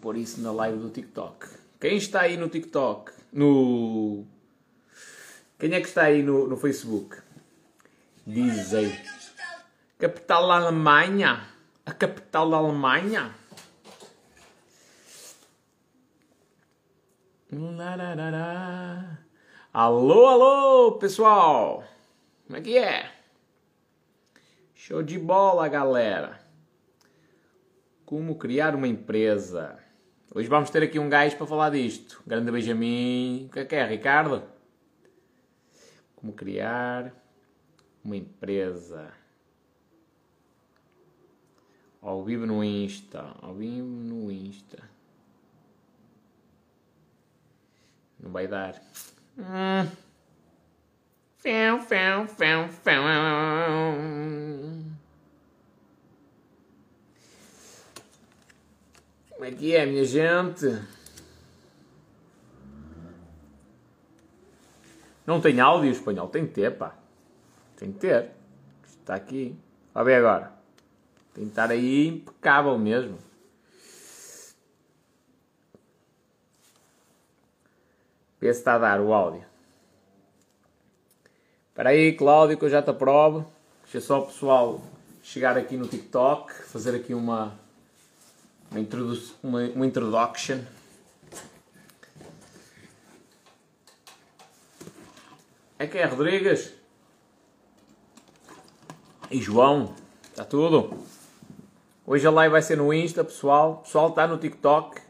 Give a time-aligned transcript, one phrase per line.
[0.00, 1.46] pôr isso na live do TikTok.
[1.80, 3.12] Quem está aí no TikTok?
[3.32, 4.26] No.
[5.58, 7.16] Quem é que está aí no, no Facebook?
[8.26, 8.92] Diz aí.
[9.98, 11.48] Capital da Alemanha.
[11.86, 13.34] A capital da Alemanha.
[17.52, 19.20] Lararara.
[19.72, 21.84] Alô, alô, pessoal!
[22.46, 23.12] Como é que é?
[24.74, 26.40] Show de bola, galera!
[28.04, 29.83] Como criar uma empresa?
[30.34, 32.20] Hoje vamos ter aqui um gajo para falar disto.
[32.26, 33.46] Grande Benjamin.
[33.46, 34.42] O que é que é, Ricardo?
[36.16, 37.14] Como criar
[38.04, 39.12] uma empresa?
[42.02, 43.32] Ao vivo no Insta.
[43.40, 44.82] Ao vivo no Insta.
[48.18, 48.82] Não vai dar.
[49.38, 49.88] Hum.
[51.36, 52.68] Fão, fão, fão.
[59.44, 60.64] Como é que é, minha gente?
[65.26, 66.28] Não tem áudio espanhol?
[66.28, 66.96] Tem que ter, pá.
[67.76, 68.30] Tem que ter.
[68.86, 69.54] Está aqui.
[69.94, 70.50] Olha ver agora.
[71.34, 73.18] Tem que estar aí impecável mesmo.
[78.40, 79.44] Vê se está a dar o áudio.
[81.68, 83.44] Espera aí, Cláudio, que eu já te aprovo.
[83.82, 84.80] Deixa só o pessoal
[85.22, 87.58] chegar aqui no TikTok, fazer aqui uma,
[88.74, 90.58] uma, introdu uma, uma introduction.
[95.78, 96.72] É que é Rodrigues?
[99.30, 99.94] E João?
[100.24, 100.98] Está tudo?
[102.04, 103.72] Hoje a live vai ser no Insta, pessoal.
[103.72, 105.00] O pessoal está no TikTok.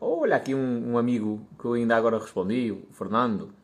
[0.00, 3.54] Olha aqui um, um, amigo que eu ainda agora respondi, o Fernando.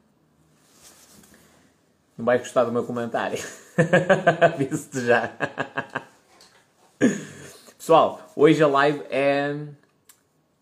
[2.17, 3.39] Não vais gostar do meu comentário.
[4.59, 5.33] Disse-te já.
[7.77, 9.57] Pessoal, hoje a live é.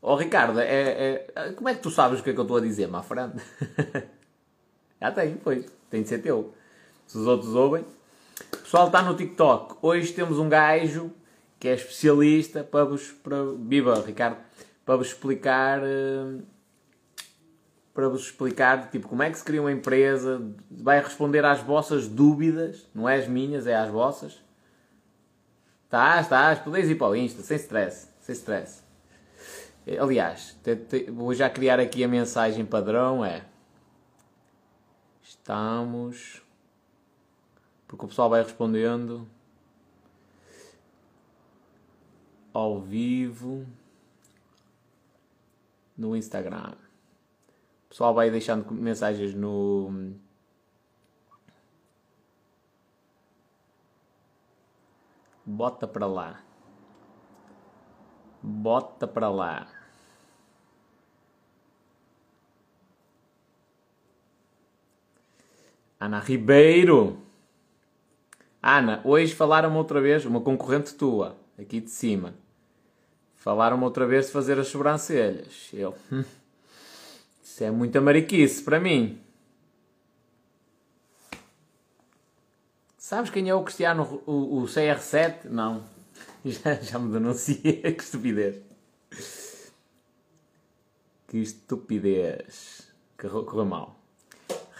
[0.00, 2.58] Oh Ricardo, é, é, como é que tu sabes o que é que eu estou
[2.58, 3.42] a dizer, má frente?
[5.00, 5.66] já tem, pois.
[5.90, 6.52] Tem de ser teu.
[7.06, 7.84] Se os outros ouvem.
[8.50, 9.76] Pessoal, está no TikTok.
[9.80, 11.10] Hoje temos um gajo
[11.58, 13.12] que é especialista para vos.
[13.12, 13.36] Para...
[13.58, 14.36] Viva, Ricardo!
[14.84, 15.80] Para vos explicar.
[17.94, 20.42] Para vos explicar, tipo, como é que se cria uma empresa.
[20.70, 22.88] Vai responder às vossas dúvidas.
[22.94, 24.43] Não é as minhas, é às vossas.
[25.94, 26.58] Estás, estás.
[26.58, 28.12] Podeis ir para o Insta, sem stress.
[28.18, 28.82] Sem stress.
[29.96, 33.24] Aliás, te, te, vou já criar aqui a mensagem padrão.
[33.24, 33.44] É.
[35.22, 36.42] Estamos.
[37.86, 39.24] Porque o pessoal vai respondendo.
[42.52, 43.64] Ao vivo.
[45.96, 46.72] No Instagram.
[47.84, 50.16] O pessoal vai deixando mensagens no.
[55.46, 56.40] Bota para lá.
[58.42, 59.68] Bota para lá.
[66.00, 67.18] Ana Ribeiro.
[68.62, 72.34] Ana, hoje falaram-me outra vez, uma concorrente tua, aqui de cima.
[73.36, 75.70] Falaram-me outra vez de fazer as sobrancelhas.
[75.72, 75.94] Eu.
[76.10, 76.24] Hum,
[77.42, 79.23] isso é muita mariquice para mim.
[83.04, 85.44] Sabes quem é o Cristiano, o, o CR7?
[85.50, 85.84] Não.
[86.42, 87.82] Já, já me denunciei.
[87.92, 88.62] que estupidez.
[91.28, 92.90] Que estupidez.
[93.18, 93.94] Que correu mal.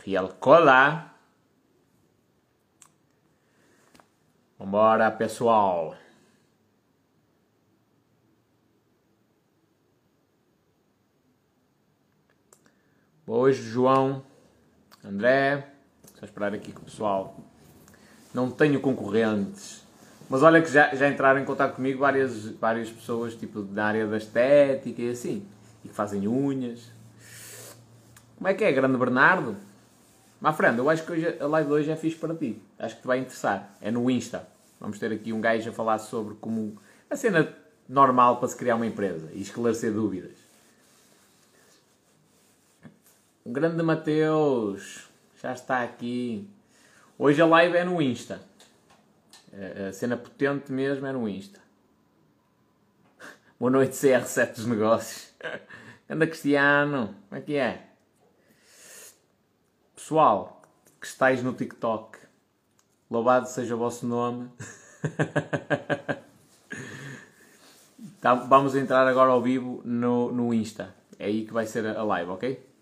[0.02, 1.14] Real Cola.
[4.58, 5.94] Vambora, pessoal.
[13.26, 14.24] Hoje, João,
[15.04, 15.74] André,
[16.18, 17.53] só esperar aqui com o pessoal.
[18.34, 19.84] Não tenho concorrentes,
[20.28, 24.06] mas olha que já, já entraram em contato comigo várias, várias pessoas, tipo, da área
[24.06, 25.46] da estética e assim,
[25.84, 26.90] e que fazem unhas.
[28.36, 29.56] Como é que é, Grande Bernardo?
[30.40, 32.60] Mafrando, eu acho que hoje, a live de hoje é fixe para ti.
[32.78, 33.76] Acho que te vai interessar.
[33.80, 34.46] É no Insta.
[34.80, 36.76] Vamos ter aqui um gajo a falar sobre como
[37.08, 37.54] a cena
[37.88, 40.36] normal para se criar uma empresa e esclarecer dúvidas.
[43.44, 45.08] O grande Mateus
[45.40, 46.48] já está aqui.
[47.16, 48.42] Hoje a live é no Insta.
[49.88, 51.60] A cena potente mesmo é no Insta.
[53.58, 55.32] Boa noite, CR7 dos negócios.
[56.10, 57.86] Anda Cristiano, como é que é?
[59.94, 60.60] Pessoal
[61.00, 62.18] que estáis no TikTok,
[63.08, 64.50] louvado seja o vosso nome.
[68.20, 70.94] Tá, vamos entrar agora ao vivo no, no Insta.
[71.18, 72.73] É aí que vai ser a live, ok?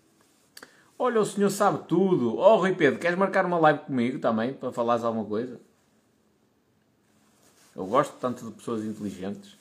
[0.97, 2.37] Olha, o senhor sabe tudo.
[2.37, 5.59] Oh, Rui Pedro, queres marcar uma live comigo também para falares alguma coisa?
[7.75, 9.57] Eu gosto tanto de pessoas inteligentes.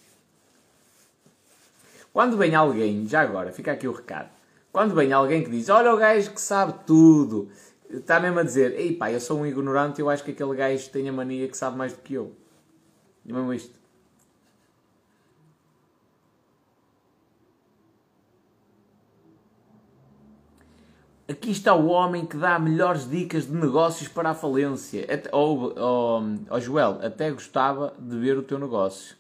[2.13, 4.31] Quando vem alguém, já agora, fica aqui o recado.
[4.71, 7.51] Quando vem alguém que diz, olha o gajo que sabe tudo,
[7.89, 10.91] está mesmo a dizer, ei pá, eu sou um ignorante, eu acho que aquele gajo
[10.91, 12.33] tem a mania que sabe mais do que eu.
[13.25, 13.82] E mesmo isto.
[21.33, 25.05] Aqui está o homem que dá melhores dicas de negócios para a falência.
[25.05, 25.31] Até,
[26.61, 29.17] Joel, até gostava de ver o teu negócio.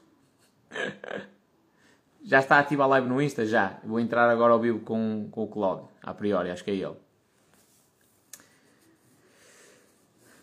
[2.22, 3.46] Já está ativa a live no Insta?
[3.46, 3.78] Já.
[3.82, 5.88] Vou entrar agora ao vivo com, com o Cláudio.
[6.02, 6.96] A priori, acho que é ele.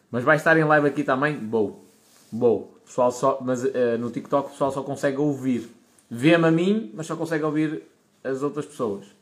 [0.09, 1.37] Mas vai estar em live aqui também?
[1.37, 1.83] Bom.
[2.31, 2.73] Bom.
[2.83, 5.69] Pessoal só, mas uh, no TikTok o pessoal só consegue ouvir.
[6.09, 7.83] Vê-me a mim, mas só consegue ouvir
[8.23, 9.18] as outras pessoas.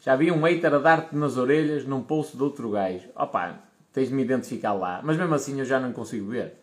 [0.00, 3.10] Já vi um hater a dar-te nas orelhas num post de outro gajo.
[3.14, 3.60] Opa,
[3.92, 5.02] tens de me identificar lá.
[5.04, 6.54] Mas mesmo assim eu já não consigo ver.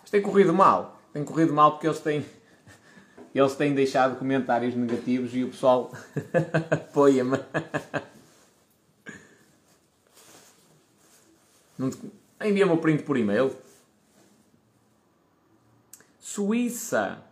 [0.00, 1.00] Mas tem corrido mal.
[1.12, 2.24] Tem corrido mal porque eles têm.
[3.34, 5.90] Eles têm deixado comentários negativos e o pessoal
[6.70, 7.38] apoia-me.
[12.44, 13.56] Envia-me o print por e-mail.
[16.20, 17.31] Suíça.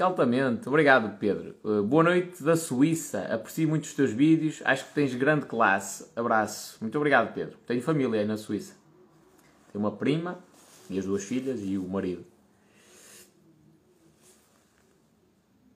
[0.00, 0.68] Altamente.
[0.68, 1.54] Obrigado, Pedro.
[1.62, 3.20] Uh, boa noite da Suíça.
[3.32, 4.60] Aprecio muito os teus vídeos.
[4.64, 6.06] Acho que tens grande classe.
[6.16, 6.78] Abraço.
[6.80, 7.56] Muito obrigado, Pedro.
[7.66, 8.74] Tenho família aí na Suíça.
[9.70, 10.38] Tenho uma prima
[10.88, 12.24] e as duas filhas e o marido.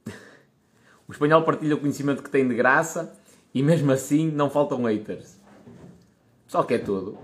[1.08, 3.16] O espanhol partilha o conhecimento que tem de graça
[3.54, 5.38] e mesmo assim não faltam haters.
[6.48, 7.16] Só que é tudo.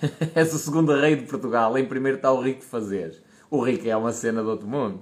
[0.34, 1.76] És o segundo rei de Portugal.
[1.76, 3.22] Em primeiro está o rico de fazeres.
[3.50, 5.00] O rico é uma cena do outro mundo.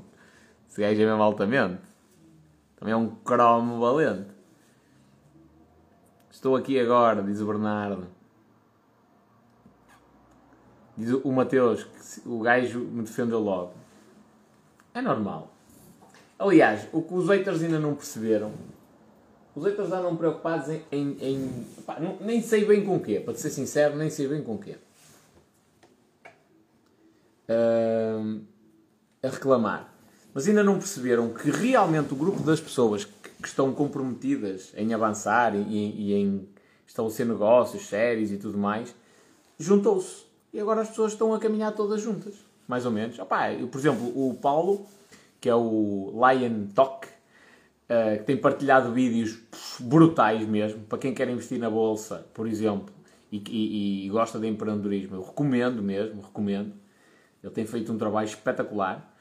[0.68, 1.80] Esse gajo é mesmo altamente.
[2.76, 4.30] Também é um cromo valente.
[6.30, 8.06] Estou aqui agora, diz o Bernardo.
[10.96, 13.72] Diz o Mateus que o gajo me defendeu logo.
[14.92, 15.52] É normal.
[16.38, 18.52] Aliás, o que os haters ainda não perceberam.
[19.54, 20.82] Os haters andam preocupados em.
[20.90, 24.42] em, em pá, nem sei bem com o quê, para ser sincero, nem sei bem
[24.42, 24.76] com o quê
[27.48, 28.40] uh,
[29.22, 29.92] a reclamar.
[30.32, 34.92] Mas ainda não perceberam que realmente o grupo das pessoas que, que estão comprometidas em
[34.92, 36.48] avançar e, e, em
[36.86, 38.94] estabelecer negócios sérios e tudo mais,
[39.58, 40.24] juntou-se.
[40.52, 42.34] E agora as pessoas estão a caminhar todas juntas.
[42.66, 43.18] Mais ou menos.
[43.18, 44.86] Opa, eu, por exemplo, o Paulo,
[45.40, 47.06] que é o Lion Talk,
[47.88, 49.38] uh, que tem partilhado vídeos
[49.80, 52.92] brutais mesmo, para quem quer investir na bolsa, por exemplo,
[53.30, 56.72] e, e, e gosta de empreendedorismo, eu recomendo mesmo, recomendo.
[57.42, 59.12] Ele tem feito um trabalho espetacular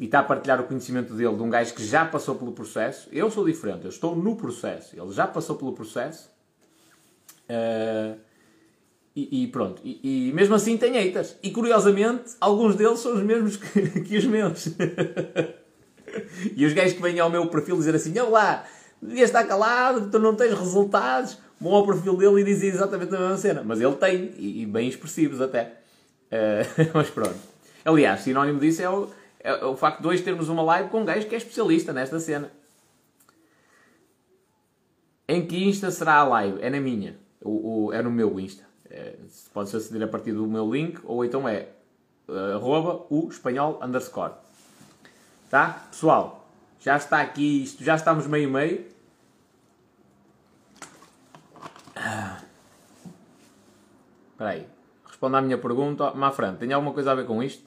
[0.00, 3.08] e está a partilhar o conhecimento dele de um gajo que já passou pelo processo.
[3.12, 4.98] Eu sou diferente, eu estou no processo.
[4.98, 6.30] Ele já passou pelo processo.
[7.50, 8.18] Uh,
[9.14, 9.80] e, e, pronto.
[9.84, 11.36] E, e, mesmo assim tem haters.
[11.42, 14.68] E curiosamente, alguns deles são os mesmos que, que os meus.
[16.56, 18.64] e os gajos que vêm ao meu perfil dizer assim: Olá,
[19.00, 21.38] devias estar calado, tu não tens resultados.
[21.60, 23.62] Vão ao perfil dele e dizem exatamente a mesma cena.
[23.64, 25.72] Mas ele tem, e, e bem expressivos até.
[26.26, 27.36] Uh, mas pronto.
[27.84, 29.08] Aliás, sinónimo disso é o,
[29.40, 32.18] é o facto de hoje termos uma live com um gajo que é especialista nesta
[32.18, 32.50] cena.
[35.28, 36.58] Em que Insta será a live?
[36.60, 37.16] É na minha.
[37.40, 38.64] O, o é no meu Insta.
[38.90, 39.14] É,
[39.52, 41.68] Pode-se aceder a partir do meu link ou então é
[42.28, 44.32] uh, arroba o espanhol underscore.
[45.56, 45.86] Tá?
[45.90, 46.46] Pessoal,
[46.78, 48.84] já está aqui, isto, já estamos meio meio.
[54.32, 54.68] Espera aí.
[55.06, 56.12] Responda à minha pergunta.
[56.12, 57.66] Mafran, tem alguma coisa a ver com isto?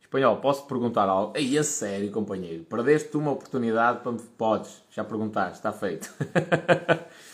[0.00, 1.36] Espanhol, posso perguntar algo?
[1.36, 2.62] Ei, a sério, companheiro.
[2.66, 4.20] Perdeste uma oportunidade para me...
[4.20, 6.08] Podes, já perguntaste, está feito.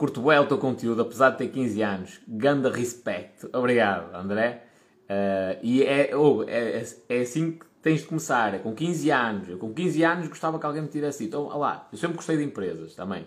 [0.00, 2.20] Curto bem o teu conteúdo, apesar de ter 15 anos.
[2.26, 3.46] Ganda respect.
[3.52, 4.62] Obrigado, André.
[5.04, 8.54] Uh, e é, oh, é, é, assim que tens de começar.
[8.54, 9.48] É com 15 anos.
[9.50, 11.36] Eu com 15 anos gostava que alguém me tivesse dito.
[11.36, 13.26] Oh, lá, eu sempre gostei de empresas também.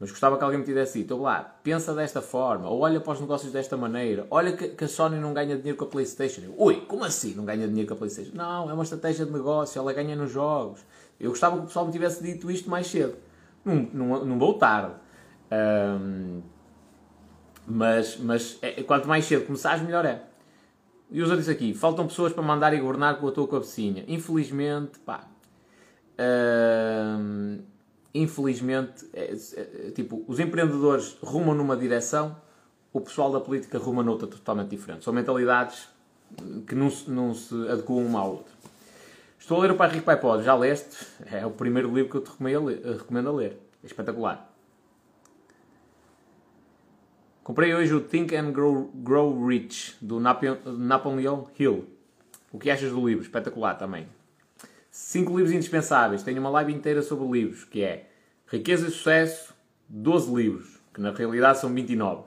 [0.00, 3.20] Mas gostava que alguém me tivesse dito, lá, pensa desta forma, ou olha para os
[3.20, 6.40] negócios desta maneira, olha que, que a Sony não ganha dinheiro com a Playstation.
[6.40, 8.34] Eu, Ui, como assim não ganha dinheiro com a Playstation?
[8.34, 10.80] Não, é uma estratégia de negócio, ela ganha nos jogos.
[11.20, 13.14] Eu gostava que o pessoal me tivesse dito isto mais cedo.
[13.62, 14.94] Não, não, não vou tarde.
[15.50, 16.42] Um,
[17.66, 20.22] mas mas é, quanto mais cedo começares, melhor é.
[21.10, 24.04] E usa disse aqui, faltam pessoas para mandar e governar com a tua cabecinha.
[24.06, 25.26] Infelizmente, pá...
[26.20, 27.60] Um,
[28.12, 32.36] infelizmente, é, é, tipo, os empreendedores rumam numa direção,
[32.92, 35.04] o pessoal da política ruma noutra totalmente diferente.
[35.04, 35.88] São mentalidades
[36.66, 38.52] que não, não se adequam um ao outro.
[39.38, 41.06] Estou a ler o Pai Rico Pai Pobre, já leste?
[41.30, 42.66] É o primeiro livro que eu te recomendo.
[42.68, 43.58] Recomendo a ler.
[43.82, 44.47] É espetacular.
[47.48, 51.86] Comprei hoje o Think and Grow, Grow Rich, do Napoleon Hill.
[52.52, 53.22] O que achas do livro?
[53.22, 54.06] Espetacular também.
[54.90, 56.22] Cinco livros indispensáveis.
[56.22, 58.10] Tenho uma live inteira sobre livros, que é
[58.48, 59.54] Riqueza e Sucesso,
[59.88, 62.24] 12 livros, que na realidade são 29.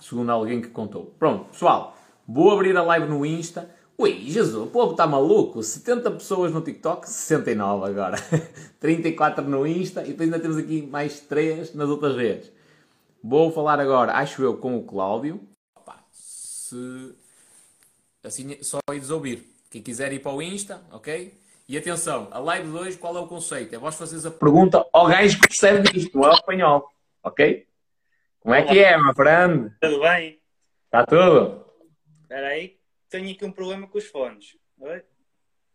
[0.00, 1.14] Segundo alguém que contou.
[1.18, 3.68] Pronto, pessoal, vou abrir a live no Insta.
[3.98, 5.62] Ui, Jesus, o povo está maluco.
[5.62, 8.16] 70 pessoas no TikTok, 69 agora.
[8.80, 12.55] 34 no Insta e depois ainda temos aqui mais 3 nas outras redes.
[13.28, 15.40] Vou falar agora, acho eu, com o Cláudio.
[15.74, 17.12] Opa, se
[18.22, 19.52] assim só ides ouvir.
[19.68, 21.34] Quem quiser ir para o Insta, ok?
[21.68, 23.74] E atenção, a live de hoje, qual é o conceito?
[23.74, 26.88] É vós fazeres a pergunta ao gajo que percebe disto, não é o espanhol,
[27.20, 27.66] ok?
[28.38, 29.74] Como é que é, meu friend?
[29.80, 30.40] Tudo bem?
[30.84, 31.66] Está tudo?
[32.22, 32.78] Espera aí,
[33.10, 34.56] tenho aqui um problema com os fones.
[34.78, 35.02] Oi?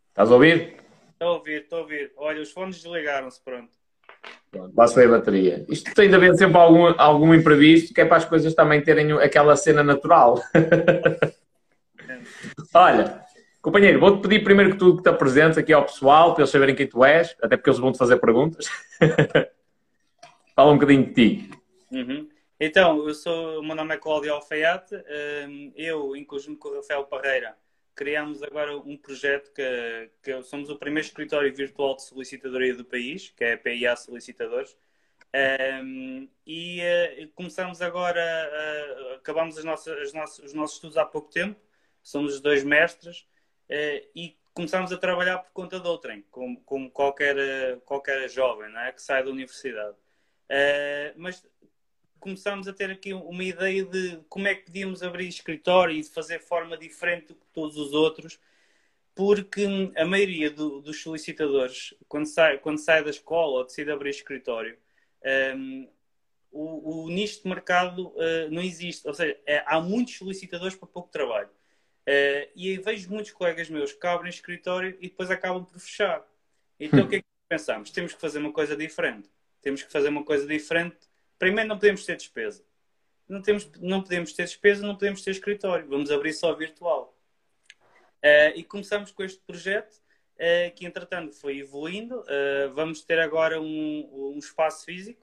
[0.07, 0.77] Estás a ouvir?
[1.09, 2.13] Estou a ouvir, estou a ouvir.
[2.15, 3.80] Olha, os fones desligaram-se, pronto.
[4.75, 5.65] Passei a bateria.
[5.69, 9.13] Isto tem de haver sempre algum, algum imprevisto, que é para as coisas também terem
[9.13, 10.41] aquela cena natural.
[12.73, 13.23] Olha,
[13.61, 16.75] companheiro, vou-te pedir primeiro que tu que te apresentes aqui ao pessoal, para eles saberem
[16.75, 18.67] quem tu és, até porque eles vão-te fazer perguntas.
[20.53, 21.49] Fala um bocadinho de ti.
[21.91, 22.27] Uhum.
[22.59, 24.95] Então, eu sou, o meu nome é Cláudio Alfaiate,
[25.47, 27.55] hum, eu, em conjunto com o Rafael Parreira,
[28.01, 33.29] criamos agora um projeto que, que somos o primeiro escritório virtual de solicitadoria do país,
[33.29, 34.75] que é a PIA Solicitadores.
[35.83, 41.05] Um, e uh, começamos agora, uh, acabamos as nossas, as nossas, os nossos estudos há
[41.05, 41.61] pouco tempo,
[42.01, 43.19] somos os dois mestres,
[43.69, 47.35] uh, e começamos a trabalhar por conta de outrem, como, como qualquer,
[47.85, 48.91] qualquer jovem não é?
[48.93, 49.95] que sai da universidade.
[51.17, 51.47] mas
[52.21, 56.09] começámos a ter aqui uma ideia de como é que podíamos abrir escritório e de
[56.09, 58.39] fazer forma diferente do que todos os outros,
[59.13, 59.65] porque
[59.97, 64.77] a maioria do, dos solicitadores, quando sai, quando sai da escola ou decide abrir escritório,
[65.55, 65.89] um,
[66.51, 69.07] o, o, nicho de mercado uh, não existe.
[69.07, 71.49] Ou seja, é, há muitos solicitadores para pouco trabalho.
[72.07, 76.25] Uh, e vejo muitos colegas meus que abrem escritório e depois acabam por fechar.
[76.79, 77.91] Então o que é que pensamos?
[77.91, 79.29] Temos que fazer uma coisa diferente.
[79.61, 81.10] Temos que fazer uma coisa diferente
[81.41, 82.63] Primeiro, não podemos ter despesa.
[83.27, 85.87] Não, temos, não podemos ter despesa, não podemos ter escritório.
[85.87, 87.17] Vamos abrir só virtual.
[88.23, 89.95] Uh, e começamos com este projeto,
[90.35, 92.19] uh, que entretanto foi evoluindo.
[92.19, 95.19] Uh, vamos ter agora um, um espaço físico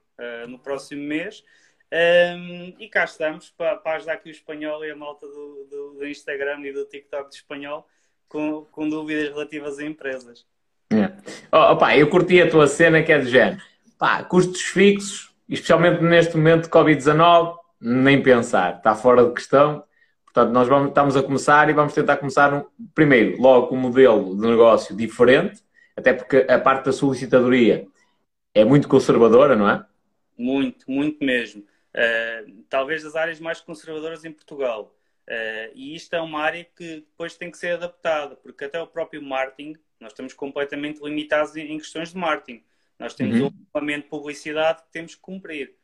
[0.48, 1.44] no próximo mês.
[1.92, 5.94] Um, e cá estamos para, para, ajudar aqui o espanhol e a malta do, do,
[5.98, 7.88] do Instagram e do TikTok de espanhol
[8.28, 10.44] com, com dúvidas relativas a empresas.
[10.90, 11.12] É.
[11.52, 13.62] Oh, opa, eu curti a tua cena que é de género.
[13.96, 19.84] Pá, custos fixos, especialmente neste momento de Covid-19, nem pensar, está fora de questão.
[20.24, 22.64] Portanto, nós vamos, estamos a começar e vamos tentar começar, um,
[22.94, 25.62] primeiro, logo com um modelo de negócio diferente,
[25.96, 27.86] até porque a parte da solicitadoria
[28.54, 29.84] é muito conservadora, não é?
[30.36, 31.62] Muito, muito mesmo.
[31.94, 34.94] Uh, talvez das áreas mais conservadoras em Portugal.
[35.28, 38.86] Uh, e isto é uma área que depois tem que ser adaptada, porque até o
[38.86, 42.62] próprio marketing, nós estamos completamente limitados em, em questões de marketing.
[42.98, 43.46] Nós temos uhum.
[43.46, 45.76] um regulamento de publicidade que temos que cumprir.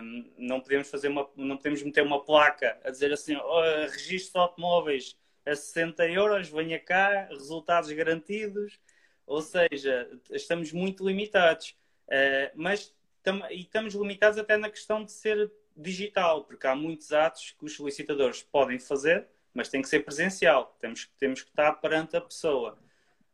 [0.00, 4.32] Um, não podemos fazer uma, não podemos meter uma placa a dizer assim, oh, registro
[4.32, 8.80] de automóveis a 60 euros, venha cá, resultados garantidos.
[9.26, 11.76] Ou seja, estamos muito limitados.
[12.08, 17.12] Uh, mas tam, e estamos limitados até na questão de ser digital, porque há muitos
[17.12, 20.76] atos que os solicitadores podem fazer, mas tem que ser presencial.
[20.80, 22.78] Temos, temos que estar perante a pessoa.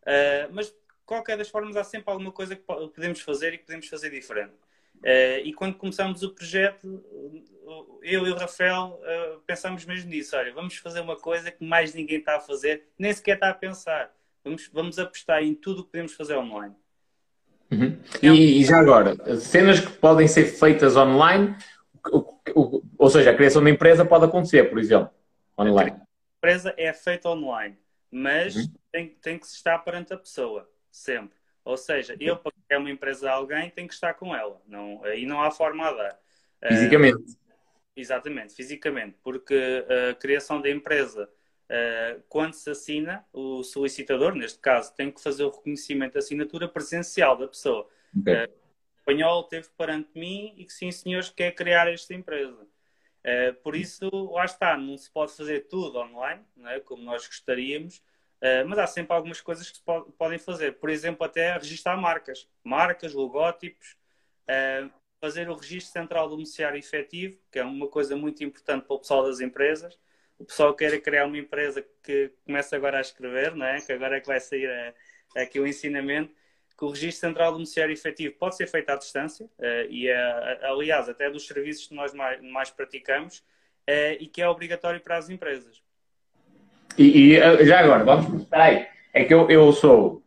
[0.03, 0.75] Uh, mas
[1.09, 4.53] qualquer das formas, há sempre alguma coisa que podemos fazer e que podemos fazer diferente.
[4.99, 7.03] Uh, e quando começamos o projeto,
[8.03, 10.37] eu e o Rafael uh, pensamos mesmo nisso.
[10.37, 13.55] Olha, vamos fazer uma coisa que mais ninguém está a fazer, nem sequer está a
[13.55, 14.13] pensar.
[14.45, 16.75] Vamos, vamos apostar em tudo o que podemos fazer online.
[17.71, 17.99] Uhum.
[18.23, 21.55] E, e, já agora, cenas que podem ser feitas online,
[22.99, 25.11] ou seja, a criação de empresa pode acontecer, por exemplo,
[25.59, 25.93] online.
[25.93, 27.79] A empresa é feita online,
[28.11, 28.73] mas uhum.
[28.91, 30.69] tem, tem que se estar perante a pessoa
[30.99, 31.39] sempre.
[31.65, 34.61] Ou seja, eu para criar uma empresa a alguém tenho que estar com ela.
[34.67, 36.21] Não, aí não há forma a dar.
[36.67, 37.17] Fisicamente.
[37.17, 37.37] Uh,
[37.95, 39.19] exatamente, fisicamente.
[39.23, 41.29] Porque a criação da empresa,
[41.69, 46.67] uh, quando se assina, o solicitador, neste caso, tem que fazer o reconhecimento da assinatura
[46.67, 47.87] presencial da pessoa.
[48.19, 48.35] Okay.
[48.35, 52.67] Uh, o espanhol teve perante mim e que sim, senhores, quer criar esta empresa.
[53.63, 56.81] Por isso, lá está, não se pode fazer tudo online, é?
[56.81, 58.03] como nós gostaríamos,
[58.39, 60.79] Uh, mas há sempre algumas coisas que se pode, podem fazer.
[60.79, 62.49] Por exemplo, até registrar marcas.
[62.63, 63.97] Marcas, logótipos,
[64.45, 64.91] uh,
[65.21, 68.99] fazer o registro central do beneficiário efetivo, que é uma coisa muito importante para o
[69.01, 69.99] pessoal das empresas.
[70.39, 73.81] o pessoal queira criar uma empresa que começa agora a escrever, não é?
[73.81, 76.33] que agora é que vai sair a, aqui o ensinamento,
[76.77, 80.67] que o registro central do beneficiário efetivo pode ser feito à distância uh, e, é,
[80.67, 83.45] aliás, até dos serviços que nós mais, mais praticamos
[84.21, 85.83] e que é obrigatório para as empresas.
[86.99, 88.43] E, e já agora, vamos.
[88.43, 88.87] Espera aí.
[89.15, 90.23] É que eu, eu sou,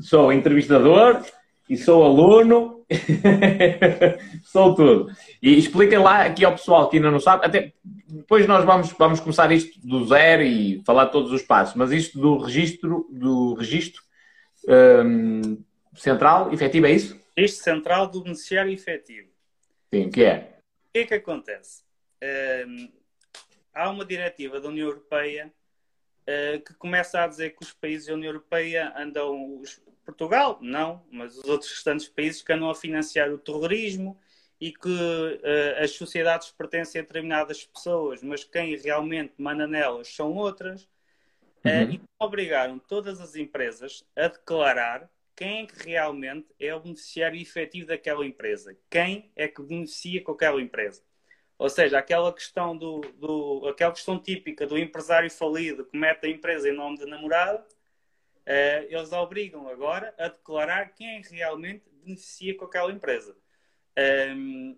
[0.00, 1.24] sou entrevistador
[1.68, 2.84] e sou aluno,
[4.44, 5.10] sou tudo.
[5.42, 7.72] E expliquem lá aqui ao pessoal que ainda não sabe, até
[8.08, 12.18] depois nós vamos, vamos começar isto do zero e falar todos os passos, mas isto
[12.18, 14.02] do registro, do registro
[14.68, 15.62] um,
[15.94, 17.20] central efetivo, é isso?
[17.36, 19.28] Registro central do beneficiário efetivo.
[19.92, 20.58] Sim, que é?
[20.88, 21.82] O que é que acontece?
[22.66, 22.88] Um,
[23.74, 25.52] há uma diretiva da União Europeia
[26.64, 31.36] que começa a dizer que os países da União Europeia andam, os, Portugal não, mas
[31.36, 34.18] os outros restantes países que andam a financiar o terrorismo
[34.60, 40.32] e que uh, as sociedades pertencem a determinadas pessoas, mas quem realmente manda nelas são
[40.34, 40.88] outras, uh,
[41.84, 41.90] uhum.
[41.92, 47.88] e obrigaram todas as empresas a declarar quem é que realmente é o beneficiário efetivo
[47.88, 51.02] daquela empresa, quem é que beneficia com aquela empresa.
[51.58, 56.30] Ou seja, aquela questão do, do aquela questão típica do empresário falido que mete a
[56.30, 62.56] empresa em nome de namorado, uh, eles obrigam agora a declarar quem é realmente beneficia
[62.56, 63.34] com aquela empresa.
[63.96, 64.76] Um, ehm,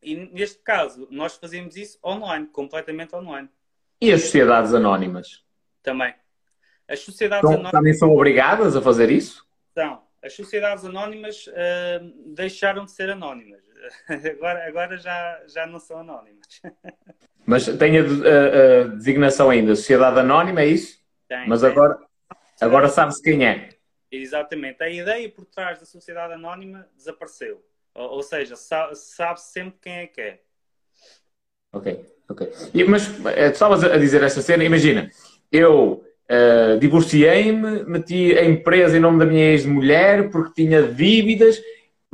[0.00, 3.48] e neste caso, nós fazemos isso online, completamente online.
[4.00, 5.42] E as sociedades anónimas?
[5.82, 6.14] Também.
[6.86, 7.72] As sociedades então, anónimas...
[7.72, 9.46] Também são obrigadas a fazer isso?
[9.72, 10.04] São.
[10.22, 13.62] As sociedades anónimas uh, deixaram de ser anónimas.
[14.08, 16.46] Agora, agora já, já não são anónimas.
[17.46, 20.98] Mas tem a, a, a designação ainda, Sociedade Anónima, é isso?
[21.28, 21.46] Tem.
[21.46, 21.70] Mas tem.
[21.70, 21.98] agora
[22.60, 23.70] Agora sabe-se quem é.
[24.10, 24.82] Exatamente.
[24.82, 27.62] A ideia por trás da sociedade anónima desapareceu.
[27.94, 30.40] Ou, ou seja, sabe-se sempre quem é que é.
[31.72, 32.52] Ok, ok.
[32.72, 35.10] E, mas eh, tu estavas a dizer esta cena, imagina,
[35.50, 41.60] eu uh, divorciei-me, meti a empresa em nome da minha ex-mulher porque tinha dívidas,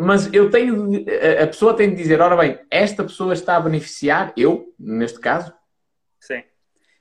[0.01, 1.05] mas eu tenho,
[1.43, 5.53] a pessoa tem de dizer, ora bem, esta pessoa está a beneficiar, eu, neste caso?
[6.19, 6.43] Sim.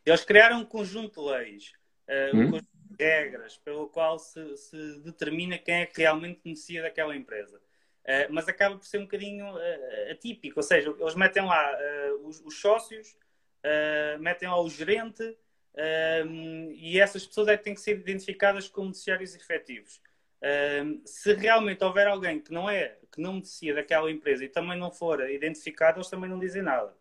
[0.05, 1.71] Eles criaram um conjunto de leis.
[2.07, 7.15] Uh, um conjunto regras pelo qual se, se, determina quem é que realmente beneficia daquela
[7.15, 7.57] empresa.
[7.57, 12.27] Uh, mas acaba por ser um bocadinho uh, atípico, ou seja, eles metem lá uh,
[12.27, 13.15] os, os, sócios,
[14.19, 15.38] metem lá o gerente
[16.75, 20.01] e essas pessoas é que têm que ser identificadas como beneficiários efetivos.
[21.06, 24.91] Se realmente houver alguém que não é, que não beneficia daquela empresa e também não
[24.91, 26.93] for identificado, eles também não dizem nada.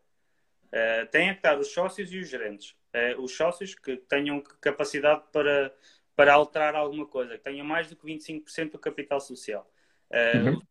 [0.69, 2.77] Uh, têm que estar os sócios e os gerentes.
[2.95, 5.75] Uh, os sócios que tenham capacidade para,
[6.15, 9.71] para alterar alguma coisa, que tenham mais do que 25% do capital social.
[10.11, 10.63] Uh, uhum.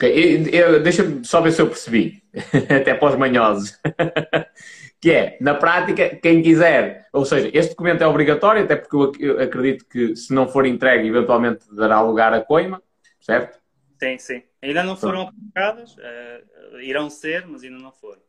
[0.00, 0.80] Okay.
[0.82, 2.22] Deixa-me só ver se eu percebi,
[2.68, 3.78] até para os manhosos.
[5.00, 9.40] que é, na prática, quem quiser, ou seja, este documento é obrigatório, até porque eu
[9.40, 12.82] acredito que se não for entregue, eventualmente dará lugar a coima,
[13.20, 13.58] certo?
[13.98, 14.42] Sim, sim.
[14.62, 18.20] Ainda não foram aplicadas, uh, irão ser, mas ainda não foram.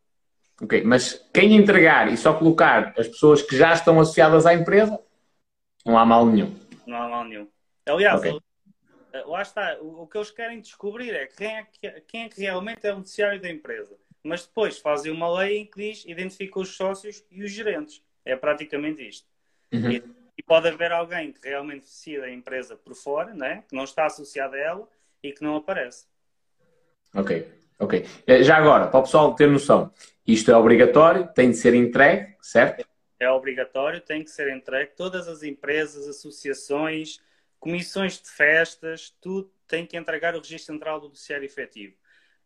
[0.62, 4.98] Ok, mas quem entregar e só colocar as pessoas que já estão associadas à empresa,
[5.86, 6.54] não há mal nenhum.
[6.86, 7.48] Não há mal nenhum.
[7.86, 8.38] Aliás, okay.
[9.14, 12.42] Eh, lá está, o, que eles querem descobrir é quem é que, quem é que
[12.42, 13.96] realmente é o beneficiário da empresa.
[14.24, 18.04] Mas depois fazem uma lei em que diz identifica os sócios e os gerentes.
[18.24, 19.28] É praticamente isto.
[19.74, 19.92] Uhum.
[19.92, 20.04] E,
[20.38, 23.64] e, pode haver alguém que realmente beneficia da empresa por fora, né?
[23.68, 24.88] que não está associado a ela
[25.24, 26.06] e que não aparece.
[27.16, 27.48] Ok,
[27.80, 28.06] ok.
[28.28, 29.92] Eh, já agora, para o pessoal ter noção,
[30.26, 32.86] isto é obrigatório, tem de ser entregue, certo?
[33.20, 34.92] É obrigatório, tem que ser entregue.
[34.96, 37.20] Todas as empresas, associações,
[37.62, 41.96] comissões de festas, tudo tem que entregar o registro central do beneficiário efetivo.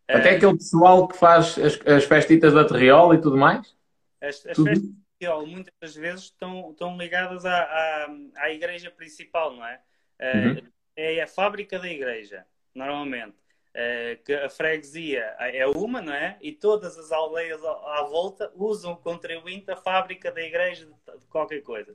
[0.08, 3.76] Até uh, aquele pessoal que faz as, as festitas da Terriola e tudo mais?
[4.22, 4.70] As, as tudo?
[4.70, 9.66] festas da Terriola muitas das vezes estão, estão ligadas à, à, à igreja principal, não
[9.66, 9.80] é?
[10.20, 10.72] Uh, uhum.
[10.98, 13.38] É a fábrica da igreja normalmente.
[13.76, 16.38] Uh, que a freguesia é uma, não é?
[16.42, 21.26] E todas as aldeias à, volta usam o contribuinte da fábrica da igreja de, de
[21.28, 21.94] qualquer coisa.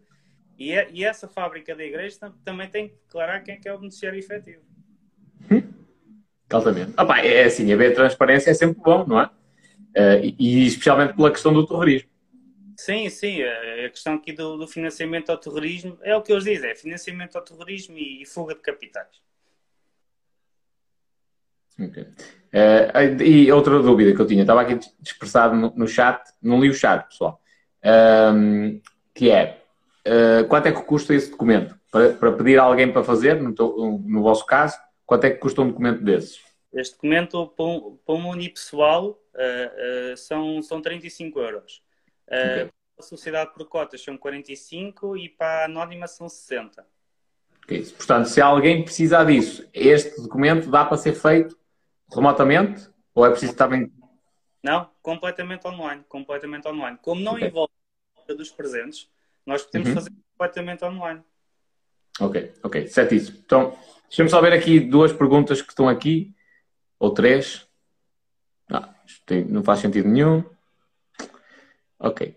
[0.60, 3.72] E, é, e, essa fábrica da igreja também tem que declarar quem é, que é
[3.72, 4.60] o beneficiário efetivo.
[5.50, 5.62] Hum.
[6.50, 6.92] Altamente.
[6.98, 9.24] Ah, pá, é assim, haver transparência é sempre bom, não é?
[9.96, 12.10] Uh, e, e, especialmente pela questão do terrorismo.
[12.76, 16.70] Sim, sim, a questão aqui do, do, financiamento ao terrorismo é o que eles dizem,
[16.70, 19.22] é financiamento ao terrorismo e, e fuga de capitais.
[21.78, 22.02] Okay.
[22.02, 26.68] Uh, e outra dúvida que eu tinha, estava aqui dispersado no, no chat, não li
[26.68, 27.40] o chat, pessoal,
[28.34, 28.80] um,
[29.14, 29.59] que é
[30.06, 31.78] uh, quanto é que custa esse documento?
[31.90, 33.52] Para, para pedir a alguém para fazer, no,
[33.98, 36.40] no, vosso caso, quanto é que custa um documento desses?
[36.72, 41.82] Este documento para um, para um unipessoal uh, uh, são, são 35 euros.
[42.26, 42.70] Okay.
[42.98, 46.86] A sociedade por cotas são 45 e para a anónima são 60.
[47.64, 47.84] Okay.
[47.96, 51.58] Portanto, se alguém precisar disso, este documento dá para ser feito
[52.12, 53.92] remotamente ou é preciso também.
[54.62, 56.04] Não, completamente online.
[56.08, 56.98] Completamente online.
[57.02, 57.48] Como não okay.
[57.48, 57.72] envolve
[58.28, 59.08] a dos presentes,
[59.46, 59.94] nós podemos uhum.
[59.94, 61.22] fazer completamente online.
[62.20, 63.38] Ok, ok, certíssimo.
[63.44, 63.76] Então,
[64.08, 66.34] deixa-me só ver aqui duas perguntas que estão aqui,
[66.98, 67.66] ou três.
[68.70, 70.44] Ah, tem, não faz sentido nenhum.
[71.98, 72.36] Ok.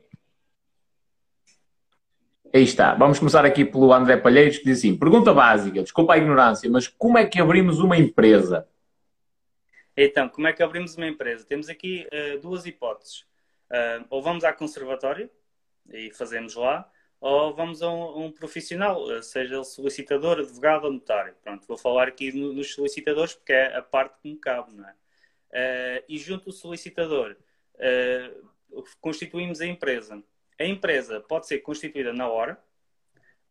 [2.53, 2.93] Aí está.
[2.93, 6.87] Vamos começar aqui pelo André Palheiros, que diz assim: pergunta básica, desculpa a ignorância, mas
[6.87, 8.67] como é que abrimos uma empresa?
[9.95, 11.45] Então, como é que abrimos uma empresa?
[11.45, 13.25] Temos aqui uh, duas hipóteses.
[13.69, 15.29] Uh, ou vamos à conservatória
[15.91, 16.87] e fazemos lá,
[17.23, 21.33] ou vamos a um, um, profissional, eh, seja ele solicitador, advogado ou notário.
[21.41, 24.88] Pronto, vou falar aqui no, nos solicitadores porque é a parte que me cabe, não
[24.88, 24.93] é?
[25.53, 27.38] Uh, e junto ao solicitador,
[28.99, 30.21] constituímos a empresa.
[30.59, 32.59] A empresa pode ser constituída na hora,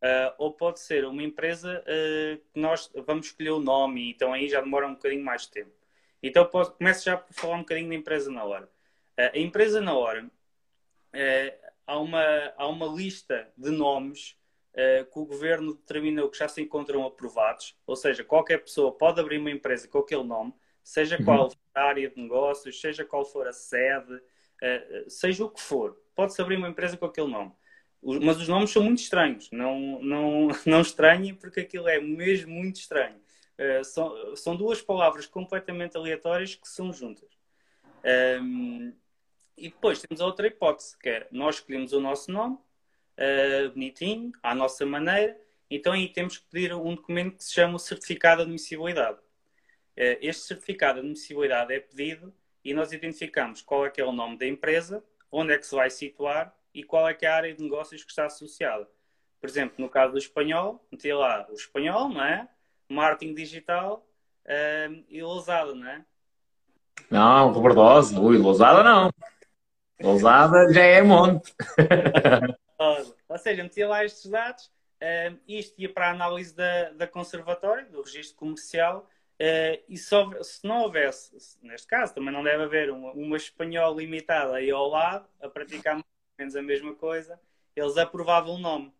[0.02, 4.48] uh, ou pode ser uma empresa uh, que nós vamos escolher o nome, então aí
[4.48, 5.72] já demora um bocadinho mais de tempo.
[6.22, 8.66] Então posso, começo já por falar um bocadinho da empresa na hora.
[9.18, 10.30] Uh, a empresa na hora,
[11.86, 12.22] há, uma,
[12.56, 14.36] há uma lista de nomes
[15.12, 19.36] que o governo determinou que já se encontram aprovados, ou seja, qualquer pessoa pode abrir
[19.36, 21.24] uma empresa com aquele nome, seja uhum.
[21.26, 24.18] qual for a área de negócios, seja qual for a sede,
[25.08, 27.52] seja o que for pode-se abrir uma empresa com aquele nome.
[28.02, 29.48] Mas os nomes são muito estranhos.
[29.50, 33.20] Não, não, não estranhem, porque aquilo é mesmo muito estranho.
[33.58, 37.30] Uh, são, são duas palavras completamente aleatórias que são juntas.
[38.42, 38.92] Um,
[39.62, 44.32] e depois temos a outra hipótese, que é nós escolhemos o nosso nome, uh, bonitinho,
[44.42, 48.38] à nossa maneira, então aí temos que pedir um documento que se chama o certificado
[48.38, 49.18] de admissibilidade.
[49.18, 54.10] Uh, este certificado de admissibilidade é pedido e nós identificamos qual é que é o
[54.10, 57.36] nome da empresa onde é que se vai situar e qual é que é a
[57.36, 58.88] área de negócios que está associada.
[59.40, 62.48] Por exemplo, no caso do espanhol, meti lá o espanhol, não é?
[62.88, 64.04] Marketing digital
[64.90, 66.04] um, e Lousada, não é?
[67.08, 68.18] Não, Robertosa.
[68.18, 69.10] Ui, Lousada não.
[70.00, 71.54] Lousada já é monte.
[73.28, 74.70] Ou seja, meti lá estes dados.
[75.02, 79.08] Um, isto ia para a análise da, da conservatória, do registro comercial,
[79.42, 84.00] Uh, e só, se não houvesse, neste caso, também não deve haver uma, uma espanhola
[84.00, 87.40] limitada aí ao lado a praticar mais ou menos a mesma coisa,
[87.74, 88.92] eles aprovavam o nome.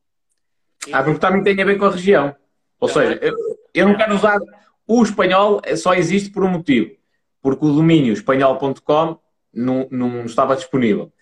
[0.85, 0.93] E...
[0.93, 2.35] Ah, porque também tem a ver com a região.
[2.81, 3.37] Ou então, seja, eu,
[3.73, 4.41] eu não quero usar.
[4.85, 6.97] O espanhol só existe por um motivo.
[7.41, 9.21] Porque o domínio espanhol.com
[9.53, 11.13] não, não estava disponível.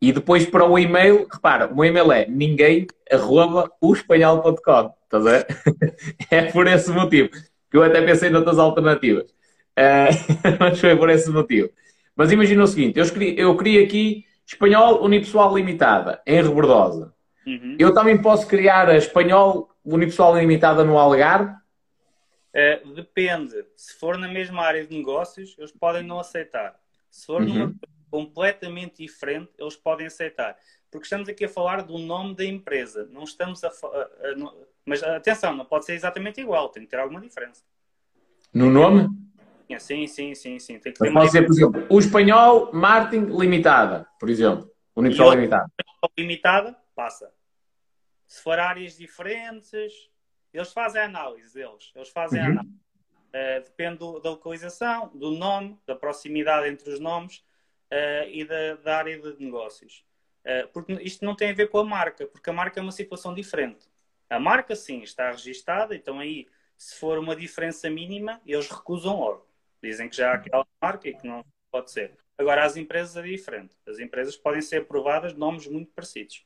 [0.00, 4.94] E depois para o e-mail, repara, o e-mail é ninguém arroba o espanhol.com.
[5.04, 5.46] Estás a ver?
[6.30, 7.30] é por esse motivo
[7.70, 9.30] que eu até pensei noutras alternativas.
[9.78, 10.10] Uh,
[10.58, 11.70] mas foi por esse motivo.
[12.16, 17.14] Mas imagina o seguinte: eu, escrevi, eu criei aqui espanhol unipessoal limitada, em Rebordosa.
[17.46, 17.76] Uhum.
[17.78, 21.52] Eu também posso criar a espanhol unipessoal limitada no Algarve?
[22.54, 23.54] Uh, depende.
[23.76, 26.79] Se for na mesma área de negócios, eles podem não aceitar.
[27.10, 27.74] Se for uhum.
[28.10, 30.56] completamente diferente, eles podem aceitar.
[30.90, 33.08] Porque estamos aqui a falar do nome da empresa.
[33.10, 34.52] Não estamos a, a, a
[34.84, 37.62] mas atenção, não pode ser exatamente igual, tem que ter alguma diferença.
[38.52, 39.08] No nome?
[39.78, 40.78] Sim, sim, sim, sim.
[40.80, 44.68] Tem que ter pode ser, por exemplo, o espanhol Martin Limitada, por exemplo.
[44.96, 45.70] Unipessoal Limitada.
[46.18, 47.32] Limitada, passa.
[48.26, 49.92] Se for áreas diferentes,
[50.52, 51.92] eles fazem a análise deles.
[51.94, 52.46] Eles fazem uhum.
[52.46, 52.80] a análise.
[53.30, 57.44] Uh, depende da localização, do nome, da proximidade entre os nomes
[57.92, 60.04] uh, e da, da, área de negócios.
[60.44, 62.90] Uh, porque isto não tem a ver com a marca, porque a marca é uma
[62.90, 63.88] situação diferente.
[64.28, 69.46] A marca, sim, está registada, então aí, se for uma diferença mínima, eles recusam logo.
[69.82, 72.12] Dizem que já há aquela marca e que não pode ser.
[72.36, 73.76] Agora, as empresas é diferente.
[73.86, 76.44] As empresas podem ser aprovadas de nomes muito parecidos.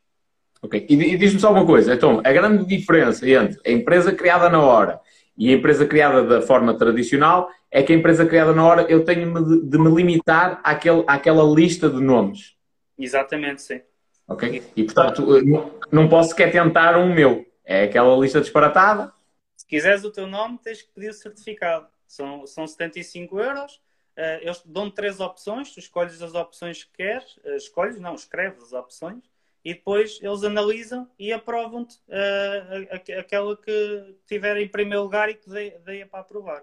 [0.60, 0.86] Ok.
[0.88, 1.94] E, e diz-me só uma coisa.
[1.94, 5.00] Então, a grande diferença entre a empresa criada na hora
[5.36, 9.04] e a empresa criada da forma tradicional é que a empresa criada na hora eu
[9.04, 12.56] tenho de, me limitar àquele, àquela lista de nomes.
[12.96, 13.80] Exatamente, sim.
[14.28, 14.62] Ok?
[14.76, 17.44] E, portanto, não, não posso sequer tentar um meu.
[17.64, 19.12] É aquela lista disparatada.
[19.56, 21.86] Se quiseres o teu nome, tens que pedir o certificado.
[22.06, 23.74] São, são 75 euros.
[24.16, 25.72] Uh, eles dão três opções.
[25.72, 27.36] Tu escolhes as opções que queres.
[27.38, 29.24] Uh, escolhes, não, escreves as opções.
[29.64, 35.48] E depois eles analisam e aprovam-te uh, aquela que tiver em primeiro lugar e que
[35.48, 36.62] deia para aprovar.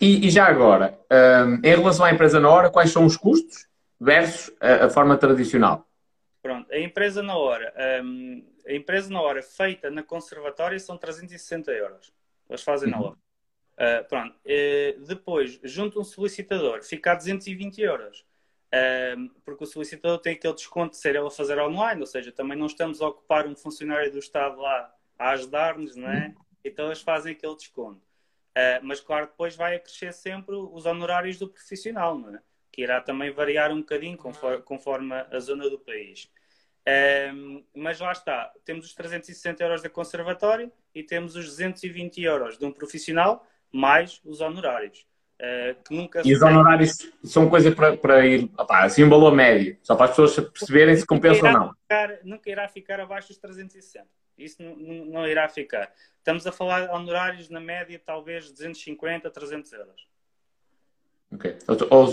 [0.00, 0.98] E, e já agora,
[1.44, 3.66] um, em relação à empresa na hora, quais são os custos
[4.00, 5.86] versus a, a forma tradicional?
[6.42, 7.74] Pronto, a empresa na hora.
[8.02, 12.12] Um, a empresa na hora feita na conservatória são 360 euros.
[12.48, 13.06] Eles fazem na uhum.
[13.08, 13.16] hora.
[13.74, 14.34] Uh, pronto.
[14.36, 18.24] Uh, depois, junto um solicitador, fica a 220 euros.
[19.44, 22.56] Porque o solicitador tem aquele desconto de ser ele a fazer online, ou seja, também
[22.56, 26.34] não estamos a ocupar um funcionário do Estado lá a ajudar-nos, não é?
[26.64, 28.00] Então eles fazem aquele desconto.
[28.50, 32.42] Uh, mas claro, depois vai acrescer sempre os honorários do profissional, não é?
[32.72, 36.30] que irá também variar um bocadinho conforme, conforme a zona do país.
[37.74, 42.64] Mas lá está, temos os 360 euros da conservatório e temos os 220 euros de
[42.64, 45.06] um profissional, mais os honorários.
[45.40, 49.78] Uh, que nunca e os honorários são coisas para, para ir, assim um valor médio,
[49.82, 51.74] só para as pessoas perceberem se compensa ou não.
[51.80, 54.06] Ficar, nunca irá ficar abaixo dos 360.
[54.36, 55.90] Isso não, não, irá ficar.
[56.18, 60.08] Estamos a falar de honorários na média, talvez 250, 300 euros.
[61.32, 61.56] Ok.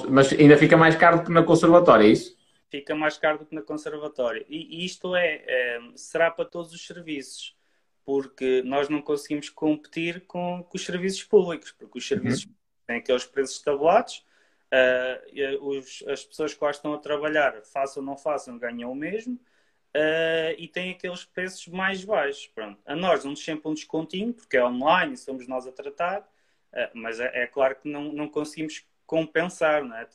[0.09, 2.37] Mas ainda fica mais caro do que na conservatória, é isso?
[2.69, 4.45] Fica mais caro do que na conservatória.
[4.47, 7.57] E isto é, é será para todos os serviços,
[8.05, 12.56] porque nós não conseguimos competir com, com os serviços públicos, porque os serviços uhum.
[12.87, 14.25] Têm aqueles preços tabulados,
[14.73, 18.95] uh, os, as pessoas que lá estão a trabalhar, façam ou não façam, ganham o
[18.95, 22.47] mesmo, uh, e têm aqueles preços mais baixos.
[22.47, 22.79] Pronto.
[22.85, 27.19] A nós damos sempre um descontinho, porque é online somos nós a tratar, uh, mas
[27.19, 30.07] é, é, claro que não, não conseguimos compensar, não é?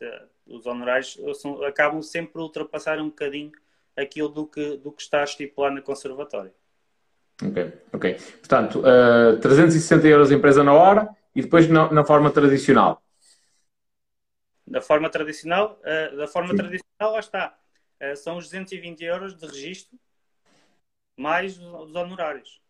[0.46, 3.52] Os honorários são, acabam sempre por ultrapassar um bocadinho
[3.96, 6.52] aquilo do que, do que está estipulado na conservatória.
[7.42, 8.16] Ok, ok.
[8.38, 13.02] Portanto, uh, 360 euros empresa na hora e depois na, na forma tradicional.
[14.66, 16.56] Da forma tradicional, uh, da forma Sim.
[16.56, 17.58] tradicional, lá está.
[18.00, 19.98] Uh, são os 220 euros de registro
[21.16, 22.60] mais os honorários.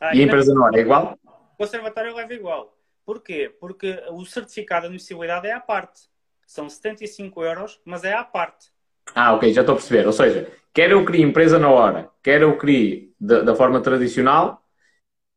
[0.00, 1.18] Ah, e a empresa na hora é igual?
[1.24, 2.76] O conservatório leva igual.
[3.04, 3.52] Porquê?
[3.58, 6.02] Porque o certificado de admissibilidade é à parte.
[6.46, 8.70] São 75 euros, mas é à parte.
[9.14, 10.06] Ah, ok, já estou a perceber.
[10.06, 14.62] Ou seja, quer eu crie empresa na hora, quer eu crie da, da forma tradicional,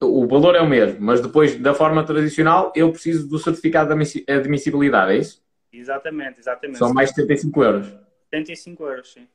[0.02, 4.26] o valor é o mesmo, mas depois da forma tradicional eu preciso do certificado de
[4.28, 5.44] admissibilidade, é isso?
[5.72, 6.78] Exatamente, exatamente.
[6.78, 7.88] São mais de 75 euros.
[8.32, 9.28] 75 euros, sim.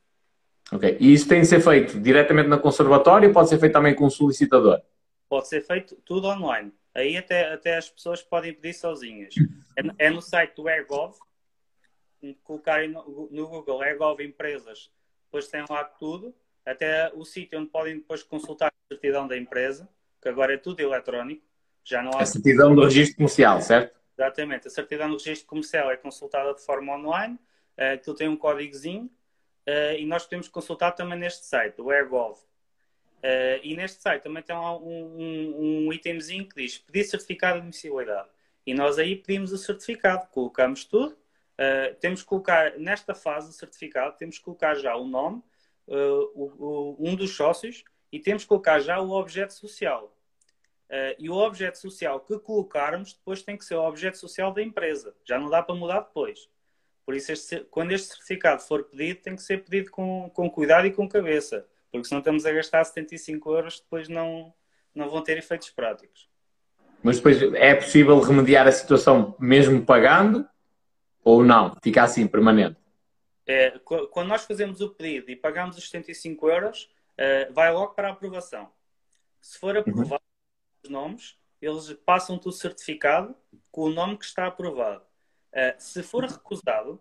[0.73, 0.97] Ok.
[0.99, 4.07] E isso tem de ser feito diretamente na conservatória ou pode ser feito também com
[4.07, 4.81] o solicitador?
[5.29, 6.73] Pode ser feito tudo online.
[6.95, 9.35] Aí até, até as pessoas podem pedir sozinhas.
[9.79, 11.17] É, é no site do ERGOV,
[12.43, 14.91] colocarem no, no Google ERGOV Empresas,
[15.27, 19.89] depois tem lá tudo, até o sítio onde podem depois consultar a certidão da empresa,
[20.27, 21.45] que agora é tudo eletrónico.
[21.85, 22.23] Já não há...
[22.23, 23.97] A certidão do registro comercial, certo?
[24.19, 24.67] Exatamente.
[24.67, 27.35] A certidão do registro comercial é consultada de forma online,
[27.79, 32.39] uh, aquilo tem um códigozinho uh, e nós podemos consultar também neste site, o ERGOV.
[32.39, 37.61] Uh, e neste site também tem um, um, um itemzinho que diz pedir certificado de
[37.61, 38.29] admissibilidade.
[38.67, 41.13] E nós aí pedimos o certificado, colocamos tudo.
[41.13, 45.41] Uh, temos que colocar, nesta fase do certificado, temos que colocar já o nome,
[45.87, 50.16] uh, o, o, um dos sócios, e temos que colocar já o objeto social.
[51.19, 55.15] E o objeto social que colocarmos depois tem que ser o objeto social da empresa.
[55.25, 56.49] Já não dá para mudar depois.
[57.05, 60.87] Por isso, este, quando este certificado for pedido, tem que ser pedido com, com cuidado
[60.87, 64.53] e com cabeça porque se não estamos a gastar 75 euros, depois não,
[64.95, 66.29] não vão ter efeitos práticos.
[67.03, 70.47] Mas depois é possível remediar a situação mesmo pagando
[71.23, 71.77] ou não?
[71.83, 72.77] Fica assim permanente?
[73.47, 73.79] É,
[74.11, 78.13] quando nós fazemos o pedido e pagamos os 75 euros, uh, vai logo para a
[78.13, 78.69] aprovação.
[79.41, 80.26] Se for aprovado uhum.
[80.89, 83.35] Nomes, eles passam-te o certificado
[83.71, 85.03] com o nome que está aprovado.
[85.53, 87.01] Uh, se for recusado,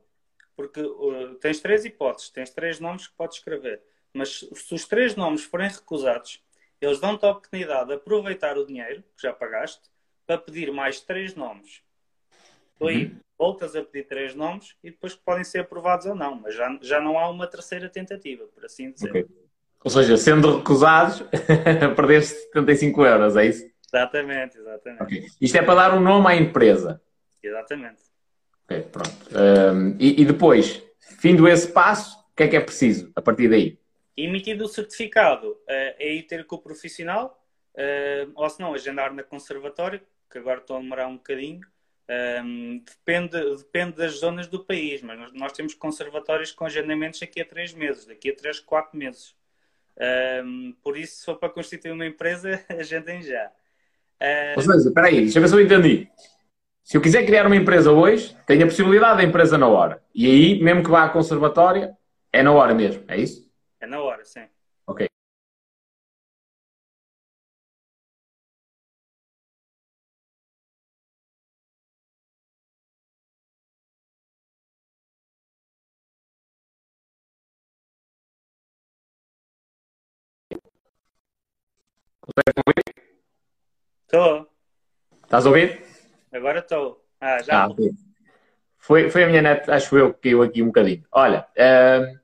[0.55, 3.81] porque uh, tens três hipóteses, tens três nomes que podes escrever.
[4.13, 6.41] Mas se os três nomes forem recusados,
[6.79, 9.89] eles dão-te a oportunidade de aproveitar o dinheiro que já pagaste
[10.25, 11.81] para pedir mais três nomes.
[12.81, 13.19] Aí uhum.
[13.37, 17.01] voltas a pedir três nomes e depois podem ser aprovados ou não, mas já, já
[17.01, 19.09] não há uma terceira tentativa, por assim dizer.
[19.09, 19.25] Okay.
[19.83, 21.23] Ou seja, sendo recusados,
[21.95, 23.74] perdeste 75 euros, é isso?
[23.95, 25.03] Exatamente, exatamente.
[25.03, 25.25] Okay.
[25.39, 27.01] Isto é para dar um nome à empresa.
[27.41, 28.03] Exatamente.
[28.65, 29.15] Ok, pronto.
[29.31, 30.83] Um, e, e depois,
[31.19, 33.79] findo esse passo, o que é que é preciso a partir daí?
[34.17, 37.41] Emitido o certificado, uh, é ir ter com o profissional,
[37.75, 41.61] uh, ou se não, agendar na conservatória, que agora estou a demorar um bocadinho.
[42.43, 47.41] Um, depende, depende das zonas do país, mas nós, nós, temos conservatórios com agendamentos daqui
[47.41, 49.35] a três meses, daqui a três, quatro meses.
[50.43, 53.51] Um, por isso, se for para constituir uma empresa, agendem já.
[54.21, 54.57] Uh...
[54.57, 56.09] Ou seja, espera aí, deixa eu ver se eu entendi.
[56.83, 60.01] Se eu quiser criar uma empresa hoje, tenho a possibilidade da empresa na hora.
[60.13, 61.97] E aí, mesmo que vá à conservatória,
[62.31, 63.49] é na hora mesmo, é isso?
[63.79, 64.45] É na hora, sim.
[85.35, 85.81] Estás a ouvir?
[86.31, 87.03] Agora estou.
[87.19, 87.65] Ah, já.
[87.65, 87.69] Ah.
[88.77, 91.03] Foi, foi a minha net, acho eu, que caiu aqui um bocadinho.
[91.11, 92.17] Olha, uh,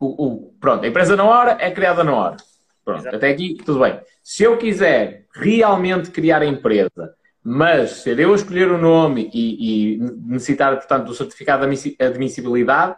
[0.00, 2.36] o, o, pronto, a empresa na hora é criada na hora.
[2.82, 3.16] Pronto, Exato.
[3.16, 4.00] até aqui tudo bem.
[4.22, 9.96] Se eu quiser realmente criar a empresa, mas ser eu a escolher o nome e,
[9.96, 12.96] e necessitar, portanto, do certificado de admissibilidade,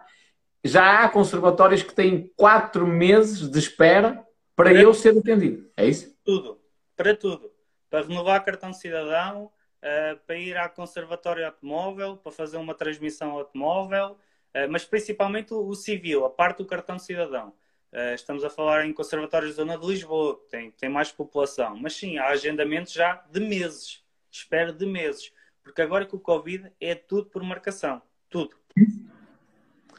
[0.63, 5.69] já há conservatórios que têm quatro meses de espera para, para eu ser atendido.
[5.77, 6.15] É isso?
[6.25, 6.61] Tudo.
[6.95, 7.51] Para tudo.
[7.91, 9.51] Para renovar cartão de cidadão,
[9.81, 14.13] uh, para ir à conservatório automóvel, para fazer uma transmissão automóvel,
[14.55, 17.53] uh, mas principalmente o, o, civil, a parte do cartão de cidadão.
[17.93, 21.77] Uh, estamos a falar em conservatórios da zona de Lisboa, que tem, tem mais população.
[21.77, 24.05] Mas sim, há agendamentos já de meses.
[24.31, 25.33] Espera de meses.
[25.63, 28.01] Porque agora com o Covid é tudo por marcação.
[28.29, 28.57] Tudo.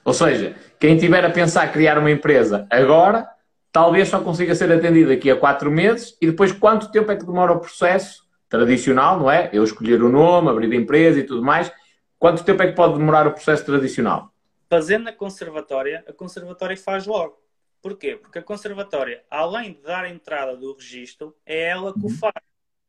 [0.04, 3.30] Ou seja, quem tiver a pensar criar uma empresa agora,
[3.72, 7.26] talvez só consiga ser atendido daqui a quatro meses e depois quanto tempo é que
[7.26, 9.50] demora o processo tradicional, não é?
[9.54, 11.72] Eu escolher o nome, abrir a empresa e tudo mais.
[12.20, 14.34] Quanto tempo é que pode demorar o processo tradicional?
[14.70, 17.42] Fazendo a conservatória, a conservatória faz logo.
[17.82, 18.16] Porquê?
[18.16, 22.10] Porque a conservatória, além de dar a entrada do registro, é ela que o uhum.
[22.10, 22.36] faz,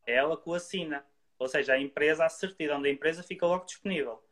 [0.06, 1.04] é ela que o assina.
[1.38, 4.22] Ou seja, a empresa, a certidão da empresa fica logo disponível.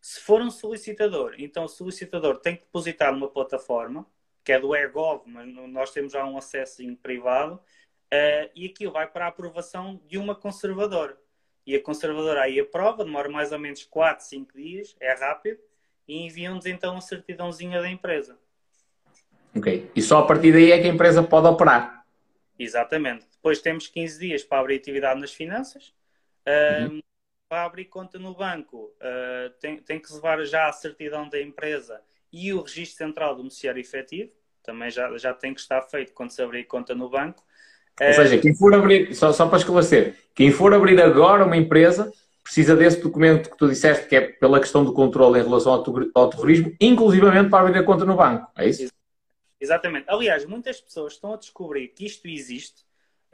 [0.00, 4.06] Se for um solicitador, então o solicitador tem que depositar numa plataforma,
[4.46, 9.04] que é do EGOV, mas nós temos já um acesso privado, uh, e aquilo vai
[9.04, 11.18] para a aprovação de uma conservadora.
[11.66, 15.58] E a conservadora aí aprova, demora mais ou menos 4, 5 dias, é rápido,
[16.06, 18.38] e enviam-nos então a certidãozinha da empresa.
[19.56, 19.90] Ok.
[19.96, 22.06] E só a partir daí é que a empresa pode operar.
[22.56, 23.26] Exatamente.
[23.32, 25.92] Depois temos 15 dias para abrir atividade nas finanças.
[26.46, 27.00] Uh, uhum
[27.48, 32.02] para abrir conta no banco uh, tem, tem que levar já a certidão da empresa
[32.36, 34.30] e o registro central do beneficiário efetivo,
[34.62, 37.42] também já, já tem que estar feito quando se abrir conta no banco.
[37.98, 42.12] Ou seja, quem for abrir, só, só para esclarecer, quem for abrir agora uma empresa
[42.42, 45.84] precisa desse documento que tu disseste que é pela questão do controle em relação ao,
[46.14, 48.86] ao terrorismo, inclusivamente para abrir a conta no banco, é isso?
[49.58, 50.04] Exatamente.
[50.06, 52.82] Aliás, muitas pessoas estão a descobrir que isto existe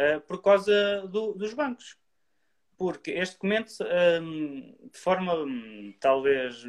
[0.01, 1.97] uh, por causa do, dos bancos
[2.83, 3.71] porque este documento,
[4.21, 6.65] hum, de forma hum, talvez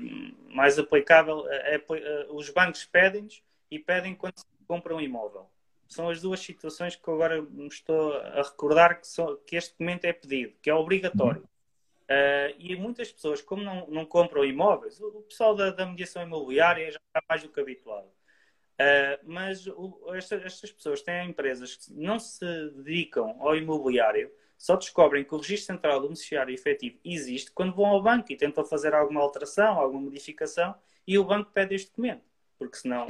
[0.46, 5.50] mais aplicável, é, é, os bancos pedem-nos e pedem quando se compra um imóvel.
[5.88, 10.06] São as duas situações que agora me estou a recordar que, são, que este documento
[10.06, 11.42] é pedido, que é obrigatório.
[11.42, 16.22] Uh, e muitas pessoas, como não, não compram imóveis, o, o pessoal da, da, mediação
[16.22, 18.06] imobiliária já está mais do que habituado.
[18.06, 24.76] Uh, mas o, esta, estas pessoas têm empresas que não se dedicam ao imobiliário só
[24.76, 28.64] descobrem que o registro central do beneficiário efetivo existe quando vão ao banco e tentam
[28.64, 30.74] fazer alguma alteração, alguma modificação
[31.08, 32.24] e o banco pede este documento.
[32.58, 33.06] Porque senão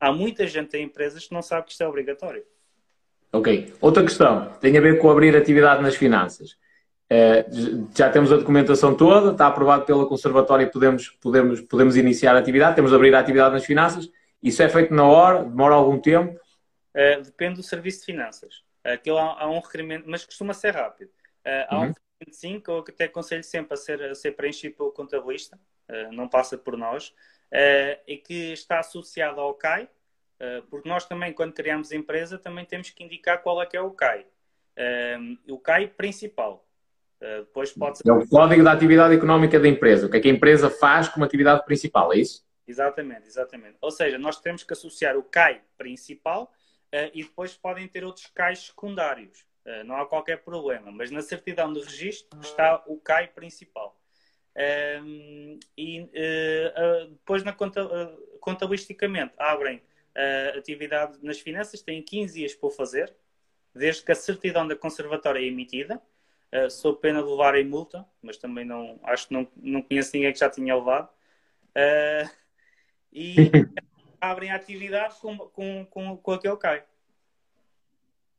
[0.00, 2.44] há muita gente em empresas que não sabe que isto é obrigatório.
[3.32, 3.74] Ok.
[3.80, 6.52] Outra questão tem a ver com abrir atividade nas finanças.
[7.10, 12.36] Uh, já temos a documentação toda, está aprovado pela Conservatória e podemos, podemos, podemos iniciar
[12.36, 14.10] a atividade, temos de abrir a atividade nas finanças.
[14.42, 16.38] Isso é feito na hora, demora algum tempo?
[16.94, 18.62] Uh, depende do serviço de finanças.
[18.84, 21.08] Aquilo há, há um requerimento, mas costuma ser rápido.
[21.08, 21.82] Uh, há uhum.
[21.82, 25.58] um requerimento sim, que eu até aconselho sempre a ser, a ser preenchido pelo contabilista,
[25.88, 29.88] uh, não passa por nós, uh, e que está associado ao CAI,
[30.70, 33.80] porque nós também, quando criamos a empresa, também temos que indicar qual é que é
[33.80, 34.24] o CAI.
[35.48, 36.64] o CAI principal.
[37.20, 38.08] depois pode ser...
[38.08, 40.06] É o Código da Atividade Económica da Empresa.
[40.06, 42.46] O que é que a empresa faz como atividade principal, é isso?
[42.68, 43.78] Exatamente, exatamente.
[43.80, 46.52] Ou seja, nós temos que associar o CAI principal
[46.94, 49.46] uh, e depois podem ter outros CAIs secundários.
[49.64, 53.98] Uh, não há qualquer problema, mas na certidão de registro está o CAI principal.
[54.54, 57.86] Ehm, e uh, depois, na conta,
[58.40, 59.82] contabilisticamente, abrem
[60.56, 63.14] atividade nas finanças, têm 15 dias para o fazer,
[63.72, 66.02] desde que a certidão da conservatória é emitida.
[66.52, 70.10] Uh, sou pena de levar em multa, mas também não acho que não, não conheço
[70.14, 71.08] ninguém que já tinha levado.
[71.76, 72.30] Uh,
[73.12, 73.36] e
[74.20, 76.82] abrem a atividade com, com, com, com aquele CAI.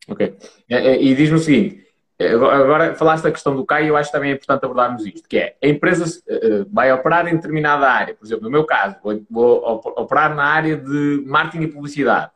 [0.08, 0.38] Ok.
[0.70, 1.86] É, é, e diz-me o seguinte,
[2.20, 5.38] agora falaste da questão do CAI eu acho que também é importante abordarmos isto, que
[5.38, 9.24] é, a empresa uh, vai operar em determinada área, por exemplo, no meu caso, vou,
[9.30, 12.32] vou operar na área de marketing e publicidade.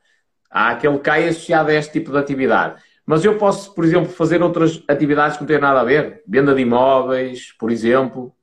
[0.50, 2.82] Há aquele CAI associado a este tipo de atividade.
[3.06, 6.24] Mas eu posso, por exemplo, fazer outras atividades que não têm nada a ver?
[6.28, 8.34] Venda de imóveis, por exemplo?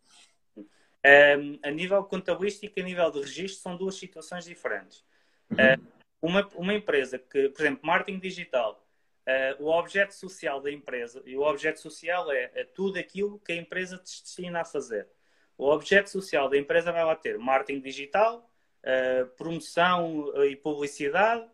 [1.02, 5.02] Um, a nível contabilístico e a nível de registro são duas situações diferentes.
[5.50, 5.56] Uhum.
[5.56, 5.86] Uh,
[6.20, 8.86] uma, uma empresa que, por exemplo, marketing digital,
[9.26, 13.52] uh, o objeto social da empresa, e o objeto social é, é, tudo aquilo que
[13.52, 15.08] a empresa te destina a fazer.
[15.56, 18.50] O objeto social da empresa vai lá ter marketing digital,
[18.84, 21.48] uh, promoção e publicidade,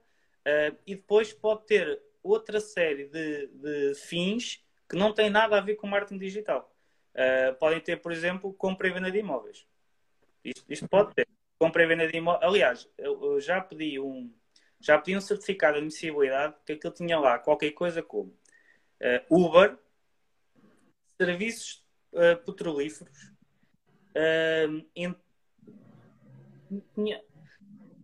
[0.86, 5.74] e depois pode ter outra série de, de fins que não têm nada a ver
[5.74, 6.75] com marketing digital.
[7.16, 9.66] Uh, podem ter, por exemplo, compra e venda de imóveis.
[10.44, 11.26] Isto, isto pode ter.
[11.58, 12.44] Compra e venda de imóveis.
[12.44, 14.30] Aliás, eu, eu já pedi um
[14.80, 18.28] já pedi um certificado de admissibilidade que aquilo tinha lá qualquer coisa como
[19.00, 19.76] uh, Uber,
[21.20, 23.32] serviços uh, petrolíferos,
[24.14, 25.14] uh, em,
[26.94, 27.22] tinha,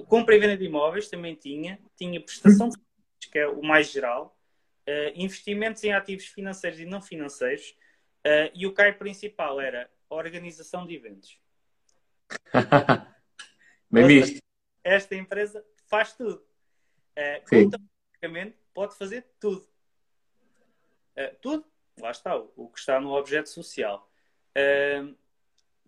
[0.07, 3.91] compra e venda de imóveis também tinha, tinha prestação de serviços, que é o mais
[3.91, 4.37] geral,
[5.15, 7.77] investimentos em ativos financeiros e não financeiros,
[8.55, 11.39] e o CAI principal era organização de eventos.
[13.91, 14.43] Bem visto.
[14.85, 16.45] Esta empresa faz tudo.
[17.16, 17.70] Uh,
[18.73, 19.66] pode fazer tudo.
[21.16, 21.64] Uh, tudo,
[22.01, 24.11] lá está, o, o, que está no objeto social.
[24.57, 25.14] Uh,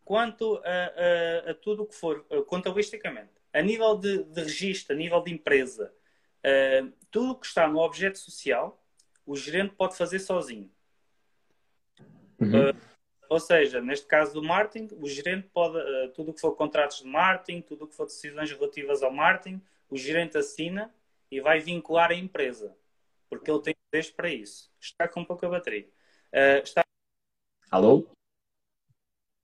[0.04, 4.94] quanto a, a, a, tudo o que for uh, contabilisticamente, a nível de, de registro,
[4.94, 5.92] a nível de empresa,
[7.10, 8.84] tudo o que está no objeto social,
[9.24, 10.70] o gerente pode fazer sozinho.
[12.40, 12.72] Uhum.
[13.28, 15.78] ou seja, neste caso do marketing, o gerente pode,
[16.14, 19.62] tudo o que for contratos de marketing, tudo o que for decisões relativas ao marketing,
[19.90, 20.92] o gerente assina
[21.30, 22.76] e vai vincular a empresa,
[23.28, 24.70] porque ele tem poderes para isso.
[24.80, 25.88] Está com pouca bateria.
[26.32, 26.84] Uh, está...
[27.70, 28.06] Alô?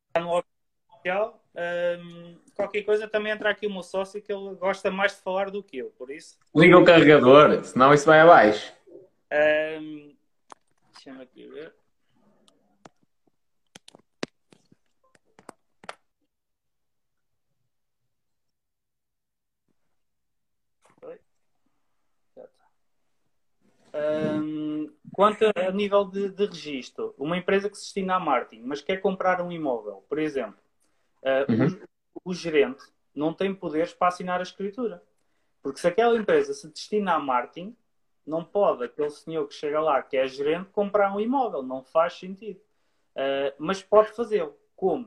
[0.08, 1.44] Está no oficial.
[1.52, 5.50] Um, qualquer coisa também entra aqui o meu sócio que ele gosta mais de falar
[5.50, 6.38] do que eu, por isso.
[6.54, 8.72] Liga o carregador, senão isso vai abaixo.
[9.32, 10.14] Um,
[10.92, 11.74] Deixa-me aqui ver.
[23.92, 28.80] Um, quanto a nível de, de registro, uma empresa que se destina a marketing, mas
[28.80, 30.60] quer comprar um imóvel, por exemplo,
[31.22, 31.80] uh, uhum.
[32.24, 32.82] o, o, gerente
[33.14, 35.02] não tem poderes para assinar a escritura.
[35.62, 37.76] Porque se aquela empresa se destina a marketing,
[38.26, 41.62] não pode aquele senhor que chega lá, que é gerente, comprar um imóvel.
[41.62, 42.60] Não faz sentido.
[43.14, 44.56] Uh, mas pode fazê-lo.
[44.76, 45.06] Como?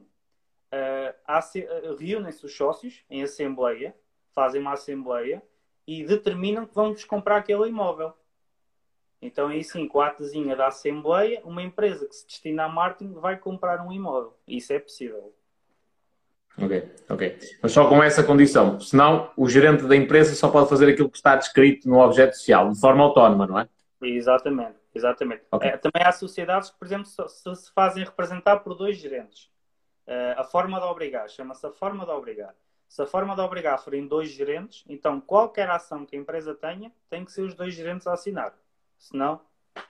[0.71, 3.95] Uh, Reúnem-se os sócios em assembleia,
[4.33, 5.41] fazem uma assembleia
[5.87, 8.13] e determinam que vão comprar aquele imóvel.
[9.23, 13.13] Então, aí sim, com a atezinha da Assembleia, uma empresa que se destina a marketing
[13.13, 14.37] vai comprar um imóvel.
[14.45, 15.33] Isso é possível.
[16.57, 17.39] Ok, ok.
[17.61, 18.79] Mas só com essa condição.
[18.81, 22.69] Senão, o gerente da empresa só pode fazer aquilo que está descrito no objeto social,
[22.69, 23.67] de forma autónoma, não é?
[24.01, 25.43] Exatamente, exatamente.
[25.49, 25.69] Okay.
[25.69, 29.49] É, também há sociedades que, por exemplo, se, se fazem representar por dois gerentes.
[30.05, 32.53] Uh, a forma de obrigar, chama-se a forma de obrigar.
[32.89, 36.91] Se a forma de obrigar forem dois gerentes, então qualquer ação que a empresa tenha,
[37.09, 38.53] tem que ser os dois gerentes a assinar
[39.03, 39.39] senão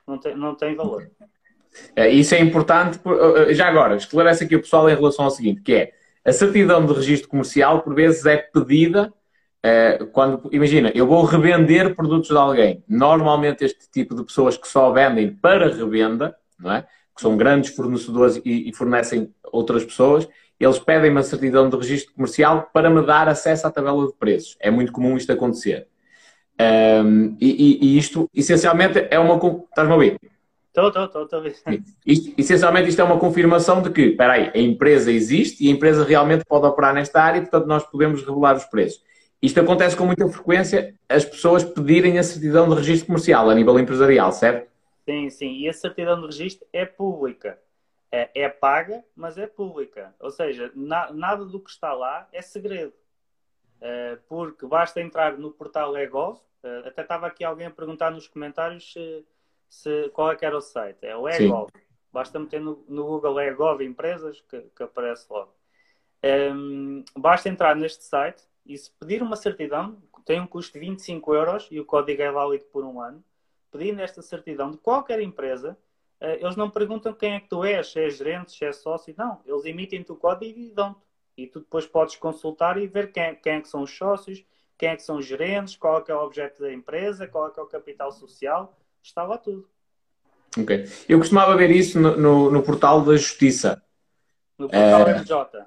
[0.08, 1.10] não tem, não tem valor.
[1.96, 3.00] É, isso é importante.
[3.06, 5.94] Eh, eh, já agora, esclarece aqui o pessoal em relação ao seguinte, que é
[6.26, 9.14] a certidão de registro comercial, por vezes, é pedida
[9.66, 12.84] é, quando, imagina, eu vou revender produtos de alguém.
[12.88, 16.82] Normalmente este tipo de pessoas que só vendem para revenda, não é?
[17.16, 20.28] Que são grandes fornecedores e, e fornecem outras pessoas,
[20.60, 24.58] eles pedem uma certidão de registro comercial para me dar acesso à tabela de preços.
[24.60, 25.88] É muito comum isto acontecer.
[26.60, 29.36] Um, e, e, isto, essencialmente, é uma.
[29.36, 30.20] Estás-me a ouvir?
[30.68, 31.56] Estou, estou, estou, estou a ver.
[32.06, 35.72] Isto, essencialmente, isto é uma confirmação de que, espera aí, a empresa existe e a
[35.72, 39.02] empresa realmente pode operar nesta área e, portanto, nós podemos revelar os preços.
[39.42, 43.78] Isto acontece com muita frequência, as pessoas pedirem a certidão de registro comercial a nível
[43.78, 44.72] empresarial, certo?
[45.06, 45.58] Sim, sim.
[45.58, 47.60] E a certidão de registro é pública.
[48.12, 50.16] É, é paga, mas é pública.
[50.20, 52.94] Ou seja, na, nada do que está lá é segredo.
[53.86, 58.30] Eh, porque basta entrar no portal eGov, uh, até estava aqui alguém a perguntar nos
[58.30, 59.26] comentários se,
[59.68, 61.68] se, qual é que era o site, é o eGov.
[61.76, 61.82] Sim.
[62.10, 65.54] Basta meter no, no Google eGov Empresas que, que aparece logo.
[66.24, 70.80] Um, ehm, basta entrar neste site e se pedir uma certidão, tem um custo de
[70.80, 73.22] 25 euros e o código é válido por um ano.
[73.70, 75.78] Pedindo esta certidão de qualquer empresa,
[76.22, 79.14] uh, eles não perguntam quem é que tu és, se és gerente, se és sócio,
[79.18, 79.42] não.
[79.46, 81.02] Eles emitem-te o código e dão-te.
[81.38, 84.46] E tu depois podes consultar e ver quem, quem é que são os sócios,
[84.78, 87.48] quem é que são os gerentes, qual é que é o objeto da empresa, qual
[87.48, 88.78] é que é o capital social.
[89.02, 89.68] Está lá tudo.
[90.58, 90.86] Ok.
[91.10, 93.82] Eu costumava ver isso no, no, no portal da Justiça.
[94.58, 95.18] No portal é...
[95.20, 95.66] MJ.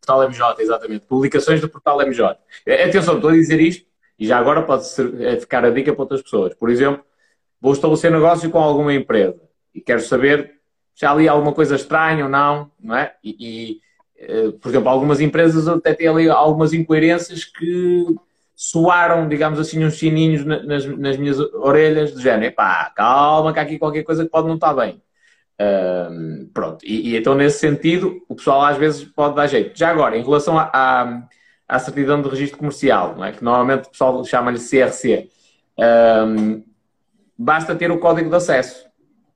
[0.00, 1.06] Portal MJ, exatamente.
[1.06, 2.36] Publicações do portal MJ.
[2.66, 3.86] Eh, atenção, estou a dizer isto
[4.18, 4.84] e já agora pode
[5.22, 6.54] é ficar a dica para outras pessoas.
[6.54, 7.04] Por exemplo,
[7.60, 9.40] vou estabelecer negócio com alguma empresa
[9.74, 10.60] e quero saber
[10.94, 13.16] se há ali alguma coisa estranha ou não, não é?
[13.22, 13.80] E, e eh,
[14.60, 18.06] por exemplo, algumas empresas até têm ali algumas incoerências que
[18.54, 23.62] soaram, digamos assim, uns sininhos nas, nas minhas orelhas, do género, epá, calma que há
[23.62, 25.02] aqui qualquer coisa que pode não estar bem.
[25.60, 29.76] Um, pronto, e, e, então nesse sentido o pessoal às vezes pode dar jeito.
[29.78, 31.26] Já agora, em relação à,
[31.68, 33.32] à certidão de registro comercial, é?
[33.32, 35.28] que normalmente o pessoal chama-lhe CRC,
[36.26, 36.62] um,
[37.38, 38.88] basta ter o código de acesso.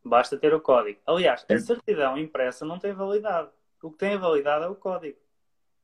[0.05, 0.99] Basta ter o código.
[1.07, 3.49] Aliás, a certidão impressa não tem validade.
[3.83, 5.18] O que tem a validade é o código.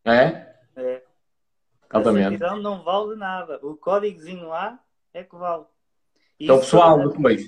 [0.05, 0.55] É?
[0.76, 1.03] É.
[1.90, 2.26] Altamente.
[2.26, 3.59] A certidão não vale nada.
[3.62, 4.78] O códigozinho lá
[5.12, 5.64] é que vale.
[6.38, 7.47] Então, pessoal, depois.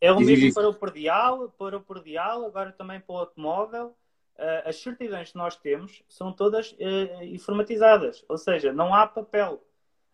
[0.00, 3.94] É o mesmo para o perdial, para o perdial, agora também para o automóvel.
[4.36, 9.62] Uh, as certidões que nós temos são todas uh, informatizadas, ou seja, não há papel,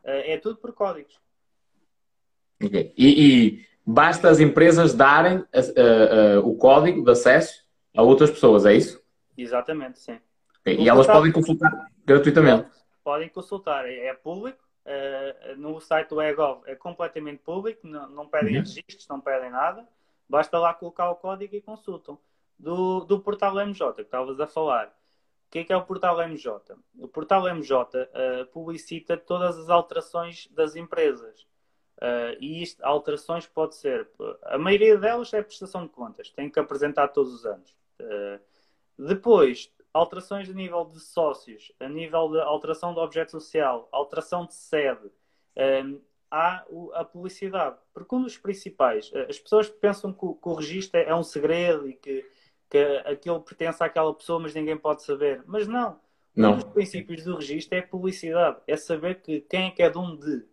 [0.04, 1.18] uh, é tudo por códigos.
[2.62, 2.92] Ok.
[2.98, 5.42] E, e basta as empresas darem
[6.44, 7.64] o código de acesso
[7.96, 8.99] a outras pessoas, é isso?
[9.42, 10.18] Exatamente, sim.
[10.60, 10.76] Okay.
[10.76, 12.68] E elas podem consultar gratuitamente?
[13.02, 14.62] Podem consultar, é, é público.
[15.56, 18.60] no site do EGOV é completamente público, não, não pedem uhum.
[18.60, 19.86] registros, não pedem nada.
[20.28, 22.18] Basta lá colocar o código e consultam
[22.60, 24.88] do, do portal MJ que estavas a falar.
[25.48, 26.76] O que é, que é o portal MJ?
[26.96, 31.40] O portal MJ uh, eh, publicita todas as alterações das empresas.
[31.96, 34.08] Uh, e isto, alterações pode ser,
[34.44, 37.76] a maioria delas é prestação de contas, tem que apresentar todos os anos.
[38.00, 38.40] Uh,
[39.06, 44.54] depois, alterações a nível de sócios, a nível de alteração de objeto social, alteração de
[44.54, 45.10] sede,
[46.30, 47.76] há a publicidade.
[47.92, 51.88] Porque um dos principais, as pessoas pensam que o, que o registro é um segredo
[51.88, 52.24] e que
[52.70, 55.42] que aquilo pertence àquela pessoa, mas ninguém pode saber.
[55.44, 56.00] Mas não.
[56.34, 56.52] não.
[56.52, 58.58] Um dos princípios do registro é a publicidade.
[58.66, 60.46] É saber que quem é que é dono de.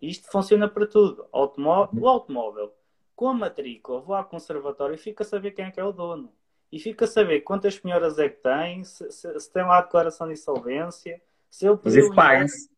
[0.00, 1.26] Isto funciona para tudo.
[1.32, 2.72] Automó o automóvel,
[3.16, 5.92] com a matrícula, vou ao conservatório e fica a saber quem é que é o
[5.92, 6.32] dono.
[6.70, 9.82] E fica a saber quantas senhoras é que tem, se, se, se tem lá a
[9.82, 12.70] declaração de insolvência, se ele Mas isso paga-se.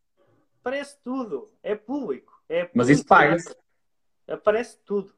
[0.60, 1.50] Aparece tudo.
[1.62, 2.32] É público.
[2.48, 3.54] É mas isso paga-se.
[4.26, 5.12] Aparece tudo.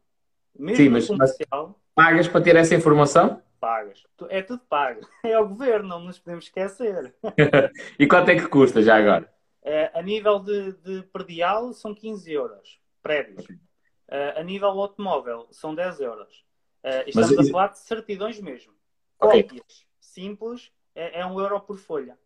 [0.57, 1.81] Mesmo Sim, mas, comercial.
[1.97, 3.43] Mas pagas para ter essa informação?
[3.61, 4.03] pagas.
[4.31, 5.01] É tudo pago.
[5.23, 7.15] É o governo, não nos podemos esquecer.
[7.99, 9.33] e quanto é que custa já agora?
[9.63, 13.45] É, a nível de, de perdial são 15 euros, prédios.
[13.45, 13.57] Okay.
[13.57, 16.45] Uh, a nível automóvel são 10 euros.
[16.85, 18.73] Uh, estamos Mas, a falar de certidões mesmo.
[19.21, 19.43] Okay.
[19.43, 22.17] Cópias simples é, é um euro por folha.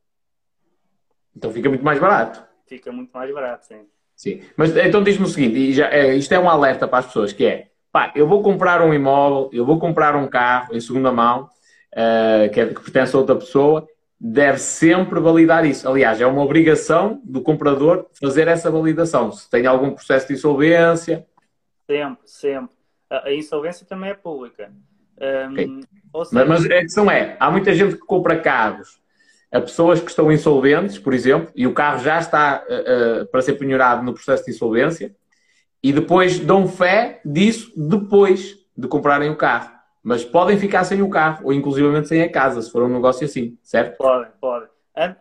[1.36, 2.44] Então fica muito mais barato.
[2.66, 3.86] Fica muito mais barato, sim.
[4.14, 4.42] Sim.
[4.56, 7.32] Mas então diz-me o seguinte, e já, é, isto é um alerta para as pessoas,
[7.32, 11.12] que é pá, eu vou comprar um imóvel, eu vou comprar um carro em segunda
[11.12, 11.48] mão,
[11.92, 13.86] uh, que, é, que pertence a outra pessoa,
[14.18, 15.88] deve sempre validar isso.
[15.88, 19.30] Aliás, é uma obrigação do comprador fazer essa validação.
[19.30, 21.26] Se tem algum processo de insolvência.
[21.86, 22.74] Sempre, sempre.
[23.10, 24.72] A, insolvência também é pública.
[25.20, 25.66] Um, okay.
[25.66, 26.28] seja...
[26.32, 29.00] mas, mas, a questão é: há muita gente que compra carros
[29.54, 33.40] a pessoas que estão insolventes, por exemplo, e o carro já está uh, uh, para
[33.40, 35.14] ser penhorado no processo de insolvência,
[35.80, 39.72] e depois dão fé disso depois de comprarem o carro.
[40.02, 43.24] Mas podem ficar sem o carro, ou inclusivamente sem a casa, se for um negócio
[43.24, 43.96] assim, certo?
[43.96, 44.68] Podem, podem.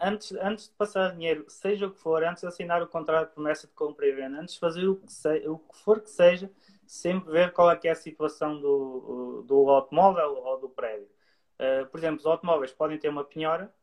[0.01, 3.33] Antes, antes de passar dinheiro, seja o que for, antes de assinar o contrato de
[3.35, 6.09] promessa de compra e venda, antes de fazer o que, se, o que for que
[6.09, 6.49] seja,
[6.85, 11.07] sempre ver qual é que é a situação do, do automóvel ou do prédio.
[11.59, 13.73] Uh, por exemplo, os automóveis podem ter uma penhora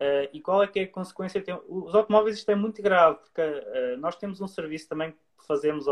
[0.00, 1.42] uh, e qual é que é a consequência?
[1.68, 5.14] Os automóveis isto é muito grave, porque uh, nós temos um serviço também
[5.46, 5.86] fazemos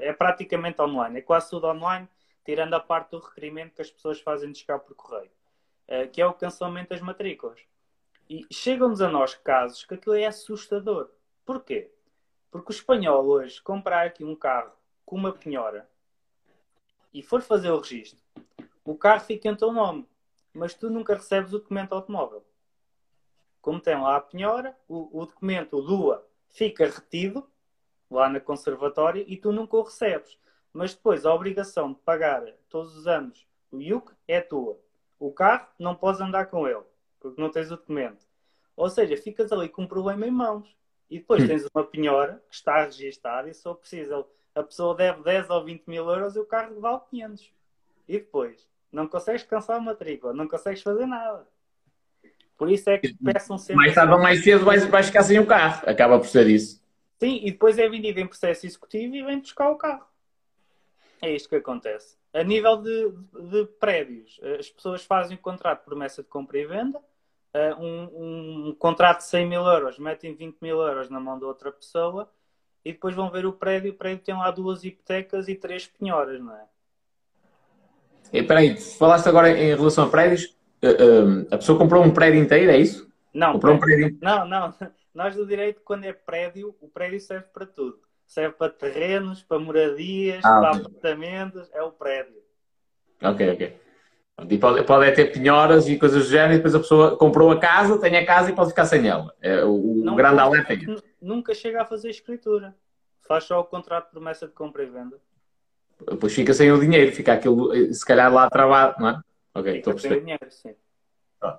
[0.00, 2.08] é praticamente online, é quase tudo online,
[2.44, 5.30] tirando a parte do requerimento que as pessoas fazem de chegar por correio,
[6.12, 7.60] que é o cancelamento das matrículas.
[8.28, 11.08] E chegam-nos a nós casos que aquilo é assustador.
[11.44, 11.92] Porquê?
[12.50, 14.72] Porque o espanhol hoje comprar aqui um carro
[15.10, 15.90] com uma penhora
[17.12, 18.22] e for fazer o registro,
[18.84, 20.08] o carro fica em teu nome,
[20.54, 22.46] mas tu nunca recebes o documento automóvel.
[23.60, 27.44] Como tem lá a penhora, o, o documento, o DUA, fica retido
[28.08, 30.38] lá na conservatória e tu nunca o recebes.
[30.72, 34.78] Mas depois a obrigação de pagar todos os anos o IUC é tua.
[35.18, 36.84] O carro não podes andar com ele,
[37.18, 38.24] porque não tens o documento.
[38.76, 40.72] Ou seja, ficas ali com um problema em mãos.
[41.10, 44.24] E depois tens uma penhora que está registada e só precisa.
[44.54, 47.52] A pessoa deve 10 ou 20 mil euros e o carro vale 500.
[48.08, 48.68] E depois?
[48.90, 51.46] Não consegues cancelar a matrícula, não consegues fazer nada.
[52.58, 53.76] Por isso é que peçam sempre.
[53.76, 55.88] Mais tarde ou mais cedo vais, vais ficar sem o carro.
[55.88, 56.82] Acaba por ser isso.
[57.18, 60.04] Sim, e depois é vendido em processo executivo e vem buscar o carro.
[61.22, 62.16] É isto que acontece.
[62.32, 63.12] A nível de,
[63.50, 68.68] de prédios, as pessoas fazem um contrato de promessa de compra e venda, uh, um,
[68.68, 72.30] um, contrato de 100 mil euros, metem 20 mil euros na mão de outra pessoa
[72.84, 73.92] e depois vão ver o prédio.
[73.92, 76.64] O prédio tem lá duas hipotecas e três penhoras, não é?
[78.32, 80.56] E peraí, falaste agora em relação a prédios.
[80.82, 83.10] Uh, uh, a pessoa comprou um prédio inteiro, é isso?
[83.34, 84.06] Não, comprou prédio...
[84.06, 84.18] um prédio.
[84.22, 84.74] Não, não.
[85.14, 87.98] Nós do direito, quando é prédio, o prédio serve para tudo.
[88.26, 92.36] Serve para terrenos, para moradias, ah, para apartamentos, é o prédio.
[93.20, 93.76] Ok, ok.
[94.48, 97.58] E pode, pode ter penhoras e coisas do género, e depois a pessoa comprou a
[97.58, 99.34] casa, tem a casa e pode ficar sem ela.
[99.42, 100.76] É, o, o grande alerta é
[101.20, 102.74] Nunca chega a fazer escritura.
[103.20, 105.18] Faz só o contrato de promessa de compra e venda.
[106.08, 109.20] Depois fica sem o dinheiro, fica aquilo, se calhar lá travado, não é?
[109.54, 110.20] Ok, estou a perceber.
[110.20, 110.74] Dinheiro, sim.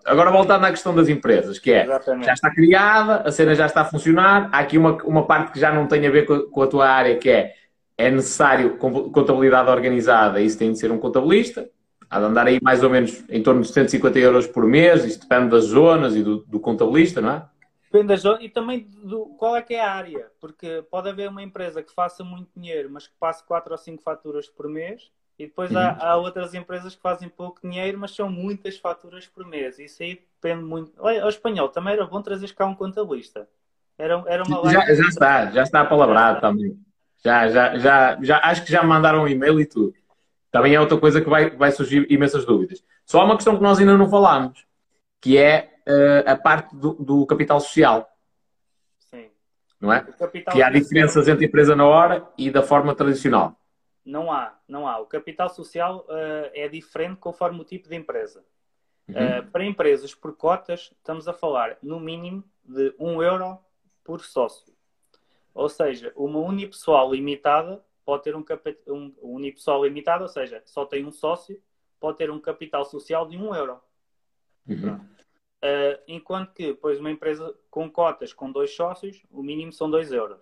[0.05, 2.25] Agora voltando à questão das empresas, que é, Exatamente.
[2.25, 5.59] já está criada, a cena já está a funcionar, há aqui uma, uma parte que
[5.59, 7.55] já não tem a ver com, com a tua área, que é,
[7.97, 11.67] é necessário contabilidade organizada, isso tem de ser um contabilista,
[12.07, 15.27] há de andar aí mais ou menos em torno de 150 euros por mês, isto
[15.27, 17.43] depende das zonas e do, do contabilista, não é?
[17.91, 21.27] Depende das zonas e também do qual é que é a área, porque pode haver
[21.27, 25.11] uma empresa que faça muito dinheiro, mas que passe 4 ou 5 faturas por mês,
[25.37, 25.77] e depois uhum.
[25.77, 29.77] há, há, outras empresas que fazem pouco dinheiro, mas são muitas faturas por mês.
[29.77, 30.93] Isso aí depende muito.
[30.99, 33.45] Olha, o espanhol também era bom trazer cá um contabilista.
[33.97, 36.79] Era, era uma já, já está, já está palavrado também.
[37.21, 39.93] Já, já, já, já, acho que já mandaram um e-mail e tudo.
[40.49, 42.81] Também é outra coisa que vai, vai surgir imensas dúvidas.
[43.05, 44.65] Só há uma questão que nós ainda não falámos,
[45.19, 48.09] que é uh, a parte do, do, capital social.
[48.99, 49.29] Sim.
[49.79, 50.05] Não é?
[50.51, 53.57] Que há diferenças entre a empresa na hora e da forma tradicional.
[54.03, 54.99] Não há, não há.
[54.99, 58.43] O capital social uh, é diferente conforme o tipo de empresa.
[59.07, 59.39] Uhum.
[59.39, 63.59] Uh, para empresas por cotas, estamos a falar no mínimo de 1 euro
[64.03, 64.73] por sócio.
[65.53, 68.43] Ou seja, uma unipessoal limitada pode ter um,
[68.87, 71.61] um, um unipessoal limitado, ou seja, só tem um sócio,
[71.99, 73.81] pode ter um capital social de 1 euro.
[74.67, 74.99] Uhum.
[75.63, 80.11] Uh, enquanto que, pois, uma empresa com cotas com dois sócios, o mínimo são 2
[80.11, 80.39] euros.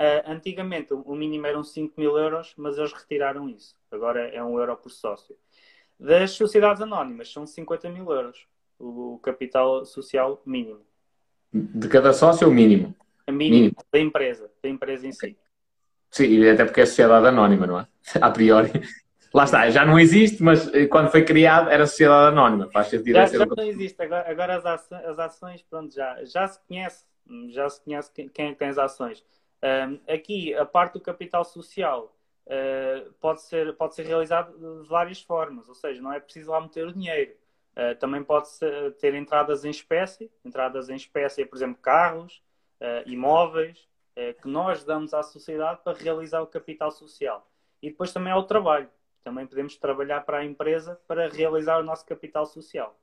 [0.00, 3.76] Uh, antigamente o mínimo eram 5 mil euros, mas eles retiraram isso.
[3.90, 5.36] Agora é 1 euro por sócio.
[5.98, 8.46] Das sociedades anónimas são 50 mil euros
[8.78, 10.80] o capital social mínimo.
[11.52, 12.96] De cada sócio ou mínimo?
[13.26, 13.76] A mínimo, mínimo.
[13.92, 15.36] da empresa, da empresa em si.
[16.10, 17.86] Sim, até porque é sociedade anónima, não é?
[18.22, 18.70] A priori.
[19.32, 22.68] Lá está, já não existe, mas eh, quando foi criado era sociedade anónima.
[22.72, 23.14] Faz sentido.
[23.14, 24.02] Já, já não existe.
[24.02, 27.04] Agora, agora as, ações, as ações, pronto, já, já se conhece.
[27.50, 29.24] Já se conhece quem, quem tem as ações
[29.62, 32.16] um, aqui, a parte do capital social
[32.46, 36.60] uh, pode, ser, pode ser realizado de várias formas, ou seja, não é preciso lá
[36.60, 37.32] meter o dinheiro.
[37.72, 42.42] Uh, também pode ser, ter entradas em espécie, entradas em espécie, por exemplo, carros,
[42.80, 43.88] uh, imóveis,
[44.42, 47.48] que nós damos à sociedade para realizar o capital social.
[47.80, 48.86] E depois também há o trabalho.
[49.22, 52.98] Também podemos trabalhar para a empresa para realizar o nosso capital social.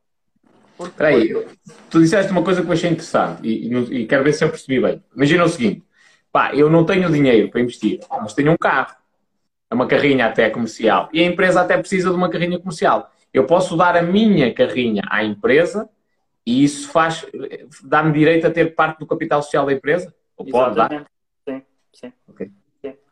[0.79, 1.33] Espera aí,
[1.89, 4.49] tu disseste uma coisa que eu achei interessante e, e, e quero ver se eu
[4.49, 5.03] percebi bem.
[5.15, 5.83] Imagina o seguinte,
[6.31, 8.95] pá, eu não tenho dinheiro para investir, mas tenho um carro,
[9.69, 13.11] é uma carrinha até comercial, e a empresa até precisa de uma carrinha comercial.
[13.33, 15.89] Eu posso dar a minha carrinha à empresa
[16.45, 17.25] e isso faz,
[17.83, 20.15] dá-me direito a ter parte do capital social da empresa?
[20.37, 21.05] Ou pode dar?
[21.47, 21.61] Sim,
[21.91, 22.13] sim.
[22.27, 22.51] Okay.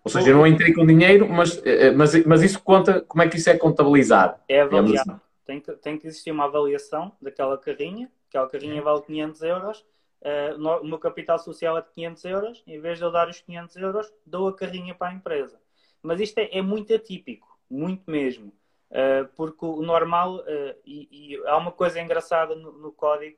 [0.06, 3.28] Ou seja, eu não entrei com dinheiro, mas, eh, mas, mas isso conta, como é
[3.28, 4.40] que isso é contabilizado?
[4.48, 5.12] É avaliado.
[5.12, 5.22] Assim.
[5.48, 9.80] Tem que, tem que existir uma avaliação daquela carrinha, aquela carrinha vale 500 euros,
[10.22, 13.42] uh, o meu capital social é de 500 euros, em vez de eu dar os
[13.42, 15.60] 500 euros, dou a carrinha para a empresa.
[16.04, 18.54] Mas isto é, é muito atípico, muito mesmo.
[18.92, 23.38] Uh, porque o normal, uh, e, e, há uma coisa engraçada no, no, código,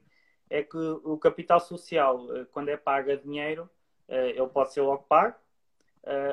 [0.49, 3.69] é que o capital social, quando é pago a dinheiro,
[4.07, 5.35] ele pode ser logo pago,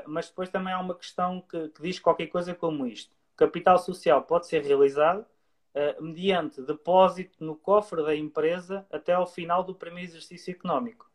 [0.07, 3.16] mas depois também há uma questão que, que diz qualquer coisa como isto.
[3.37, 5.27] Capital social pode ser realizado
[5.75, 11.11] uh, mediante depósito no cofre da empresa até ao final do primeiro exercício económico.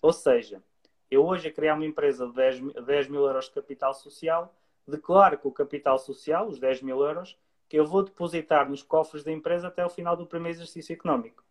[0.00, 0.62] Ou seja,
[1.10, 4.54] eu hoje a criar uma empresa de 10, 10 mil euros de capital social,
[4.86, 9.24] declaro que o capital social, os 10 mil euros, que eu vou depositar nos cofres
[9.24, 11.44] da empresa até ao final do primeiro exercício económico.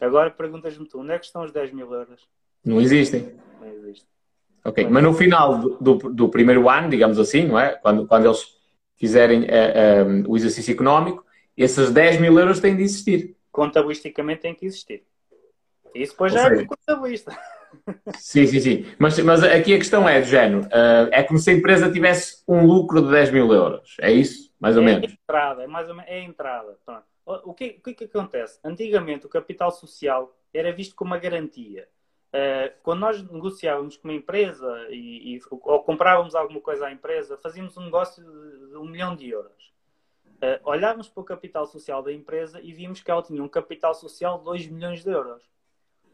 [0.00, 2.28] Agora perguntas-me tu, onde é que estão os 10 mil euros?
[2.64, 3.38] Não existem.
[3.60, 4.08] Não existem.
[4.64, 7.74] Ok, mas no final do, do, do, primeiro ano, digamos assim, não é?
[7.74, 8.56] Quando, quando eles
[8.96, 11.24] fizerem uh, uh, o exercício económico,
[11.56, 13.36] esses 10 mil euros têm de existir.
[13.52, 15.04] Contabilisticamente tem que existir.
[15.94, 17.36] Isso depois já é contabilista.
[18.16, 18.86] Sim, sim, sim.
[18.98, 22.42] Mas, mas aqui a questão é, do género, uh, é como se a empresa tivesse
[22.46, 23.96] um lucro de 10 mil euros.
[24.00, 24.52] É isso?
[24.58, 25.10] Mais ou é menos?
[25.10, 26.76] É entrada, é mais ou menos, é entrada.
[27.26, 28.58] O que, o que, acontece?
[28.64, 31.88] Antigamente o capital social era visto como uma garantia.
[32.34, 37.36] Uh, quando nós negociávamos com uma empresa e, e, ou comprávamos alguma coisa à empresa,
[37.36, 39.72] fazíamos um negócio de, um milhão de euros.
[40.26, 43.94] Uh, olhávamos para o capital social da empresa e vimos que ela tinha um capital
[43.94, 45.44] social de 2 milhões de euros.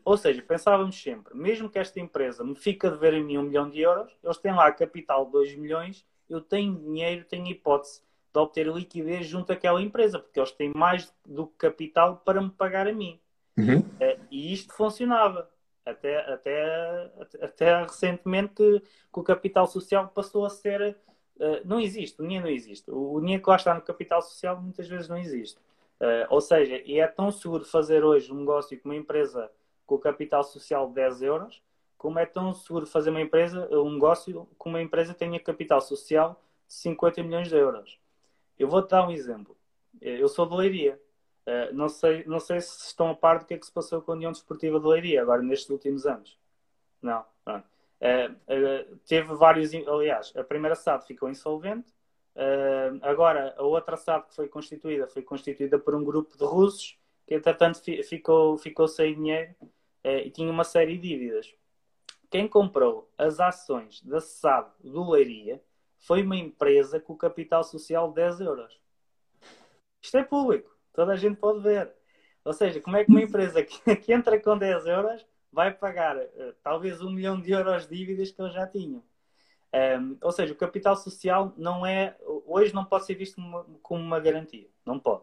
[0.04, 3.44] Ou seja, pensávamos sempre, mesmo que esta empresa me fique a dever a mim um
[3.44, 8.02] milhão de euros, eles têm lá capital de 2 milhões, eu tenho dinheiro, tenho hipótese
[8.30, 12.50] de obter liquidez junto àquela empresa, porque eles têm mais do que capital para me
[12.50, 13.18] pagar a mim.
[13.56, 13.78] Uhum.
[13.78, 15.48] Uh, e isto funcionava.
[15.90, 17.12] Até, até,
[17.42, 18.82] até recentemente que,
[19.12, 20.96] o capital social passou a ser
[21.40, 22.90] eh, não existe, o dinheiro não existe.
[22.90, 25.58] O, o, dinheiro que lá está no capital social muitas vezes não existe.
[26.00, 29.50] Uh, ou seja, e é tão seguro fazer hoje um negócio com uma empresa
[29.84, 31.62] com capital social de 10 euros,
[31.98, 36.40] como é tão seguro fazer uma empresa, um negócio com uma empresa tenha capital social
[36.66, 37.98] de 50 milhões de euros.
[38.58, 39.56] Eu vou-te dar um exemplo.
[40.00, 41.00] Eu sou de Leiria.
[41.50, 44.00] Uh, não, sei, não sei se estão a par do que é que se passou
[44.00, 46.38] com a União Desportiva de Leiria agora nestes últimos anos.
[47.02, 47.24] Não.
[47.44, 47.58] Uh,
[48.00, 51.92] uh, teve vários, aliás, a primeira SAD ficou insolvente,
[53.02, 56.96] agora a outra SAD que foi constituída foi constituída por um grupo de russos
[57.26, 59.54] que entretanto ficou, ficou sem dinheiro
[60.04, 61.52] e tinha uma série de dívidas.
[62.30, 65.60] Quem comprou as ações da SAD do Leiria
[65.98, 68.80] foi uma empresa com capital social de 10 euros.
[70.00, 71.90] Isto é público, toda a gente pode ver.
[72.44, 76.16] Ou seja, como é que uma empresa que, que entra com 10 euros vai pagar
[76.16, 79.02] uh, talvez um milhão de euros de dívidas que eles já tinham.
[79.72, 82.16] Um, ou seja, o capital social não é,
[82.46, 84.66] hoje não pode ser visto como, como uma garantia.
[84.84, 85.22] Não pode.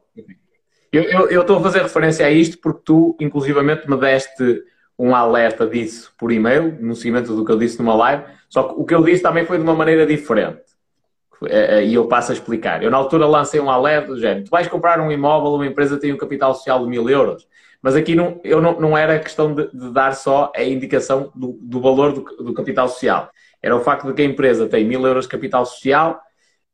[0.91, 4.63] Eu, estou a fazer referência a isto porque tu, inclusivamente, me deste
[4.97, 8.79] um alerta disso por e-mail, no seguimento do que eu disse numa live, só que
[8.79, 10.63] o que eu disse também foi de uma maneira diferente.
[11.45, 12.81] Eh, eh, e eu passo a explicar.
[12.81, 15.97] Eu, na altura, lancei um alerta do género: tu vais comprar um imóvel, uma empresa
[15.97, 17.47] tem um capital social de mil euros
[17.81, 21.57] mas aqui não, eu não, não era questão de, de dar só a indicação do,
[21.61, 23.31] do valor do, do, capital social.
[23.61, 26.19] Era o facto de que a empresa tem mil euros de capital social,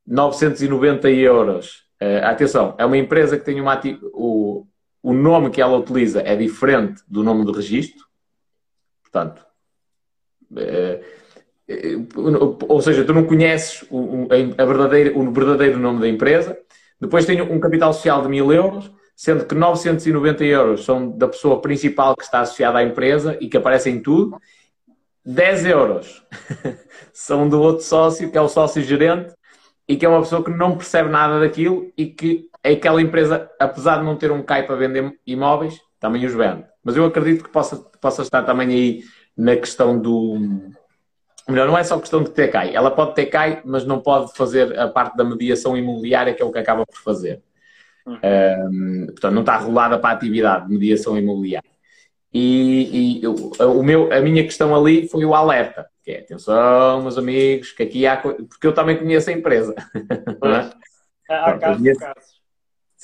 [0.07, 1.83] 990 euros.
[2.01, 3.79] Uh, atenção, é uma empresa que tem uma
[4.13, 4.65] o,
[5.01, 8.05] o nome que ela utiliza é diferente do nome do registro.
[9.01, 9.45] Portanto,
[10.51, 11.03] uh,
[12.67, 16.57] ou seja, tu não conheces o, a verdadeira, o verdadeiro nome da empresa.
[16.99, 21.61] Depois tem um capital social de mil euros sendo que 990 euros são da pessoa
[21.61, 24.39] principal que está associada à empresa e que aparece em tudo,
[25.25, 26.25] 10 euros
[27.13, 29.33] são do outro sócio, que é o sócio gerente,
[29.87, 33.97] e que é uma pessoa que não percebe nada daquilo e que aquela empresa, apesar
[33.97, 36.65] de não ter um CAI para vender imóveis, também os vende.
[36.83, 39.03] Mas eu acredito que possa, possa estar também aí
[39.37, 40.37] na questão do.
[41.47, 42.73] Melhor, não é só questão de ter CAI.
[42.73, 46.45] Ela pode ter CAI, mas não pode fazer a parte da mediação imobiliária, que é
[46.45, 47.41] o que acaba por fazer.
[48.05, 48.17] Uhum.
[48.23, 51.69] Um, portanto, não está rolada para a atividade de mediação imobiliária.
[52.33, 57.01] E, e eu, o meu, a minha questão ali foi o alerta, que é atenção,
[57.01, 59.75] meus amigos, que aqui há porque eu também conheço a empresa.
[61.29, 61.35] É?
[61.35, 62.42] Há casos casos.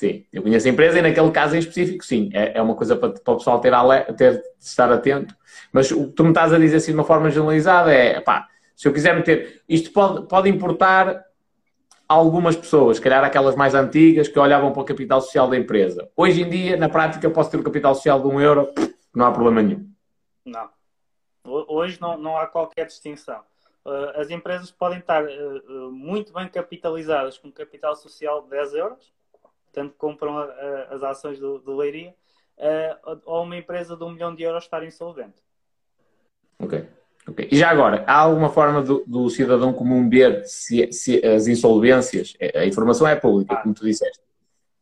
[0.00, 2.96] Sim, eu conheço a empresa e naquele caso em específico, sim, é, é uma coisa
[2.96, 3.70] para, para o pessoal ter,
[4.16, 5.36] ter de estar atento.
[5.70, 8.48] Mas o que tu me estás a dizer assim de uma forma generalizada é, pá,
[8.74, 11.22] se eu quiser meter, isto pode, pode importar
[12.08, 16.08] algumas pessoas, se calhar aquelas mais antigas, que olhavam para o capital social da empresa.
[16.16, 18.72] Hoje em dia, na prática, eu posso ter o capital social de um euro,
[19.14, 19.86] não há problema nenhum.
[20.46, 20.70] Não.
[21.44, 23.40] Hoje não, não há qualquer distinção.
[23.84, 29.19] Uh, as empresas podem estar uh, muito bem capitalizadas com capital social de 10 euros,
[29.72, 30.38] tanto compram
[30.90, 32.14] as ações do, do Leiria,
[32.60, 35.42] uh, ou uma empresa de um milhão de euros estar insolvente.
[36.58, 36.86] Ok.
[37.28, 37.48] Okay.
[37.50, 42.34] E já agora, há alguma forma do, do cidadão comum ver se, se, as insolvências,
[42.40, 43.62] é, a informação é pública, ah.
[43.62, 44.20] como tu disseste,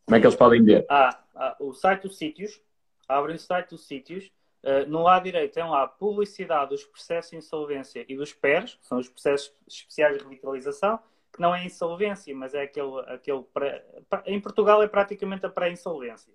[0.07, 0.87] como é que eles podem ver?
[0.89, 2.61] Ah, ah o site dos sítios,
[3.09, 4.31] abrem o site dos sítios,
[4.63, 8.79] uh, no lado direito tem lá a publicidade dos processos de insolvência e dos PERs,
[8.81, 10.99] que são os processos especiais de revitalização,
[11.39, 13.85] que não é insolvência, mas é aquele, aquele pré,
[14.27, 16.33] em Portugal é praticamente a pré-insolvência.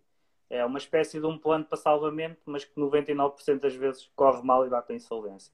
[0.50, 4.66] É uma espécie de um plano para salvamento, mas que 99% das vezes corre mal
[4.66, 5.54] e dá para insolvência.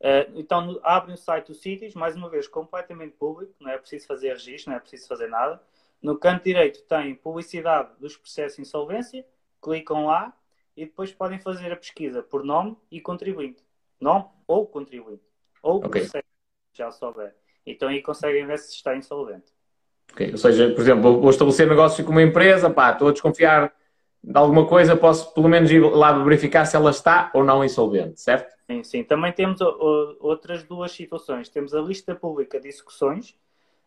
[0.00, 4.08] Uh, então abrem o site do Sítios, mais uma vez completamente público, não é preciso
[4.08, 5.62] fazer registro, não é preciso fazer nada.
[6.02, 9.24] No canto direito tem publicidade dos processos de insolvência,
[9.62, 10.36] clicam lá
[10.76, 13.62] e depois podem fazer a pesquisa por nome e contribuinte.
[14.00, 15.22] Nome ou contribuinte.
[15.62, 16.02] Ou okay.
[16.02, 16.26] processo,
[16.72, 17.36] já souber.
[17.70, 19.52] Então aí conseguem ver se está insolvente.
[20.12, 20.32] Okay.
[20.32, 23.72] Ou seja, por exemplo, vou estabelecer negócio com uma empresa, pá, estou a desconfiar
[24.22, 28.20] de alguma coisa, posso pelo menos ir lá verificar se ela está ou não insolvente,
[28.20, 28.54] certo?
[28.70, 29.04] Sim, sim.
[29.04, 29.60] Também temos
[30.20, 31.48] outras duas situações.
[31.48, 33.30] Temos a lista pública de execuções,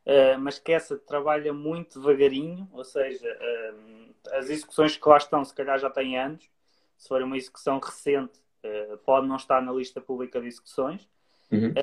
[0.06, 5.46] uh, mas que essa trabalha muito devagarinho, ou seja, uh, as execuções que lá estão,
[5.46, 6.50] se calhar já têm anos.
[6.98, 11.08] Se for uma execução recente, uh, pode não estar na lista pública de execuções.
[11.54, 11.74] Uhum.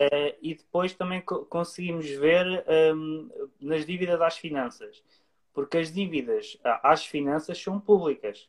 [0.42, 2.64] e depois também co conseguimos ver
[2.94, 5.02] um, nas dívidas às finanças,
[5.52, 8.48] porque as dívidas às finanças são públicas.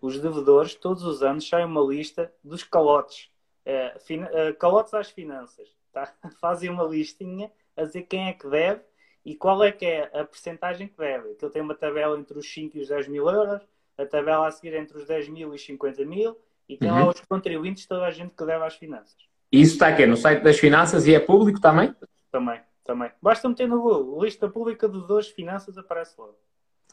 [0.00, 3.30] Os devedores, todos os anos, saem uma lista dos calotes
[3.64, 5.68] é, uh, calotes às finanças.
[5.92, 6.12] Tá?
[6.40, 8.82] Fazem uma listinha a dizer quem é que deve
[9.24, 11.32] e qual é que é a percentagem que deve.
[11.32, 13.62] Aquilo tem uma tabela entre os 5 e os 10 mil euros,
[13.96, 16.38] a tabela a seguir entre os 10 mil e os 50 mil,
[16.68, 17.04] e tem uhum.
[17.04, 19.28] lá os contribuintes, toda a gente que deve às finanças.
[19.52, 21.94] E isso está aqui no site das finanças e é público também?
[22.30, 23.10] Também, também.
[23.20, 26.36] Basta meter no Google, lista pública de duas finanças aparece logo.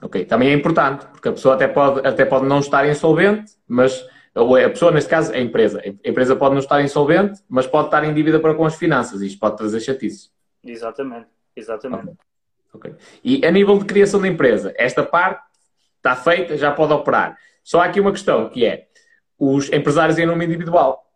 [0.02, 4.08] Ok, também é importante, porque a pessoa até pode, até pode não estar insolvente, mas
[4.38, 5.82] ou a pessoa, neste caso, a empresa.
[5.84, 9.22] A empresa pode não estar insolvente, mas pode estar em dívida para com as finanças.
[9.22, 10.30] Isto pode trazer chatice.
[10.64, 12.16] Exatamente, exatamente.
[12.72, 12.92] Okay.
[12.92, 12.96] okay.
[13.24, 15.44] E a nível de criação da empresa, esta parte
[15.98, 17.36] está feita, já pode operar.
[17.64, 18.88] Só há aqui uma questão, que é
[19.40, 21.07] os empresários em nome individual.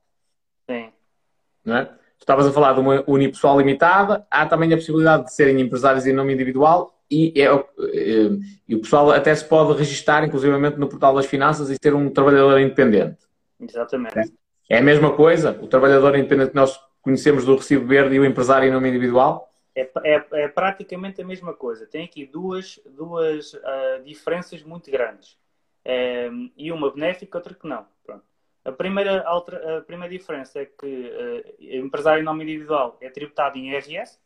[1.65, 1.89] Não é?
[2.19, 6.13] Estavas a falar de uma unipessoal limitada, há também a possibilidade de serem empresários em
[6.13, 8.29] nome individual e, é, eh,
[8.69, 12.09] e o pessoal até se pode registar, inclusivamente, no portal das finanças e ser um
[12.09, 13.17] trabalhador independente.
[13.59, 14.31] Exatamente.
[14.69, 15.59] É a mesma coisa?
[15.61, 19.51] O trabalhador independente que nós conhecemos do recibo verde e o empresário em nome individual?
[19.75, 21.85] É, é, é praticamente a mesma coisa.
[21.85, 25.37] Tem aqui duas, duas uh, diferenças muito grandes.
[25.83, 27.85] É, e uma benéfica, outra que não.
[28.05, 28.23] Pronto.
[28.63, 33.71] A, primeira, a primeira diferença é que uh, empresário em nome individual é tributado em
[33.71, 34.19] IRS,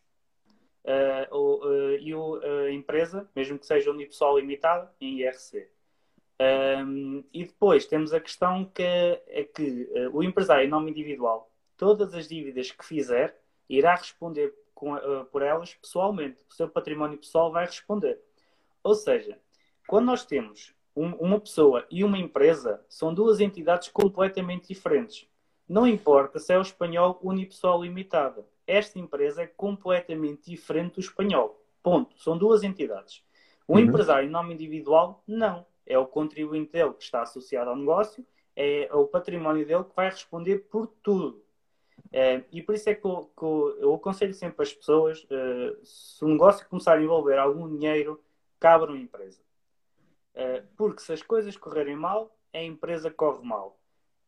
[0.84, 5.70] uh, uh, e o, a empresa, mesmo que seja unipessoal limitada, em IRC.
[6.86, 12.14] Um, e depois temos a questão que é que o empresário em nome individual, todas
[12.14, 14.98] as dívidas que fizer, irá responder com,
[15.32, 16.44] por elas pessoalmente.
[16.50, 18.20] O seu património pessoal vai responder.
[18.84, 19.40] Ou seja,
[19.88, 25.28] quando nós temos uma pessoa e uma empresa, são duas entidades completamente diferentes.
[25.68, 31.62] Não importa se é o espanhol unipessoal limitada esta empresa é completamente diferente do espanhol.
[31.84, 32.20] Ponto.
[32.20, 33.24] São duas entidades.
[33.68, 33.80] O uhum.
[33.80, 35.66] empresário em nome individual, não.
[35.86, 38.26] É o contribuinte dele que está associado ao negócio,
[38.56, 41.44] é o património dele que vai responder por tudo.
[42.12, 43.46] É, e por isso é que eu, que
[43.84, 48.22] eu, aconselho sempre as pessoas, uh, se o negócio começar a envolver algum dinheiro,
[48.60, 49.42] cabra uma empresa.
[50.36, 53.80] Uh, porque se as coisas correrem mal, a empresa corre mal.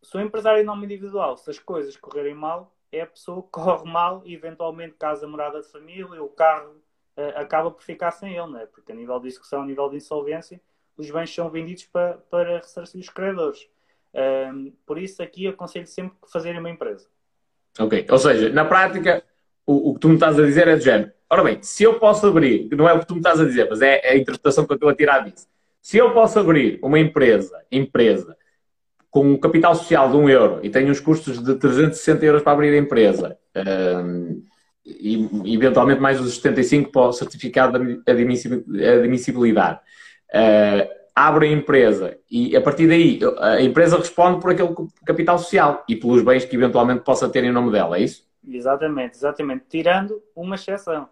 [0.01, 3.49] Se o empresário em nome individual, se as coisas correrem mal, é a pessoa que
[3.49, 6.71] corre mal e eventualmente casa morada de família, o carro
[7.17, 8.65] uh, acaba por ficar sem ele, não é?
[8.65, 10.61] Porque a nível de execução, a nível de insolvência,
[10.97, 13.67] os bens são vendidos para, para ressarcir os credores.
[14.13, 17.07] Um, por isso aqui aconselho sempre que fazerem uma empresa.
[17.79, 19.23] Ok, ou seja, na prática,
[19.65, 21.11] o, o que tu me estás a dizer é do género.
[21.29, 23.67] Ora bem, se eu posso abrir, não é o que tu me estás a dizer,
[23.69, 25.47] mas é a interpretação que eu estou a tirar disso.
[25.87, 28.35] Se eu posso abrir uma empresa, empresa
[29.09, 32.51] com um capital social de 1 euro e tenho os custos de 360 euros para
[32.51, 33.39] abrir a empresa
[34.03, 34.43] um,
[34.85, 39.79] e eventualmente mais os 75 para o certificado de admissibilidade,
[40.33, 44.75] uh, abre a empresa e a partir daí a empresa responde por aquele
[45.05, 48.27] capital social e pelos bens que eventualmente possa ter em nome dela, é isso?
[48.45, 49.63] Exatamente, exatamente.
[49.69, 51.03] Tirando uma exceção,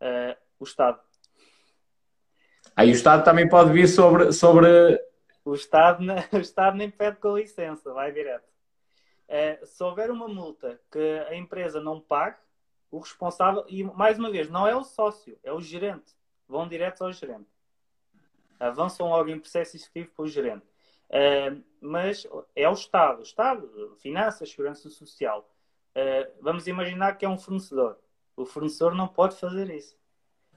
[0.00, 1.00] uh, o Estado.
[2.76, 5.00] Aí o Estado também pode vir sobre, sobre
[5.44, 8.48] o Estado, o Estado nem pede com licença, vai direto.
[9.28, 12.36] É, se houver uma multa que a empresa não pague,
[12.90, 16.16] o responsável, e mais uma vez, não é o sócio, é o gerente.
[16.48, 17.46] Vão direto ao gerente.
[18.58, 20.66] Avançam logo em processo executivo para o gerente.
[21.08, 23.20] É, mas é o Estado.
[23.20, 25.48] O Estado, finanças, segurança social.
[25.94, 27.98] É, vamos imaginar que é um fornecedor.
[28.36, 29.96] O fornecedor não pode fazer isso.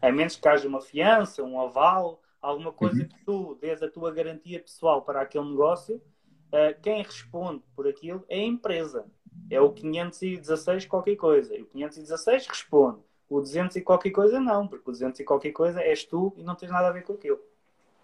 [0.03, 3.07] A menos que haja uma fiança, um aval, alguma coisa uhum.
[3.07, 8.25] que tu dês a tua garantia pessoal para aquele negócio, uh, quem responde por aquilo
[8.27, 9.05] é a empresa.
[9.49, 11.55] É o 516 qualquer coisa.
[11.55, 12.99] E o 516 responde.
[13.29, 16.43] O 200 e qualquer coisa não, porque o 200 e qualquer coisa és tu e
[16.43, 17.39] não tens nada a ver com aquilo.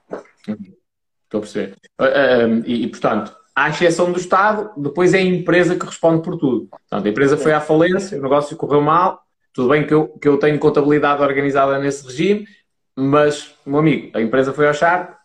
[0.10, 1.76] Estou a perceber.
[2.00, 6.38] Uh, e, e, portanto, à exceção do Estado, depois é a empresa que responde por
[6.38, 6.68] tudo.
[6.68, 9.22] Portanto, a empresa foi à falência, o negócio correu mal,
[9.54, 12.48] tudo bem que eu, que eu tenho contabilidade organizada nesse regime,
[12.96, 15.18] mas, meu amigo, a empresa foi ao Sharp,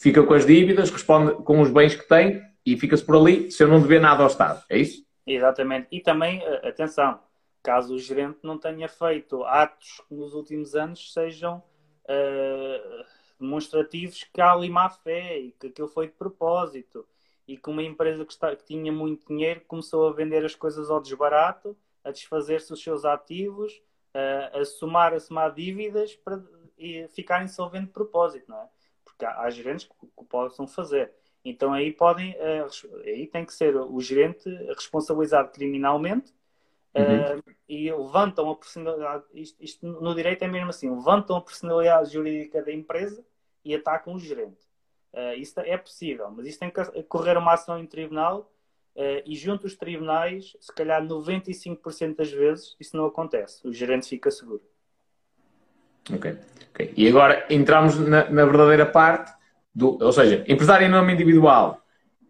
[0.00, 3.62] fica com as dívidas, responde com os bens que tem e fica-se por ali se
[3.62, 4.62] eu não dever nada ao Estado.
[4.68, 5.02] É isso?
[5.26, 5.88] Exatamente.
[5.92, 7.20] E também, eh, atenção,
[7.62, 11.62] caso o gerente não tenha feito atos que nos últimos anos sejam
[12.04, 13.04] uh,
[13.38, 17.06] demonstrativos que há ali má fé e que aquilo foi de propósito
[17.46, 20.90] e que uma empresa que, está, que tinha muito dinheiro começou a vender as coisas
[20.90, 21.76] ao desbarato,
[22.08, 23.72] a desfazer-se os seus ativos,
[24.14, 26.42] uh, a somar, a somar dívidas para
[26.78, 28.68] e ficar insolvente de propósito, não é?
[29.04, 31.12] Porque há, há gerentes que, que possam fazer.
[31.44, 36.32] Então aí podem, uh, aí tem que ser o gerente responsabilizado criminalmente
[36.94, 42.12] uh, e levantam a personalidade, isto, isto, no direito é mesmo assim, levantam a personalidade
[42.12, 43.24] jurídica da empresa
[43.64, 44.66] e atacam o gerente.
[45.12, 48.52] Uh, isso é possível, mas isso tem que correr uma ação em tribunal
[49.24, 53.66] e junto aos tribunais, se calhar 95% das vezes, isso não acontece.
[53.66, 54.62] O gerente fica seguro.
[56.12, 56.36] Ok.
[56.70, 56.92] okay.
[56.96, 59.32] E agora entramos na, na, verdadeira parte,
[59.74, 61.80] do, ou seja, empresário em nome individual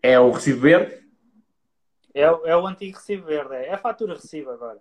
[0.02, 0.98] é o recibo verde?
[2.12, 4.78] É, o, é o antigo recibo verde, é a fatura recibo agora.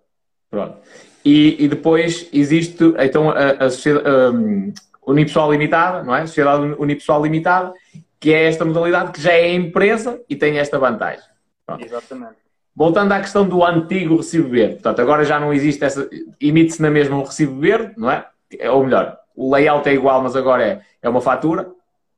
[0.49, 0.77] Pronto.
[1.23, 4.73] E, e depois existe então a, a sociedade um,
[5.05, 6.25] unipessoal limitada, não é?
[6.25, 7.73] Sociedade unipessoal limitada,
[8.19, 11.36] que é esta modalidade que já é empresa e tem esta vantagem.
[11.67, 11.85] Pronto.
[11.85, 12.37] Exatamente.
[12.73, 16.09] Voltando à questão do antigo recibo verde, portanto, agora já não existe essa,
[16.39, 18.29] emite-se na mesma um recibo verde, não é?
[18.71, 21.73] ou melhor, o layout é igual, mas agora é, é uma fatura.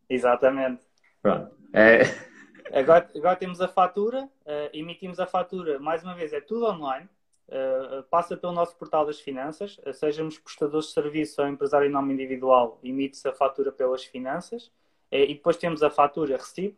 [0.08, 0.82] Exatamente.
[1.22, 1.52] Pronto.
[1.74, 2.04] É...
[2.72, 7.10] Agora, agora temos a fatura, uh, emitimos a fatura, mais uma vez, é tudo online,
[7.48, 11.92] uh, passa pelo nosso portal das finanças, uh, sejamos prestadores de serviço ou empresário em
[11.92, 14.72] nome individual, emite-se a fatura pelas finanças,
[15.12, 16.78] e depois temos a fatura recibo,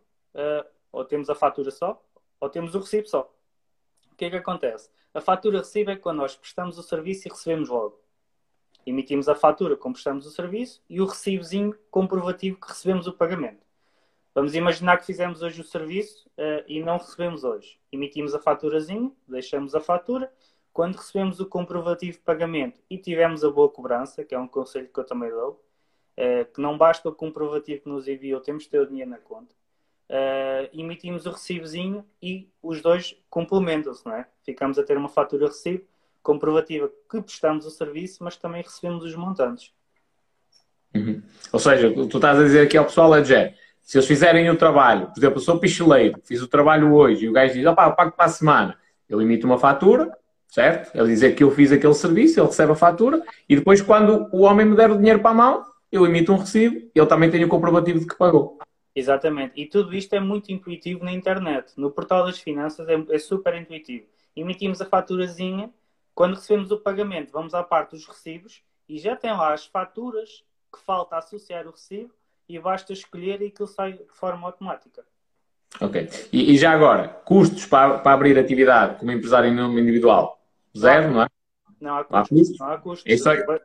[0.94, 2.02] ou temos a fatura só,
[2.42, 3.34] ou temos o recibo só.
[4.12, 4.90] O que é que acontece?
[5.14, 8.02] A fatura recibo é quando nós prestamos o serviço e recebemos logo.
[8.86, 13.64] Emitimos a fatura como prestamos o serviço e o recibozinho comprovativo que recebemos o pagamento.
[14.34, 17.78] Vamos imaginar que fizemos hoje o serviço uh, e não recebemos hoje.
[17.92, 20.32] Emitimos a faturazinha, deixamos a fatura.
[20.74, 24.88] Quando recebemos o comprovativo de pagamento e tivemos a boa cobrança, que é um conselho
[24.88, 25.64] que eu também dou,
[26.18, 29.20] uh, que não basta o comprovativo que nos enviou, temos de ter o dinheiro na
[29.20, 29.54] conta.
[30.12, 34.28] Uh, emitimos o recibozinho e os dois complementam-se, não é?
[34.44, 35.86] Ficamos a ter uma fatura recibo
[36.22, 39.72] comprovativa que prestamos o serviço, mas também recebemos os montantes.
[40.94, 41.22] Uhum.
[41.54, 43.24] Ou seja, tu estás a dizer aqui ao pessoal, é
[43.82, 47.30] se eles fizerem o trabalho, por exemplo, eu sou picheleiro, fiz o trabalho hoje e
[47.30, 50.12] o gajo diz, opá, pago para a semana, eu emito uma fatura,
[50.48, 50.94] certo?
[50.94, 54.42] Ele dizer que eu fiz aquele serviço, ele recebe a fatura e depois quando o
[54.42, 57.44] homem me der o dinheiro para a mão, eu emito um recibo, ele também tem
[57.44, 58.60] o comprovativo de que pagou.
[58.96, 59.54] Exatamente.
[59.56, 61.74] E tudo isto é muito intuitivo na internet.
[61.78, 64.06] No portal das finanças é, é super intuitivo.
[64.36, 65.72] Emitimos a faturazinha,
[66.14, 70.44] quando recebemos o pagamento, vamos à parte dos recibos e já tem lá as faturas
[70.72, 72.12] que falta associar o recibo
[72.48, 75.06] e basta escolher e aquilo sai de forma automática.
[75.80, 76.10] Ok.
[76.34, 80.42] E, e já agora, custos para, para, abrir atividade como empresário em nome individual?
[80.78, 81.28] Zero, não, não é?
[81.80, 82.60] Não há custos.
[82.60, 83.26] Não há custos.
[83.26, 83.60] É...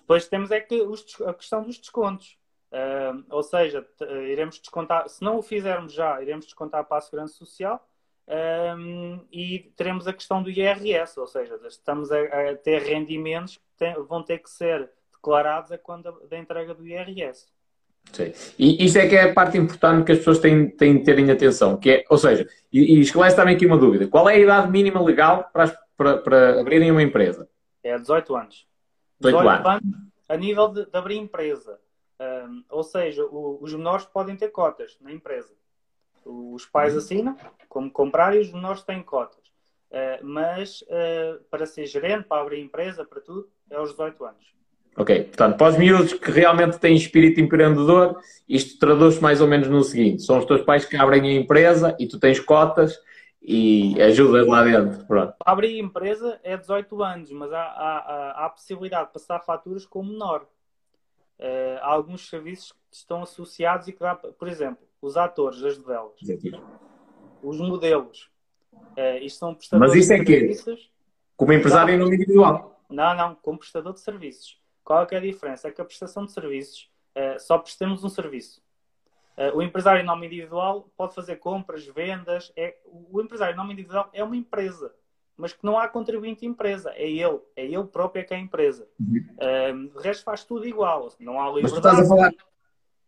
[0.00, 2.36] Depois temos é que os, a questão dos descontos.
[2.72, 3.86] Uh, ou seja,
[4.26, 7.86] iremos descontar, se não o fizermos já, iremos descontar para a Segurança Social
[8.78, 13.62] um, e teremos a questão do IRS, ou seja, estamos a, a ter rendimentos que
[13.76, 17.46] tem, vão ter que ser declarados a quando da entrega do IRS.
[18.10, 18.32] Sim.
[18.58, 21.30] E isto é que é a parte importante que as pessoas têm, têm de terem
[21.30, 24.38] atenção, que é, ou seja, e, e esclarece também aqui uma dúvida, qual é a
[24.38, 27.48] idade mínima legal para, para, para abrirem uma empresa?
[27.82, 28.66] É 18 anos.
[29.20, 29.84] 18, 18 anos.
[29.84, 29.98] anos.
[30.28, 31.78] A nível de, de abrir empresa.
[32.20, 35.52] Um, ou seja, o, os menores podem ter cotas na empresa.
[36.24, 36.98] Os pais uhum.
[36.98, 37.36] assinam,
[37.68, 39.46] como comprar, e os menores têm cotas.
[39.90, 44.52] Uh, mas uh, para ser gerente, para abrir empresa, para tudo, é aos 18 anos.
[44.96, 49.68] Ok, portanto, para os miúdos que realmente têm espírito empreendedor, isto traduz mais ou menos
[49.68, 52.98] no seguinte: são os teus pais que abrem a empresa e tu tens cotas
[53.40, 55.04] e ajudas lá dentro.
[55.06, 55.34] Pronto.
[55.44, 60.02] Abrir empresa é 18 anos, mas há, há, há a possibilidade de passar faturas com
[60.02, 60.46] menor.
[61.42, 65.76] Uh, há alguns serviços que estão associados e que dá, por exemplo, os atores, as
[65.76, 66.12] novelas,
[67.42, 68.30] os modelos.
[68.72, 70.54] Uh, isto são prestadores Mas isso é que
[71.36, 72.80] Como empresário em nome individual?
[72.88, 74.60] Não, não, como prestador de serviços.
[74.84, 75.66] Qual é, é a diferença?
[75.66, 78.62] É que a prestação de serviços uh, só prestamos um serviço.
[79.36, 82.52] Uh, o empresário em nome individual pode fazer compras, vendas.
[82.56, 84.94] É, o empresário em nome individual é uma empresa,
[85.36, 86.92] mas que não há contribuinte empresa.
[86.94, 87.40] É ele.
[87.56, 88.86] É ele próprio que é a empresa.
[89.00, 89.26] Uhum.
[89.38, 91.12] Uh, o resto faz tudo igual.
[91.18, 91.62] Não há liberdade.
[91.62, 92.32] Mas tu estás a falar,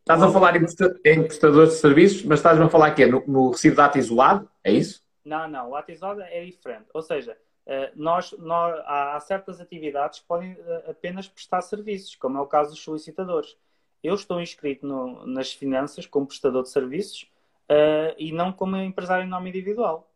[0.00, 3.76] estás a falar em prestadores de serviços, mas estás-me a falar aqui no, no recibo
[3.76, 4.48] de ato isolado?
[4.62, 5.02] É isso?
[5.24, 5.70] Não, não.
[5.70, 6.86] O ato isolado é diferente.
[6.92, 12.36] Ou seja, eh, nós, nós, há, certas atividades que podem eh, apenas prestar serviços, como
[12.38, 13.56] é o caso dos solicitadores.
[14.02, 17.22] Eu estou inscrito no, nas finanças como prestador de serviços
[17.70, 20.12] uh, e não como empresário em nome individual.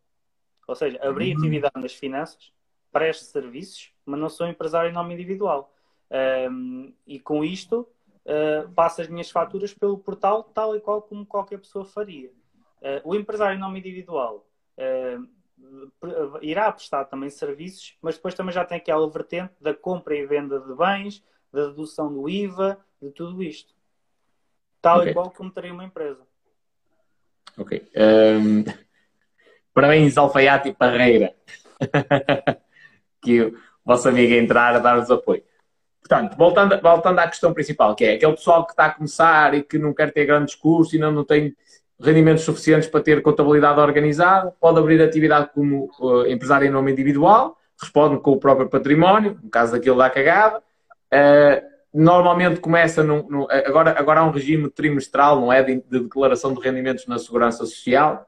[0.69, 1.39] Ou seja, abri uhum.
[1.39, 2.53] atividade nas finanças,
[2.93, 5.75] presto serviços, mas não sou empresário em nome individual.
[6.51, 7.89] Um, e com isto,
[8.27, 12.31] uh, passo as minhas faturas pelo portal, tal e qual como qualquer pessoa faria.
[12.83, 14.47] Uh, o empresário em nome individual
[14.77, 15.29] uh,
[16.43, 20.61] irá prestar também serviços, mas depois também já tem aquela vertente da compra e venda
[20.61, 23.75] de bens, da dedução do IVA, de tudo isto.
[24.83, 25.11] Tal okay.
[25.11, 26.23] e qual como teria uma empresa.
[27.57, 27.91] Ok.
[27.97, 28.88] Um,
[29.79, 31.33] parabéns, Alfaiate e Parreira.
[33.23, 33.55] que o
[33.85, 35.45] vosso amigo entrar a dar-nos apoio.
[36.01, 39.63] Portanto, voltando, voltando à questão principal, que é aquele pessoal que está a começar e
[39.63, 41.55] que não quer ter grandes cursos e não, não tem
[42.01, 47.57] rendimentos suficientes para ter contabilidade organizada, pode abrir atividade como uh, empresário em nome individual,
[47.81, 50.59] responde com o próprio património, no caso daquilo da cagada.
[50.59, 51.63] Uh,
[51.95, 55.63] normalmente começa num, num, agora, agora há um regime trimestral, não é?
[55.63, 58.28] De, de declaração de rendimentos na Segurança Social.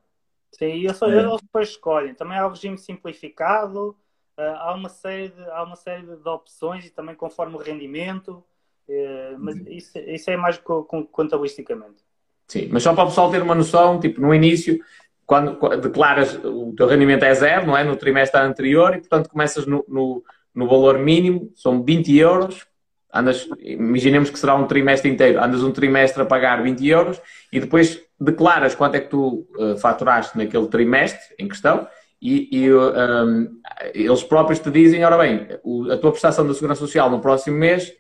[0.61, 1.19] Sim, eu só, é.
[1.19, 2.13] eles depois escolhem.
[2.13, 3.97] Também há o regime simplificado,
[4.37, 8.45] uh, há, uma série de, há uma série de opções e também conforme o rendimento,
[8.87, 9.65] uh, mas uhum.
[9.69, 12.05] isso, isso é mais co, co, contabilisticamente.
[12.47, 14.79] Sim, mas só para o pessoal ter uma noção, tipo, no início,
[15.25, 17.83] quando, quando declaras o teu rendimento é zero, não é?
[17.83, 20.23] No trimestre anterior, e portanto começas no, no,
[20.55, 22.67] no valor mínimo, são 20 euros,
[23.11, 27.61] andas, imaginemos que será um trimestre inteiro, andas um trimestre a pagar 20 euros e
[27.61, 31.89] depois declaras quanto é que tu uh, faturaste naquele trimestre em questão
[32.21, 33.61] e, e um,
[33.95, 35.49] eles próprios te dizem, ora bem,
[35.91, 37.93] a tua prestação da Segurança Social no próximo mês,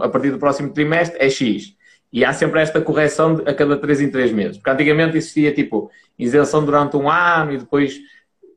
[0.00, 1.76] a partir do próximo trimestre, é X.
[2.12, 4.56] E há sempre esta correção a cada 3 em 3 meses.
[4.56, 8.00] Porque antigamente existia tipo isenção durante um ano e depois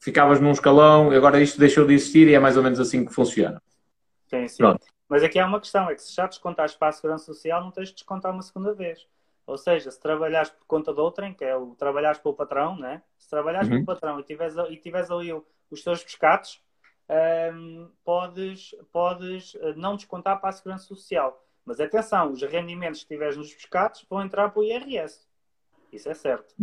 [0.01, 3.05] ficavas num escalão, e agora isto deixou de existir e é mais ou menos assim
[3.05, 3.61] que funciona.
[4.28, 4.57] Sim, sim.
[4.57, 4.84] Pronto.
[5.07, 7.69] Mas aqui há uma questão, é que se já descontares para a Segurança Social, não
[7.69, 9.05] tens de descontar uma segunda vez.
[9.52, 13.02] Ou seja, se trabalhares por conta de outrem, que é o trabalhares pelo patrão, né?
[13.18, 13.84] se trabalhares uhum.
[13.84, 15.34] pelo patrão e tiveres, e tiveres ali
[15.70, 16.62] os teus pescados,
[17.54, 21.38] um, podes, podes eh, não descontar para a Segurança Social.
[21.66, 25.20] Mas atenção, os rendimentos que tiveres nos pescados vão entrar para o IRS.
[25.91, 26.54] Isso é certo.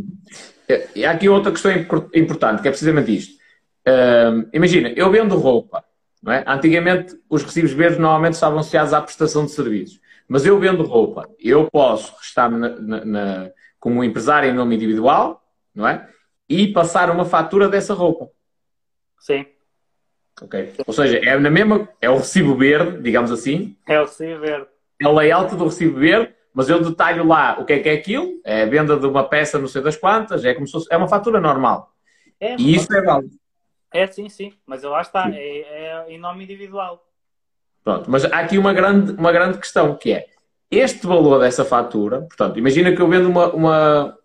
[0.66, 1.70] É, e há aqui outra questão
[2.14, 3.38] importante, que é precisamente isto.
[3.86, 5.84] Um, imagina, eu vendo roupa.
[6.22, 6.42] Não é?
[6.46, 10.00] Antigamente, os recibos verdes normalmente estavam associados à prestação de serviços.
[10.28, 13.50] Mas eu vendo roupa, eu posso estar na, na, na,
[13.80, 15.42] como empresário em nome individual,
[15.74, 16.06] não é?
[16.46, 18.30] E passar uma fatura dessa roupa.
[19.18, 19.46] Sim.
[20.40, 20.74] Ok.
[20.86, 23.76] Ou seja, é na mesma, é o recibo verde, digamos assim.
[23.88, 24.66] É o recibo verde.
[25.00, 27.94] É o layout do recibo verde, mas eu detalho lá o que é que é
[27.94, 30.88] aquilo, é a venda de uma peça não sei das quantas, é como se fosse,
[30.90, 31.92] é uma fatura normal.
[32.38, 33.34] É, e isso é válido.
[33.92, 34.52] É, sim, sim.
[34.66, 37.07] Mas lá está, é, é em nome individual.
[37.88, 40.26] Pronto, mas há aqui uma grande, uma grande questão que é
[40.70, 44.18] este valor dessa fatura, portanto, imagina que eu vendo uma, uma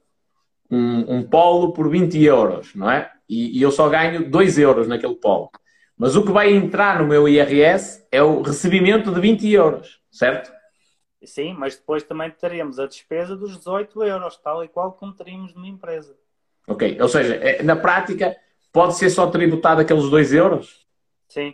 [0.69, 3.09] um, um, polo por 20 euros, não é?
[3.29, 5.49] E, e, eu só ganho 2 euros naquele polo.
[5.97, 10.51] Mas o que vai entrar no meu IRS é o recebimento de 20 euros, certo?
[11.23, 15.55] Sim, mas depois também teremos a despesa dos 18 euros, tal e qual como teríamos
[15.55, 16.13] numa empresa.
[16.67, 18.35] Ok, ou seja, é, na prática
[18.73, 20.85] pode ser só tributado aqueles 2 euros?
[21.29, 21.53] Sim,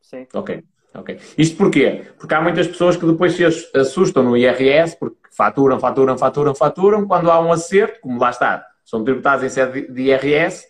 [0.00, 0.24] sim.
[0.32, 0.62] Ok.
[0.94, 1.18] Ok.
[1.38, 2.04] Isto porquê?
[2.18, 7.06] Porque há muitas pessoas que depois se assustam no IRS, porque faturam, faturam, faturam, faturam,
[7.06, 10.66] quando há um acerto, como lá está, são tributados em sede de IRS,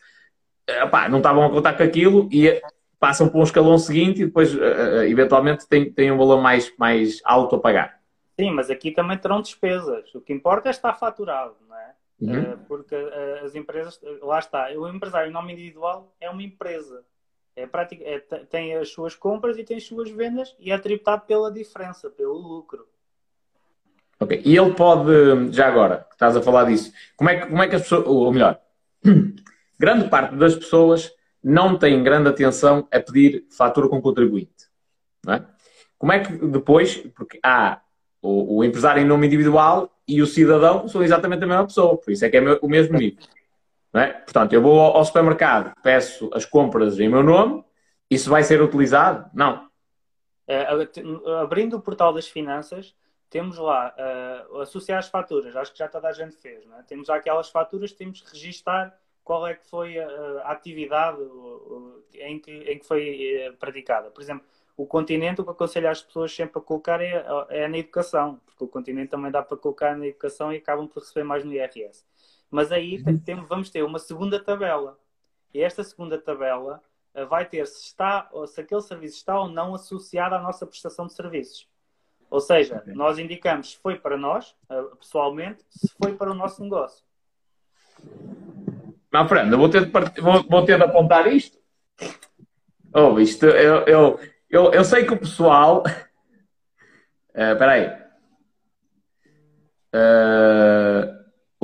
[0.69, 2.61] epá, não estavam a contar com aquilo e
[3.01, 7.21] passam para um escalão seguinte e depois, uh, eventualmente, têm, têm um valor mais, mais
[7.25, 8.01] alto a pagar.
[8.39, 10.15] Sim, mas aqui também terão despesas.
[10.15, 11.93] O que importa é estar faturado, não é?
[12.21, 12.53] Uhum.
[12.53, 12.95] Uh, porque
[13.45, 17.03] as empresas, lá está, o empresário em nome individual é uma empresa.
[17.55, 21.27] É prática, é, tem as suas compras e tem as suas vendas e é tributado
[21.27, 22.87] pela diferença, pelo lucro.
[24.19, 24.41] Ok.
[24.45, 27.69] E ele pode, já agora, que estás a falar disso, como é que, como é
[27.69, 28.61] que as pessoas, ou melhor,
[29.79, 34.69] grande parte das pessoas não tem grande atenção a pedir fatura com contribuinte.
[35.29, 35.43] É?
[35.99, 37.81] Como é que depois, porque há
[38.21, 42.13] o, o, empresário em nome individual e o cidadão são exatamente a mesma pessoa, por
[42.13, 43.23] isso é que é o mesmo nível.
[43.95, 44.07] É?
[44.07, 47.63] Portanto, eu vou ao supermercado, peço as compras em meu nome,
[48.11, 49.31] isso vai ser utilizado?
[49.35, 49.69] Não.
[50.47, 50.67] É,
[51.41, 52.95] abrindo o portal das finanças,
[53.29, 53.95] temos lá
[54.51, 56.83] uh, associar as faturas, acho que já toda a gente fez, é?
[56.83, 61.19] temos aquelas faturas, temos que registar qual é que foi a, atividade
[62.15, 64.11] em que, em que foi eh, praticada.
[64.11, 64.45] Por exemplo,
[64.77, 68.65] o continente, o que aconselho às pessoas sempre a colocar é, é na educação, porque
[68.65, 72.05] o continente também dá para colocar na educação e acabam por receber mais no IRS.
[72.53, 73.19] Mas aí uhum.
[73.19, 74.99] tem, vamos ter uma segunda tabela.
[75.55, 76.83] E esta segunda tabela
[77.15, 81.07] uh, vai ter se, está, se aquele serviço está ou não associado à nossa prestação
[81.07, 81.67] de serviços.
[82.31, 82.93] Ou seja, okay.
[82.93, 87.03] nós indicamos se foi para nós, uh, pessoalmente, se foi para o nosso negócio.
[89.11, 91.59] Não, Fernando, vou ter, de, vou, vou ter de apontar isto.
[92.95, 94.21] Oh, isto, eu, eu,
[94.51, 95.83] eu, eu sei que o pessoal.
[97.35, 98.03] Uh, espera aí.
[99.95, 101.12] Uh,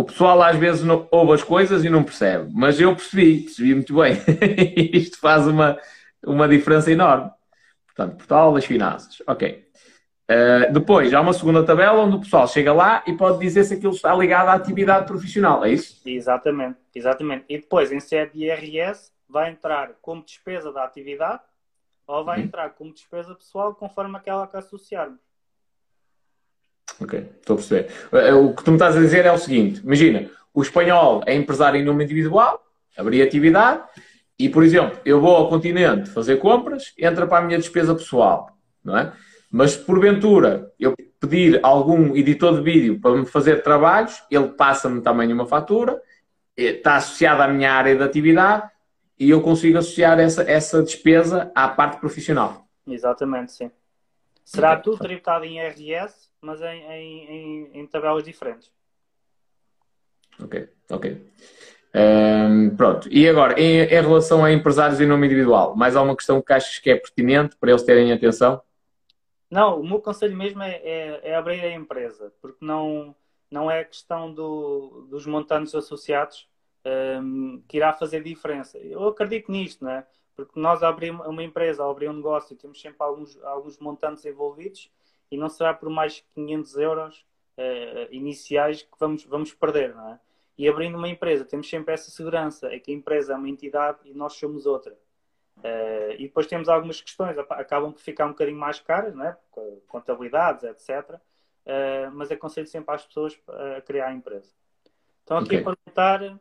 [0.09, 3.95] pessoal às vezes não, ouve as coisas e não percebe, mas eu percebi, percebi muito
[3.95, 4.17] bem.
[4.93, 5.79] Isto faz uma,
[6.25, 7.31] uma diferença enorme.
[7.87, 9.23] Portanto, portal das finanças.
[9.27, 9.67] Ok.
[10.31, 13.75] Uh, depois, há uma segunda tabela onde o pessoal chega lá e pode dizer se
[13.75, 16.03] aquilo está ligado à atividade profissional, é isso?
[16.05, 17.47] Exatamente, exatamente.
[17.49, 21.41] E depois, em sede de IRS, vai entrar como despesa da atividade
[22.07, 22.45] ou vai uhum.
[22.45, 25.21] entrar como despesa pessoal conforme aquela que associarmos.
[27.01, 27.91] Ok, estou a perceber.
[28.13, 31.35] Eh, o que tu me estás a dizer é o seguinte: imagina, o espanhol é
[31.35, 32.65] empresário em nome individual,
[32.97, 33.83] abrir atividade,
[34.39, 38.51] e, por exemplo, eu vou ao continente fazer compras, entra para a minha despesa pessoal,
[38.85, 39.13] não é?
[39.51, 45.33] Mas porventura eu pedir algum editor de vídeo para me fazer trabalhos, ele passa-me também
[45.33, 46.01] uma fatura,
[46.57, 48.69] está associada à minha área de atividade
[49.19, 52.69] e eu consigo associar essa, essa despesa à parte profissional.
[52.87, 53.71] Exatamente, sim.
[54.45, 58.73] Será tudo tributado em IRS mas em, em, em, tabelas diferentes.
[60.41, 61.31] Ok, ok.
[61.95, 66.41] Um, pronto, e agora, em, em, relação a empresários em nome individual, mais alguma questão
[66.41, 68.63] que achas que é pertinente para eles terem atenção?
[69.51, 73.17] Não, o meu conselho mesmo é, é, é abrir a empresa, porque não,
[73.51, 76.47] não é a questão do, dos montantes associados
[76.85, 78.79] um, que irá fazer diferença.
[78.79, 80.07] Eu acredito nisto, não é?
[80.37, 84.91] Porque nós abrimos uma empresa, abrir um negócio, temos sempre alguns, alguns montantes envolvidos
[85.31, 87.27] e não será por mais 500 euros
[87.59, 90.21] uh, iniciais que vamos, vamos perder, não é?
[90.57, 93.99] E abrindo uma empresa, temos sempre essa segurança, é que a empresa é uma entidade
[94.05, 94.93] e nós somos outra.
[95.59, 99.37] Uh, e depois temos algumas questões, acabam por ficar um bocadinho mais caras, né?
[99.87, 101.15] contabilidades, etc.
[101.15, 101.21] Uh,
[101.67, 103.39] eh, mas aconselho sempre às pessoas
[103.77, 104.53] a criar a empresa.
[105.23, 105.61] Então, aqui okay.
[105.61, 106.41] a perguntar: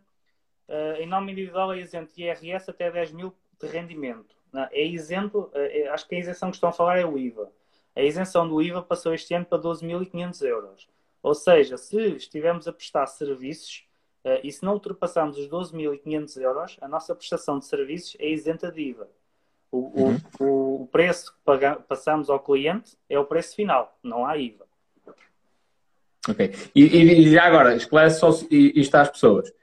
[1.00, 4.36] em nome individual é isento de IRS até 10 mil de rendimento.
[4.52, 7.52] Não, é isento, é, acho que a isenção que estão a falar é o IVA.
[7.98, 10.88] A isenção do IVA passou este ano para 12.500 euros.
[11.24, 13.88] Ou seja, se estivermos a prestar serviços
[14.28, 18.70] Uh, e se não ultrapassarmos os 12.500 euros, a nossa prestação de serviços é isenta
[18.70, 19.08] de IVA.
[19.72, 20.18] O, uhum.
[20.42, 24.66] o, o preço que paga, passamos ao cliente é o preço final, não há IVA.
[26.28, 26.54] Ok.
[26.76, 29.54] E, e já agora, esclarece só isto às pessoas.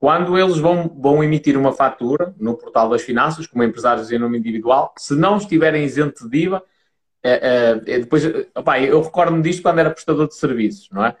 [0.00, 4.38] Quando eles vão, vão emitir uma fatura no portal das finanças, como empresários em nome
[4.38, 6.62] individual, se não estiverem isentos de IVA,
[7.24, 8.22] é, é, depois,
[8.54, 11.16] opa, eu recordo-me disto quando era prestador de serviços, não é?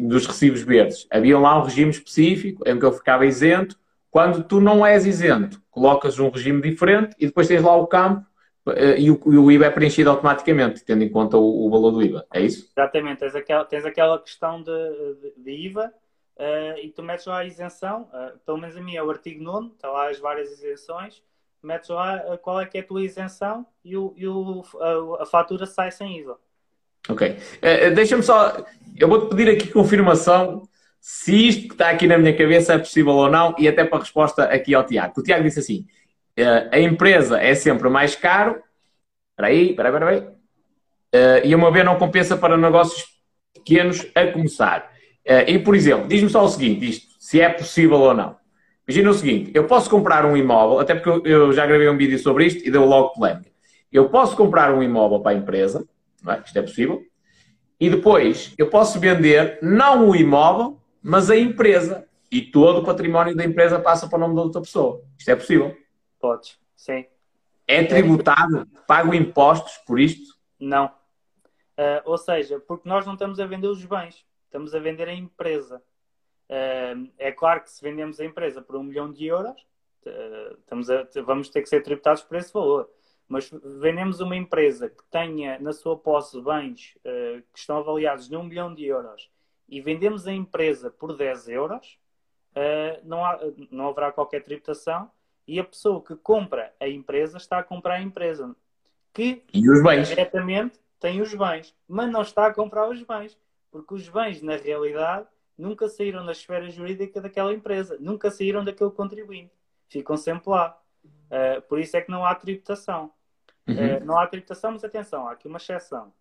[0.00, 1.06] dos recibos verdes.
[1.10, 3.78] Havia lá um regime específico em que eu ficava isento.
[4.10, 8.26] Quando tu não és isento, colocas um regime diferente e depois tens lá o campo
[8.68, 12.26] eh, e o, IVA é preenchido automaticamente, tendo em conta o, o valor do IVA.
[12.32, 12.70] É isso?
[12.76, 13.20] Exatamente.
[13.20, 15.92] Tens aquela, tens aquela questão de, de, de IVA
[16.36, 18.02] uh, e tu metes lá a isenção.
[18.12, 21.22] Uh, pelo menos a minha é o artigo 9, está lá as várias isenções.
[21.62, 24.64] Metes lá uh, qual é que é a tua isenção e, o, e o,
[25.18, 26.38] a, a fatura sai sem IVA.
[27.08, 27.36] Ok.
[27.94, 28.64] Deixa-me só
[28.96, 30.62] eu vou-te pedir aqui confirmação
[31.00, 33.98] se isto que está aqui na minha cabeça é possível ou não, e até para
[33.98, 35.14] a resposta aqui ao Tiago.
[35.18, 35.86] O Tiago disse assim:
[36.36, 38.62] eh, a empresa é sempre mais caro.
[39.30, 40.28] Espera aí, espera aí, espera aí.
[41.12, 43.04] Eh, e uma vez não compensa para negócios
[43.52, 44.92] pequenos a começar.
[45.24, 48.36] Eh, e, por exemplo, diz-me só o seguinte: isto, se é possível ou não.
[48.86, 52.18] Imagina o seguinte: eu posso comprar um imóvel, até porque eu já gravei um vídeo
[52.18, 53.50] sobre isto e deu logo polémica.
[53.92, 55.86] Eu posso comprar um imóvel para a empresa,
[56.26, 56.40] é?
[56.44, 57.02] isto é possível,
[57.78, 62.06] e depois eu posso vender não o imóvel, mas a empresa.
[62.30, 65.02] E todo o património da empresa passa para o nome da outra pessoa.
[65.18, 65.76] Isto é possível?
[66.18, 67.04] Pode, sim.
[67.68, 68.66] É tributado?
[68.86, 70.34] Pago impostos por isto?
[70.58, 70.86] Não.
[70.86, 75.14] Uh, ou seja, porque nós não estamos a vender os bens, estamos a vender a
[75.14, 75.82] empresa.
[76.52, 79.58] Uh, é claro que se vendemos a empresa por um milhão de euros,
[80.04, 82.90] uh, estamos a, vamos ter que ser tributados por esse valor
[83.28, 83.50] mas
[83.80, 88.74] vendemos uma empresa que tenha na sua posse bens uh, que estão avaliados num milhão
[88.74, 89.30] de euros
[89.66, 91.98] e vendemos a empresa por 10 euros,
[93.04, 95.10] não, há, não haverá qualquer tributação
[95.46, 98.54] e a pessoa que compra a empresa está a comprar a empresa.
[99.14, 100.08] Que e os bens?
[100.08, 103.38] diretamente tem os bens, mas não está a comprar os bens,
[103.70, 105.26] porque os bens, na realidade,
[105.62, 109.52] nunca saíram da esfera jurídica daquela empresa, nunca saíram daquele contribuinte,
[109.88, 110.76] ficam sempre lá.
[111.04, 113.12] Uh, por isso é que não há tributação.
[113.66, 113.74] Uhum.
[113.74, 116.12] Uh, não há tributação, mas atenção, há aqui uma exceção.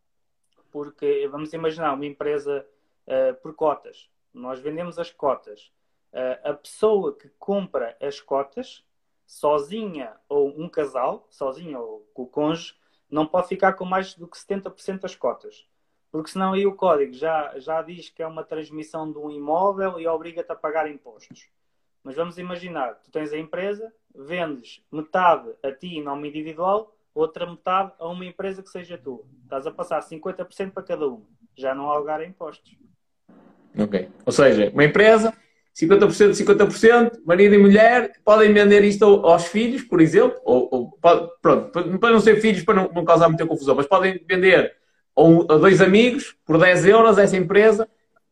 [0.71, 2.65] Porque vamos imaginar uma empresa
[3.07, 4.09] uh, por cotas.
[4.31, 5.71] Nós vendemos as cotas.
[6.43, 8.83] A pessoa que compra as cotas,
[9.25, 12.75] sozinha ou um casal, sozinha ou com o cônjuge,
[13.09, 15.65] não pode ficar com mais do que 70% das cotas.
[16.11, 19.99] Porque senão aí o código já, já diz que é uma transmissão de um imóvel
[19.99, 21.47] e obriga-te a pagar impostos.
[22.03, 27.45] Mas vamos imaginar, tu tens a empresa, vendes metade a ti em nome individual outra
[27.45, 29.23] metade a uma empresa que seja tua.
[29.43, 31.25] Estás a passar 50% para cada uma.
[31.55, 32.75] Já não há lugar a impostos.
[33.77, 34.09] Ok.
[34.25, 35.33] Ou seja, uma empresa,
[35.79, 40.97] 50%, 50%, marido e mulher, podem vender isto aos filhos, por exemplo, ou, ou
[41.41, 44.75] pronto, para não ser filhos, para não, não causar muita confusão, mas podem vender
[45.21, 47.87] um, dois amigos por 10 euros essa empresa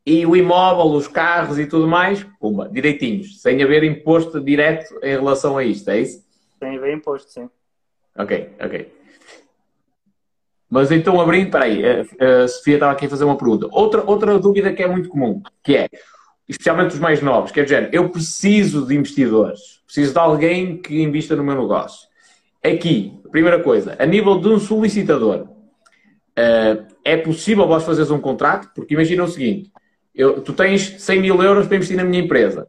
[0.06, 5.12] e o imóvel, os carros e tudo mais, pumba, direitinhos, sem haver imposto direto em
[5.12, 6.24] relação a isto, é isso?
[6.58, 7.50] Sem haver imposto, sim.
[8.18, 8.92] Ok, ok.
[10.70, 13.68] Mas então abrindo, espera aí, a, a Sofia estava aqui a fazer uma pergunta.
[13.72, 15.90] Outra, outra dúvida que é muito comum, que é,
[16.48, 21.02] especialmente os mais novos, que é dizer, eu preciso de investidores, preciso de alguém que
[21.02, 22.08] invista no meu negócio.
[22.64, 25.48] Aqui, primeira coisa, a nível de um solicitador,
[27.04, 28.72] é possível vós fazeres um contrato?
[28.74, 29.72] Porque imagina o seguinte,
[30.14, 32.68] eu, tu tens 100 mil euros para investir na minha empresa,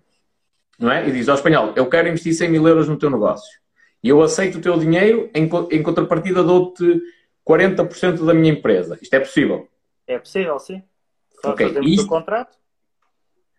[0.79, 1.09] não é?
[1.09, 3.61] E diz ao espanhol, eu quero investir 100 mil euros no teu negócio.
[4.03, 7.01] E eu aceito o teu dinheiro, em, em contrapartida dou-te
[7.47, 8.99] 40% da minha empresa.
[9.01, 9.69] Isto é possível?
[10.07, 10.83] É possível, sim.
[11.43, 11.69] Só okay.
[11.69, 12.05] fazemos Isto...
[12.05, 12.59] o contrato.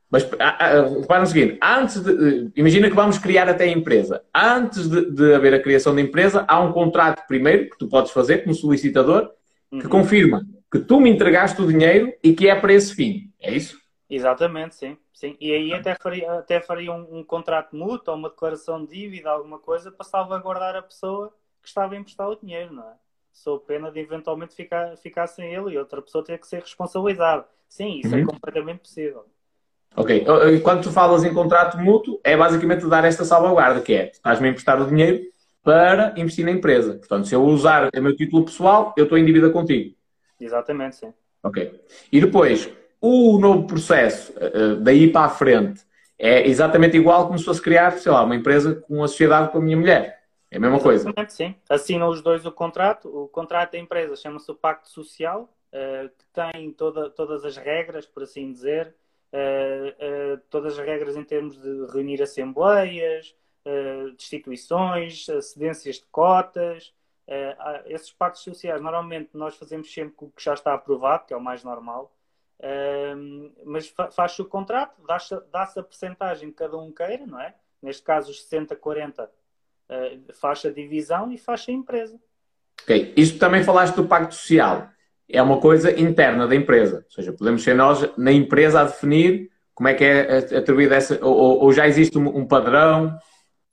[0.10, 4.22] Mas ah, ah, repara no seguinte, antes de, imagina que vamos criar até a empresa.
[4.36, 8.12] Antes de, de, haver a criação da empresa, há um contrato primeiro que tu podes
[8.12, 9.32] fazer como solicitador
[9.80, 9.90] que uhum.
[9.90, 13.32] confirma que tu me entregaste o dinheiro e que é para esse fim.
[13.40, 13.80] É isso?
[14.10, 14.98] Exatamente, sim.
[15.14, 15.38] sim.
[15.40, 19.30] E aí até faria, até faria um, um contrato mútuo ou uma declaração de dívida,
[19.30, 22.94] alguma coisa, para salvaguardar a pessoa que estava a emprestar o dinheiro, não é?
[23.32, 27.46] Sou pena de eventualmente ficar, ficar sem ele e outra pessoa ter que ser responsabilizada.
[27.68, 28.24] Sim, isso é uhum.
[28.24, 29.26] é completamente possível.
[29.96, 30.26] Ok.
[30.64, 34.52] Quando tu falas em contrato mútuo, é basicamente dar esta salvaguarda, que é, estás-me a
[34.52, 35.22] emprestar o dinheiro
[35.64, 36.96] para investir na empresa.
[36.96, 39.96] Portanto, se eu usar o meu título pessoal, eu estou em dívida contigo.
[40.40, 41.14] Exatamente, sim.
[41.44, 41.82] Ok.
[42.12, 42.70] E depois,
[43.00, 45.82] o novo processo, eh, eh, daí para a frente,
[46.18, 49.58] é exatamente igual como se fosse criar, sei lá, uma empresa com uma sociedade com
[49.58, 50.22] a minha mulher.
[50.50, 51.30] É a mesma exatamente, coisa.
[51.30, 51.56] Sim.
[51.70, 53.08] Assinam os dois o contrato.
[53.08, 58.06] O contrato da empresa chama-se o Pacto Social, eh, que tem toda, todas as regras,
[58.06, 58.94] por assim dizer,
[60.50, 63.34] todas as regras em termos de reunir assembleias,
[64.18, 66.94] destituições, cedências de cotas,
[67.32, 71.38] Uh, esses pactos sociais, normalmente nós fazemos sempre o que já está aprovado, que é
[71.38, 72.14] o mais normal,
[72.60, 77.40] uh, mas fa faz-se o contrato, dá-se dá a percentagem que cada um queira, não
[77.40, 77.54] é?
[77.82, 82.20] Neste caso, os 60-40 uh, faz a divisão e faz a empresa.
[82.82, 84.90] Ok, isto também falaste do pacto social.
[85.30, 89.50] É uma coisa interna da empresa, ou seja, podemos ser nós na empresa a definir
[89.74, 93.18] como é que é atribuída essa, ou, ou já existe um padrão?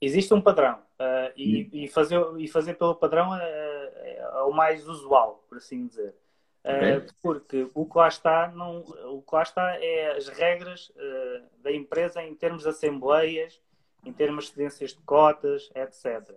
[0.01, 0.79] Existe um padrão.
[0.99, 5.87] Uh, e, e, fazer, e fazer pelo padrão é, é, o mais usual, por assim
[5.87, 6.15] dizer.
[6.59, 11.63] Uh, Porque o que lá está, não, o que lá está é as regras uh,
[11.63, 13.61] da empresa em termos de assembleias,
[14.05, 16.35] em termos de cedências de cotas, etc.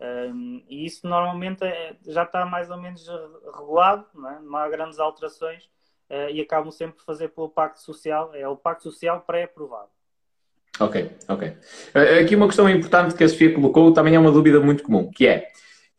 [0.00, 3.06] Um, e isso normalmente é, já está mais ou menos
[3.54, 4.40] regulado, não, é?
[4.40, 5.70] não há grandes alterações
[6.30, 9.88] e acabam sempre por fazer pelo Pacto Social, é o Pacto Social pré-aprovado.
[10.80, 11.56] Ok, ok.
[11.94, 15.10] Eh, aqui uma questão importante que a Sofia colocou também é uma dúvida muito comum,
[15.10, 15.48] que é,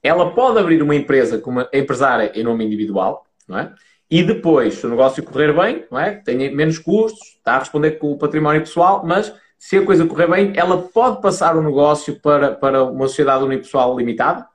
[0.01, 3.73] ela pode abrir uma empresa como empresária em nome individual, não é?
[4.09, 6.15] E depois, se o negócio correr bem, não é?
[6.15, 10.27] Tem menos custos, está a responder com o património pessoal, mas se a coisa correr
[10.27, 14.47] bem, ela pode passar o negócio para, para uma sociedade unipessoal limitada?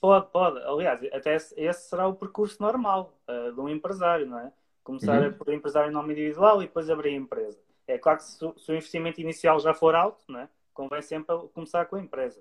[0.00, 0.58] Pode, pode.
[0.60, 4.50] Aliás, até esse será o percurso normal uh, de um empresário, não é?
[4.82, 5.32] Começar uhum.
[5.32, 7.58] por empresário em nome individual e depois abrir a empresa.
[7.86, 11.86] É claro que se, se, o investimento inicial já for alto, né, convém sempre começar
[11.86, 12.40] com a empresa.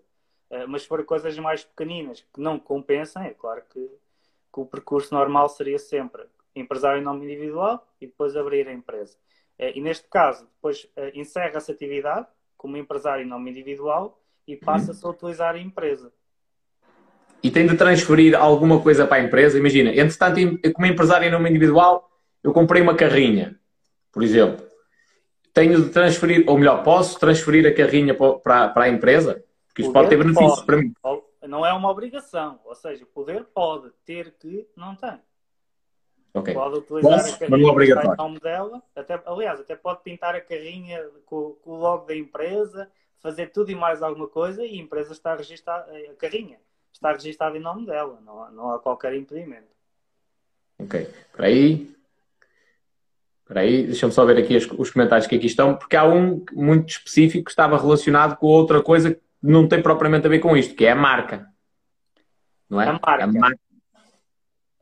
[0.49, 4.65] Uh, mas se for coisas mais pequeninas que não compensam, é claro que, que, o
[4.65, 6.23] percurso normal seria sempre
[6.55, 9.15] empresário em nome individual e depois abrir a empresa.
[9.59, 12.27] Uh, e neste caso, depois uh, encerra-se a atividade
[12.57, 16.11] como empresário em nome individual e passa-se a utilizar a empresa.
[17.43, 19.57] E tem de transferir alguma coisa para a empresa?
[19.57, 22.09] Imagina, entretanto, como empresário em nome individual,
[22.43, 23.59] eu comprei uma carrinha,
[24.11, 24.64] por exemplo
[25.55, 29.41] tenho de transferir, ou melhor, posso transferir a carrinha para, para a empresa?
[29.67, 30.65] Porque isto pode ter benefícios pode.
[30.65, 30.93] para mim.
[31.47, 35.17] Não é uma obrigação, ou seja, poder pode, ter que não tem.
[36.33, 36.53] Okay.
[36.53, 38.17] Pode utilizar posso, a carrinha é obrigatório.
[38.17, 42.91] nome dela, até, aliás, até pode pintar a carrinha com, com o logo da empresa,
[43.19, 46.59] fazer tudo e mais alguma coisa e a empresa está registrada, a carrinha
[46.91, 49.73] está registrada em nome dela, não há, não há qualquer impedimento.
[50.77, 51.94] Ok, por aí
[53.45, 56.89] Espera aí, deixa-me só ver aqui os comentários que aqui estão, porque há um muito
[56.89, 60.73] específico que estava relacionado com outra coisa que não tem propriamente a ver com isto,
[60.73, 61.47] que é a marca.
[62.67, 62.87] Não é?
[62.87, 63.23] A marca.
[63.23, 63.59] A marca.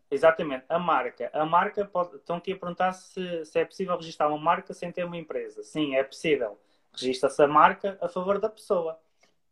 [0.10, 1.30] Exatamente, a marca.
[1.34, 2.15] A marca pode...
[2.15, 5.61] Estão aqui a perguntar se, se é possível registrar uma marca sem ter uma empresa.
[5.61, 6.57] Sim, é possível.
[6.94, 8.98] Registra-se a marca a favor da pessoa.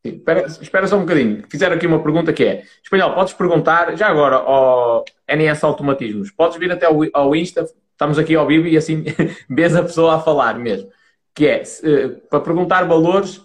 [0.06, 1.44] Sim, espera, espera, só um bocadinho.
[1.52, 6.58] Fizeram aqui uma pergunta que é: Espanhol, podes perguntar, já agora, ao NS Automatismos, podes
[6.58, 9.04] vir até ao, ao Insta, estamos aqui ao vivo e assim
[9.50, 10.90] vês a pessoa a falar mesmo.
[11.34, 13.42] Que é uh, para perguntar valores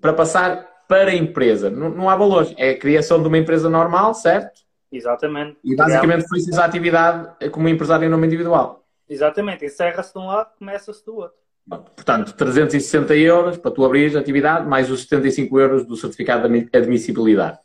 [0.00, 1.70] para passar para a empresa.
[1.70, 4.60] Não, não, há valores, é a criação de uma empresa normal, certo?
[4.92, 5.58] Exatamente.
[5.64, 8.84] E basicamente foi essa atividade como empresário em nome individual.
[9.08, 11.36] Exatamente, encerra-se de um lado, começa-se do outro.
[11.68, 16.68] Portanto, 360 euros para tu abrir a atividade, mais os 75 euros do certificado de
[16.72, 17.58] admissibilidade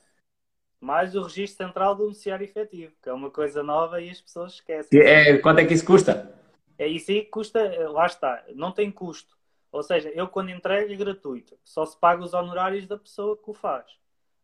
[0.80, 4.54] mais o registro central do beneficiário efetivo, que é uma coisa nova e as pessoas
[4.54, 5.00] esquecem.
[5.00, 6.34] É, quanto é que isso custa?
[6.78, 9.38] É isso aí custa, lá está, não tem custo.
[9.72, 13.50] Ou seja, eu quando entrego é gratuito, só se paga os honorários da pessoa que
[13.50, 13.86] o faz.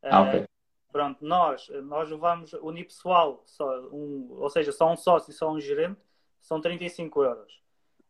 [0.04, 0.42] Ah, ok.
[0.42, 0.46] Uh,
[0.92, 5.60] pronto, nós, nós levamos unipessoal, só um, ou seja, só um sócio e só um
[5.60, 6.00] gerente,
[6.42, 7.64] são 35 euros.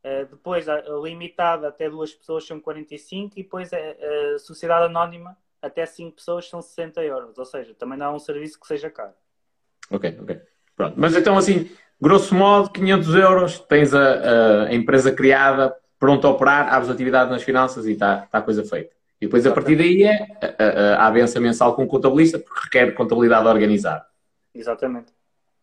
[0.04, 4.86] Uh, depois, a, a, limitada até duas pessoas são 45 e depois a, a sociedade
[4.86, 7.38] anónima até 5 pessoas são 60 euros.
[7.38, 9.14] Ou seja, também não um serviço que seja caro.
[9.90, 10.42] Ok, ok.
[10.76, 10.94] Pronto.
[10.98, 11.70] Mas então, assim,
[12.00, 17.44] grosso modo, 500 euros, tens a, a empresa criada, pronta a operar, abres atividade nas
[17.44, 18.94] finanças e está tá a coisa feita.
[19.20, 20.28] E depois, a partir daí, é
[20.98, 24.06] a, a, a mensal com o contabilista, porque requer contabilidade organizada.
[24.54, 25.14] Exatamente.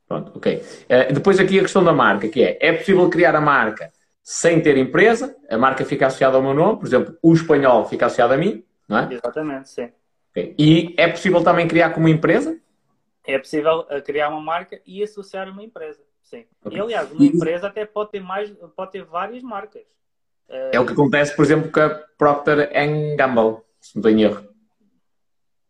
[0.08, 0.56] Pronto, ok.
[0.56, 3.92] Uh, depois aqui a questão da marca, que é, é possível criar a marca
[4.22, 8.06] sem ter empresa, a marca fica associada ao meu nome, por exemplo, o espanhol fica
[8.06, 9.14] associado a mim, não é?
[9.14, 9.90] Exatamente, sim.
[10.30, 10.54] Okay.
[10.58, 12.58] E é possível também criar como empresa?
[13.26, 16.44] É possível eh, criar uma marca e associar uma empresa, sim.
[16.64, 16.78] Okay.
[16.78, 19.82] E aliás, uma empresa até pode ter mais, pode ter várias marcas.
[20.70, 21.88] É o que acontece, por exemplo, com a
[22.18, 22.70] Procter
[23.16, 24.48] Gamble, se não tenho erro.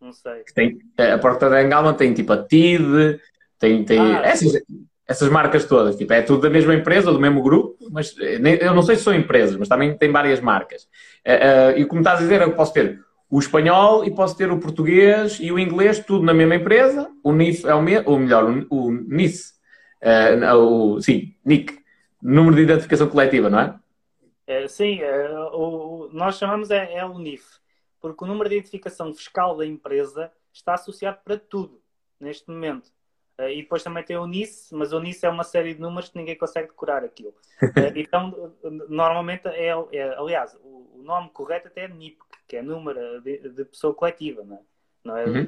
[0.00, 0.42] Não sei.
[0.54, 3.20] Tem, a Procter Gamble tem tipo a TID,
[3.60, 4.60] tem, tem ah, essas,
[5.06, 5.94] essas marcas todas.
[5.94, 9.04] Tipo, é tudo da mesma empresa, do mesmo grupo, mas eh, eu não sei se
[9.04, 10.88] são empresas, mas também tem várias marcas.
[11.76, 12.98] E como estás a dizer, eu posso ter
[13.32, 17.10] o espanhol e posso ter o português e o inglês, tudo na mesma empresa.
[17.24, 19.54] O NIF é o mesmo, ou melhor, o, o NIS,
[20.02, 21.78] uh, o, sim, NIC,
[22.20, 23.80] número de identificação coletiva, não é?
[24.46, 25.00] é sim,
[25.54, 27.42] o, nós chamamos é, é o NIF,
[28.02, 31.80] porque o número de identificação fiscal da empresa está associado para tudo
[32.20, 32.92] neste momento.
[33.40, 36.10] Uh, e depois também tem o NIS, mas o NIS é uma série de números
[36.10, 37.34] que ninguém consegue decorar aquilo.
[37.62, 38.52] Uh, então,
[38.90, 43.48] normalmente é, é aliás, o, o, nome correto até é NIP, que é número de,
[43.48, 44.60] de pessoa coletiva, não é?
[45.04, 45.24] Não é?
[45.24, 45.46] Uhum.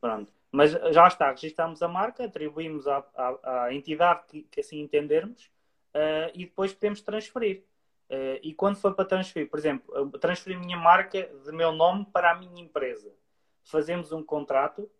[0.00, 0.32] Pronto.
[0.50, 5.50] Mas já está, registramos a marca, atribuímos à, à, à entidade que, que, assim entendermos
[5.94, 7.64] uh, e depois podemos transferir.
[8.42, 12.30] e quando for para transferir, por exemplo, transferir a minha marca de meu nome para
[12.30, 13.12] a minha empresa,
[13.62, 14.90] fazemos um contrato,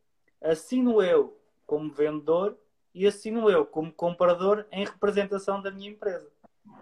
[0.42, 2.58] assino eu como vendedor
[2.94, 6.30] e assino eu como comprador em representação da minha empresa.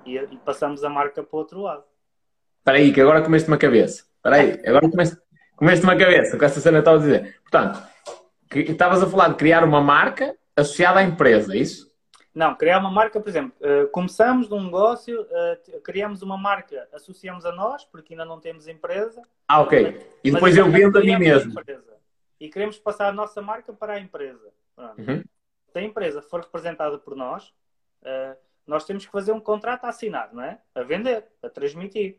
[0.05, 1.85] E, e passamos a marca para o outro lado.
[2.66, 4.05] Espera aí, que agora comeste uma cabeça.
[4.16, 5.16] Espera aí, agora comeste,
[5.55, 7.40] comeste uma cabeça com essa cena que estava a dizer.
[7.43, 7.80] Portanto,
[8.51, 11.88] que, estavas a falar de criar uma marca associada à empresa, é isso?
[12.34, 17.47] Não, criar uma marca, por exemplo, uh, começamos num negócio, uh, criamos uma marca, associamos
[17.47, 19.22] a nós, porque ainda não temos empresa.
[19.47, 20.05] Ah, ok.
[20.24, 21.55] E depois eu vendo a mim mesmo.
[22.40, 24.48] E queremos passar a nossa marca para a empresa.
[24.76, 25.22] Uhum.
[25.68, 27.55] Se a empresa for representada por nós,
[28.02, 28.36] uh,
[28.66, 30.59] nós temos que fazer um contrato a assinar, não é?
[30.74, 32.18] A vender, a transmitir.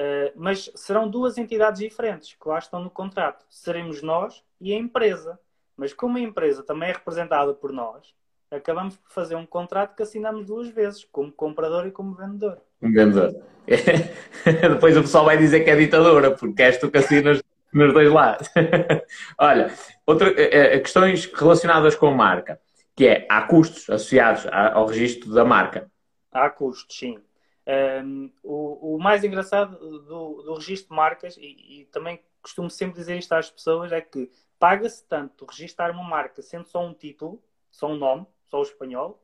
[0.00, 3.44] Uh, mas serão duas entidades diferentes que lá estão no contrato.
[3.50, 5.38] Seremos nós e a empresa.
[5.76, 8.14] Mas como a empresa também é representada por nós,
[8.50, 12.58] acabamos por fazer um contrato que assinamos duas vezes, como comprador e como vendedor.
[12.80, 13.34] Um vendedor.
[14.44, 18.10] Depois o pessoal vai dizer que é ditadora, porque és tu que assinas nos dois
[18.10, 18.48] lados.
[19.38, 19.72] Olha,
[20.06, 22.58] outra, é, é, questões relacionadas com marca,
[22.96, 25.90] que é, há custos associados ao registro da marca?
[26.32, 27.18] Há custos, sim.
[27.66, 32.96] Um, o, o, mais engraçado do, do registro de marcas, e, e, também costumo sempre
[32.96, 37.42] dizer isto às pessoas, é que paga-se tanto registrar uma marca sendo só um título,
[37.70, 39.22] só um nome, só o espanhol,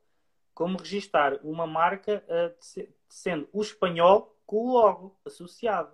[0.55, 5.91] como registrar uma marca uh, sendo o espanhol com o logo associado.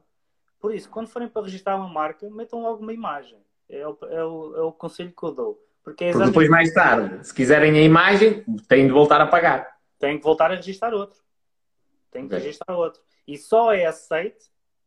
[0.61, 3.39] Por isso, quando forem para registrar uma marca, metam logo uma imagem.
[3.69, 5.67] É o, é o, é o conselho que eu dou.
[5.83, 6.35] Porque, é exatamente...
[6.35, 9.77] Porque depois, mais tarde, se quiserem a imagem, têm de voltar a pagar.
[9.99, 11.21] Têm que voltar a registrar outro.
[12.13, 12.47] Têm que okay.
[12.47, 13.03] registrar outro.
[13.27, 14.45] E só é aceito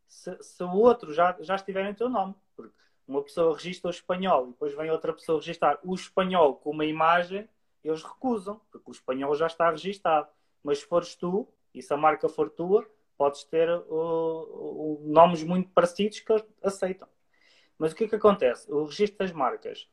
[0.08, 2.36] se, se, o outro já, já estiver em teu nome.
[2.56, 2.74] Porque
[3.08, 6.86] uma pessoa registra o espanhol e depois vem outra pessoa registrar o espanhol com uma
[6.86, 7.50] imagem,
[7.84, 10.30] eles recusam, porque o espanhol já está registado.
[10.64, 12.88] Mas se fores tu, e se a marca for tua,
[13.18, 17.08] podes ter uh, uh, nomes muito parecidos que eles aceitam.
[17.78, 18.72] Mas o que é que acontece?
[18.72, 19.90] O registro das marcas,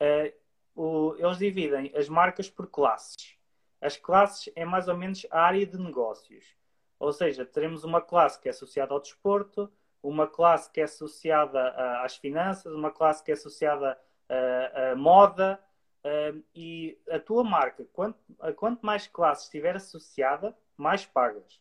[0.00, 0.32] uh,
[0.74, 3.36] o, eles dividem as marcas por classes.
[3.80, 6.56] As classes é mais ou menos a área de negócios.
[6.98, 9.70] Ou seja, teremos uma classe que é associada ao desporto,
[10.02, 13.98] uma classe que é associada a, às finanças, uma classe que é associada
[14.28, 15.60] à, à moda.
[16.04, 18.16] Uh, e a tua marca, quanto,
[18.54, 21.60] quanto mais classes estiver associada, mais pagas.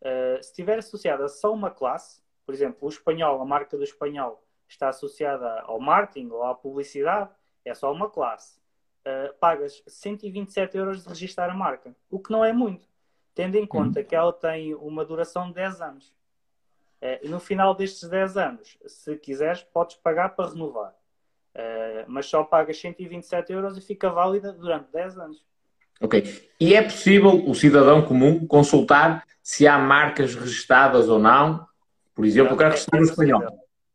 [0.00, 4.42] Uh, se estiver associada só uma classe, por exemplo, o espanhol, a marca do espanhol
[4.66, 7.30] está associada ao marketing ou à publicidade,
[7.66, 8.58] é só uma classe.
[9.04, 12.88] Uh, pagas 127 euros de registrar a marca, o que não é muito,
[13.36, 14.06] tendo em conta uhum.
[14.06, 16.12] que ela tem uma duração de 10 anos.
[17.02, 20.94] Uh, no final destes 10 anos, se quiseres, podes pagar para renovar.
[21.54, 25.44] Uh, mas só pagas 127 euros e fica válida durante 10 anos.
[26.00, 26.50] Ok.
[26.58, 31.66] E é possível o cidadão comum consultar se há marcas registradas ou não?
[32.14, 33.42] Por exemplo, eu quero registrar no espanhol.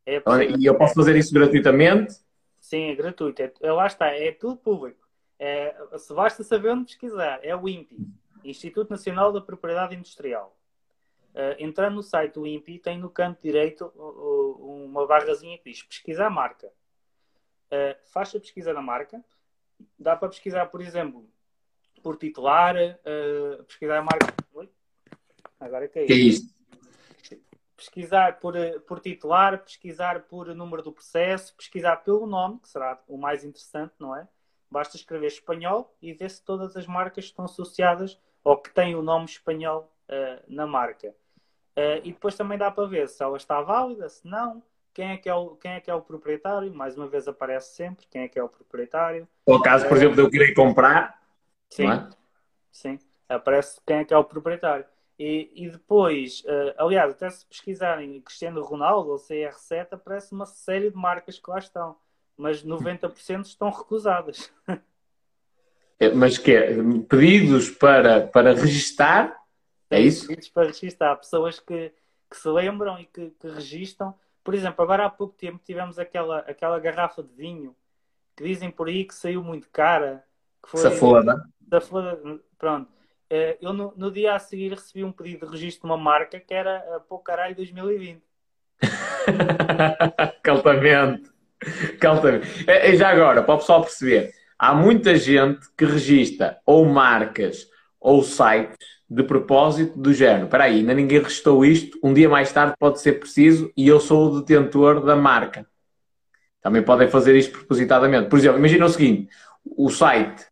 [0.06, 0.22] É
[0.60, 2.14] e eu posso fazer isso gratuitamente?
[2.60, 3.42] Sim, é gratuito.
[3.42, 5.02] É, lá está, é tudo público.
[5.40, 7.98] É, se basta saber onde pesquisar, é o INPI,
[8.44, 10.58] Instituto Nacional da Propriedade Industrial.
[11.34, 15.82] Uh, entrando no site do INPI, tem no canto direito uh, uma barrazinha que diz
[15.82, 16.68] pesquisar marca.
[17.68, 19.24] Uh, faz a pesquisa da marca.
[19.98, 21.30] Dá para pesquisar, por exemplo,
[22.04, 24.34] por titular, uh, pesquisar a marca.
[24.54, 24.70] Oi?
[25.60, 25.88] Agora é?
[25.88, 26.54] Que é isso?
[27.78, 33.18] Pesquisar por, por titular, pesquisar por número do processo, pesquisar pelo nome, que será o
[33.18, 34.28] mais interessante, não é?
[34.70, 39.02] Basta escrever espanhol e ver se todas as marcas estão associadas ou que têm o
[39.02, 41.10] nome espanhol uh, na marca.
[41.78, 44.62] Uh, e depois também dá para ver se ela está válida, se não,
[44.94, 47.76] quem é, que é o, quem é que é o proprietário, mais uma vez aparece
[47.76, 49.28] sempre quem é que é o proprietário.
[49.46, 51.22] Ou caso, por exemplo, de eu querer comprar,
[51.70, 52.10] sim, é?
[52.72, 53.00] sim,
[53.30, 54.86] aparece quem é que é o proprietário.
[55.18, 60.90] E, e depois, uh, aliás, até se pesquisarem Cristiano Ronaldo ou CR7, aparece uma série
[60.90, 61.96] de marcas que lá estão,
[62.36, 64.52] mas 90% estão recusadas.
[66.02, 66.74] É, mas que é,
[67.08, 69.38] pedidos para, para registar,
[69.90, 70.28] é isso?
[70.28, 71.94] Pedidos para registar, pessoas que,
[72.30, 74.16] que se lembram e que, que registam.
[74.44, 77.76] Por exemplo, agora há pouco tempo tivemos aquela, aquela garrafa de vinho
[78.36, 80.24] que dizem por aí que saiu muito cara.
[80.64, 81.48] Que foi, Safoda.
[81.70, 82.20] Safoda,
[82.58, 82.92] pronto
[83.32, 86.38] eh, eu no, no, dia a seguir recebi um pedido de registro de uma marca
[86.38, 88.22] que era a Pô Caralho 2020.
[90.44, 91.32] Caltamente.
[92.00, 92.66] Caltamente.
[92.68, 97.68] E já agora, para o pessoal perceber, há muita gente que registra ou marcas
[98.00, 98.78] ou sites
[99.10, 100.46] de propósito do género.
[100.46, 104.00] Espera aí, ainda ninguém registou isto, um dia mais tarde pode ser preciso e eu
[104.00, 105.66] sou o detentor da marca.
[106.62, 108.30] Também podem fazer isto propositadamente.
[108.30, 109.30] Por exemplo, imagina o seguinte,
[109.66, 110.44] o site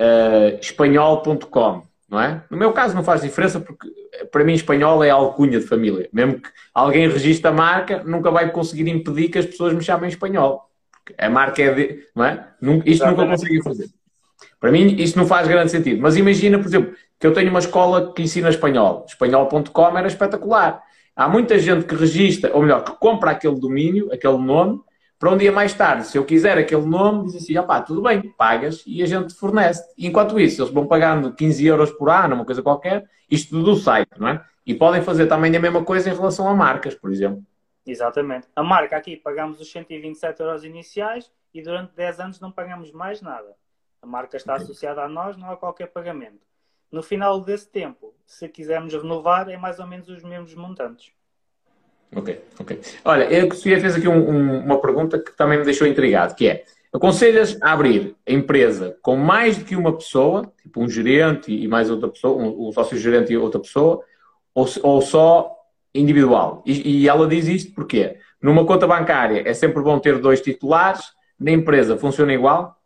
[0.00, 2.44] uh, espanhol.com não é?
[2.50, 3.88] No meu caso não faz diferença porque
[4.30, 6.10] para mim espanhol é alcunha de família.
[6.12, 10.10] Mesmo que alguém registre a marca, nunca vai conseguir impedir que as pessoas me chamem
[10.10, 10.68] espanhol.
[11.18, 12.48] A marca é de, não é?
[12.84, 13.88] Isto nunca conseguem fazer.
[14.60, 16.00] Para mim isto não faz grande sentido.
[16.00, 19.04] Mas imagina, por exemplo, que eu tenho uma escola que ensina espanhol.
[19.08, 20.82] Espanhol.com era espetacular.
[21.14, 24.80] Há muita gente que registra, ou melhor, que compra aquele domínio, aquele nome,
[25.22, 28.34] para um dia mais tarde, se eu quiser aquele nome, diz assim, opá, tudo bem,
[28.36, 29.80] pagas e a gente fornece.
[29.96, 33.76] E enquanto isso, eles vão pagando 15 euros por ano, uma coisa qualquer, isto do
[33.76, 34.44] site, não é?
[34.66, 37.40] E podem fazer também a mesma coisa em relação a marcas, por exemplo.
[37.86, 38.48] Exatamente.
[38.54, 43.20] A marca aqui pagamos os 127 euros iniciais e durante 10 anos não pagamos mais
[43.20, 43.56] nada.
[44.00, 44.64] A marca está okay.
[44.64, 46.40] associada a nós, não há qualquer pagamento.
[46.90, 51.12] No final desse tempo, se quisermos renovar, é mais ou menos os mesmos montantes.
[52.14, 52.80] Ok, ok.
[53.04, 56.46] Olha, a Sofia fez aqui um, um, uma pergunta que também me deixou intrigado, que
[56.46, 61.50] é, aconselhas a abrir a empresa com mais do que uma pessoa, tipo um gerente
[61.50, 64.04] e mais outra pessoa, um, um sócio-gerente e outra pessoa,
[64.54, 65.56] ou, ou só
[65.94, 66.62] individual?
[66.66, 71.12] E, e, ela diz isto porque numa conta bancária é sempre bom ter dois titulares,
[71.38, 72.80] na empresa funciona igual?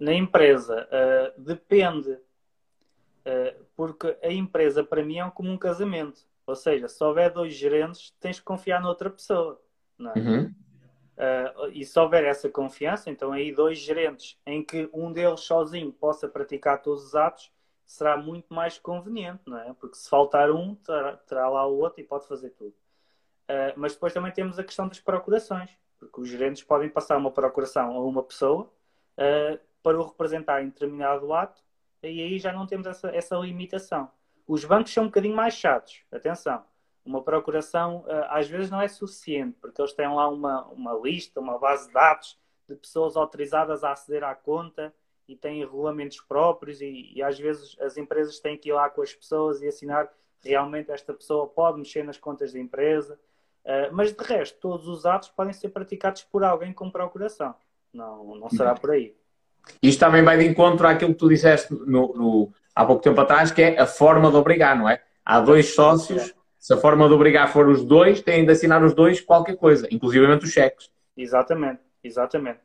[0.00, 6.54] Na empresa, uh, depende, uh, porque a empresa para mim é como um casamento ou
[6.54, 9.60] seja, se houver dois gerentes, tens que confiar noutra pessoa.
[9.98, 10.18] Não é?
[10.18, 10.44] Uhum.
[10.44, 15.90] Uh, e se houver essa confiança, então aí dois gerentes em que um deles sozinho
[15.90, 17.50] possa praticar todos os atos,
[17.86, 19.72] será muito mais conveniente, não é?
[19.74, 22.74] Porque se faltar um, terá, terá lá o outro e pode fazer tudo.
[23.48, 27.30] Uh, mas depois também temos a questão das procurações, porque os gerentes podem passar uma
[27.30, 28.64] procuração a uma pessoa
[29.16, 31.62] uh, para o representar em determinado ato,
[32.02, 34.10] e aí já não temos essa, essa limitação.
[34.46, 36.64] Os bancos são um bocadinho mais chatos, atenção.
[37.04, 41.40] Uma procuração eh, às vezes não é suficiente, porque eles têm lá uma, uma lista,
[41.40, 42.38] uma base de dados
[42.68, 44.94] de pessoas autorizadas a aceder à conta
[45.28, 49.02] e têm regulamentos próprios e, e, às vezes as empresas têm que ir lá com
[49.02, 50.08] as pessoas e assinar
[50.42, 53.18] realmente esta pessoa pode mexer nas contas da empresa.
[53.64, 57.54] Uh, mas de resto, todos os atos podem ser praticados por alguém com procuração.
[57.92, 59.16] Não, não será por aí.
[59.82, 63.50] Isto também vai de encontro àquilo que tu disseste no, no, há pouco tempo atrás,
[63.50, 65.02] que é a forma de obrigar, não é?
[65.24, 68.94] Há dois sócios, se a forma de obrigar for os dois, têm de assinar os
[68.94, 70.88] dois qualquer coisa, inclusivamente os cheques.
[71.16, 72.60] Exatamente, exatamente.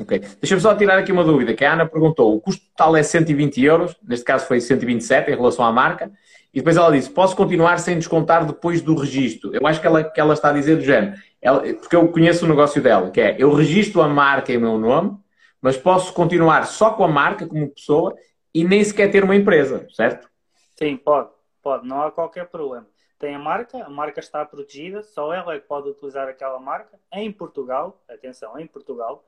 [0.00, 0.18] Ok.
[0.40, 3.62] Deixa-me só tirar aqui uma dúvida, que a Ana perguntou, o custo total é 120
[3.62, 6.10] euros, neste caso foi 127 em relação à marca,
[6.52, 9.54] e depois ela disse, posso continuar sem descontar depois do registro?
[9.54, 12.44] Eu acho que ela, que ela está a dizer do género, ela, porque eu conheço
[12.44, 15.16] o negócio dela, que é, eu registro a marca em meu nome,
[15.60, 18.14] mas posso continuar só com a marca como pessoa
[18.52, 20.28] e nem sequer ter uma empresa, certo?
[20.76, 21.30] Sim, pode,
[21.62, 22.86] pode, não há qualquer problema.
[23.18, 26.98] Tem a marca, a marca está protegida, só ela é que pode utilizar aquela marca
[27.12, 29.24] em Portugal, atenção, em Portugal,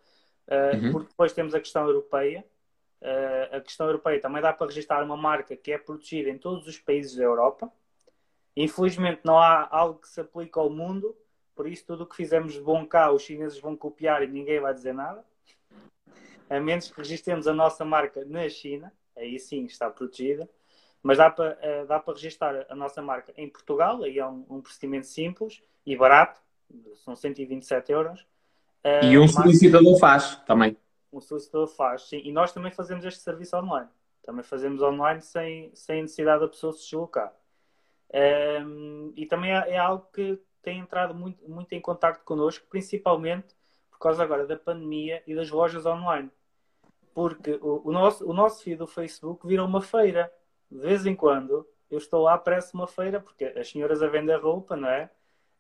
[0.48, 0.93] uhum.
[0.93, 2.44] porque depois temos a questão europeia.
[3.01, 6.66] Uh, a questão europeia também dá para registrar uma marca que é protegida em todos
[6.66, 7.70] os países da Europa.
[8.56, 11.14] Infelizmente não há algo que se aplique ao mundo,
[11.55, 14.60] por isso tudo o que fizemos de bom cá os chineses vão copiar e ninguém
[14.60, 15.24] vai dizer nada.
[16.48, 20.48] A menos que registremos a nossa marca na China, aí sim está protegida.
[21.02, 24.44] Mas dá para, uh, dá para registrar a nossa marca em Portugal, aí é um,
[24.48, 26.40] um procedimento simples e barato,
[27.05, 28.27] são 127 euros.
[29.03, 30.77] E um solicitador faz também.
[31.13, 32.21] Um solicitador faz, sim.
[32.25, 33.89] E nós também fazemos este serviço online.
[34.25, 37.33] Também fazemos online sem, sem necessidade da pessoa se deslocar.
[38.13, 42.67] Um, ehm, e também é, é, algo que tem entrado muito, muito em contato connosco,
[42.69, 43.55] principalmente
[43.91, 46.31] por causa agora da pandemia e das lojas online
[47.17, 50.31] porque o, o, nosso, o nosso feed do Facebook vira uma feira.
[50.71, 54.37] De vez em quando eu estou lá, parece uma feira, porque as senhoras a vender
[54.37, 55.11] roupa, não é?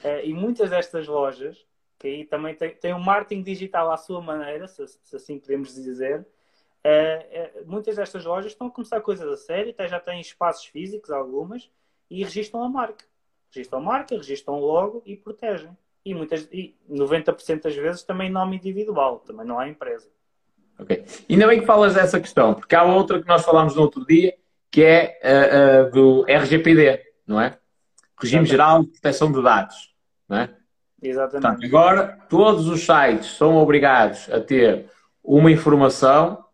[0.04, 1.66] Uh, e muitas destas lojas,
[1.98, 5.74] que aí também têm tem um marketing digital à sua maneira, se, se assim podemos
[5.74, 10.20] dizer, uh, uh, muitas destas lojas estão a começar coisas a sério, até já têm
[10.20, 11.70] espaços físicos, algumas,
[12.10, 13.04] e registram a marca.
[13.52, 15.76] Registram a marca, registram logo e protegem.
[16.04, 20.08] E, muitas, e 90% das vezes também nome individual, também não há empresa.
[20.78, 21.04] Ok.
[21.28, 24.36] Ainda bem que falas dessa questão, porque há outra que nós falámos no outro dia,
[24.70, 27.58] que é uh, do RGPD, não é?
[28.20, 28.46] Regime.
[28.46, 29.94] Geral de Proteção de Dados,
[30.28, 30.54] não é?
[31.08, 31.42] Exatamente.
[31.42, 34.86] Portanto, agora todos os sites são obrigados a ter
[35.22, 36.44] uma informação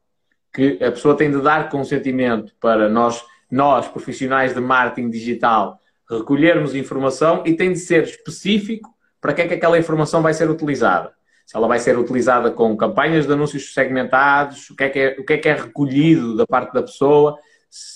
[0.52, 6.74] que a pessoa tem de dar consentimento para nós, nós profissionais de marketing digital, recolhermos
[6.74, 11.12] informação e tem de ser específico para que é que aquela informação vai ser utilizada
[11.52, 15.16] se ela vai ser utilizada com campanhas de anúncios segmentados, o que é que é,
[15.18, 17.38] o que é, que é recolhido da parte da pessoa,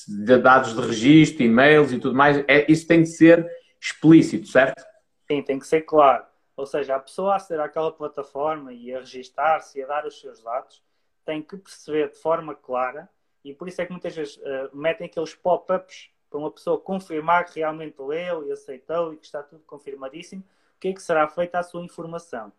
[0.06, 3.46] de dados de registro, e-mails e tudo mais, é, isso tem de ser
[3.80, 4.84] explícito, certo?
[5.26, 6.24] Sim, tem que ser claro.
[6.56, 10.18] Ou seja, a pessoa a aceder àquela plataforma e a registar-se e a dar os
[10.18, 10.82] seus dados
[11.24, 13.08] tem que perceber de forma clara
[13.46, 17.44] e por isso é que muitas vezes uh, metem aqueles pop-ups para uma pessoa confirmar
[17.44, 21.28] que realmente leu e aceitou e que está tudo confirmadíssimo, o que é que será
[21.28, 22.52] feito à sua informação.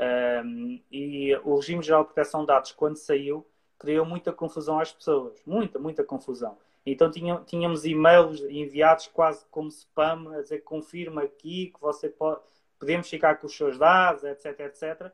[0.00, 3.46] Um, e o regime geral de proteção de dados, quando saiu,
[3.78, 5.42] criou muita confusão às pessoas.
[5.44, 6.56] Muita, muita confusão.
[6.86, 7.10] Então
[7.44, 12.40] tínhamos e-mails enviados quase como spam, a dizer confirma aqui, que você pode,
[12.82, 15.12] podemos ficar com os seus dados, etc, etc.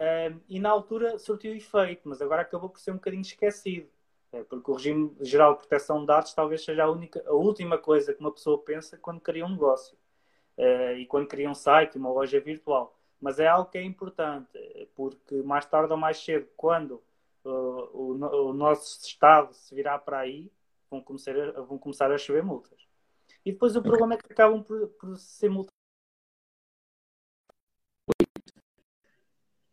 [0.00, 3.88] Um, e na altura surtiu efeito, mas agora acabou por ser um bocadinho esquecido.
[4.32, 7.78] É, porque o regime geral de proteção de dados talvez seja a, única, a última
[7.78, 9.96] coisa que uma pessoa pensa quando cria um negócio.
[10.58, 12.98] Uh, e quando cria um site, uma loja virtual.
[13.20, 14.58] Mas é algo que é importante,
[14.96, 17.00] porque mais tarde ou mais cedo, quando
[17.44, 20.50] uh, o, o, nosso Estado se virar para aí,
[20.90, 22.84] vão começar a, vão começar a chover multas.
[23.44, 25.75] E depois o problema é que acabam por, por ser multas.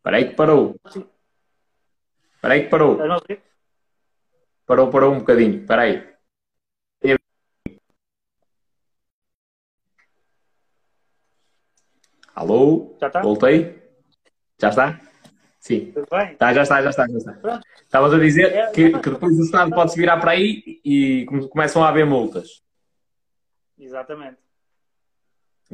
[0.04, 0.76] Espera aí que parou.
[2.34, 2.98] Espera aí que parou.
[4.66, 5.62] Parou, parou um bocadinho.
[5.62, 6.14] Espera aí.
[12.34, 12.94] Alô?
[13.00, 13.22] Já está?
[13.22, 13.82] Voltei?
[14.60, 15.00] Já está?
[15.58, 15.90] Sim.
[15.92, 16.36] Tudo bem?
[16.36, 17.60] Tá, já está, já está, já está.
[17.80, 21.82] Estavas a dizer é, que, que, depois o Estado pode-se virar para aí e começam
[21.82, 22.62] a haver multas.
[23.78, 24.43] Exatamente.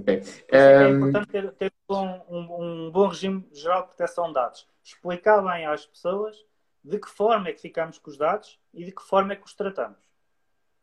[0.01, 0.23] Okay.
[0.49, 1.09] É um...
[1.09, 4.67] importante ter, ter um, um, um, bom regime geral de proteção de dados.
[4.83, 6.37] Explicar bem às pessoas
[6.83, 9.45] de que forma é que ficamos com os dados e de que forma é que
[9.45, 9.99] os tratamos.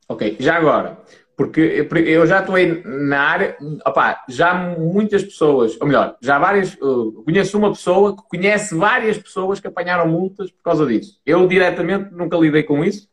[0.10, 0.98] Ok, já agora,
[1.36, 6.78] porque eu já estou aí na área, opá, já muitas pessoas, ou melhor, já várias,
[7.26, 11.20] conheço uma pessoa que conhece várias pessoas que apanharam multas por causa disso.
[11.26, 13.10] Eu diretamente nunca lidei com isso,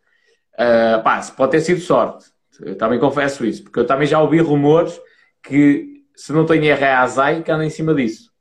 [0.56, 2.26] uh, opá, pode ter sido sorte,
[2.60, 5.00] eu também confesso isso, porque eu também já ouvi rumores
[5.42, 8.32] que, se não tenho erro, é a ASAI que anda em cima disso.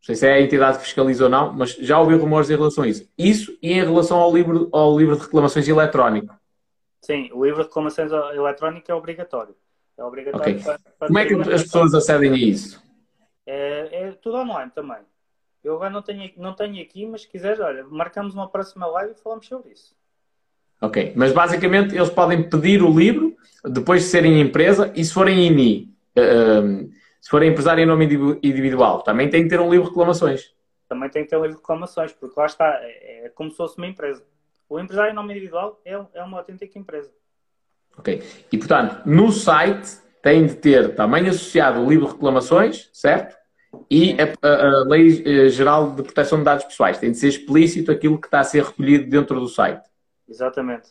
[0.00, 2.56] Não sei se é a entidade que fiscaliza ou não, mas já ouvi rumores em
[2.56, 3.08] relação a isso.
[3.18, 6.34] Isso e em relação ao livro, ao livro de reclamações eletrónico
[7.00, 9.54] Sim, o livro de reclamações eletrónico é obrigatório.
[9.96, 10.62] É obrigatório okay.
[10.62, 12.82] para, para Como é que as pessoas acedem a isso?
[13.46, 14.98] É, é, tudo online também.
[15.62, 19.12] Eu agora não tenho, não tenho aqui, mas se quiseres, olha, marcamos uma próxima live
[19.12, 19.94] e falamos sobre isso.
[20.80, 25.46] Ok, mas basicamente eles podem pedir o livro depois de serem empresa e se forem
[25.46, 28.06] INI, uh, se forem empresário em nome
[28.42, 30.54] individual, também tem que ter um livro de reclamações.
[30.88, 33.56] Também tem que ter um livro de reclamações, porque lá está, é, é como se
[33.56, 34.24] fosse uma empresa.
[34.68, 37.10] O empresário em nome individual é, é uma autêntica empresa.
[37.98, 38.22] Ok.
[38.50, 43.36] E, portanto, no site tem de ter também associado o livro de reclamações, certo?
[43.90, 46.98] E a, a, a, Lei eh, Geral de Proteção de Dados Pessoais.
[46.98, 49.88] Tem de ser explícito aquilo que está a ser recolhido dentro do site.
[50.28, 50.90] Exatamente.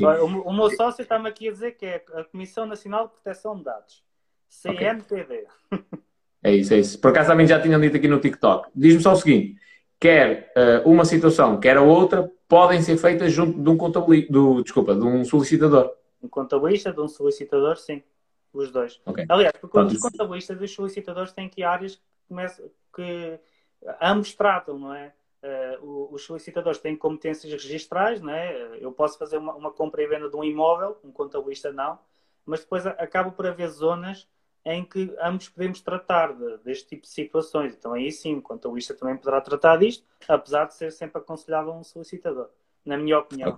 [0.00, 3.56] O, o, meu sócio está-me aqui a dizer que é a Comissão Nacional de Proteção
[3.56, 4.04] de Dados.
[4.48, 5.46] CNPD.
[5.72, 5.84] Okay.
[6.42, 7.00] É isso, é isso.
[7.00, 8.68] Por acaso também já tinham dito aqui no TikTok.
[8.72, 9.60] Diz-me só o seguinte:
[9.98, 14.62] quer uh, uma situação, quer a outra, podem ser feitas junto de um contabilista, do,
[14.62, 15.92] desculpa, de um solicitador.
[16.22, 18.02] Um contabilista, de um solicitador, sim.
[18.52, 19.00] Os dois.
[19.04, 19.26] Okay.
[19.28, 23.38] Aliás, porque os contabilistas e os solicitadores têm que áreas que, começam, que
[24.00, 25.12] ambos tratam, não é?
[25.42, 28.78] Uh, os solicitadores têm competências registrais, não é?
[28.80, 31.98] Eu posso fazer uma, uma compra e venda de um imóvel, um contabilista não,
[32.44, 34.26] mas depois acaba por haver zonas
[34.66, 37.72] em que ambos podemos tratar de, deste tipo de situações.
[37.78, 41.84] Então aí sim, o contabilista também poderá tratar disto, apesar de ser sempre aconselhável um
[41.84, 42.48] solicitador,
[42.84, 43.56] na minha opinião.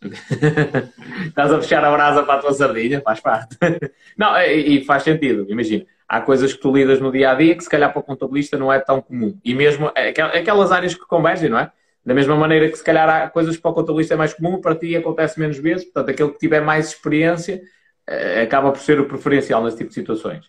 [1.26, 3.56] Estás a fechar a brasa para a tua sardinha, faz parte.
[4.16, 5.84] Não, e, e faz sentido, imagina.
[6.08, 8.56] Há coisas que tu lidas no dia a dia que se calhar para o contabilista
[8.56, 9.36] não é tão comum.
[9.44, 9.90] E mesmo
[10.32, 11.72] aquelas áreas que convergem, não é?
[12.04, 14.60] Da mesma maneira que se calhar há coisas que para o contabilista é mais comum,
[14.60, 15.82] para ti acontece menos vezes.
[15.86, 17.60] Portanto, aquele que tiver mais experiência
[18.42, 20.46] acaba por ser o preferencial nesse tipo de situações.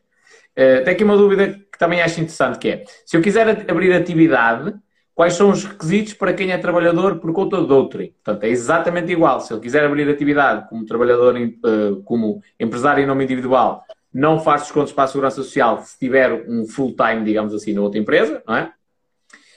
[0.58, 3.94] Uh, tem aqui uma dúvida que também acho interessante, que é, se eu quiser abrir
[3.94, 4.74] atividade,
[5.14, 8.12] quais são os requisitos para quem é trabalhador por conta de outrem?
[8.24, 9.40] Portanto, é exatamente igual.
[9.40, 14.64] Se ele quiser abrir atividade como trabalhador, uh, como empresário em nome individual, não faz
[14.64, 18.56] descontos para a Segurança Social se tiver um full-time, digamos assim, na outra empresa, não
[18.56, 18.74] é?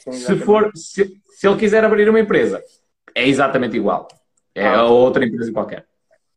[0.00, 2.62] Sim, se, for, se, se, ele quiser abrir uma empresa,
[3.14, 4.08] é exatamente igual.
[4.54, 5.86] É ah, outra empresa qualquer.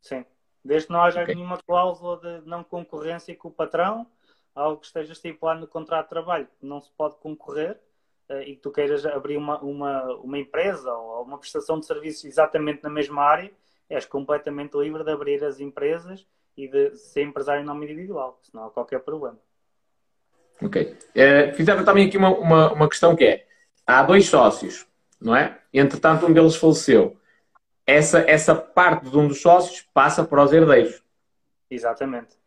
[0.02, 0.26] Sim.
[0.64, 1.36] Desde que não haja okay.
[1.36, 4.08] nenhuma cláusula de não concorrência com o patrão,
[4.56, 7.80] algo que esteja estipulado no contrato de trabalho, que não se pode concorrer
[8.30, 12.26] uh, e que tu queiras abrir uma, uma, uma empresa ou uma prestação de serviços
[12.26, 13.52] exatamente na mesma área,
[13.90, 16.26] és completamente livre de abrir as empresas
[16.56, 19.38] e de ser empresário em nome individual, senão há qualquer problema.
[20.62, 20.82] Ok.
[20.82, 23.48] Uh, fizeram também aqui uma, uma, uma questão que é,
[23.86, 24.88] há dois sócios,
[25.20, 25.60] não é?
[25.74, 27.18] Entretanto, um deles faleceu.
[27.86, 31.04] Essa, essa parte de um dos sócios passa para os herdeiros.
[31.70, 32.38] Exatamente.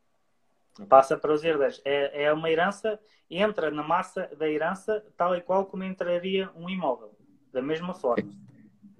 [0.88, 1.80] Passa para os herdeiros.
[1.84, 2.98] É, é uma herança,
[3.30, 7.16] entra na massa da herança tal e qual como entraria um imóvel.
[7.52, 8.28] Da mesma forma.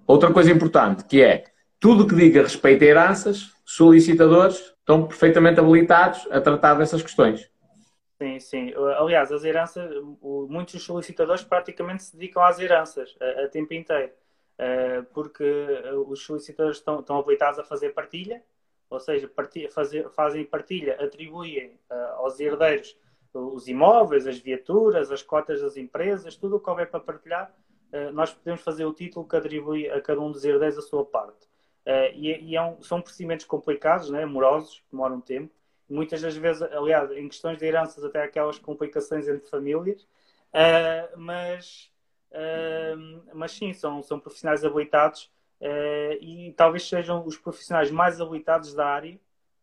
[0.06, 1.44] Outra coisa importante que é
[1.78, 7.50] tudo que diga respeito a heranças, solicitadores estão perfeitamente habilitados a tratar dessas questões.
[8.18, 8.72] Sim, sim.
[8.98, 9.90] Aliás, as heranças,
[10.48, 14.10] muitos solicitadores praticamente se dedicam às heranças a, a tempo inteiro,
[15.12, 15.45] porque
[16.07, 18.43] os solicitadores estão, estão habilitados a fazer partilha,
[18.89, 22.97] ou seja, partilha, fazer, fazem partilha, atribuem uh, aos herdeiros
[23.35, 27.55] os imóveis, as viaturas, as cotas das empresas, tudo o que houver para partilhar,
[28.12, 31.47] nós podemos fazer o título que atribui a cada um dos herdeiros a sua parte.
[32.15, 35.53] e, e é um, são procedimentos complicados, né, morosos, que demoram tempo,
[35.89, 40.07] muitas das vezes, aliás, em questões de heranças, até aquelas complicações entre famílias,
[41.16, 41.91] mas,
[43.35, 45.31] mas sim, são, são profissionais habilitados
[45.61, 49.19] uh, e talvez sejam os profissionais mais habilitados da área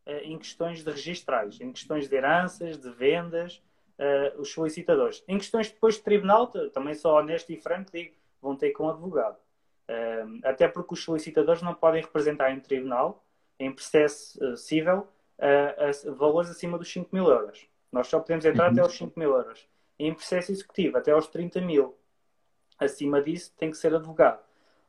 [0.06, 3.62] em questões de registrais, em questões de heranças, de vendas,
[4.38, 5.24] os solicitadores.
[5.30, 8.90] Em questões depois de tribunal, também sou honesto e franco, digo, vão ter com um
[8.90, 9.38] advogado.
[10.44, 13.24] até porque os solicitadores não podem representar em tribunal,
[13.58, 15.08] em processo civil,
[16.18, 17.66] valores acima dos 5 mil euros.
[17.94, 18.72] Nós só podemos entrar uhum.
[18.72, 19.68] até aos 5 mil euros.
[20.00, 21.96] Em processo executivo, até aos 30 mil.
[22.80, 24.42] Acima disso, tem que ser advogado.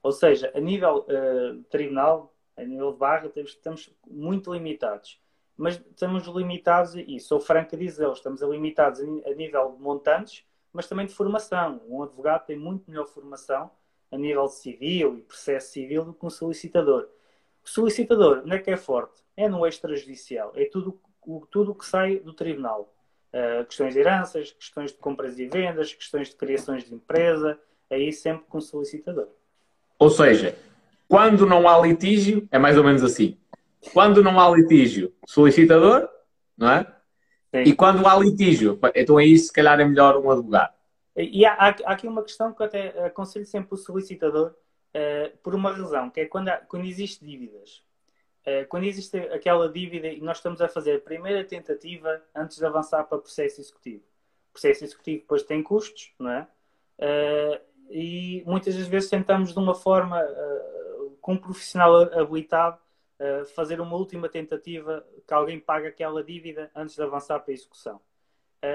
[0.02, 5.20] Ou seja, a nível uh, tribunal, a nível de barra, estamos muito limitados.
[5.56, 10.88] Mas estamos limitados, e sou franco a dizer, estamos limitados a nível de montantes, mas
[10.88, 11.80] também de formação.
[11.88, 13.70] Um advogado tem muito melhor formação
[14.10, 17.08] a nível civil e processo civil do que um solicitador.
[17.64, 19.22] O solicitador, onde é que é forte?
[19.36, 20.52] É no extrajudicial.
[20.54, 22.92] É tudo o tudo que sai do tribunal.
[23.32, 27.58] Uh, questões de heranças, questões de compras e vendas, questões de criações de empresa,
[27.90, 29.28] aí sempre com solicitador.
[29.98, 30.56] Ou seja,
[31.08, 33.38] quando não há litígio, é mais ou menos assim.
[33.92, 36.08] Quando não há litígio, solicitador,
[36.56, 36.84] não é?
[37.54, 37.62] Sim.
[37.70, 40.74] E quando há litígio, então aí se calhar é melhor um advogado.
[41.16, 44.54] E há, há, há aqui uma questão que eu até aconselho sempre o solicitador,
[44.94, 47.82] uh, por uma razão, que é quando, há, quando existe dívidas.
[48.46, 52.66] Uh, quando existe aquela dívida e nós estamos a fazer a primeira tentativa antes de
[52.66, 54.02] avançar para o processo executivo.
[54.50, 56.48] O processo executivo depois tem custos, não é?
[56.98, 60.20] Uh, e muitas das vezes tentamos de uma forma,
[61.20, 62.78] com um profissional habilitado,
[63.54, 68.00] fazer uma última tentativa que alguém pague aquela dívida antes de avançar para a execução.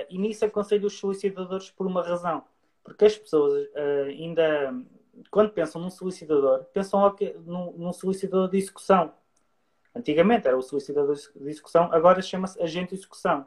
[0.09, 2.43] e nisso aconselho os solicitadores por uma razão.
[2.83, 3.67] Porque as pessoas
[4.07, 4.73] ainda
[5.29, 7.15] quando pensam num solicitador, pensam
[7.45, 9.13] num, num solicitador de execução.
[9.93, 13.45] Antigamente era o solicitador de execução, agora chama-se agente de execução.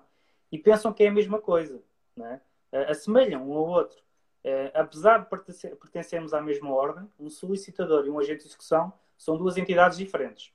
[0.51, 1.81] E pensam que é a mesma coisa.
[2.17, 2.41] Né?
[2.89, 4.03] Assemelham um ao outro.
[4.45, 8.93] Uh, apesar de pertencer, pertencermos à mesma ordem, um solicitador e um agente de execução
[9.17, 10.53] são duas entidades diferentes.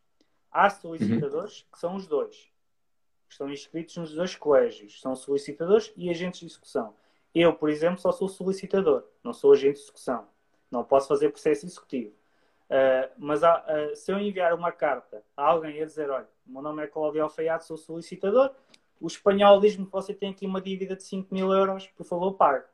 [0.51, 1.67] Há solicitadores uhum.
[1.71, 2.35] que são os dois,
[3.27, 6.93] que estão inscritos nos dois colégios, são solicitadores e agentes de execução.
[7.33, 10.27] Eu, por exemplo, só sou solicitador, não sou agente de execução.
[10.69, 12.13] Não posso fazer processo executivo.
[12.69, 16.51] Uh, mas há, uh, se eu enviar uma carta a alguém a dizer: olha, o
[16.51, 18.53] meu nome é Cláudio Alfaiate, sou solicitador,
[18.99, 22.33] o espanhol diz-me que você tem aqui uma dívida de 5 mil euros, por favor,
[22.33, 22.65] pague.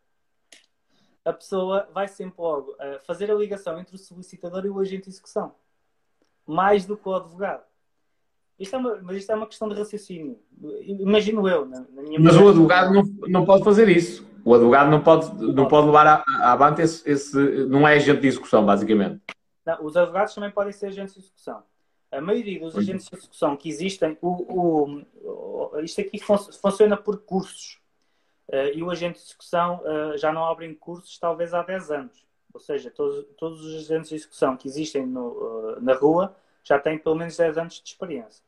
[1.25, 5.03] A pessoa vai sempre logo uh, fazer a ligação entre o solicitador e o agente
[5.03, 5.55] de execução,
[6.45, 7.63] mais do que o advogado.
[8.59, 10.39] Isto é uma, mas isto é uma questão de raciocínio.
[10.81, 11.65] Imagino eu.
[11.65, 14.25] Na, na mas o advogado não, não pode fazer isso.
[14.45, 17.35] O advogado não pode, não pode levar à, avante esse, esse,
[17.67, 19.21] Não é agente de execução, basicamente.
[19.65, 21.63] Não, os advogados também podem ser agentes de execução.
[22.11, 25.01] A maioria dos agentes de execução que existem, o,
[25.73, 27.79] o, isto aqui fun funciona por cursos.
[28.49, 32.25] Uh, e o agente de execução uh, já não abrem cursos talvez há 10 anos.
[32.53, 36.77] Ou seja, todos, todos os agentes de execução que existem no, uh, na rua já
[36.77, 38.43] têm pelo menos 10 anos de experiência.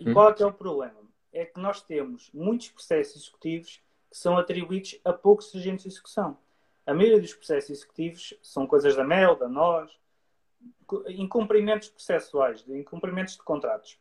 [0.00, 0.12] E hum.
[0.12, 1.00] qual é que é o problema?
[1.32, 3.80] É que nós temos muitos processos executivos
[4.10, 6.36] que são atribuídos a poucos agentes de execução.
[6.84, 9.96] A maioria dos processos executivos são coisas da MEL, da NOS,
[11.08, 13.98] incumprimentos processuais, de incumprimentos de contratos,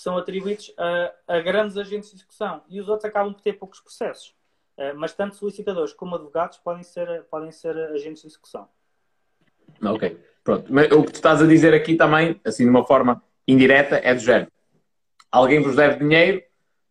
[0.00, 3.52] que são atribuídos a, a, grandes agentes de execução e os outros acabam por ter
[3.52, 4.34] poucos processos.
[4.78, 8.66] Uh, mas tanto solicitadores como advogados podem ser, podem ser agentes de execução.
[9.84, 10.72] Ok, pronto.
[10.72, 14.14] Mas o que tu estás a dizer aqui também, assim de uma forma indireta, é
[14.14, 14.50] do género.
[15.30, 16.42] Alguém vos deve dinheiro,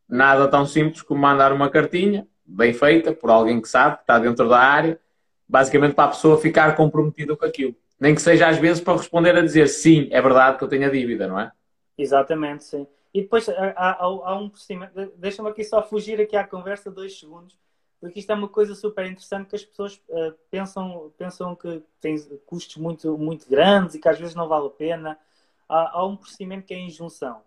[0.07, 4.19] nada tão simples como mandar uma cartinha, bem feita, por alguém que sabe, que está
[4.19, 4.99] dentro da área,
[5.47, 7.75] basicamente para a pessoa ficar comprometida com aquilo.
[7.99, 10.85] Nem que seja às vezes para responder a dizer sim, é verdade que eu tenho
[10.85, 11.51] a dívida, não é?
[11.97, 12.87] Exatamente, sim.
[13.13, 17.19] E depois há, há, há um procedimento, deixa-me aqui só fugir aqui à conversa dois
[17.19, 17.57] segundos,
[17.99, 22.17] porque isto é uma coisa super interessante que as pessoas uh, pensam, pensam que tem
[22.45, 25.19] custos muito, muito grandes e que às vezes não vale a pena.
[25.67, 27.41] Há, há um procedimento que é a injunção.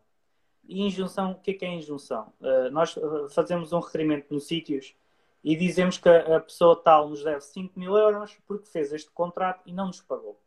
[0.68, 2.32] E injunção, o que é, que é injunção?
[2.40, 4.94] Uh, nós eh, fazemos um requerimento nos sítios
[5.42, 9.62] e dizemos que a pessoa tal nos deve 5 mil euros porque fez este contrato
[9.66, 10.41] e não nos pagou.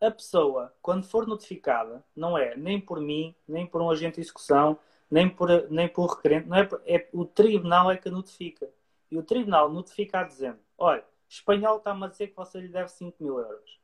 [0.00, 4.20] A pessoa, quando for notificada, não é nem por mim, nem por um agente de
[4.20, 4.78] execução,
[5.10, 8.70] nem por, nem por requerente, não é, é o tribunal é que notifica.
[9.10, 13.22] E o tribunal notifica dizendo: olha, espanhol está-me a dizer que você lhe deve 5
[13.22, 13.80] mil euros.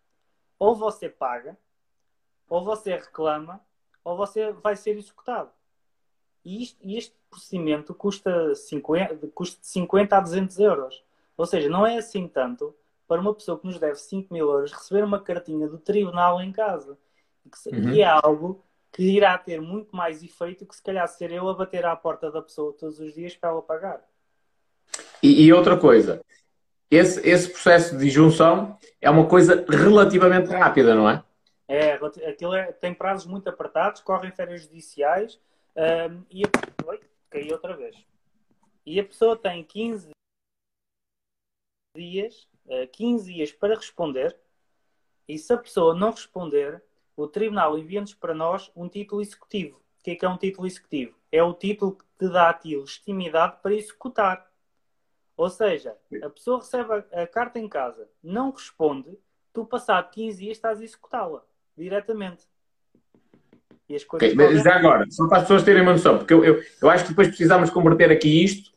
[0.59, 1.59] Ou você paga,
[2.49, 3.61] ou você reclama,
[4.05, 5.51] ou você vai ser executado.
[6.45, 11.05] E, isto, este procedimento custa, 50, custa de 50 a 200 euros.
[11.37, 12.75] Ou seja, não é assim tanto
[13.07, 16.53] para uma pessoa que nos deve 5 mil euros receber uma cartinha do tribunal em
[16.53, 16.99] casa.
[17.67, 17.91] Uhum.
[17.91, 21.55] E é algo que irá ter muito mais efeito que se calhar ser eu a
[21.55, 24.03] bater à porta da pessoa todos os dias para ela pagar.
[25.23, 26.25] E, e outra coisa,
[26.91, 31.23] esse, esse processo de junção é uma coisa relativamente rápida, não é?
[31.67, 31.95] É,
[32.29, 35.41] aquilo é, tem prazos muito apertados, correm férias judiciais
[35.77, 36.87] um, e a...
[36.87, 37.01] Oi,
[37.31, 37.97] caí outra vez.
[38.87, 40.11] E a pessoa tem 15
[41.97, 44.37] dias, uh, ah, 15 dias para responder
[45.29, 46.83] e se a pessoa não responder,
[47.17, 49.77] o tribunal envia-nos para nós um título executivo.
[49.77, 51.15] O que é que é um título executivo?
[51.33, 54.51] É o título que te dá a ti legitimidade para executar.
[55.37, 59.19] Ou seja, a pessoa recebe a, a carta em casa, não responde,
[59.53, 61.43] tu passado 15 dias estás a executá-la
[61.77, 62.47] diretamente.
[64.15, 66.89] Okay, mas já agora, só para as pessoas terem uma noção, porque eu, eu, eu
[66.89, 68.74] acho que depois precisamos converter aqui isto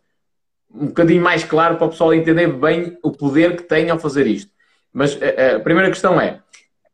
[0.74, 4.28] um bocadinho mais claro para o pessoal entender bem o poder que tem ao fazer
[4.28, 4.52] isto.
[4.94, 6.42] Mas a, eh, eh, a primeira questão é: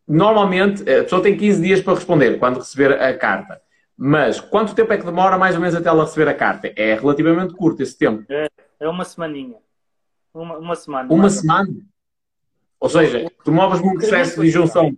[0.08, 3.62] normalmente a pessoa tem 15 dias para responder quando receber a carta.
[3.96, 6.74] Mas quanto tempo é que demora mais ou menos até ela receber a carta?
[6.76, 8.26] É relativamente curto esse tempo.
[8.30, 8.48] É,
[8.80, 9.58] é uma semaninha.
[10.34, 11.14] Uma, uma semana.
[11.14, 11.70] Uma semana?
[12.80, 14.98] Ou seja, tu moves um processo de junção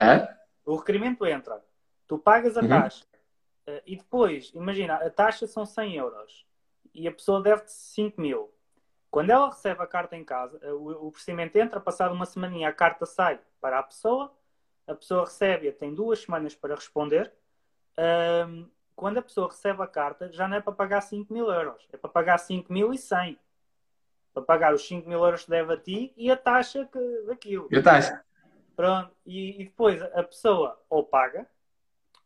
[0.00, 0.26] Hã?
[0.64, 1.62] O requerimento entra,
[2.08, 2.68] tu pagas a uhum.
[2.68, 3.04] taxa
[3.86, 6.46] e depois, imagina, a taxa são 100 euros
[6.94, 8.52] e a pessoa deve-te 5 mil.
[9.10, 12.68] Quando ela recebe a carta em casa, uh, o, o, procedimento entra, passado uma semaninha
[12.68, 14.32] a carta sai para a pessoa,
[14.86, 17.32] a pessoa recebe-a, tem duas semanas para responder.
[17.92, 21.88] Uh, quando a pessoa recebe a carta, já não é para pagar 5 mil euros,
[21.92, 23.38] é para pagar 5 mil e 100.
[24.32, 27.66] Para pagar os 5 mil euros que deve a ti e a taxa que, daquilo.
[27.70, 28.24] E a taxa?
[28.76, 31.46] Pronto, e, e, depois a pessoa ou paga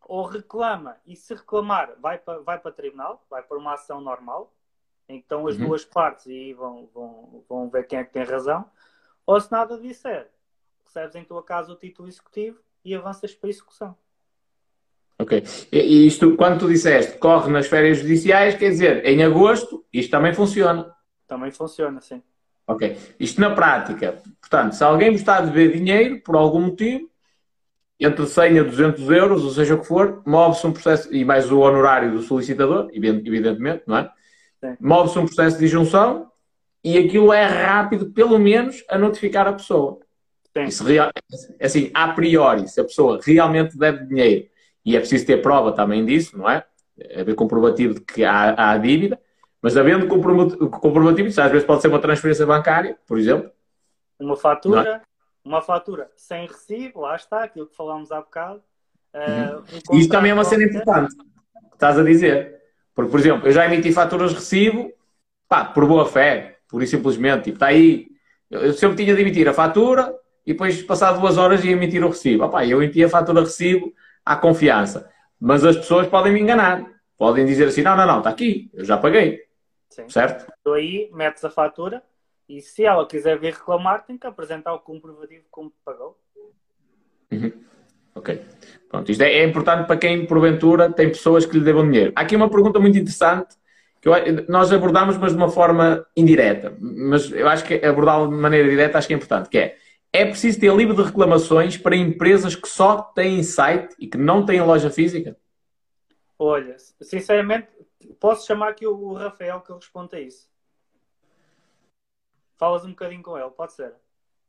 [0.06, 4.52] ou reclama, e se reclamar, vai para, vai para tribunal, vai para uma ação normal,
[5.08, 5.66] em que estão as uhum.
[5.66, 8.64] duas partes e vão, vão, vão ver quem é que tem razão,
[9.26, 10.30] ou se nada disser,
[10.84, 13.96] recebes em tua casa o título executivo e avanças para a execução.
[15.18, 15.44] Ok.
[15.72, 20.34] E isto, quando tu disseste, corre nas férias judiciais, quer dizer, em agosto, isto também
[20.34, 20.92] funciona.
[21.26, 22.22] Também funciona, sim.
[22.66, 22.96] Ok.
[23.20, 24.20] Isto na prática.
[24.40, 27.08] Portanto, se alguém está a dever dinheiro, por algum motivo,
[27.98, 31.50] entre 100 a 200 euros, ou seja o que for, move-se um processo, e mais
[31.50, 34.10] o honorário do solicitador, evidentemente, não é?
[34.80, 36.30] Move-se um processo de junção
[36.82, 39.98] e aquilo é rápido, pelo menos, a notificar a pessoa.
[40.84, 41.10] Real,
[41.60, 44.46] assim, a priori, se a pessoa realmente deve dinheiro,
[44.84, 46.64] e é preciso ter prova também disso, não é?
[47.18, 49.18] Haver comprovativo de que há, há dívida,
[49.60, 53.50] mas havendo comprovativo, às vezes pode ser uma transferência bancária, por exemplo.
[54.20, 55.00] Uma fatura, é?
[55.44, 58.62] Uma fatura sem recibo, lá está, aquilo que falámos há bocado.
[59.12, 62.60] Uh, um Isto também é uma cena importante, que estás a dizer.
[62.94, 64.92] Porque, por exemplo, eu já emiti faturas de recibo,
[65.48, 67.44] pá, por boa fé, pura e simplesmente.
[67.44, 68.08] Tipo, está aí,
[68.50, 70.16] eu sempre tinha de emitir a fatura
[70.46, 72.44] e depois, passado duas horas, ia emitir o recibo.
[72.44, 73.92] Opá, eu emiti a fatura de recibo
[74.24, 75.10] à confiança.
[75.40, 76.84] Mas as pessoas podem me enganar.
[77.18, 79.42] Podem dizer assim, não, não, não, está aqui, eu já paguei.
[79.90, 80.08] Sim.
[80.08, 80.50] Certo?
[80.64, 82.02] Tu aí metes a fatura
[82.48, 86.18] e se ela quiser vir reclamar, tem que apresentar o comprovativo como pagou.
[87.30, 87.52] Uhum.
[88.14, 88.40] Ok.
[88.88, 92.12] Pronto, isto é, é, importante para quem, porventura, tem pessoas que lhe devam dinheiro.
[92.14, 93.56] Há aqui uma pergunta muito interessante
[94.00, 94.14] que eu,
[94.48, 96.76] nós abordamos, mas de uma forma indireta.
[96.78, 99.76] Mas eu acho que abordá-la de maneira direta acho que é importante, que é
[100.14, 104.46] é preciso ter livre de reclamações para empresas que só têm site e que não
[104.46, 105.36] têm loja física?
[106.38, 107.66] Olha, sinceramente,
[108.20, 110.48] posso chamar aqui o Rafael que responde a isso.
[112.64, 113.92] Falas um bocadinho com ele, pode ser?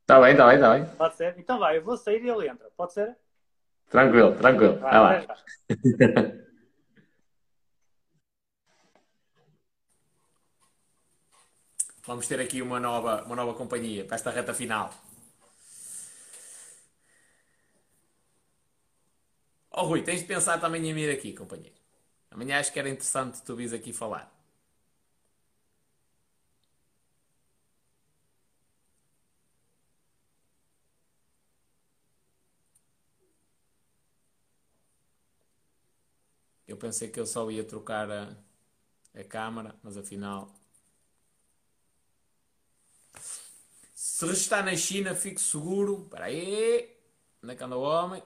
[0.04, 0.86] Está bem, está bem, está bem.
[0.96, 1.38] Pode ser?
[1.38, 3.14] Então vai, eu vou sair e ele entra, pode ser?
[3.90, 4.80] Tranquilo, tranquilo.
[4.80, 5.36] Vai, vai lá.
[12.08, 14.94] Vamos ter aqui uma nova, uma nova companhia para esta reta final.
[19.72, 21.76] Oh Rui, tens de pensar também em vir aqui, companheiro.
[22.32, 24.34] Amanhã acho que era interessante tu vires aqui falar.
[36.68, 38.38] Eu pensei que eu só ia trocar a,
[39.16, 40.54] a câmara, mas afinal.
[43.94, 46.04] Se restar na China, fico seguro.
[46.04, 46.90] Espera aí.
[47.44, 48.22] Onde é que anda o homem?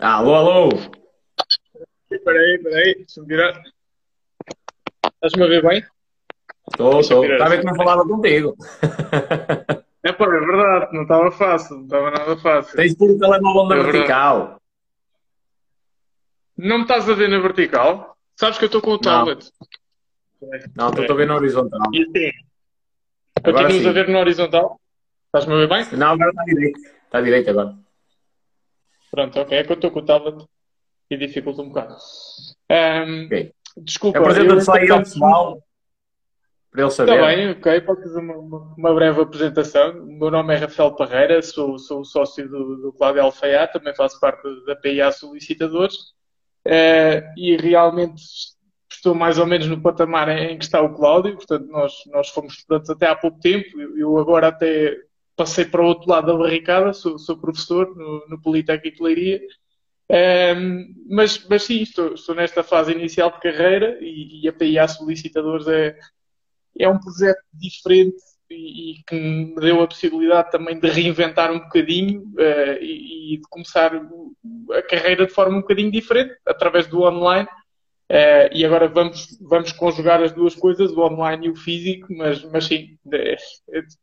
[0.00, 0.68] Alô, alô!
[2.08, 3.62] Peraí, peraí, deixa-me virar.
[5.04, 5.84] Estás-me a ver bem?
[6.70, 7.22] Estou, estou.
[7.22, 8.56] Estava a ver que não falava contigo.
[10.02, 12.74] É pá, é verdade, não estava fácil, não estava nada fácil.
[12.74, 14.62] Tens pôr o telemóvel na é vertical.
[16.56, 18.16] Não me estás a ver na vertical?
[18.34, 19.50] Sabes que eu estou com o tablet.
[20.74, 21.80] Não, estou a ver na horizontal.
[21.92, 22.32] E assim?
[23.44, 24.80] Continuas a ver na horizontal?
[25.26, 25.98] Estás-me a ver bem?
[25.98, 26.80] Não, agora está direito.
[26.80, 27.89] Está direito agora.
[29.10, 29.58] Pronto, ok.
[29.58, 30.44] É que eu estou com o tablet
[31.10, 31.96] e dificulta um bocado.
[32.70, 33.52] Um, okay.
[33.76, 34.18] Desculpa.
[34.18, 35.62] Apresenta-te só aí ao pessoal.
[36.70, 37.12] Para ele saber.
[37.12, 37.80] Está bem, ok.
[37.80, 39.90] Posso fazer uma, uma, breve apresentação.
[40.04, 44.20] O meu nome é Rafael Parreira, sou, sou sócio do, do Cláudio Alfaiá, também faço
[44.20, 45.96] parte da PIA Solicitadores.
[46.64, 48.22] Uh, e realmente
[48.88, 52.54] estou mais ou menos no patamar em que está o Cláudio, portanto, nós, nós fomos
[52.54, 53.80] estudantes até há pouco tempo.
[53.96, 54.96] Eu agora até
[55.40, 59.40] passei para o outro lado da barricada, sou, sou professor no, no Politécnico de Leiria,
[60.54, 64.86] um, mas, mas sim, estou, estou, nesta fase inicial de carreira e, e a PIA
[64.86, 65.96] Solicitadores é,
[66.78, 68.18] é um projeto diferente
[68.50, 73.36] e, e, que me deu a possibilidade também de reinventar um bocadinho uh, e, e,
[73.38, 73.92] de começar
[74.74, 77.48] a carreira de forma um bocadinho diferente, através do online,
[78.10, 82.42] Uh, e agora vamos, vamos conjugar as duas coisas, o online e o físico, mas,
[82.50, 83.36] mas sim, é,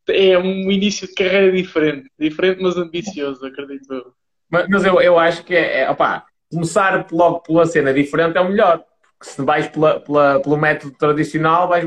[0.07, 4.13] é um início de carreira diferente, diferente mas ambicioso, acredito eu.
[4.49, 8.39] Mas, mas eu, eu acho que é, é opá, começar logo pela cena diferente é
[8.39, 11.85] o melhor, porque se vais pela, pela, pelo método tradicional vais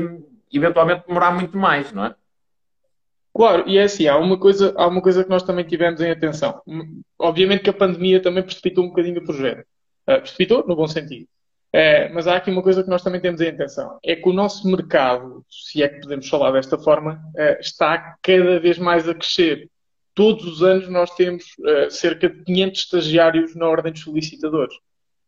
[0.53, 2.15] eventualmente demorar muito mais, não é?
[3.33, 6.11] Claro, e é assim, há uma, coisa, há uma coisa que nós também tivemos em
[6.11, 6.61] atenção.
[7.17, 9.65] Obviamente que a pandemia também precipitou um bocadinho o projeto.
[10.07, 11.27] Uh, precipitou, no bom sentido.
[11.73, 14.33] É, mas há aqui uma coisa que nós também temos em atenção: é que o
[14.33, 19.15] nosso mercado, se é que podemos falar desta forma, é, está cada vez mais a
[19.15, 19.69] crescer.
[20.13, 24.75] Todos os anos nós temos é, cerca de 500 estagiários na ordem dos solicitadores.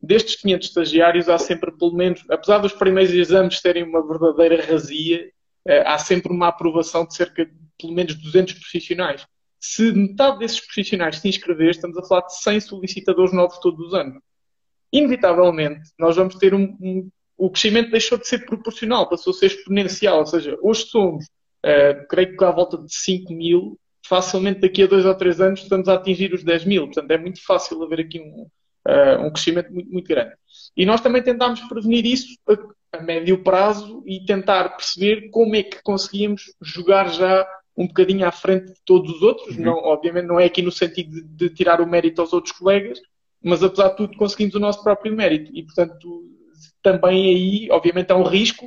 [0.02, 5.32] Destes 500 estagiários, há sempre pelo menos, apesar dos primeiros exames terem uma verdadeira razia,
[5.66, 9.26] é, há sempre uma aprovação de cerca de pelo menos 200 profissionais.
[9.62, 13.94] Se metade desses profissionais se inscrever, estamos a falar de 100 solicitadores novos todos os
[13.94, 14.22] anos
[14.94, 19.48] inevitavelmente nós vamos ter um, um, o crescimento deixou de ser proporcional, passou a ser
[19.48, 20.20] exponencial.
[20.20, 24.88] Ou seja, hoje somos, uh, creio que à volta de 5 mil, facilmente daqui a
[24.88, 26.86] dois ou três anos estamos a atingir os 10 mil.
[26.86, 28.48] Portanto, é muito fácil haver aqui um,
[28.88, 30.34] uh, um crescimento muito, muito grande.
[30.78, 35.64] E nós também tentámos prevenir isso a, a, médio prazo e tentar perceber como é
[35.64, 39.58] que conseguíamos jogar já um bocadinho à frente de todos os outros.
[39.58, 39.64] Uhum.
[39.64, 43.00] Não, obviamente não é aqui no sentido de, de tirar o mérito aos outros colegas,
[43.44, 45.52] mas apesar de tudo conseguimos o nosso próprio mérito.
[45.54, 46.24] E portanto
[46.82, 48.66] também aí obviamente há um risco.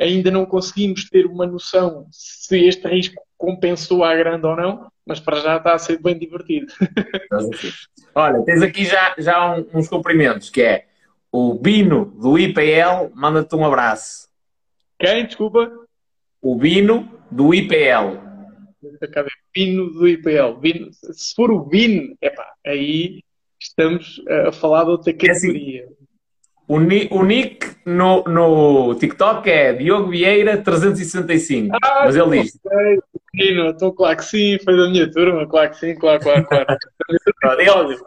[0.00, 5.20] Ainda não conseguimos ter uma noção se este risco compensou à grande ou não mas
[5.20, 6.72] para já está a ser bem divertido.
[8.14, 10.86] Olha tens aqui já, já uns cumprimentos que é
[11.30, 14.28] o Bino do IPL manda-te um abraço.
[14.98, 15.26] Quem?
[15.26, 15.70] desculpa.
[16.40, 18.18] O Bino do IPL
[19.54, 23.22] Bino do IPL Bino, se for o Bino epá, aí
[23.64, 25.82] estamos a falar de outra categoria.
[25.82, 25.94] É assim,
[26.68, 31.76] O, ni, o nick no, no TikTok é Diogo Vieira 365.
[31.82, 32.58] Ah, mas ele diz.
[33.34, 36.66] Menino, então claro que sim, foi da minha turma, claro que sim, claro, claro, claro.
[37.58, 37.98] ele,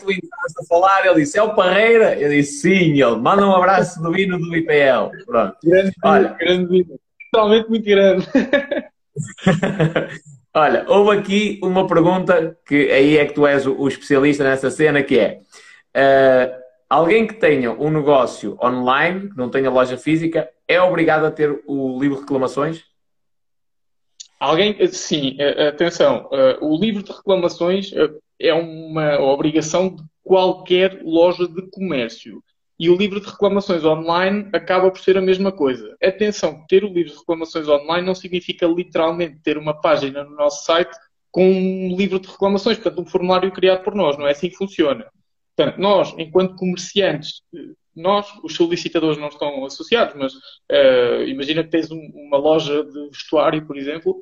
[0.00, 2.18] tu entraste a falar, ele disse, é o Parreira?
[2.18, 5.10] Eu disse, sim, ele, manda um abraço do hino do IPL.
[5.26, 5.56] Pronto.
[5.64, 6.28] Grande, Olha.
[6.38, 6.86] grande,
[7.32, 8.26] totalmente muito grande.
[10.56, 15.02] Olha, houve aqui uma pergunta que aí é que tu és o, especialista nessa cena,
[15.02, 15.40] que é
[15.96, 21.30] uh, alguém que tenha um negócio online, que não tenha loja física, é obrigado a
[21.32, 22.84] ter o livro de reclamações?
[24.38, 26.28] Alguém, sim, eh, atenção,
[26.60, 27.90] o livro de reclamações
[28.38, 32.42] é uma obrigação de qualquer loja de comércio.
[32.78, 35.96] E o livro de reclamações online acaba por ser a mesma coisa.
[36.02, 40.64] Atenção, ter o livro de reclamações online não significa literalmente ter uma página no nosso
[40.64, 40.94] site
[41.30, 44.18] com um livro de reclamações, portanto, um formulário criado por nós.
[44.18, 45.06] Não é assim que funciona.
[45.56, 47.42] Portanto, nós, enquanto comerciantes,
[47.94, 53.08] nós, os solicitadores não estão associados, mas uh, imagina que tens um, uma loja de
[53.08, 54.20] vestuário, por exemplo,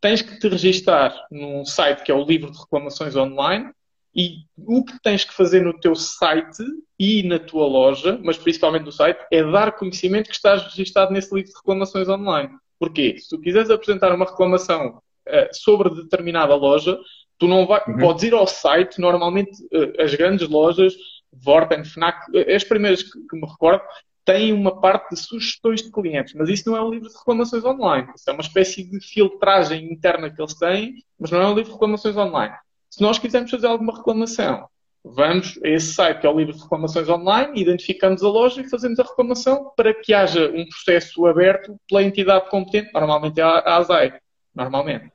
[0.00, 3.72] tens que te registar num site que é o livro de reclamações online
[4.14, 6.62] e o que tens que fazer no teu site
[6.98, 11.34] e na tua loja, mas principalmente no site, é dar conhecimento que estás registado nesse
[11.34, 12.50] livro de reclamações online.
[12.78, 13.16] Porquê?
[13.18, 16.98] Se tu quiseres apresentar uma reclamação uh, sobre determinada loja,
[17.38, 17.98] tu não vai, uhum.
[17.98, 20.94] podes ir ao site, normalmente uh, as grandes lojas,
[21.32, 23.82] Vorten, Fnac, uh, as primeiras que, que, me recordo,
[24.24, 27.64] têm uma parte de sugestões de clientes, mas isso não é um livro de reclamações
[27.64, 28.08] online.
[28.14, 31.64] Isso é uma espécie de filtragem interna que eles têm, mas não é um livro
[31.64, 32.54] de reclamações online.
[32.94, 34.68] Se nós quisermos fazer alguma reclamação,
[35.04, 38.70] vamos a esse site que é o livro de reclamações online, identificamos a loja e
[38.70, 43.78] fazemos a reclamação para que haja um processo aberto pela entidade competente, normalmente é a
[43.78, 44.14] ASAI,
[44.54, 45.10] normalmente.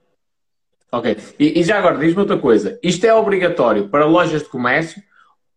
[0.91, 1.15] Ok.
[1.39, 2.77] E, e já agora, diz-me outra coisa.
[2.83, 5.01] Isto é obrigatório para lojas de comércio?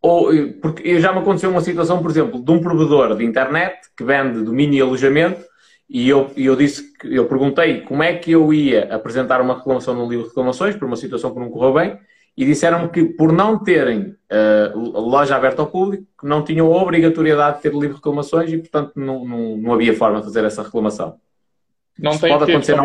[0.00, 0.30] Ou,
[0.62, 4.44] porque já me aconteceu uma situação, por exemplo, de um provedor de internet que vende
[4.44, 5.44] domínio e alojamento
[5.90, 9.92] e eu, eu disse que eu perguntei como é que eu ia apresentar uma reclamação
[9.92, 11.98] no livro de reclamações por uma situação que não correu bem
[12.36, 17.56] e disseram-me que por não terem uh, loja aberta ao público, não tinham a obrigatoriedade
[17.56, 20.62] de ter livro de reclamações e, portanto, não, não, não havia forma de fazer essa
[20.62, 21.18] reclamação.
[21.98, 22.84] Não tem pode acontecer não,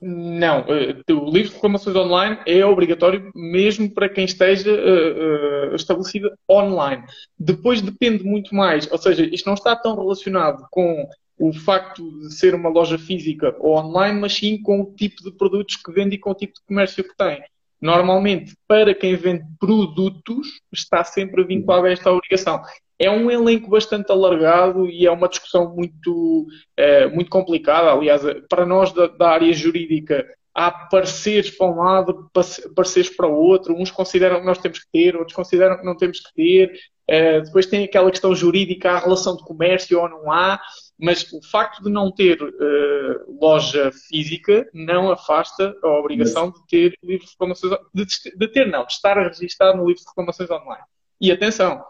[0.00, 5.74] não, uh, o livro de reclamações online é obrigatório mesmo para quem esteja uh, uh,
[5.74, 7.04] estabelecido online.
[7.38, 12.32] Depois depende muito mais, ou seja, isto não está tão relacionado com o facto de
[12.34, 16.14] ser uma loja física ou online, mas sim com o tipo de produtos que vende
[16.14, 17.42] e com o tipo de comércio que tem.
[17.82, 22.62] Normalmente, para quem vende produtos, está sempre vinculado a esta obrigação.
[22.96, 26.46] É um elenco bastante alargado e é uma discussão muito,
[26.76, 27.90] é, muito complicada.
[27.90, 32.30] Aliás, para nós da, da área jurídica, há pareceres para um lado,
[32.76, 33.74] pareceres para o outro.
[33.74, 36.72] Uns consideram que nós temos que ter, outros consideram que não temos que ter.
[37.08, 40.60] É, depois tem aquela questão jurídica, há relação de comércio ou não há.
[40.98, 46.98] Mas o facto de não ter uh, loja física não afasta a obrigação de ter
[47.02, 48.06] livro de reclamações, de,
[48.36, 50.84] de, ter não, de estar registado no livro de reclamações online.
[51.20, 51.84] E atenção,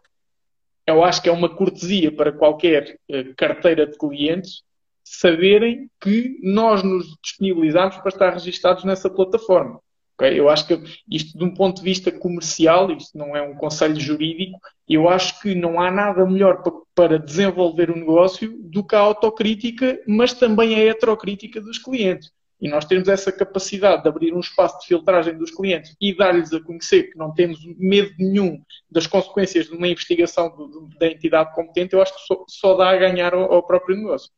[0.87, 4.63] eu acho que é uma cortesia para qualquer uh, carteira de clientes
[5.05, 9.81] saberem que nós nos disponibilizamos para estar registados nessa plataforma.
[10.23, 10.39] Okay?
[10.39, 10.81] Eu acho que
[11.11, 14.59] isto, de um ponto de vista comercial, isto não é um conselho jurídico,
[14.89, 16.63] eu acho que não há nada melhor
[16.95, 22.31] para desenvolver o um negócio do que a autocrítica, mas também a heterocrítica dos clientes.
[22.61, 26.53] E nós temos essa capacidade de abrir um espaço de filtragem dos clientes e dar-lhes
[26.53, 31.53] a conhecer que não temos medo nenhum das consequências de uma investigação do, da entidade
[31.57, 34.31] competente, eu acho que só, só dá a ganhar ao, ao próprio negócio.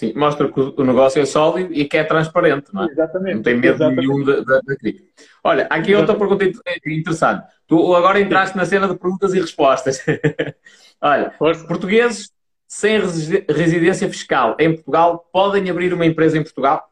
[0.00, 2.86] Sim, mostra que o negócio é sólido e que é transparente, não é?
[2.86, 3.34] Exatamente.
[3.34, 4.00] Não tem medo Exatamente.
[4.00, 5.06] nenhum da, da, da crítica.
[5.44, 6.42] Olha, aqui outra pergunta
[6.86, 7.46] interessante.
[7.66, 10.02] Tu agora entraste na cena de perguntas e respostas.
[11.02, 11.66] Olha, Força.
[11.66, 12.30] portugueses
[12.66, 16.89] sem residência fiscal em Portugal podem abrir uma empresa em Portugal?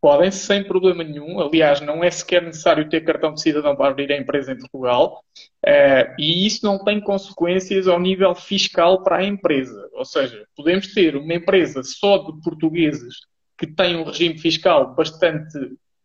[0.00, 1.38] Podem, sem problema nenhum.
[1.40, 5.22] Aliás, não é sequer necessário ter cartão de cidadão para abrir a empresa em Portugal.
[5.64, 9.88] Uh, e isso não tem consequências ao nível fiscal para a empresa.
[9.92, 13.14] Ou seja, podemos ter uma empresa só de portugueses
[13.58, 15.58] que tem um regime fiscal bastante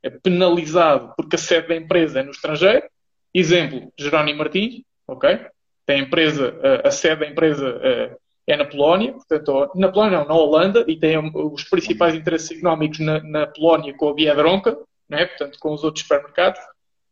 [0.04, 2.84] eh, penalizado porque a sede da empresa é no estrangeiro.
[3.34, 5.40] Exemplo, Jerónimo Martins, ok?
[5.86, 6.54] Tem empresa,
[6.84, 7.80] a sede da empresa
[8.48, 13.00] é na Polónia, portanto, na Polónia não, na Holanda, e tem os principais interesses económicos
[13.00, 14.78] na, na Polónia com a Biedronka,
[15.10, 15.26] né?
[15.26, 16.60] portanto, com os outros supermercados.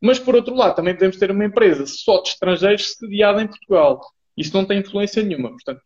[0.01, 4.01] Mas, por outro lado, também podemos ter uma empresa só de estrangeiros sediada em Portugal.
[4.35, 5.49] Isso não tem influência nenhuma.
[5.49, 5.81] Portanto,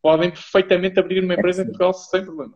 [0.00, 2.54] podem perfeitamente abrir uma empresa em Portugal sem problema.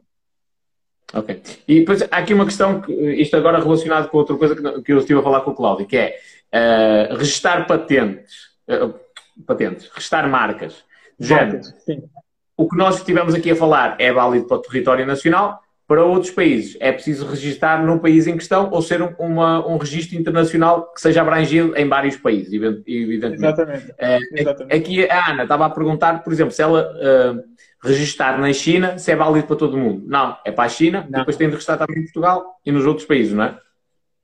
[1.13, 1.43] Ok.
[1.69, 4.99] E depois há aqui uma questão, que, isto agora relacionado com outra coisa que, eu
[4.99, 6.19] estive a falar com o Cláudio, que é
[6.53, 8.33] uh, registar patentes.
[8.69, 8.95] Uh,
[9.47, 10.83] patentes, restar marcas.
[11.85, 12.03] Sim.
[12.57, 16.33] O que nós estivemos aqui a falar é válido para o território nacional, para outros
[16.33, 20.93] países é preciso registar no país em questão ou ser um, uma, um registro internacional
[20.93, 23.35] que seja abrangido em vários países, evidentemente.
[23.37, 23.95] Exatamente.
[23.99, 24.77] É, Exatamente.
[24.77, 27.41] Aqui a Ana estava a perguntar, por exemplo, se ela uh,
[27.87, 30.03] registar na China, se é válido para todo mundo.
[30.07, 31.21] Não, é para a China, não.
[31.21, 33.59] depois tem de registrar também em Portugal e nos outros países, não é?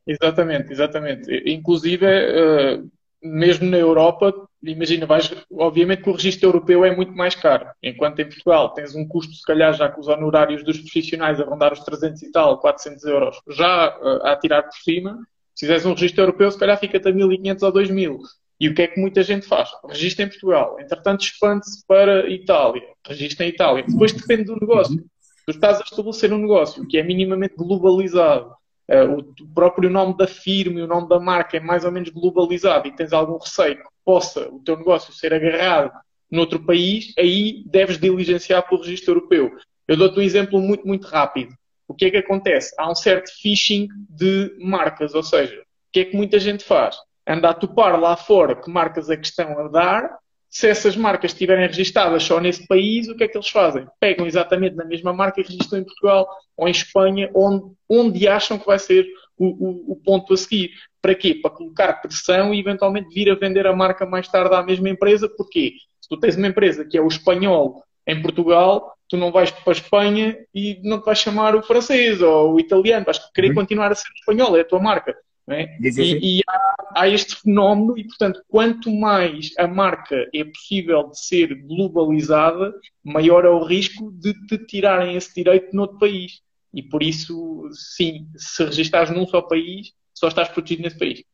[0.05, 1.43] Exatamente, exatamente.
[1.47, 2.91] Inclusive, uh,
[3.23, 8.19] mesmo na Europa, imagina, vais, obviamente que o registro europeu é muito mais caro, enquanto
[8.21, 11.73] em Portugal tens um custo, se calhar, já com os honorários dos profissionais a rondar
[11.73, 15.19] os 300 e tal, 400 euros, já uh, a tirar por cima,
[15.55, 18.19] se fizeres um registro europeu, se calhar fica-te a 1500 ou 2000.
[18.61, 19.71] E o que é que muita gente faz?
[19.89, 23.85] Registra em Portugal, entretanto expande-se para Itália, registra em Itália.
[23.87, 25.05] Depois depende do negócio.
[25.45, 28.55] Tu estás a estabelecer um negócio que é minimamente globalizado,
[28.89, 32.89] o próprio nome da firma e o nome da marca é mais ou menos globalizado
[32.89, 35.93] e tens algum receio que possa o teu negócio ser agarrado
[36.31, 39.53] noutro país, aí deves diligenciar pelo registro europeu.
[39.87, 41.55] Eu dou-te um exemplo muito, muito rápido.
[41.87, 42.75] O que é que acontece?
[42.79, 46.97] Há um certo phishing de marcas, ou seja, o que é que muita gente faz?
[47.27, 50.19] Anda a topar lá fora que marcas é que estão a dar,
[50.53, 53.87] se essas marcas estiverem registadas só nesse país, o que é que eles fazem?
[53.99, 58.59] Pegam exatamente na mesma marca e registram em Portugal ou em Espanha, onde, onde acham
[58.59, 59.07] que vai ser
[59.39, 60.71] o, o, o, ponto a seguir.
[61.01, 61.35] Para quê?
[61.35, 65.27] Para colocar pressão e eventualmente vir a vender a marca mais tarde à mesma empresa.
[65.27, 65.73] Porquê?
[65.99, 69.73] Se tu tens uma empresa que é o espanhol em Portugal, tu não vais para
[69.73, 73.55] a Espanha e não te vais chamar o francês ou o italiano, vais querer uhum.
[73.55, 75.17] continuar a ser espanhol, é a tua marca.
[75.49, 75.77] É?
[75.81, 81.19] E, e há, há, este fenómeno, e portanto, quanto mais a marca é possível de
[81.19, 86.41] ser globalizada, maior é o risco de te tirarem esse direito noutro país.
[86.73, 91.25] E por isso, sim, se registares num só país, só estás protegido nesse país.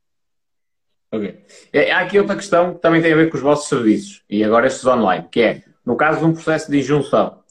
[1.12, 1.44] Ok.
[1.72, 4.42] É, há aqui outra questão que também tem a ver com os vossos serviços, e
[4.42, 7.42] agora estes online, que é, no caso de um processo de injunção,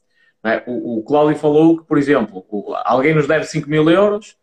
[0.43, 0.63] é?
[0.67, 2.45] o, o Cláudio falou que, por exemplo,
[2.83, 4.37] alguém nos deve 5 mil euros,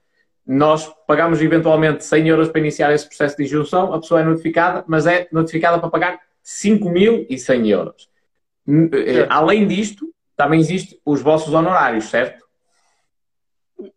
[0.47, 4.85] nós pagamos eventualmente 100 euros para iniciar esse processo de injunção, a pessoa é notificada,
[4.87, 8.09] mas é notificada para pagar 5.100 euros.
[8.66, 9.33] Certo.
[9.33, 12.45] Além disto, também existem os vossos honorários, certo?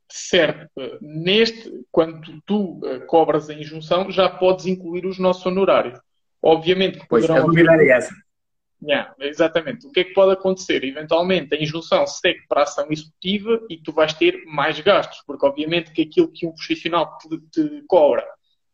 [0.09, 0.69] Certo.
[1.01, 5.99] Neste, quando tu uh, cobras a injunção, já podes incluir os nossos honorários.
[6.41, 8.13] Obviamente que pois, a dúvida é essa.
[8.81, 9.87] Yeah, exatamente.
[9.87, 10.83] O que é que pode acontecer?
[10.83, 15.45] Eventualmente a injunção segue para a ação executiva e tu vais ter mais gastos, porque
[15.45, 18.25] obviamente que aquilo que um profissional te, te cobra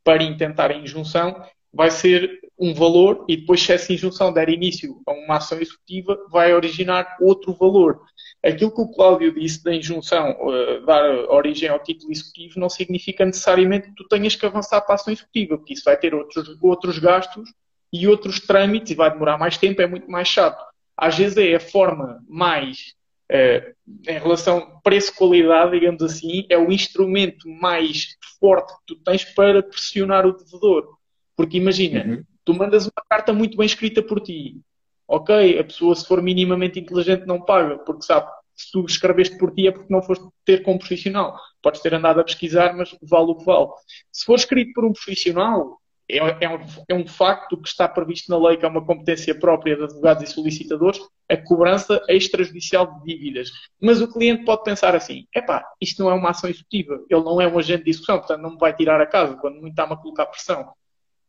[0.04, 1.42] para intentar a injunção
[1.74, 6.18] vai ser um valor e depois se essa injunção der início a uma ação executiva
[6.30, 8.02] vai originar outro valor.
[8.44, 13.26] Aquilo que o Cláudio disse da injunção uh, dar origem ao título executivo não significa
[13.26, 16.58] necessariamente que tu tenhas que avançar para a ação executiva, porque isso vai ter outros,
[16.62, 17.50] outros gastos
[17.94, 20.60] e outros trâmites e vai demorar mais tempo, é muito mais chato.
[20.98, 22.96] Às vezes é a forma mais,
[23.30, 23.74] eh,
[24.08, 30.26] em relação preço-qualidade, digamos assim, é o instrumento mais forte que tu tens para pressionar
[30.26, 30.98] o devedor.
[31.36, 32.24] Porque imagina, uhum.
[32.44, 34.60] tu mandas uma carta muito bem escrita por ti.
[35.08, 39.54] Ok, a pessoa, se for minimamente inteligente, não paga, porque sabe, se tu escreveste por
[39.54, 41.38] ti é porque não foste ter com um profissional.
[41.62, 43.68] Podes ter andado a pesquisar, mas vale o que vale.
[44.12, 45.80] Se for escrito por um profissional,
[46.18, 46.60] é, é, um,
[46.90, 50.24] é um facto que está previsto na lei, que é uma competência própria de advogados
[50.24, 51.00] e solicitadores,
[51.30, 53.50] a cobrança extrajudicial de dívidas.
[53.82, 57.42] Mas o cliente pode pensar assim: epá, isto não é uma ação executiva, ele não
[57.42, 59.94] é um agente de execução, portanto não me vai tirar a casa quando muito está-me
[59.94, 60.72] a colocar pressão.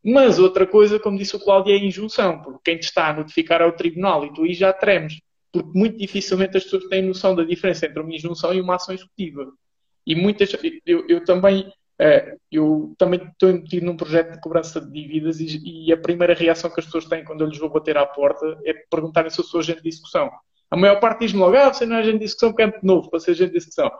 [0.05, 3.15] Mas outra coisa, como disse o Cláudio, é a injunção, porque quem te está a
[3.15, 5.19] notificar é o tribunal e tu aí já tremes,
[5.51, 8.95] porque muito dificilmente as pessoas têm noção da diferença entre uma injunção e uma ação
[8.95, 9.51] executiva.
[10.07, 10.53] E muitas,
[10.85, 15.61] eu, eu também é, eu também estou metido num projeto de cobrança de dívidas e,
[15.65, 18.59] e, a primeira reação que as pessoas têm quando eu lhes vou bater à porta
[18.65, 20.31] é perguntarem se eu sou agente de discussão.
[20.71, 22.85] A maior parte diz-me logo, ah, você não é agente de discussão porque é muito
[22.85, 23.91] novo para ser agente de discussão.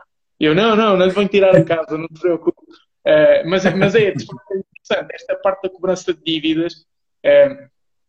[0.41, 2.61] Eu, não, não, não lhe vou tirar a casa, não te preocupe.
[3.07, 6.85] Uh, mas, mas é, interessante, esta parte da cobrança de dívidas,
[7.25, 7.69] uh,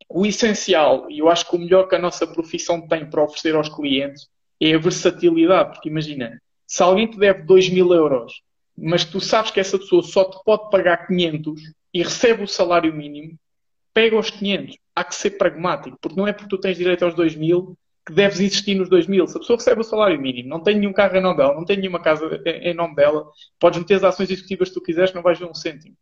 [0.10, 3.56] o essencial, e eu acho que o melhor que a nossa profissão tem para oferecer
[3.56, 4.28] aos clientes
[4.60, 8.42] é a versatilidade, porque imagina, se alguém te deve 2 mil euros
[8.78, 11.62] mas tu sabes que essa pessoa só te pode pagar 500
[11.94, 13.38] e recebe o salário mínimo,
[13.94, 14.78] pega os 500.
[14.96, 18.14] Há que ser pragmático, porque não é porque tu tens direito aos 2 mil que
[18.14, 19.26] deves existir nos 2 mil.
[19.26, 21.66] Se a pessoa recebe o salário mínimo, não tem nenhum carro em nome dela, não
[21.66, 23.26] tem nenhuma casa em nome dela,
[23.60, 25.96] podes meter as ações executivas que tu quiseres, não vais ver um cêntimo.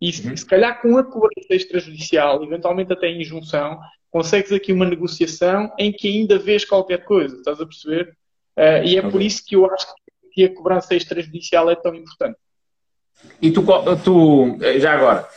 [0.00, 0.36] E uhum.
[0.36, 3.80] se calhar com a cobrança extrajudicial, eventualmente até em injunção,
[4.10, 8.16] consegues aqui uma negociação em que ainda vês qualquer coisa, estás a perceber?
[8.56, 10.01] Uh, e é por isso que eu acho que
[10.32, 12.38] que a cobrança extrajudicial é tão importante.
[13.40, 13.64] E tu,
[14.02, 15.28] tu, já agora,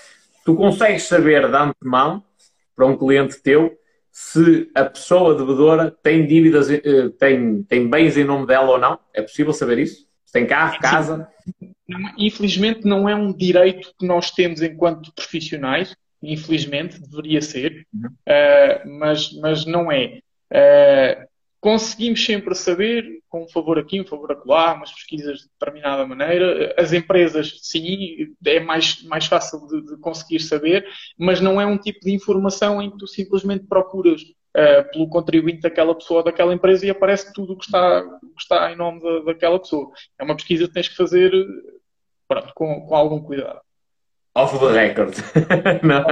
[0.44, 2.24] tu consegues saber de antemão
[2.76, 3.78] para um cliente teu
[4.18, 8.98] se a pessoa devedora tem dívidas, eh, tem, tem bens em nome dela ou não?
[9.14, 10.08] É possível saber isso?
[10.24, 11.28] Se tem carro, casa?
[12.18, 15.94] Infelizmente não é um direito que nós temos enquanto profissionais,
[16.24, 18.08] infelizmente, deveria ser, uhum.
[18.08, 20.20] uh, mas, mas não é.
[20.50, 21.28] Uh,
[21.60, 26.74] conseguimos sempre saber, com um favor aqui, um favor acolá, umas pesquisas de determinada maneira.
[26.78, 30.86] As empresas, sim, é mais, mais fácil de, de conseguir saber,
[31.18, 35.62] mas não é um tipo de informação em que tu simplesmente procuras uh, pelo contribuinte
[35.62, 39.02] daquela pessoa ou daquela empresa e aparece tudo o que está, que está em nome
[39.02, 39.90] da, daquela pessoa.
[40.20, 41.32] É uma pesquisa que tens que fazer
[42.28, 43.60] pronto, com, com algum cuidado.
[44.36, 45.16] Off the record.
[45.82, 46.06] não,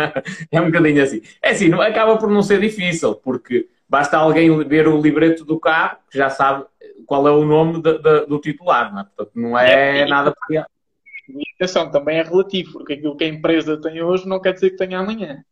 [0.50, 1.22] é um bocadinho assim.
[1.42, 6.00] É assim, acaba por não ser difícil, porque Basta alguém ver o libreto do carro,
[6.10, 6.66] que já sabe
[7.06, 9.04] qual é o nome de, de, do titular, não é?
[9.04, 10.68] Portanto, não é, é nada para.
[11.56, 14.78] Atenção, também é relativo, porque aquilo que a empresa tem hoje não quer dizer que
[14.78, 15.46] tenha amanhã.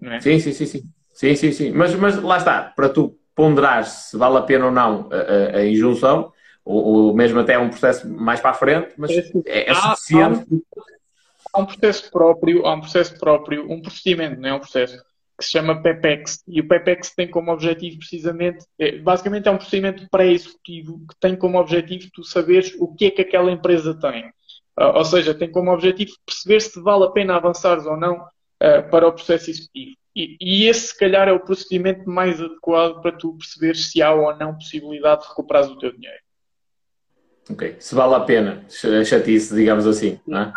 [0.00, 0.20] Não é?
[0.22, 0.82] Sim, sim, sim, sim.
[1.12, 1.70] Sim, sim, sim.
[1.70, 5.58] Mas, mas lá está, para tu ponderar se vale a pena ou não a, a,
[5.58, 6.32] a injunção,
[6.64, 10.46] ou, ou, mesmo até um processo mais para a frente, mas é, é, é suficiente.
[11.52, 14.96] Há um processo próprio, há um processo próprio, um procedimento, não é um processo
[15.38, 16.42] que se chama PEPEX.
[16.48, 21.36] E o PEPEX tem como objetivo precisamente, é, basicamente é um procedimento pré-executivo que tem
[21.36, 24.26] como objetivo tu saberes o que é que aquela empresa tem.
[24.78, 28.90] Uh, ou seja, tem como objetivo perceber se vale a pena avançares ou não uh,
[28.90, 29.96] para o processo executivo.
[30.14, 34.14] E, e, esse, se calhar, é o procedimento mais adequado para tu perceberes se há
[34.14, 36.20] ou não possibilidade de recuperares o teu dinheiro.
[37.50, 37.76] Ok.
[37.78, 40.52] Se vale a pena, chatice, digamos assim, não é?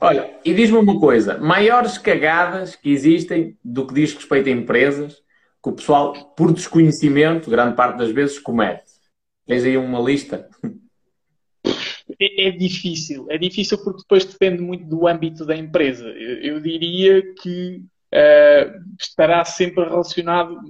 [0.00, 5.22] Olha, e diz-me uma coisa: maiores cagadas que existem do que diz respeito a empresas
[5.62, 8.82] que o pessoal, por desconhecimento, grande parte das vezes, comete.
[9.46, 10.48] Tens aí uma lista?
[12.20, 16.08] É, é, difícil, é difícil porque depois depende muito do âmbito da empresa.
[16.08, 20.60] Eu, eu diria que uh, estará sempre relacionado,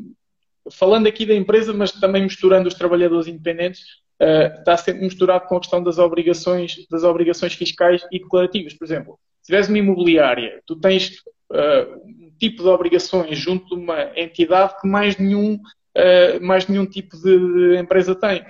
[0.70, 5.56] falando aqui da empresa, mas também misturando os trabalhadores independentes, uh, está sempre misturado com
[5.56, 8.74] a questão das obrigações, das obrigações fiscais e declarativas.
[8.74, 11.10] Por exemplo, se tiveres uma imobiliária, tu tens
[11.50, 16.86] uh, um tipo de obrigações junto de uma entidade que mais nenhum, uh, mais nenhum
[16.86, 18.44] tipo de empresa tem.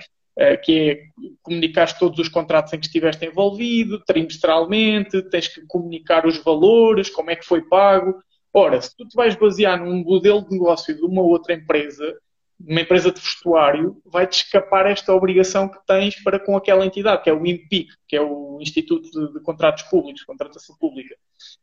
[0.63, 0.99] Que é
[1.43, 7.29] comunicar todos os contratos em que estiveste envolvido, trimestralmente, tens que comunicar os valores, como
[7.29, 8.15] é que foi pago.
[8.51, 12.17] Ora, se tu te vais basear num modelo de negócio de uma outra empresa,
[12.59, 17.29] uma empresa de vestuário vai-te escapar esta obrigação que tens para com aquela entidade, que
[17.29, 21.15] é o INPIC, que é o Instituto de, de Contratos Públicos, Contratação Pública.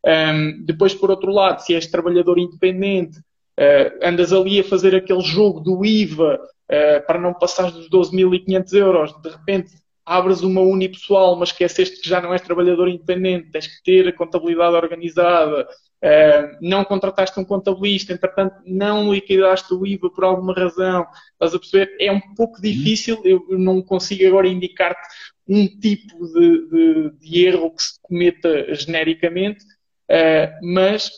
[0.05, 5.23] Um, depois, por outro lado, se és trabalhador independente, uh, andas ali a fazer aquele
[5.23, 9.73] jogo do IVA uh, para não passar dos 12.500 euros, de repente
[10.11, 14.13] abres uma unipessoal, mas esqueceste que já não és trabalhador independente, tens que ter a
[14.13, 15.69] contabilidade organizada,
[16.03, 21.59] Uh, não contrataste um contabilista, entretanto não liquidaste o IVA por alguma razão, estás a
[21.59, 21.95] perceber?
[22.01, 22.63] É um pouco uhum.
[22.63, 25.07] difícil, eu não consigo agora indicar-te
[25.47, 31.09] um tipo de, de, de, erro que se cometa genericamente, uh, mas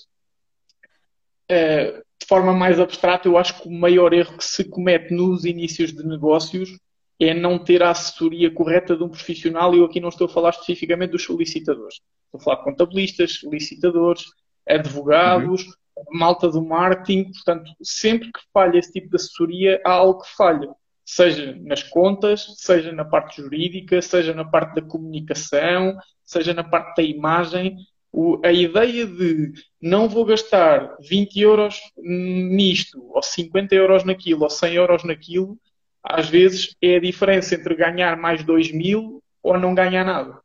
[1.49, 5.45] uh, de forma mais abstrata, eu acho que o maior erro que se comete nos
[5.45, 6.77] inícios de negócios
[7.25, 10.31] é não ter a assessoria correta de um profissional, e eu aqui não estou a
[10.31, 12.01] falar especificamente dos solicitadores.
[12.25, 14.25] Estou a falar de contabilistas, licitadores,
[14.69, 16.19] advogados, uhum.
[16.19, 17.31] malta do marketing.
[17.33, 20.69] Portanto, sempre que falha esse tipo de assessoria, há algo que falha.
[21.05, 26.97] Seja nas contas, seja na parte jurídica, seja na parte da comunicação, seja na parte
[26.97, 27.77] da imagem.
[28.11, 34.51] O, a ideia de não vou gastar 20 euros nisto, ou 50 euros naquilo, ou
[34.51, 35.59] 100 euros naquilo,
[36.03, 40.41] às vezes é a diferença entre ganhar mais 2 mil ou não ganhar nada.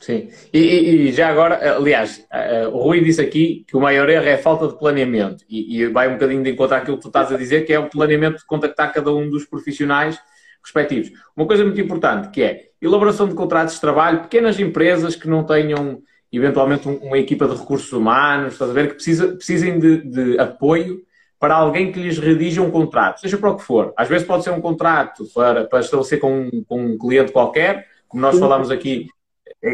[0.00, 2.26] Sim, e, e, já agora, aliás,
[2.72, 5.86] o Rui disse aqui que o maior erro é a falta de planeamento e, e
[5.88, 8.38] vai um bocadinho de encontrar aquilo que tu estás a dizer, que é o planeamento
[8.38, 10.18] de contactar cada um dos profissionais
[10.64, 11.10] respectivos.
[11.36, 15.44] Uma coisa muito importante que é elaboração de contratos de trabalho, pequenas empresas que não
[15.44, 16.02] tenham
[16.32, 21.02] eventualmente uma equipa de recursos humanos, estás a ver, que precisa, precisem de, de apoio
[21.40, 23.94] para alguém que lhes redija um contrato, seja para o que for.
[23.96, 27.88] Às vezes pode ser um contrato para, para estabelecer com um, com um cliente qualquer,
[28.06, 29.08] como nós falámos aqui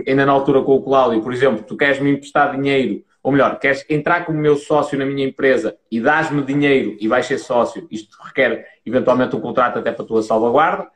[0.06, 3.58] ainda na altura com o Cláudio, por exemplo, tu queres me emprestar dinheiro, ou melhor,
[3.58, 7.86] queres entrar como meu sócio na minha empresa e dás-me dinheiro e vais ser sócio,
[7.90, 10.88] isto requer eventualmente um contrato até para a tua salvaguarda,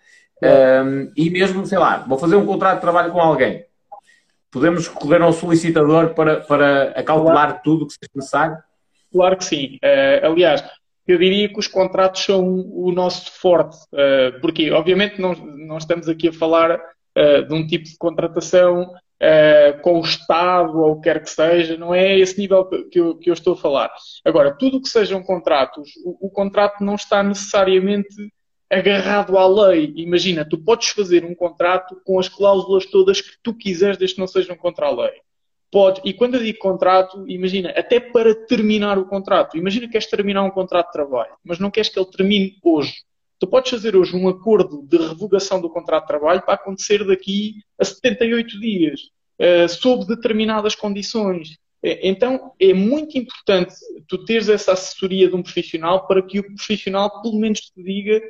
[0.42, 3.64] um, e mesmo, sei lá, vou fazer um contrato de trabalho com alguém.
[4.51, 7.60] Podemos recorrer ao solicitador para, para acalcular claro.
[7.62, 8.56] tudo o que seja necessário?
[9.12, 9.78] Claro que sim.
[9.82, 10.62] Uh, aliás,
[11.06, 16.08] eu diria que os contratos são o nosso forte, uh, porque obviamente não, não estamos
[16.08, 18.92] aqui a falar uh, de um tipo de contratação
[19.82, 23.18] com o Estado ou o que quer que seja, não é esse nível que eu,
[23.18, 23.92] que eu estou a falar.
[24.24, 28.08] Agora, tudo o que sejam contratos, o, o contrato não está necessariamente
[28.70, 29.92] agarrado à lei.
[29.96, 34.20] Imagina, tu podes fazer um contrato com as cláusulas todas que tu quiseres, desde que
[34.22, 35.12] não sejam contra a lei.
[35.70, 39.56] Pode, e quando eu digo contrato, imagina, até para terminar o contrato.
[39.56, 42.92] Imagina que queres terminar um contrato de trabalho, mas não queres que ele termine hoje.
[43.38, 47.55] Tu podes fazer hoje um acordo de revogação do contrato de trabalho para acontecer daqui
[47.78, 49.01] a 78 dias,
[49.40, 51.56] uh, sob determinadas condições.
[51.82, 53.72] Eh, então, é muito importante
[54.09, 58.20] tu teres essa assessoria de um profissional para que o profissional, pelo menos, te diga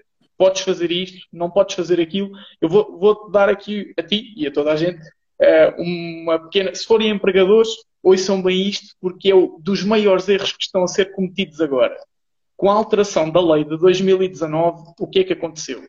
[0.41, 2.31] podes fazer isto, não podes fazer aquilo.
[2.63, 4.99] Eu vou, vou dar aqui a ti e a toda a gente
[5.79, 6.75] uma pequena.
[6.75, 7.71] Se forem empregadores,
[8.03, 11.97] ouçam bem isto, porque é um dos maiores erros que estão a ser cometidos agora
[12.61, 15.83] com a alteração da lei de 2019, o que é que aconteceu?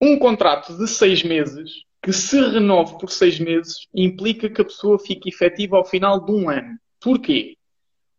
[0.00, 4.96] Um contrato de seis meses, que se renove por seis meses, implica que a pessoa
[4.96, 6.78] fique efetiva ao final de um ano.
[7.00, 7.56] Porquê?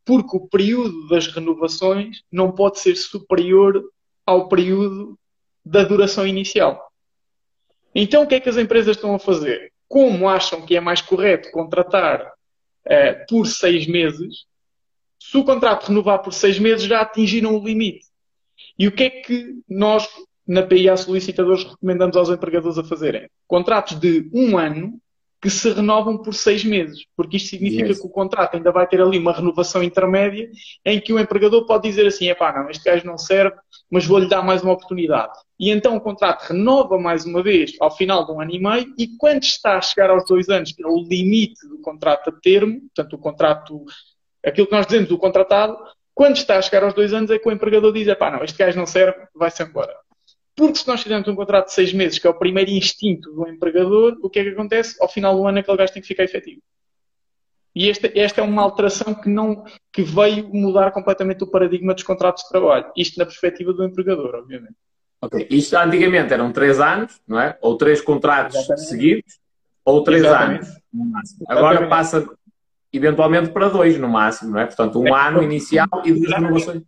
[0.03, 3.81] Porque o período das renovações não pode ser superior
[4.25, 5.17] ao período
[5.63, 6.90] da duração inicial.
[7.93, 9.71] Então, o que é que as empresas estão a fazer?
[9.87, 14.45] Como acham que é mais correto contratar uh, por seis meses,
[15.19, 18.05] se o contrato renovar por seis meses, já atingiram o limite.
[18.77, 20.07] E o que é que nós,
[20.47, 23.29] na PIA Solicitadores, recomendamos aos empregadores a fazerem?
[23.47, 25.00] Contratos de um ano
[25.41, 27.99] que se renovam por seis meses, porque isto significa yes.
[27.99, 30.49] que o contrato ainda vai ter ali uma renovação intermédia
[30.85, 33.55] em que o empregador pode dizer assim, epá, não, este gajo não serve,
[33.89, 35.33] mas vou-lhe dar mais uma oportunidade.
[35.59, 38.93] E então o contrato renova mais uma vez ao final de um ano e meio
[38.97, 42.33] e quando está a chegar aos dois anos, que é o limite do contrato a
[42.33, 43.83] termo, portanto o contrato
[44.45, 45.75] aquilo que nós dizemos do contratado,
[46.13, 48.57] quando está a chegar aos dois anos é que o empregador diz, pá, não, este
[48.57, 49.95] gajo não serve, vai-se embora.
[50.55, 53.47] Porque se nós fizermos um contrato de seis meses, que é o primeiro instinto do
[53.47, 54.95] empregador, o que é que acontece?
[55.01, 56.61] Ao final do ano aquele gajo tem que ficar efetivo.
[57.73, 59.63] E esta, esta é uma alteração que, não,
[59.93, 62.91] que veio mudar completamente o paradigma dos contratos de trabalho.
[62.97, 64.75] Isto na perspectiva do empregador, obviamente.
[65.21, 65.47] Ok.
[65.49, 67.57] Isto antigamente eram três anos, não é?
[67.61, 68.87] Ou três contratos Exatamente.
[68.87, 69.39] seguidos,
[69.85, 70.65] ou três Exatamente.
[70.93, 71.35] anos.
[71.47, 72.27] Agora passa
[72.91, 74.65] eventualmente para dois no máximo, não é?
[74.65, 76.83] Portanto, um é, ano inicial e duas renovações.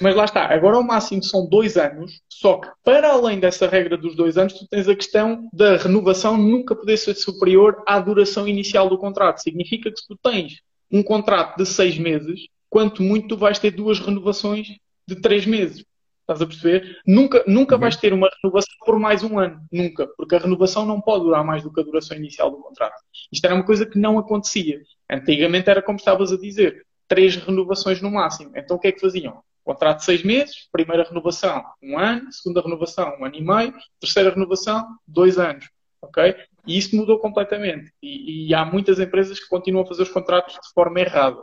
[0.00, 3.96] Mas lá está, agora o máximo são dois anos, só que para além dessa regra
[3.96, 8.46] dos dois anos, tu tens a questão da renovação nunca poder ser superior à duração
[8.46, 9.38] inicial do contrato.
[9.42, 10.60] Significa que se tu tens
[10.90, 14.68] um contrato de seis meses, quanto muito tu vais ter duas renovações
[15.06, 15.84] de três meses.
[16.20, 17.00] Estás a perceber?
[17.06, 17.80] Nunca, nunca uhum.
[17.80, 19.60] vais ter uma renovação por mais um ano.
[19.70, 20.06] Nunca.
[20.16, 22.94] Porque a renovação não pode durar mais do que a duração inicial do contrato.
[23.30, 24.80] Isto era uma coisa que não acontecia.
[25.10, 28.52] Antigamente era como estavas a dizer, três renovações no máximo.
[28.56, 29.42] Então o que é que faziam?
[29.64, 34.30] Contrato de seis meses, primeira renovação, um ano, segunda renovação, um ano e meio, terceira
[34.30, 35.68] renovação, dois anos.
[36.00, 36.34] Ok?
[36.66, 37.92] E isso mudou completamente.
[38.02, 41.38] E, e há muitas empresas que continuam a fazer os contratos de forma errada.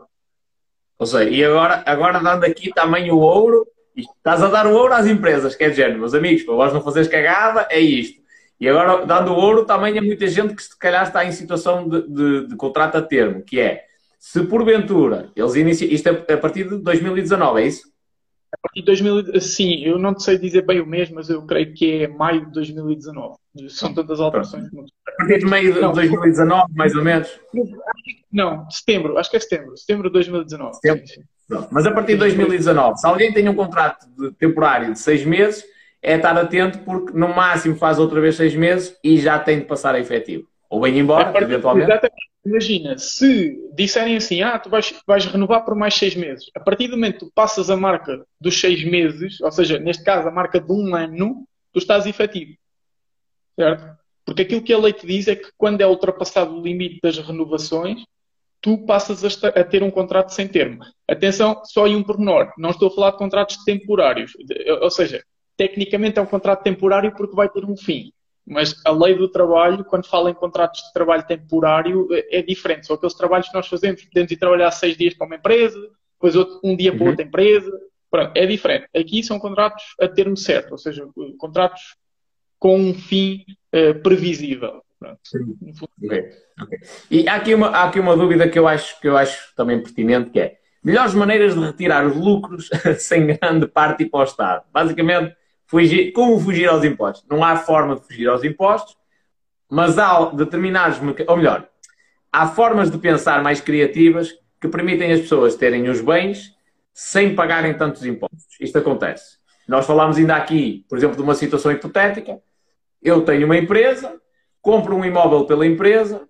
[0.97, 3.65] Ou seja, e agora, agora dando aqui também o ouro,
[3.95, 6.81] estás a dar o ouro às empresas, que é género, meus amigos, para vós não
[6.81, 8.19] fazeres cagada, é isto.
[8.59, 12.01] E agora, dando ouro, também há muita gente que se calhar está em situação de,
[12.09, 13.85] de, de contrato a termo, que é,
[14.19, 17.89] se porventura eles iniciam, isto é a partir de 2019, é isso?
[18.51, 21.71] A partir de 2000, sim, eu não sei dizer bem o mês, mas eu creio
[21.73, 23.37] que é maio de 2019.
[23.69, 24.65] São tantas alterações.
[25.07, 27.29] A partir de meio de não, 2019, mais ou menos?
[28.31, 29.77] Não, setembro, acho que é setembro.
[29.77, 30.73] Setembro de 2019.
[30.75, 31.07] Setembro.
[31.07, 31.67] Sim, sim.
[31.71, 35.63] Mas a partir de 2019, se alguém tem um contrato de temporário de seis meses,
[36.01, 39.65] é estar atento porque no máximo faz outra vez seis meses e já tem de
[39.65, 40.47] passar a efetivo.
[40.69, 41.89] Ou bem embora, partir, eventualmente.
[41.89, 42.29] Exatamente.
[42.49, 46.49] Imagina, se disserem assim, ah, tu vais, vais renovar por mais seis meses.
[46.55, 50.03] A partir do momento que tu passas a marca dos seis meses, ou seja, neste
[50.03, 52.57] caso a marca de um ano, tu estás efetivo.
[53.55, 53.95] Certo?
[54.25, 57.19] Porque aquilo que a lei te diz é que quando é ultrapassado o limite das
[57.19, 58.01] renovações,
[58.59, 60.79] tu passas a, ter um contrato sem termo.
[61.07, 62.51] Atenção, só em um pormenor.
[62.57, 64.31] Não estou a falar de contratos temporários.
[64.81, 65.23] Ou seja,
[65.55, 68.11] tecnicamente é um contrato temporário porque vai ter um fim.
[68.49, 72.87] Mas a lei do trabalho, quando fala em contratos de trabalho temporário, é, é diferente.
[72.87, 74.03] São aqueles trabalhos que nós fazemos.
[74.03, 75.79] Podemos ir trabalhar seis dias para uma empresa,
[76.13, 77.09] depois outro, um dia para uhum.
[77.09, 77.71] outra empresa.
[78.09, 78.87] Pronto, é diferente.
[78.95, 81.07] Aqui são contratos a termo certo, ou seja,
[81.37, 81.95] contratos
[82.57, 84.81] com um fim uh, previsível.
[86.03, 86.31] Okay.
[86.61, 86.79] Okay.
[87.09, 89.81] E há aqui, uma, há aqui uma dúvida que eu, acho, que eu acho também
[89.81, 92.69] pertinente, que é melhores maneiras de retirar os lucros
[92.99, 94.65] sem grande parte para o Estado.
[94.73, 95.35] Basicamente,
[95.69, 97.25] fugir, como fugir aos impostos?
[97.29, 98.97] Não há forma de fugir aos impostos,
[99.69, 101.69] mas há determinados, ou melhor,
[102.31, 106.55] há formas de pensar mais criativas que permitem as pessoas terem os bens
[106.91, 108.57] sem pagarem tantos impostos.
[108.59, 109.37] Isto acontece.
[109.67, 112.41] Nós falámos ainda aqui, por exemplo, de uma situação hipotética.
[113.01, 114.19] Eu tenho uma empresa,
[114.61, 116.27] compro um imóvel pela empresa,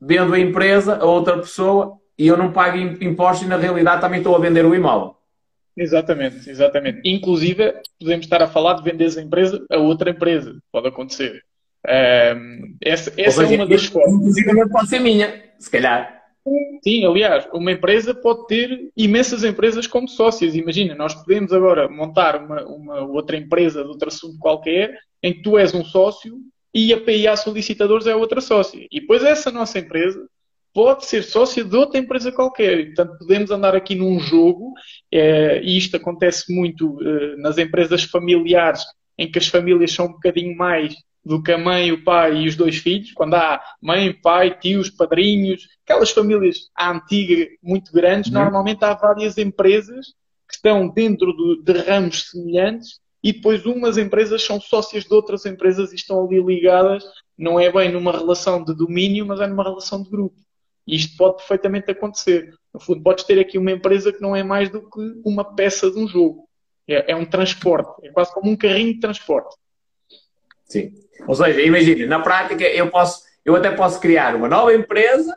[0.00, 4.18] vendo a empresa a outra pessoa e eu não pago impostos e na realidade também
[4.18, 5.16] estou a vender o imóvel.
[5.76, 7.00] Exatamente, exatamente.
[7.04, 10.56] Inclusive, podemos estar a falar de vender a empresa a outra empresa.
[10.70, 11.42] Pode acontecer.
[11.86, 14.14] Um, essa essa seja, é uma das formas.
[14.14, 16.22] Inclusive, pode ser minha, se calhar.
[16.82, 20.54] Sim, aliás, uma empresa pode ter imensas empresas como sócias.
[20.54, 25.42] Imagina, nós podemos agora montar uma, uma outra empresa de outro assunto qualquer, em que
[25.42, 26.38] tu és um sócio
[26.72, 28.86] e a PIA Solicitadores é outra sócia.
[28.90, 30.26] E depois essa nossa empresa
[30.74, 32.86] pode ser sócia de outra empresa qualquer.
[32.86, 34.74] Portanto, podemos andar aqui num jogo,
[35.10, 38.82] eh, e isto acontece muito eh, nas empresas familiares,
[39.16, 40.94] em que as famílias são um bocadinho mais
[41.24, 44.90] do que a mãe, o pai e os dois filhos, quando há mãe, pai, tios,
[44.90, 48.40] padrinhos, aquelas famílias à antiga muito grandes, uhum.
[48.40, 50.08] normalmente há várias empresas
[50.48, 55.46] que estão dentro do, de ramos semelhantes e depois umas empresas são sócias de outras
[55.46, 57.04] empresas e estão ali ligadas,
[57.38, 60.43] não é bem numa relação de domínio, mas é numa relação de grupo.
[60.86, 62.54] E isto pode perfeitamente acontecer.
[62.72, 65.90] No fundo, podes ter aqui uma empresa que não é mais do que uma peça
[65.90, 66.48] de um jogo.
[66.86, 69.56] É, é um transporte, é quase como um carrinho de transporte.
[70.66, 70.92] Sim.
[71.26, 75.36] Ou seja, imagina, na prática eu posso, eu até posso criar uma nova empresa,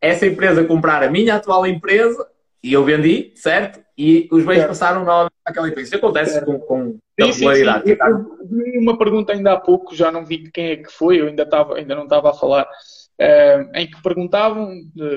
[0.00, 2.26] essa empresa comprar a minha atual empresa
[2.62, 3.80] e eu vendi, certo?
[3.96, 4.68] E os bens certo.
[4.68, 5.88] passaram novamente àquela empresa.
[5.88, 6.46] Isso acontece certo.
[6.46, 7.88] com, com regularidade.
[7.88, 8.78] Sim, sim.
[8.78, 11.76] uma pergunta ainda há pouco, já não vi quem é que foi, eu ainda, estava,
[11.76, 12.68] ainda não estava a falar,
[13.74, 14.74] em que perguntavam,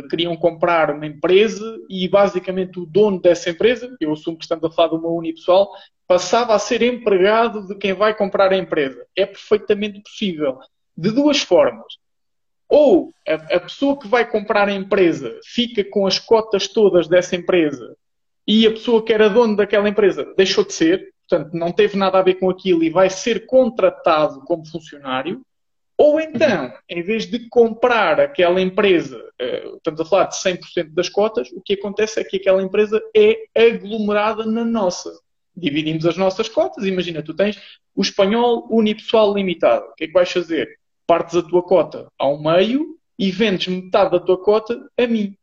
[0.10, 4.70] queriam comprar uma empresa e basicamente o dono dessa empresa, eu assumo que estamos a
[4.70, 5.72] falar de uma unipessoal,
[6.06, 9.06] passava a ser empregado de quem vai comprar a empresa.
[9.16, 10.60] É perfeitamente possível.
[10.96, 11.86] De duas formas.
[12.68, 17.36] Ou a, a, pessoa que vai comprar a empresa fica com as cotas todas dessa
[17.36, 17.96] empresa
[18.48, 22.20] e a pessoa que era dono daquela empresa deixou de ser, portanto, não teve nada
[22.20, 25.42] a ver com aquilo e vai ser contratado como funcionário.
[25.98, 31.08] Ou então, em vez de comprar aquela empresa, eh, estamos a falar de 100% das
[31.08, 35.12] cotas, o que acontece é que aquela empresa é aglomerada na nossa
[35.56, 36.86] dividimos as nossas cotas.
[36.86, 37.60] Imagina, tu tens
[37.96, 39.86] o espanhol unipessoal limitado.
[39.86, 40.80] O que é que vais fazer?
[41.06, 45.36] Partes a tua cota ao meio e vendes metade da tua cota a mim.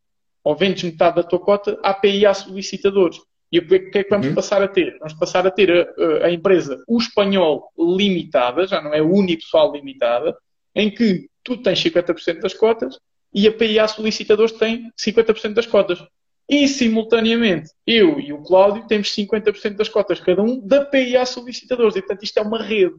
[0.42, 3.20] Ou vendes metade da tua cota à PIA solicitadores.
[3.52, 4.34] E o que é que vamos uhum.
[4.34, 4.96] passar a ter?
[4.98, 10.36] Vamos passar a ter a, a, empresa o espanhol limitada, já não é unipessoal limitada,
[10.74, 12.98] em que tu tens 50% das cotas
[13.34, 16.04] e a PIA solicitadores tem 50% das cotas.
[16.48, 21.94] E, simultaneamente, eu e o Cláudio temos 50% das cotas cada um da PIA solicitadores.
[21.94, 22.96] E, portanto, isto é uma rede.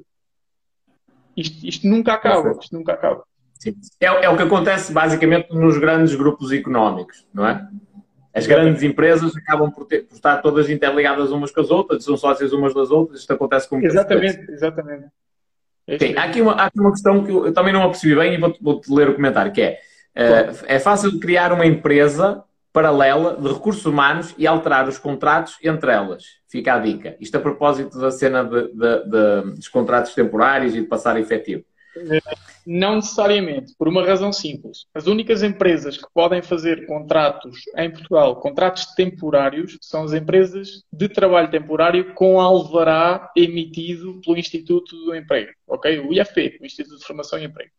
[1.36, 2.58] Isto, isto nunca acaba.
[2.62, 3.24] Isto nunca acaba.
[4.00, 7.68] É, é, o que acontece, basicamente, nos grandes grupos económicos, não é?
[8.34, 12.16] As grandes empresas acabam por, ter, por, estar todas interligadas umas com as outras, são
[12.16, 15.06] sócias umas das outras, isto acontece com Exatamente, exatamente.
[15.88, 16.16] Okay.
[16.16, 18.34] Há, aqui uma, há aqui uma questão que eu, eu também não a percebi bem
[18.34, 19.80] e vou-te vou ler o comentário, que é,
[20.16, 25.92] uh, é fácil criar uma empresa paralela de recursos humanos e alterar os contratos entre
[25.92, 26.24] elas.
[26.48, 27.18] Fica a dica.
[27.20, 31.66] Isto a propósito da cena de, de, de, dos contratos temporários e de passar efetivo.
[32.66, 34.86] Não necessariamente, por uma razão simples.
[34.94, 41.10] As únicas empresas que podem fazer contratos em Portugal, contratos temporários, são as empresas de
[41.10, 46.00] trabalho temporário com alvará emitido pelo Instituto do Emprego, ok?
[46.00, 47.72] O IFP, o Instituto de Formação e Emprego.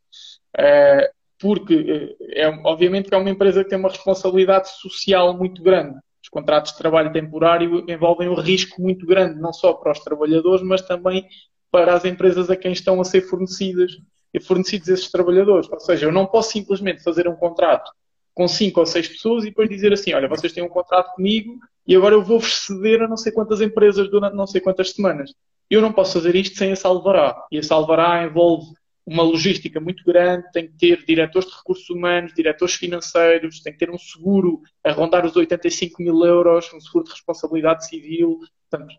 [0.59, 5.60] Uh, porque eh, é, obviamente que é uma empresa que tem uma responsabilidade social muito
[5.60, 5.98] grande.
[6.22, 10.64] Os contratos de trabalho temporário envolvem um risco muito grande, não só para os trabalhadores,
[10.64, 11.26] mas também
[11.73, 13.93] para as empresas a quem estão a ser fornecidas
[14.32, 15.69] e fornecidos esses trabalhadores.
[15.70, 17.90] Ou seja, eu não posso simplesmente fazer um contrato
[18.35, 21.59] com cinco ou seis pessoas e depois dizer assim, olha, vocês têm um contrato comigo
[21.86, 25.35] e agora eu vou-vos ceder a não sei quantas empresas durante não sei quantas semanas.
[25.69, 27.47] Eu não posso fazer isto sem esse alvará.
[27.51, 28.66] E esse alvará envolve
[29.05, 33.78] uma logística muito grande, tem que ter diretores de recursos humanos, diretores financeiros, tem que
[33.78, 38.39] ter um seguro a rondar os 85 mil euros, um seguro de responsabilidade civil.
[38.70, 38.94] Portanto,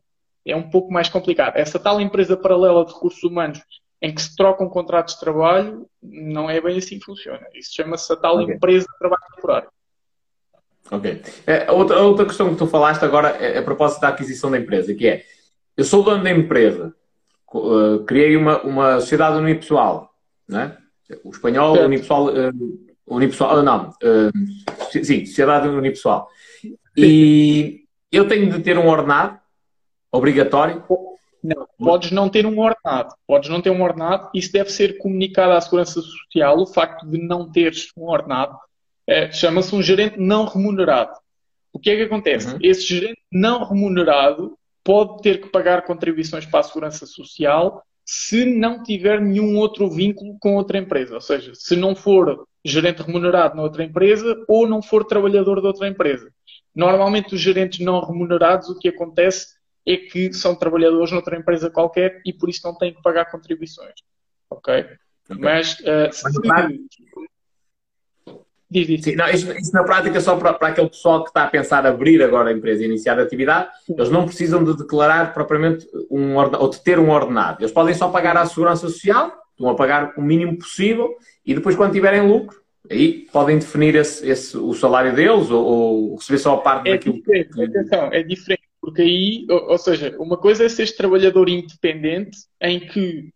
[0.45, 1.55] é um pouco mais complicado.
[1.55, 3.61] Essa tal empresa paralela de recursos humanos
[4.01, 7.47] em que se trocam contratos de trabalho, não é bem assim que funciona.
[7.53, 8.55] Isso chama-se a tal okay.
[8.55, 9.69] empresa de trabalho temporário.
[10.91, 11.21] Ok.
[11.47, 14.93] É, outra, outra questão que tu falaste agora é a propósito da aquisição da empresa,
[14.93, 15.23] que é,
[15.77, 16.93] eu sou dono da empresa,
[17.53, 20.13] uh, criei uma, uma sociedade unipessoal,
[20.49, 20.77] né?
[21.23, 21.87] O espanhol, certo.
[21.87, 26.27] unipessoal, uh, unipessoal, uh, não, uh, sim, sociedade unipessoal.
[26.97, 29.39] E eu tenho de ter um ordenado
[30.13, 30.83] obrigatório?
[31.43, 33.13] Não, podes não ter um ordenado.
[33.27, 34.29] Podes não ter um ordenado.
[34.33, 36.57] Isso deve ser comunicado à Segurança Social.
[36.59, 38.57] O facto de não teres um ordenado
[39.05, 41.11] é, chama-se um gerente não remunerado.
[41.73, 42.53] O que é que acontece?
[42.53, 42.59] Uhum.
[42.61, 48.83] Esse gerente não remunerado pode ter que pagar contribuições para a segurança social se não
[48.83, 51.15] tiver nenhum outro vínculo com outra empresa.
[51.15, 55.67] Ou seja, se não for gerente remunerado na outra empresa ou não for trabalhador de
[55.67, 56.31] outra empresa.
[56.73, 59.47] Normalmente, os gerentes não remunerados, o que acontece
[59.85, 63.93] é que são trabalhadores noutra empresa qualquer e por isso não têm que pagar contribuições.
[64.49, 64.73] Ok?
[64.79, 64.97] okay.
[65.29, 66.23] Mas, uh, se...
[68.73, 69.03] Diz, diz.
[69.03, 71.85] Sim, não, isto, isto, na prática só para, para, aquele pessoal que está a pensar
[71.85, 76.35] abrir agora a empresa e iniciar a atividade, eles não precisam de declarar propriamente um
[76.35, 77.61] ou de ter um ordenado.
[77.61, 81.15] Eles podem só pagar à segurança social, estão a pagar o mínimo possível
[81.45, 86.15] e depois quando tiverem lucro, aí podem definir esse, esse o salário deles ou, ou,
[86.15, 87.63] receber só a parte é daquilo diferente, que...
[87.63, 92.81] Atenção, é diferente, porque aí, ou, ou seja, uma coisa é ser trabalhador independente em
[92.81, 93.31] que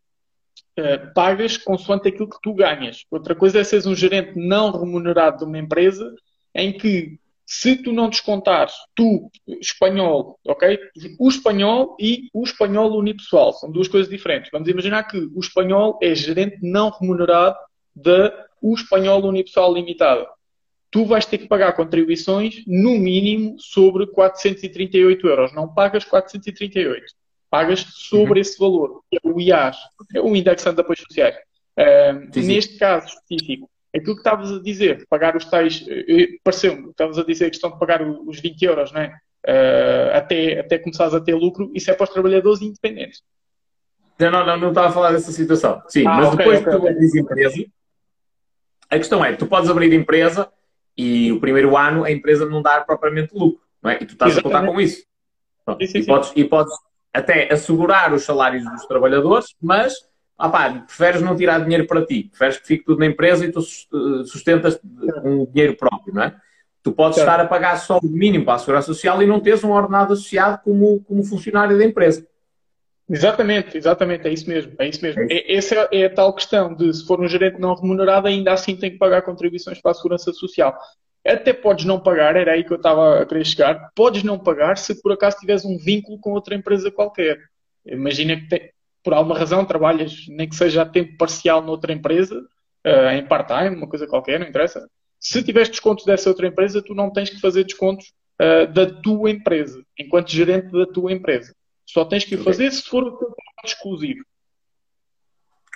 [0.77, 3.05] uh, pagas consoante aquilo que tu ganhas.
[3.09, 6.13] Outra coisa é seres um gerente não remunerado de uma empresa
[6.53, 10.77] em que se tu não descontares, tu, espanhol, ok?
[11.17, 14.51] O espanhol e o espanhol unipessoal são duas coisas diferentes.
[14.51, 17.55] Vamos imaginar que o espanhol é gerente não remunerado
[17.95, 20.27] da o espanhol unipessoal limitado.
[20.89, 25.53] Tu vais ter que pagar contribuições no mínimo sobre 438 euros.
[25.53, 27.14] Não pagas 438
[27.49, 28.41] pagas sobre uhum.
[28.41, 29.77] esse valor, que é o IAS,
[30.14, 31.35] é o Indexante de Apoios Sociais.
[31.77, 32.47] Uh, sim, sim.
[32.47, 37.23] Neste caso específico, aquilo que estavas a dizer, pagar os tais, eh, pareceu-me, estavas a
[37.23, 39.18] dizer a questão de pagar os 20 euros, não é?
[39.47, 43.22] Uh, até, até começares a ter lucro, isso é para os trabalhadores independentes.
[44.19, 45.81] Não, não, não, não estava a falar dessa situação.
[45.88, 46.91] Sim, ah, mas okay, depois okay, que tu okay.
[46.91, 47.65] abres empresa,
[48.89, 50.51] a questão é, tu podes abrir empresa
[50.97, 53.95] e o primeiro ano a empresa não dar propriamente lucro, não é?
[54.01, 54.55] E tu estás Exatamente.
[54.55, 55.05] a contar com isso.
[55.79, 56.73] Sim, sim, e, podes, e podes
[57.13, 59.93] até assegurar os salários dos trabalhadores, mas
[60.39, 63.59] opá, preferes não tirar dinheiro para ti, preferes que fique tudo na empresa e tu
[63.59, 64.79] eh, sustentas
[65.21, 66.35] com dinheiro próprio, não é?
[66.83, 69.63] Tu podes estar a pagar só o mínimo para a Segurança Social e não teres
[69.63, 72.25] um ordenado associado como, como funcionário da empresa.
[73.09, 74.73] Exatamente, exatamente, é isso mesmo.
[74.77, 75.21] É isso mesmo.
[75.29, 78.75] É, essa é a tal questão de se for um gerente não remunerado, ainda assim
[78.75, 80.77] tem que pagar contribuições para a Segurança Social.
[81.25, 84.77] Até podes não pagar, era aí que eu estava a querer chegar, podes não pagar
[84.77, 87.38] se por acaso tiveres um vínculo com outra empresa qualquer.
[87.85, 88.71] Imagina que
[89.03, 92.45] por alguma razão trabalhas, nem que seja a tempo parcial noutra empresa,
[92.86, 94.86] uh, em part-time, uma coisa qualquer, não interessa.
[95.19, 99.29] Se tiveres descontos dessa outra empresa, tu não tens que fazer descontos uh, da tua
[99.31, 101.53] empresa, enquanto gerente da tua empresa.
[101.87, 104.23] Só tens que o fazer se for o teu trabalho exclusivo.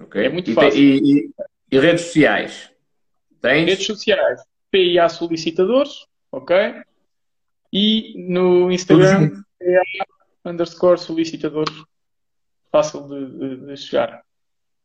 [0.01, 0.25] Okay.
[0.25, 0.79] É muito e fácil.
[0.79, 1.31] E, e,
[1.71, 2.69] e, redes sociais?
[3.41, 3.69] Tens?
[3.69, 4.41] Redes sociais.
[4.75, 6.55] PIA Solicitadores, ok?
[7.71, 10.05] E no Instagram, PA
[10.51, 11.73] underscore solicitadores.
[12.69, 14.21] Fácil de, de, de chegar.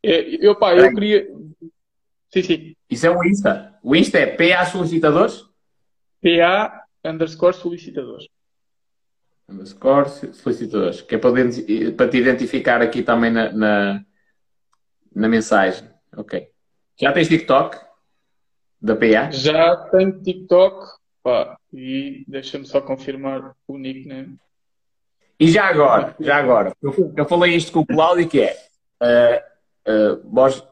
[0.01, 1.27] É, eu, pá, eu queria
[2.33, 2.75] Sim, sim.
[2.89, 3.77] Isso é o Insta.
[3.83, 5.43] O Insta é PA Solicitadores?
[6.21, 8.27] PA underscore solicitadores.
[9.49, 11.01] Underscore solicitadores.
[11.01, 11.31] Que é para,
[11.97, 14.05] para te identificar aqui também na, na,
[15.13, 15.89] na, mensagem.
[16.15, 16.47] Ok.
[16.97, 17.90] Já tens TikTok?
[18.81, 19.29] Da PA?
[19.31, 21.01] Já tenho TikTok.
[21.23, 24.37] Pá, e deixa-me só confirmar o nickname.
[25.39, 28.55] E já agora, já agora, eu, eu falei isto com o Cláudio que é
[29.01, 30.63] uh, uh, vós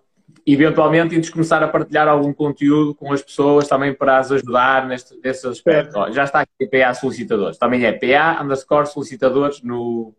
[0.46, 5.20] eventualmente irmos começar a partilhar algum conteúdo com as pessoas também para as ajudar neste,
[5.24, 5.98] nesse aspecto.
[5.98, 7.58] Ó, já está aqui PA solicitadores.
[7.58, 10.16] Também é PA underscore solicitadores no,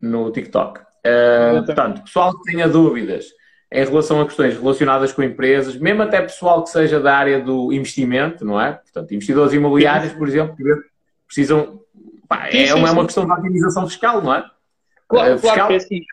[0.00, 0.80] no TikTok.
[0.80, 3.26] Uh, portanto, pessoal que tenha dúvidas
[3.74, 7.72] em relação a questões relacionadas com empresas, mesmo até pessoal que seja da área do
[7.72, 8.72] investimento, não é?
[8.72, 10.56] Portanto, investidores imobiliários, por exemplo,
[11.26, 11.80] precisam.
[12.28, 14.44] Pá, é, uma, é uma questão de otimização fiscal, não é?
[15.08, 16.04] Claro, uh, fiscal, claro que é assim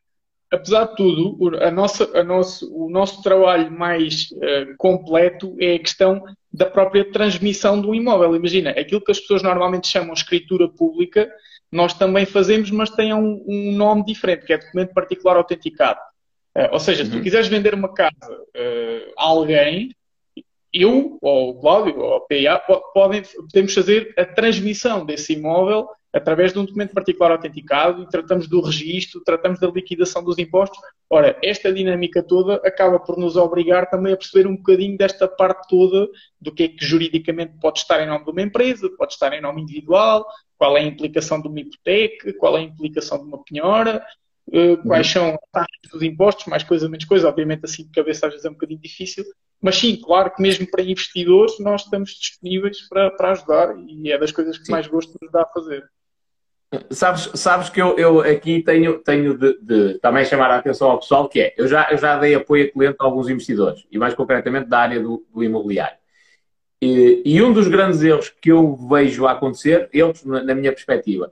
[0.52, 5.80] apesar de tudo, a nossa, a nosso, o nosso trabalho mais uh, completo é a
[5.80, 8.36] questão da própria transmissão do imóvel.
[8.36, 11.32] Imagina, aquilo que as pessoas normalmente chamam escritura pública,
[11.72, 16.00] nós também fazemos, mas tem um, um nome diferente, que é documento particular autenticado.
[16.58, 17.24] Uh, ou seja, se tu uhum.
[17.24, 19.96] quiseres vender uma casa uh, a alguém,
[20.74, 22.62] eu, ou o Cláudio, ou a PIA,
[22.94, 28.48] podem, podemos fazer a transmissão desse imóvel através de um documento particular autenticado e tratamos
[28.48, 30.78] do registro, tratamos da liquidação dos impostos.
[31.10, 35.70] Ora, esta dinâmica toda acaba por nos obrigar também a perceber um bocadinho desta parte
[35.70, 39.32] toda do que é que juridicamente pode estar em nome de uma empresa, pode estar
[39.34, 40.26] em nome individual,
[40.58, 44.06] qual é a implicação de uma hipoteca, qual é a implicação de uma penhora,
[44.84, 45.14] quais uhum.
[45.14, 47.30] são as taxas dos impostos, mais coisa, menos coisa.
[47.30, 49.24] Obviamente, assim de cabeça às vezes é um bocadinho difícil,
[49.62, 54.18] mas sim, claro que mesmo para investidores nós estamos disponíveis para, para ajudar e é
[54.18, 54.72] das coisas que sim.
[54.72, 55.84] mais gosto de nos dá a fazer.
[56.90, 61.00] Sabes, sabes que eu, eu aqui tenho, tenho de, de, também chamar a atenção ao
[61.00, 63.98] pessoal, que é, eu já, eu já dei apoio a cliente a alguns investidores, e
[63.98, 65.98] mais concretamente da área do, do imobiliário.
[66.82, 71.32] E, e, um dos grandes erros que eu vejo acontecer, eles, na minha perspectiva,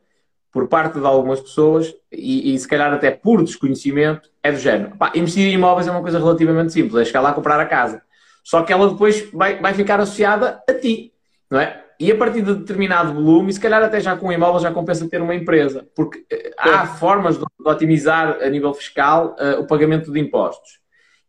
[0.51, 4.95] por parte de algumas pessoas, e, e, se calhar até por desconhecimento, é do género.
[4.97, 7.65] Pá, investir em imóveis é uma coisa relativamente simples, é chegar lá a comprar a
[7.65, 8.01] casa.
[8.43, 11.13] Só que ela depois vai, vai ficar associada a ti,
[11.51, 11.83] não é?
[11.99, 15.21] E a partir de determinado volume, se calhar até já com imóvel já compensa ter
[15.21, 20.17] uma empresa, porque eh, há formas de, otimizar a nível fiscal uh, o pagamento de
[20.17, 20.79] impostos.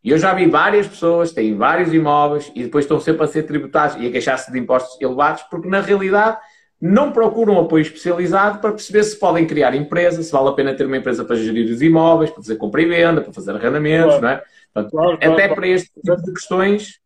[0.02, 3.42] E eu já vi várias pessoas, têm vários imóveis e depois estão sempre a ser
[3.42, 6.39] tributados e a queixar-se de impostos elevados, porque na realidade
[6.81, 10.86] não procuram apoio especializado para perceber se podem criar empresa, se vale a pena ter
[10.86, 14.23] uma empresa para gerir os imóveis, para fazer compra e venda, para fazer arrendamentos, claro.
[14.23, 14.42] não é?
[14.73, 17.00] Portanto, claro, claro, até para este tipo de questões,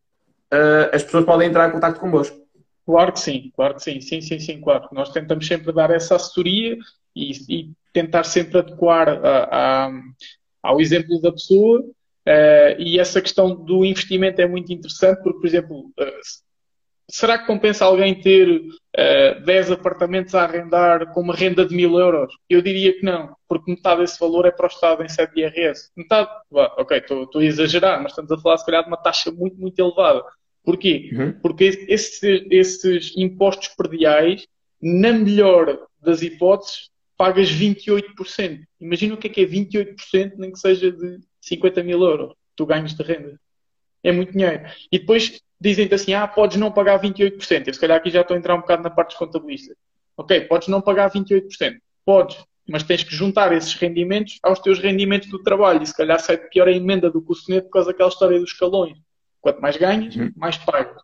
[0.52, 2.36] uh, as pessoas podem entrar em contato convosco.
[2.86, 4.88] Claro que sim, claro que sim, sim, sim, sim, claro.
[4.92, 6.76] Nós tentamos sempre dar essa assessoria
[7.16, 9.48] e, e tentar sempre adequar a,
[9.86, 9.90] a,
[10.62, 11.80] ao exemplo da pessoa.
[11.80, 16.04] Uh, e essa questão do investimento é muito interessante, porque, por exemplo, uh,
[17.08, 21.98] será que compensa alguém ter uh, 10 apartamentos a arrendar com uma renda de mil
[21.98, 22.34] euros?
[22.48, 25.40] Eu diria que não, porque metade desse valor é para o Estado em sede de
[25.42, 25.90] IRS.
[25.96, 29.56] Metade, ok, estou a exagerar, mas estamos a falar se calhar de uma taxa muito,
[29.56, 30.22] muito elevada.
[30.64, 31.10] Porquê?
[31.12, 31.32] Uhum.
[31.40, 34.46] Porque esses, esses impostos perdiais,
[34.80, 38.60] na melhor das hipóteses, pagas 28%.
[38.80, 42.64] Imagina o que é que é 28%, nem que seja de 50 mil euros, tu
[42.66, 43.38] ganhas de renda.
[44.02, 44.64] É muito dinheiro.
[44.90, 47.66] E depois dizem-te assim, ah, podes não pagar 28%.
[47.66, 49.74] Eu se calhar aqui já estou a entrar um bocado na parte dos contabilistas.
[50.14, 51.78] Ok, podes não pagar 28%.
[52.04, 52.36] Podes,
[52.68, 55.82] mas tens que juntar esses rendimentos aos teus rendimentos do trabalho.
[55.82, 58.38] E se calhar sai pior a emenda do que o soneto por causa daquela história
[58.38, 58.98] dos escalões.
[59.40, 60.30] Quanto mais ganhas, uhum.
[60.36, 61.02] mais pagas.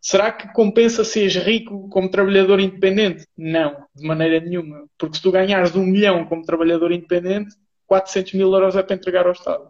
[0.00, 3.24] Será que compensa seres rico como trabalhador independente?
[3.38, 4.84] Não, de maneira nenhuma.
[4.98, 7.54] Porque se tu ganhares um milhão como trabalhador independente,
[7.86, 9.68] 400 mil euros é para entregar ao Estado.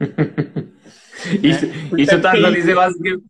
[1.42, 2.00] isto, é?
[2.00, 3.24] isto estás a dizer basicamente.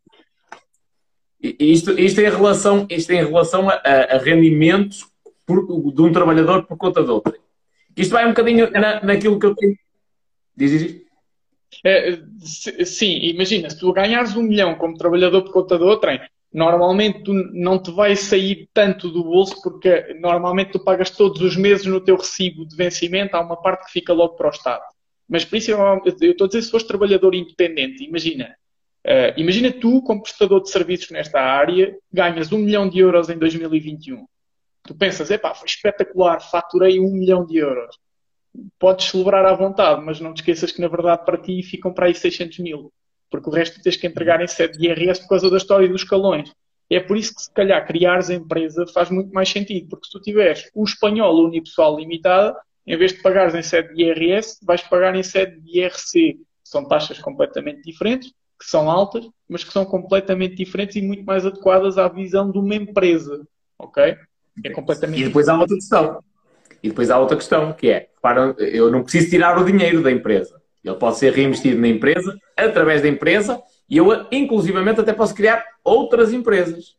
[1.41, 5.07] Isto, isto, em relação, isto em relação a, a rendimentos
[5.47, 7.35] por, de um trabalhador por conta de outro.
[7.97, 9.77] Isto vai um bocadinho na, naquilo que eu tenho.
[10.57, 11.01] Diz, diz.
[11.85, 12.19] É,
[12.85, 16.21] sim, imagina, se tu ganhares um milhão como trabalhador por conta de outrem,
[16.53, 21.57] normalmente tu não te vai sair tanto do bolso porque normalmente tu pagas todos os
[21.57, 24.83] meses no teu recibo de vencimento, há uma parte que fica logo para o Estado.
[25.29, 28.57] Mas principalmente, eu estou a dizer se fores trabalhador independente, imagina,
[29.07, 33.39] uh, imagina tu como prestador de serviços nesta área, ganhas um milhão de euros em
[33.39, 34.27] 2021.
[34.85, 37.95] Tu pensas, epá, foi espetacular, faturei um milhão de euros
[38.79, 42.07] podes celebrar à vontade, mas não te esqueças que na verdade para ti ficam para
[42.07, 42.93] aí 600 mil,
[43.31, 46.03] porque o resto tens que entregar em sede de IRS por causa da história dos
[46.03, 46.53] escalões.
[46.91, 50.13] É por isso que se calhar criares a empresa faz muito mais sentido, porque se
[50.13, 52.57] tu tiveres o espanhol unipessoal limitada,
[52.89, 56.39] em vez de pagares em sede de IRS, vais pagar em sede de IRC.
[56.65, 61.45] São taxas completamente diferentes, que são altas, mas que são completamente diferentes e muito mais
[61.45, 63.47] adequadas à visão de uma empresa.
[63.79, 64.17] Ok?
[64.65, 66.25] É completamente E depois há outra questão.
[66.83, 70.11] E depois há outra questão, que é, para, eu não preciso tirar o dinheiro da
[70.11, 70.59] empresa.
[70.83, 75.63] Ele pode ser reinvestido na empresa, através da empresa, e eu, inclusivamente, até posso criar
[75.85, 76.97] outras empresas.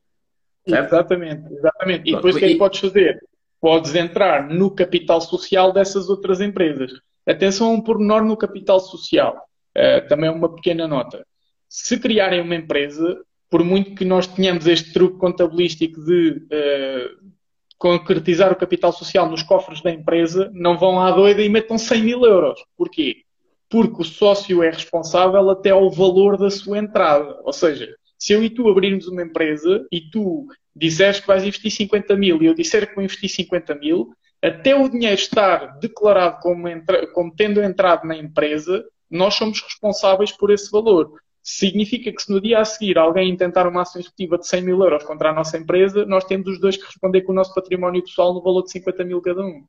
[0.68, 0.94] Certo?
[0.94, 2.10] Exatamente, exatamente.
[2.10, 3.20] E depois o que é que podes fazer?
[3.62, 6.92] Podes entrar no capital social dessas outras empresas.
[7.28, 9.38] Atenção a um pormenor no capital social.
[9.78, 11.26] Uh, também uma pequena nota.
[11.68, 17.30] Se criarem uma empresa, por muito que nós tenhamos este truque contabilístico de uh,
[17.78, 22.04] concretizar o capital social nos cofres da empresa, não vão à doida e metam 100
[22.04, 22.60] mil euros.
[22.78, 23.24] Porquê?
[23.70, 27.40] Porque o sócio é responsável até ao valor da sua entrada.
[27.44, 30.46] Ou seja, se eu e tu abrirmos uma empresa e tu
[30.80, 34.74] disseres que vais investir 50 mil e eu disser que vou investir 50 mil, até
[34.74, 37.06] o dinheiro estar declarado como, entra...
[37.08, 41.12] como tendo entrado na empresa, nós somos responsáveis por esse valor.
[41.44, 44.82] Significa que se no dia a seguir alguém intentar uma ação executiva de 100 mil
[44.82, 48.04] euros contra a nossa empresa, nós temos os dois que responder com o nosso património
[48.04, 49.66] pessoal no valor de 50 mil cada um.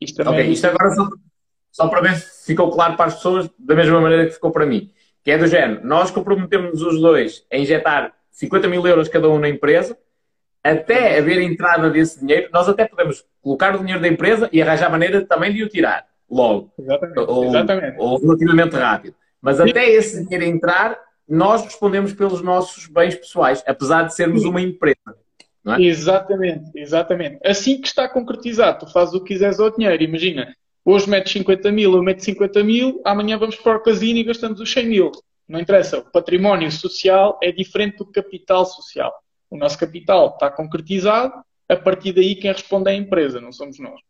[0.00, 0.52] Isto também ok, é...
[0.52, 1.08] isto agora só,
[1.70, 4.66] só, para ver se ficou claro para as pessoas, da mesma maneira que ficou para
[4.66, 4.90] mim.
[5.24, 9.38] Que é do género, nós comprometemos os dois a injetar 50 mil euros cada um
[9.38, 9.96] na empresa
[10.62, 14.90] até haver entrada desse dinheiro, nós até podemos colocar o dinheiro da empresa e arranjar
[14.90, 16.72] maneira também de o tirar logo.
[16.78, 17.18] Exatamente.
[17.18, 17.96] Ou, Exatamente.
[17.98, 19.14] ou relativamente rápido.
[19.40, 24.60] Mas até esse dinheiro entrar, nós respondemos pelos nossos bens pessoais, apesar de sermos uma
[24.60, 25.16] empresa.
[25.66, 25.82] É?
[25.82, 27.38] Exatamente, exatamente.
[27.44, 30.02] Assim que está concretizado, tu fazes o que quiseres ao dinheiro.
[30.02, 34.24] Imagina, hoje metes 50 mil, eu meto 50 mil, amanhã vamos para o casino e
[34.24, 35.12] gastamos os 100 mil.
[35.48, 35.98] Não interessa.
[35.98, 39.12] O património social é diferente do capital social.
[39.52, 41.34] O nosso capital está concretizado,
[41.68, 44.00] a partir daí quem responde é a empresa, não somos nós.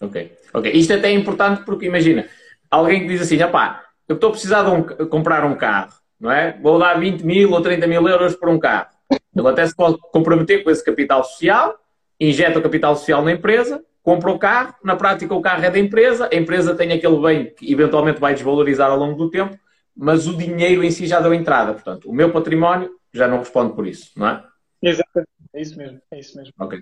[0.00, 0.70] Ok, ok.
[0.70, 2.28] Isto até é importante porque imagina,
[2.70, 6.30] alguém que diz assim, pá, eu estou a precisar de um, comprar um carro, não
[6.30, 6.56] é?
[6.62, 8.86] Vou dar 20 mil ou 30 mil euros por um carro.
[9.34, 11.76] Ele até se pode comprometer com esse capital social,
[12.20, 15.78] injeta o capital social na empresa, compra o carro, na prática o carro é da
[15.80, 19.58] empresa, a empresa tem aquele bem que eventualmente vai desvalorizar ao longo do tempo,
[19.96, 21.72] mas o dinheiro em si já deu entrada.
[21.72, 24.51] Portanto, o meu património já não responde por isso, não é?
[24.82, 26.00] Exatamente, é isso mesmo.
[26.10, 26.52] É isso mesmo.
[26.58, 26.78] Ok.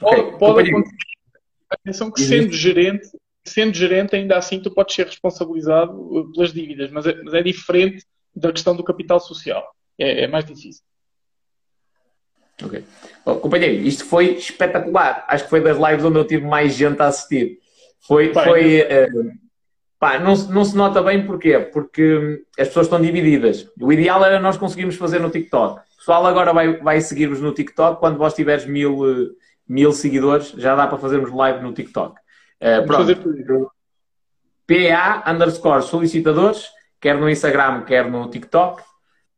[0.00, 0.76] Pode, Ok, pode companheiro.
[0.78, 0.96] acontecer.
[1.70, 3.08] Atenção que sendo gerente,
[3.46, 7.42] sendo gerente, ainda assim tu podes ser responsabilizado uh, pelas dívidas, mas é, mas é
[7.42, 9.66] diferente da questão do capital social.
[9.98, 10.82] É, é mais difícil.
[12.62, 12.84] Ok.
[13.24, 15.24] Oh, companheiro, isto foi espetacular.
[15.28, 17.58] Acho que foi das lives onde eu tive mais gente a assistir.
[18.06, 19.08] Foi, Bem, foi eh,
[19.98, 21.58] pá, não, se- não se nota bem porquê?
[21.58, 23.68] Porque hum, as pessoas estão divididas.
[23.80, 25.80] O ideal era nós conseguirmos fazer no TikTok.
[26.02, 28.00] O pessoal agora vai, vai seguir-vos no TikTok.
[28.00, 29.28] Quando vós tiveres mil, eh,
[29.68, 32.16] mil seguidores, já dá para fazermos live no TikTok.
[32.60, 33.12] Vamos pronto.
[33.12, 33.70] isso.
[34.66, 36.68] PA underscore solicitadores,
[37.00, 38.82] quer no Instagram, quer no TikTok,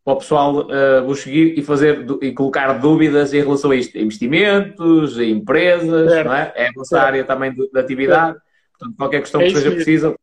[0.03, 3.99] para o pessoal eh, vos seguir e, fazer, e colocar dúvidas em relação a isto.
[3.99, 6.29] Investimentos, empresas, Certo.
[6.29, 6.53] não é?
[6.55, 8.39] É a nossa área também de, de atividade.
[8.79, 10.15] Portanto, qualquer questão É que seja precisa,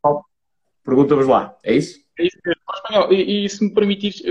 [0.83, 1.55] pergunta-vos lá.
[1.63, 2.00] É isso?
[2.19, 2.61] É isso mesmo.
[2.73, 4.21] Espanhol, E, e se me permitires,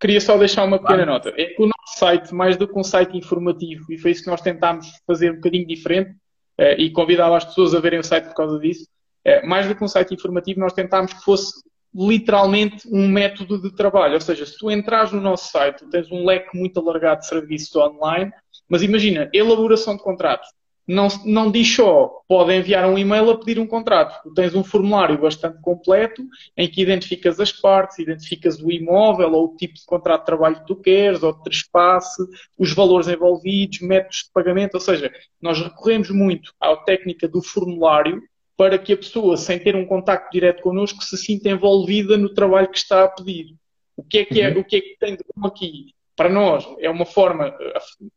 [0.00, 1.32] queria só deixar uma pequena nota.
[1.36, 4.30] É que o nosso site, mais do que um site informativo, e foi isso que
[4.30, 6.14] nós tentámos fazer um bocadinho diferente,
[6.58, 8.86] eh, e convidava as pessoas a verem o site por causa disso,
[9.24, 11.52] eh, mais do que um site informativo, nós tentámos que fosse
[11.94, 14.14] literalmente um método de trabalho.
[14.14, 17.74] Ou seja, se tu entras no nosso site, tens um leque muito alargado de serviços
[17.76, 18.32] online,
[18.68, 20.48] mas imagina, elaboração de contratos.
[20.86, 24.22] Não, não diz só, pode enviar um e-mail a pedir um contrato.
[24.22, 26.22] Tu tens um formulário bastante completo
[26.56, 30.56] em que identificas as partes, identificas o imóvel ou o tipo de contrato de trabalho
[30.56, 32.22] que tu queres, ou de trespasse,
[32.58, 34.74] os valores envolvidos, métodos de pagamento.
[34.74, 38.22] Ou seja, nós recorremos muito à técnica do formulário
[38.56, 42.68] para que a pessoa, sem ter um contacto direto connosco, se sinta envolvida no trabalho
[42.70, 43.54] que está a pedir.
[43.96, 44.60] O que é que, é, Uhum.
[44.60, 45.94] o que, é que tem de bom aqui?
[46.16, 47.52] Para nós, é uma forma,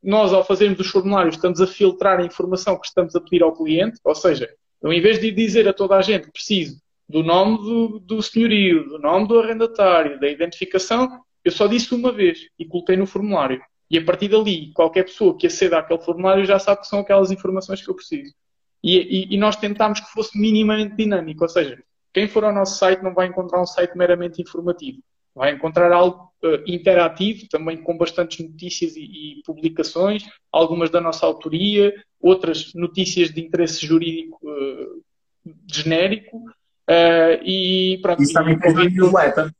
[0.03, 3.53] nós ao fazermos os formulários estamos a filtrar a informação que estamos a pedir ao
[3.55, 4.47] cliente, ou seja,
[4.81, 8.87] eu em vez de dizer a toda a gente preciso do nome do, do senhorio,
[8.87, 13.61] do nome do arrendatário, da identificação, eu só disse uma vez e coloquei no formulário.
[13.89, 17.31] E a partir dali, qualquer pessoa que aceda àquele formulário já sabe que são aquelas
[17.31, 18.33] informações que eu preciso.
[18.83, 21.81] E, e- e nós tentámos que fosse minimamente dinâmico, ou seja,
[22.13, 24.99] quem for ao nosso site não vai encontrar um site meramente informativo.
[25.37, 29.01] Vai encontrar algo eh, interativo, também com bastantes notícias e,
[29.39, 36.41] e publicações, algumas da nossa autoria, outras notícias de interesse jurídico eh, genérico.
[36.87, 38.23] eh, e pronto.
[38.23, 39.51] Isso também e, tens uma newsletter,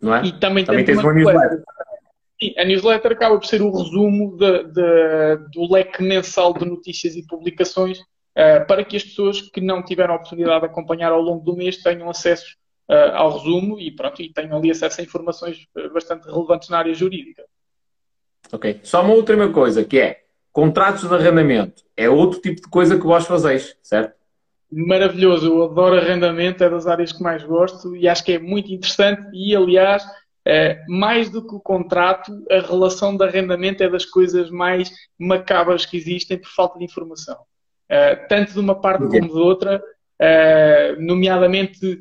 [0.00, 0.26] não é?
[0.26, 1.62] e também, Também tens uma newsletter.
[2.40, 7.14] Sim, a newsletter acaba por ser o resumo de- de- do leque mensal de notícias
[7.16, 7.98] e publicações
[8.34, 11.56] eh, para que as pessoas que não tiveram a oportunidade de acompanhar ao longo do
[11.56, 12.56] mês tenham acesso
[12.90, 16.78] eh, ao resumo e, pronto, e tenham ali acesso a informações eh, bastante relevantes na
[16.78, 17.44] área jurídica.
[18.52, 18.80] Ok.
[18.82, 21.82] Só uma última coisa, que é contratos de arrendamento.
[21.96, 24.14] É outro tipo de coisa que vós fazeis, certo?
[24.70, 28.72] Maravilhoso, eu adoro arrendamento, é das áreas que mais gosto e acho que é muito
[28.72, 30.04] interessante e, aliás,
[30.44, 35.86] eh, mais do que o contrato, a relação de arrendamento é das coisas mais macabras
[35.86, 37.38] que existem por falta de informação.
[38.26, 39.20] Tanto de uma parte Ok.
[39.20, 39.82] como de outra,
[40.98, 42.00] nomeadamente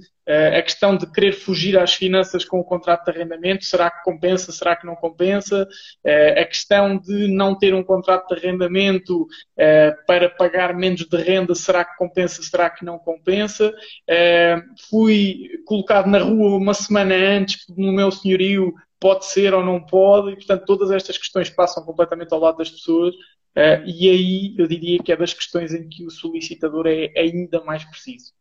[0.57, 4.51] a questão de querer fugir às finanças com o contrato de arrendamento, será que compensa,
[4.51, 5.67] será que não compensa?
[6.03, 9.27] Eh, a questão de não ter um contrato de arrendamento
[9.57, 13.73] eh, para pagar menos de renda, será que compensa, será que não compensa?
[14.07, 19.83] Eh, fui colocado na rua uma semana antes no meu senhorio, pode ser ou não
[19.83, 23.15] pode, e portanto todas estas questões passam completamente ao lado das pessoas,
[23.55, 27.63] eh, e aí eu diria que é das questões em que o solicitador é ainda
[27.63, 28.31] mais preciso.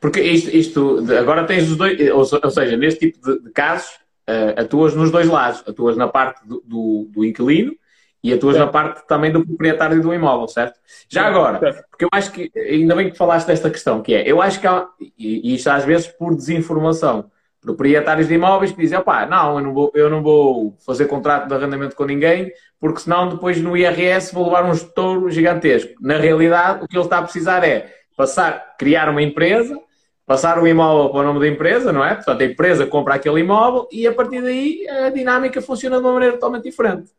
[0.00, 3.50] Porque isto, isto agora tens os dois, ou, se- ou seja, neste tipo de, de
[3.50, 3.90] casos,
[4.26, 5.64] eh, atuas nos dois lados.
[5.66, 7.72] Atuas na parte do, do, do inquilino
[8.22, 8.66] e atuas Certo.
[8.66, 10.78] na parte também do proprietário do imóvel, certo?
[11.08, 11.84] Já agora, Certo.
[11.90, 14.66] porque eu acho que, ainda bem que falaste desta questão, que é, eu acho que
[14.66, 17.30] há, e, e isto às vezes por desinformação,
[17.60, 21.48] proprietários de imóveis que dizem, opá, não, eu não, vou, eu não vou fazer contrato
[21.48, 25.92] de arrendamento com ninguém, porque senão depois no IRS vou levar um estouro gigantesco.
[26.00, 29.80] Na realidade, o que ele está a precisar é passar, criar uma empresa,
[30.26, 32.16] passar o imóvel para o nome da empresa, não é?
[32.16, 36.12] Portanto, a empresa compra aquele imóvel e a partir daí a dinâmica funciona de uma
[36.12, 37.12] maneira totalmente diferente.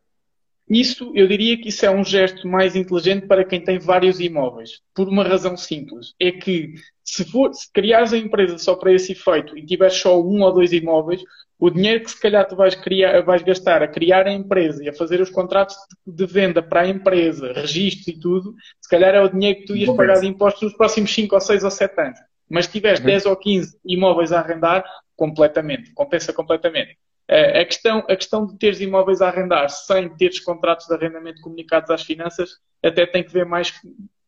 [0.68, 4.82] Isso, eu diria que isso é um gesto mais inteligente para quem tem vários imóveis,
[4.94, 6.14] por uma razão simples.
[6.20, 10.20] É que se, for, se criares a empresa só para esse efeito e tiveres só
[10.20, 11.22] um ou dois imóveis,
[11.60, 14.88] o dinheiro que se calhar tu vais, criar, vais gastar a criar a empresa e
[14.88, 19.20] a fazer os contratos de venda para a empresa, registros e tudo, se calhar é
[19.20, 22.00] o dinheiro que tu ias pagar de impostos nos próximos 5 ou 6 ou 7
[22.00, 22.18] anos.
[22.48, 23.06] Mas se tiveres uhum.
[23.06, 24.82] 10 ou 15 imóveis a arrendar,
[25.14, 26.96] completamente, compensa completamente.
[27.28, 31.90] A questão, a questão de teres imóveis a arrendar sem teres contratos de arrendamento comunicados
[31.90, 32.50] às finanças
[32.82, 33.72] até tem que ver mais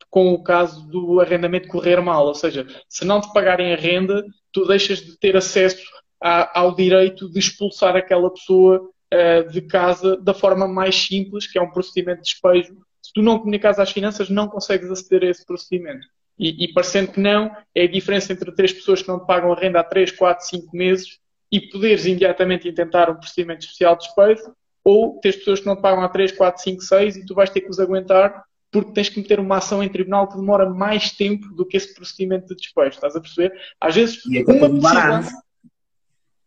[0.08, 2.26] com o caso do arrendamento correr mal.
[2.26, 5.82] Ou seja, se não te pagarem a renda, tu deixas de ter acesso
[6.22, 11.58] a, ao direito de expulsar aquela pessoa uh, de casa da forma mais simples, que
[11.58, 12.76] é um procedimento de despejo.
[13.02, 16.06] Se tu não comunicas às finanças, não consegues aceder a esse procedimento.
[16.38, 19.52] E, e parecendo que não, é a diferença entre três pessoas que não te pagam
[19.52, 21.18] a renda há 3, 4, 5 meses
[21.50, 25.82] e poderes imediatamente intentar um procedimento especial de despejo, ou tens pessoas que não te
[25.82, 29.10] pagam há 3, 4, 5, 6 e tu vais ter que os aguentar porque tens
[29.10, 32.56] que meter uma ação em tribunal que demora mais tempo do que esse procedimento de
[32.56, 32.88] despejo.
[32.88, 33.52] Estás a perceber?
[33.78, 35.42] Às vezes, uma decisão...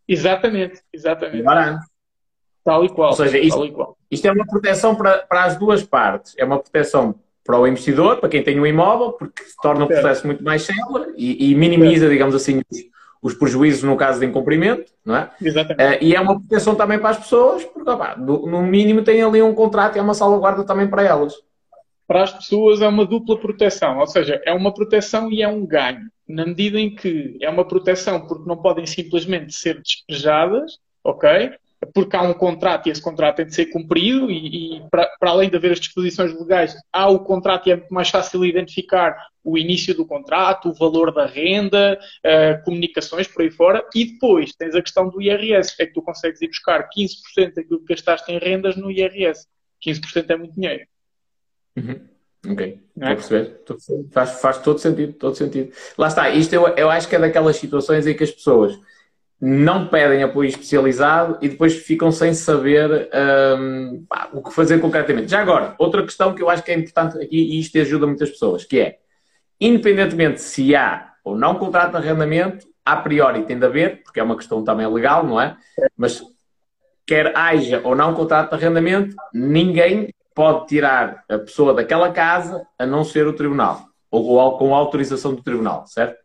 [0.08, 1.44] Exatamente, exatamente.
[1.44, 1.86] Barato.
[2.64, 3.12] Tal e qual.
[3.12, 6.34] Ou seja, isto, isto, é uma proteção para, para as duas partes.
[6.38, 10.26] É uma proteção para o investidor, para quem tem um imóvel, porque torna o processo
[10.26, 12.80] muito mais célere e, e minimiza, digamos assim, os,
[13.22, 15.30] os prejuízos no caso de incumprimento, não é?
[15.40, 15.98] Exatamente.
[15.98, 19.44] Uh, e é uma proteção também para as pessoas, porque opa, no mínimo tem ali
[19.44, 21.36] um contrato e é uma salvaguarda também para elas.
[22.08, 25.66] Para as pessoas é uma dupla proteção, ou seja, é uma proteção e é um
[25.66, 31.52] ganho, na medida em que é uma proteção porque não podem simplesmente ser despejadas, ok?
[31.94, 35.30] porque há um contrato e esse contrato tem de ser cumprido e, e para, para,
[35.30, 39.16] além de haver as disposições legais, há o contrato e é muito mais fácil identificar
[39.44, 44.54] o início do contrato, o valor da renda, uh, comunicações por aí fora e depois
[44.56, 48.32] tens a questão do IRS, é que tu consegues ir buscar 15% daquilo que gastaste
[48.32, 49.48] em rendas no IRS.
[49.86, 50.86] 15% é muito dinheiro.
[51.76, 52.00] Uhum.
[52.52, 53.14] Ok, é?
[53.14, 54.06] estou a perceber.
[54.12, 55.72] Faz, faz todo sentido, todo sentido.
[55.98, 58.80] Lá está, isto eu, eu acho que é daquelas situações em que as pessoas
[59.42, 63.10] não pedem apoio especializado e depois ficam sem saber
[63.60, 65.30] um, pá, o que fazer concretamente.
[65.30, 68.30] Já agora, outra questão que eu acho que é importante aqui e isto ajuda muitas
[68.30, 68.98] pessoas, que é,
[69.60, 74.24] independentemente se há ou não contrato de arrendamento, a priori tem de haver, porque é
[74.24, 75.58] uma questão também legal, não é?
[75.98, 76.24] Mas
[77.06, 82.86] quer haja ou não contrato de arrendamento, ninguém pode tirar a pessoa daquela casa a
[82.86, 86.24] não ser o tribunal, ou, com a autorização do tribunal, certo?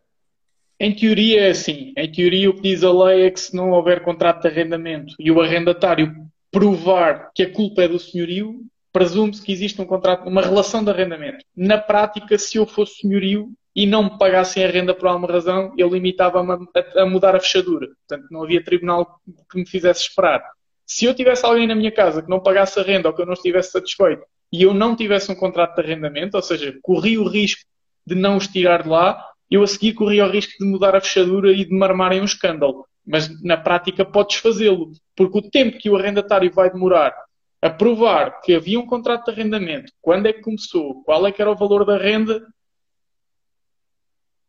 [0.78, 1.92] Em teoria é assim.
[1.96, 5.14] Em teoria o que diz a lei é que se não houver contrato de arrendamento
[5.18, 6.14] e o arrendatário
[6.50, 8.60] provar que a culpa é do senhorio,
[8.92, 11.44] presume-se que existe um contrato, uma relação de arrendamento.
[11.54, 15.72] Na prática, se eu fosse senhorio e não me pagassem a renda por alguma razão,
[15.78, 17.88] eu limitava-me a, a, mudar a fechadura.
[18.08, 20.42] Portanto, não havia tribunal que me fizesse esperar.
[20.90, 23.26] Se eu tivesse alguém na minha casa que não pagasse a renda ou que eu
[23.26, 27.28] não estivesse satisfeito e eu não tivesse um contrato de arrendamento, ou seja, corri o
[27.28, 27.62] risco
[28.04, 31.00] de não os tirar de lá, eu a seguir corria o risco de mudar a
[31.00, 32.84] fechadura e de me armarem um escândalo.
[33.06, 37.14] Mas na prática podes fazê-lo, porque o tempo que o arrendatário vai demorar
[37.62, 41.40] a provar que havia um contrato de arrendamento, quando é que começou, qual é que
[41.40, 42.44] era o valor da renda.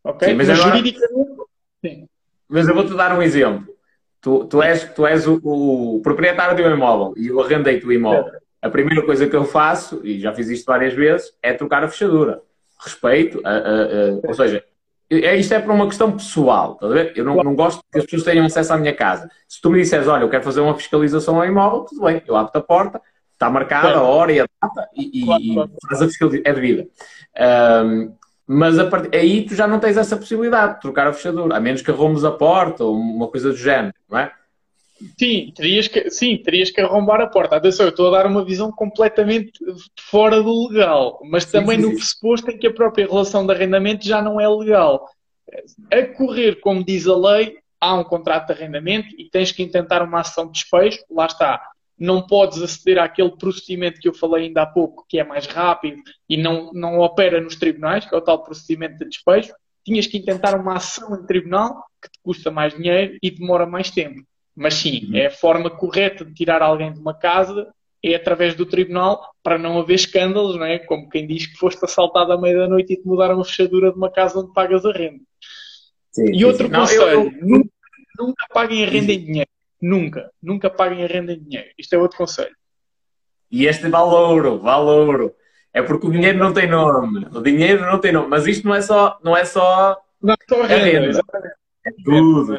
[0.03, 0.27] Ok?
[0.27, 0.75] Sim, mas, mas agora...
[0.75, 1.41] juridicamente.
[1.85, 2.07] Sim.
[2.49, 3.70] Mas eu vou-te dar um exemplo.
[4.21, 7.91] Tu, tu és, tu és o, o, proprietário de um imóvel e eu arrendei-te o
[7.91, 8.31] imóvel.
[8.61, 11.87] A primeira coisa que eu faço, e já fiz isto várias vezes, é trocar a
[11.87, 12.41] fechadura.
[12.79, 14.63] Respeito, a, a, a, ou seja,
[15.09, 16.85] é, isto é por uma questão pessoal, tá
[17.15, 19.29] Eu não, não, gosto que as pessoas tenham acesso à minha casa.
[19.47, 22.35] Se tu me disseres, olha, eu quero fazer uma fiscalização ao imóvel, tudo bem, eu
[22.35, 23.01] abro a porta,
[23.33, 25.71] está marcada a hora e a data e, e claro.
[25.87, 26.87] faz a fiscalização, é devida.
[27.85, 28.13] Um,
[28.47, 29.15] mas a part...
[29.15, 32.23] aí tu já não tens essa possibilidade de trocar a fechadura, a menos que arrumes
[32.23, 34.31] a porta ou uma coisa do género, não é?
[35.17, 37.55] Sim, terias que, sim, terias que arrombar a porta.
[37.55, 39.53] Atenção, eu estou a dar uma visão completamente
[39.99, 43.53] fora do legal, mas também sim, sim, no pressuposto em que a própria relação de
[43.53, 45.09] arrendamento já não é legal.
[45.91, 50.03] A correr, como diz a lei, há um contrato de arrendamento e tens que intentar
[50.03, 51.70] uma ação de despejo, lá está.
[52.01, 56.01] Não podes aceder àquele procedimento que eu falei ainda há pouco, que é mais rápido
[56.27, 59.53] e não, não opera nos tribunais, que é o tal procedimento de despejo.
[59.85, 63.91] Tinhas que intentar uma ação em tribunal que te custa mais dinheiro e demora mais
[63.91, 64.23] tempo.
[64.55, 65.17] Mas sim, uhum.
[65.17, 67.71] é a forma correta de tirar alguém de uma casa
[68.03, 70.79] é através do tribunal para não haver escândalos, não é?
[70.79, 73.91] Como quem diz que foste assaltado à meia da noite e te mudaram a fechadura
[73.91, 75.21] de uma casa onde pagas a renda.
[76.11, 76.73] Sim, e outro sim.
[76.73, 77.69] conselho, não, eu, eu...
[78.17, 79.49] nunca paguem a renda em dinheiro.
[79.81, 80.29] Nunca.
[80.41, 81.69] Nunca paguem a renda em dinheiro.
[81.77, 82.55] Isto é outro conselho.
[83.49, 85.35] E este vale ouro, vale ouro.
[85.73, 87.27] É porque o dinheiro não tem nome.
[87.33, 88.27] O dinheiro não tem nome.
[88.27, 89.19] Mas isto não é só.
[89.23, 89.97] Não é só.
[90.21, 91.07] Não é só renda, renda.
[91.07, 91.55] exatamente.
[91.85, 92.57] É tudo.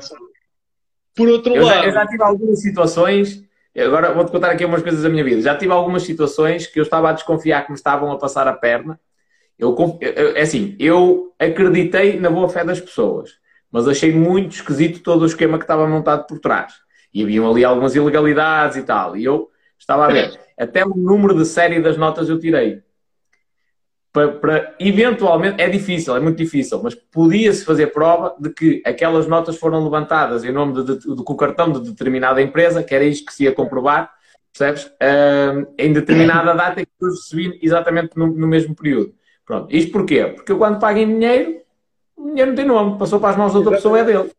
[1.14, 1.80] Por outro eu lado.
[1.80, 3.44] Já, eu já tive algumas situações.
[3.76, 5.40] Agora vou-te contar aqui umas coisas da minha vida.
[5.40, 8.52] Já tive algumas situações que eu estava a desconfiar que me estavam a passar a
[8.52, 8.98] perna.
[9.58, 9.76] Eu,
[10.34, 13.34] é assim, eu acreditei na boa fé das pessoas,
[13.70, 16.74] mas achei muito esquisito todo o esquema que estava montado por trás.
[17.12, 19.16] E haviam ali algumas ilegalidades e tal.
[19.16, 20.38] E eu estava a ver.
[20.58, 22.82] Até o número de série das notas eu tirei
[24.12, 29.26] para, para, eventualmente, é difícil, é muito difícil, mas podia-se fazer prova de que aquelas
[29.26, 32.94] notas foram levantadas em nome de, de, de, com o cartão de determinada empresa, que
[32.94, 34.12] era isto que se ia comprovar,
[34.52, 34.84] percebes?
[34.84, 39.14] Uh, em determinada data que eu recebi exatamente no, no, mesmo período.
[39.46, 39.74] Pronto.
[39.74, 40.24] Isto porquê?
[40.26, 41.62] Porque eu quando pago em dinheiro,
[42.14, 44.30] o dinheiro não tem nome, passou para as mãos de outra pessoa, é dele.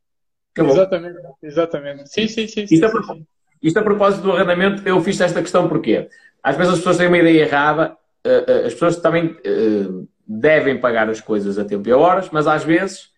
[0.54, 0.74] Acabou.
[0.74, 2.10] Exatamente, exatamente.
[2.10, 2.64] Sim, sim, sim.
[2.64, 3.26] isto, sim, a, sim.
[3.62, 6.08] isto a propósito do arrendamento, eu fiz esta questão porquê?
[6.42, 10.80] Às vezes as pessoas têm uma ideia errada eh, eh, as pessoas também eh, devem
[10.80, 13.12] pagar as coisas a tempo e a horas, mas às vezes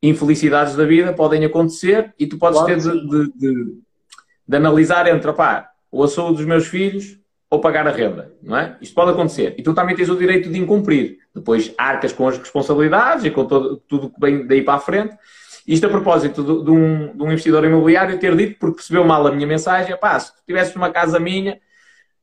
[0.00, 3.76] infelicidades da vida podem acontecer e tu podes claro, ter de, de, de,
[4.48, 7.18] de, analisar entre opá, ou a saúde dos meus filhos
[7.50, 8.76] ou pagar a renda, não é?
[8.80, 9.54] Isto pode acontecer.
[9.58, 11.18] E tu também tens o direito de incumprir.
[11.34, 15.14] Depois arcas com as responsabilidades e com todo, tudo que vem daí para a frente.
[15.66, 19.26] Isto a propósito de, de, um, de um investidor imobiliário ter dito, porque percebeu mal
[19.26, 21.60] a minha mensagem, pá, se tu tivesses uma casa minha,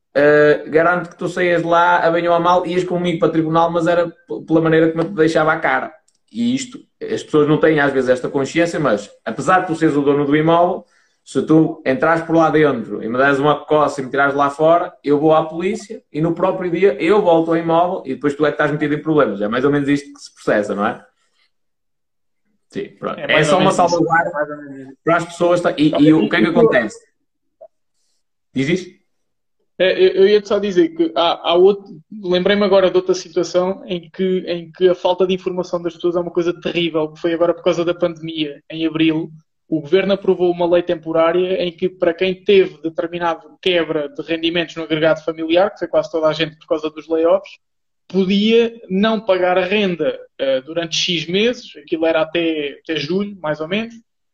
[0.09, 3.31] Uh, garanto que tu saías de lá, a bem ou a mal, ias comigo para
[3.31, 4.11] tribunal, mas era
[4.47, 5.93] pela maneira que me deixava a cara.
[6.31, 9.95] E isto, as pessoas não têm às vezes esta consciência, mas apesar de tu seres
[9.95, 10.85] o dono do imóvel,
[11.23, 14.49] se tu entras por lá dentro e me des uma coça e me tirares lá
[14.49, 18.35] fora, eu vou à polícia e no próprio dia eu volto ao imóvel e depois
[18.35, 19.41] tu é que estás metido em problemas.
[19.41, 21.05] É mais ou menos isto que se processa, não é?
[22.69, 23.19] Sim, pronto.
[23.19, 24.31] É, é só uma salvaguarda
[25.03, 25.61] para as pessoas.
[25.77, 26.99] E, e o que é que acontece?
[28.53, 28.99] Diz isto?
[29.81, 31.99] É, eu ia só dizer que há, há outro.
[32.11, 36.15] Lembrei-me agora de outra situação em que, em que a falta de informação das pessoas
[36.15, 39.31] é uma coisa terrível, que foi agora por causa da pandemia, em abril.
[39.67, 44.75] O governo aprovou uma lei temporária em que, para quem teve determinado quebra de rendimentos
[44.75, 47.59] no agregado familiar, que foi quase toda a gente por causa dos layoffs,
[48.09, 53.61] podia não pagar a renda uh, durante X meses, aquilo era até, até julho, mais
[53.61, 53.93] ou menos,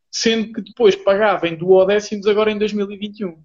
[0.09, 3.37] sendo que depois pagava em duodécimos agora em 2021.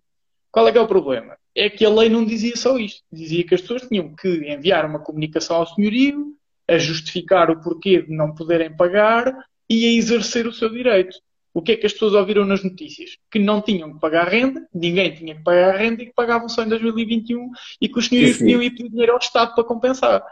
[0.52, 1.36] Qual é que é o problema?
[1.54, 3.02] É que a lei não dizia só isto.
[3.12, 6.36] Dizia que as pessoas tinham que enviar uma comunicação ao senhorio,
[6.68, 9.36] a justificar o porquê de não poderem pagar
[9.68, 11.16] e a exercer o seu direito.
[11.52, 13.16] O que é que as pessoas ouviram nas notícias?
[13.30, 16.62] Que não tinham que pagar renda, ninguém tinha que pagar renda e que pagavam só
[16.62, 20.24] em 2021 e que os senhorios podiam ir pedir dinheiro ao Estado para compensar.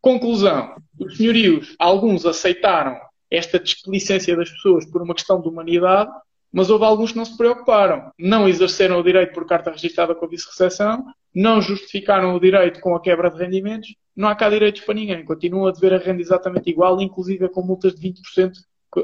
[0.00, 2.98] Conclusão: os senhorios, alguns aceitaram
[3.30, 6.10] esta desplicência das pessoas por uma questão de humanidade
[6.52, 8.12] mas houve alguns que não se preocuparam.
[8.18, 12.94] Não exerceram o direito por carta registrada com a vice-recepção, não justificaram o direito com
[12.94, 15.24] a quebra de rendimentos, não há cá direitos para ninguém.
[15.24, 18.52] Continuam a dever a renda exatamente igual, inclusive com multas de 20%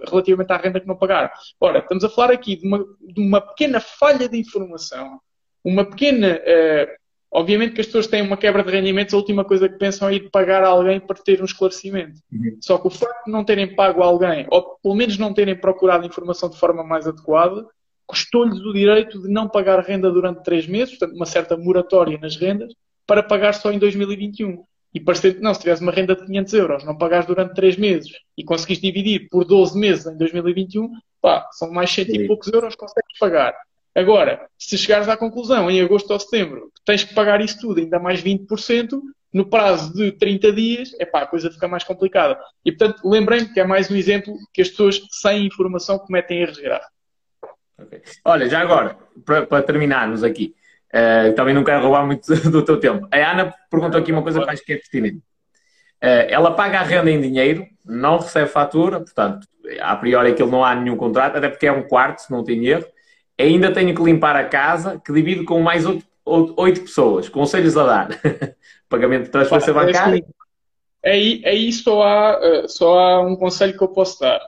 [0.08, 1.30] relativamente à renda que não pagaram.
[1.60, 5.20] Ora, estamos a falar aqui de uma, de uma pequena falha de informação,
[5.64, 6.98] uma pequena uh,
[7.30, 10.14] Obviamente que as pessoas têm uma quebra de rendimentos, a última coisa que pensam é
[10.14, 12.20] ir pagar a alguém para ter um esclarecimento.
[12.32, 12.56] Uhum.
[12.60, 15.54] Só que o facto de não terem pago a alguém, ou pelo menos não terem
[15.54, 17.66] procurado informação de forma mais adequada,
[18.06, 22.34] custou-lhes o direito de não pagar renda durante três meses, portanto, uma certa moratória nas
[22.36, 22.72] rendas,
[23.06, 24.64] para pagar só em 2021.
[24.94, 27.76] E parecer que não, se tivesse uma renda de 500 euros, não pagares durante três
[27.76, 32.50] meses e conseguiste dividir por 12 meses em 2021, pá, são mais cento e poucos
[32.52, 33.54] euros que consegues pagar.
[33.94, 37.80] Agora, se chegares à conclusão em agosto ou setembro que tens que pagar isso tudo,
[37.80, 39.00] ainda mais 20%,
[39.32, 42.38] no prazo de 30 dias, é pá, a coisa fica mais complicada.
[42.64, 46.58] E portanto, lembrem-me que é mais um exemplo que as pessoas sem informação cometem erros
[46.58, 46.86] graves.
[47.78, 48.02] Okay.
[48.24, 50.54] Olha, já agora, para terminarmos aqui,
[50.94, 53.08] uh, também não quero roubar muito do teu tempo.
[53.10, 55.18] A Ana perguntou aqui uma coisa que acho que é pertinente.
[56.02, 59.46] Uh, ela paga a renda em dinheiro, não recebe fatura, portanto,
[59.80, 62.64] a priori aquilo não há nenhum contrato, até porque é um quarto, se não tem
[62.66, 62.86] erro
[63.38, 67.28] ainda tenho que limpar a casa, que divido com mais oito pessoas.
[67.28, 68.08] Conselhos a dar.
[68.88, 70.24] Pagamento de transferência bancária.
[71.04, 74.40] Aí, aí só, há, eh, só há um conselho que eu posso dar.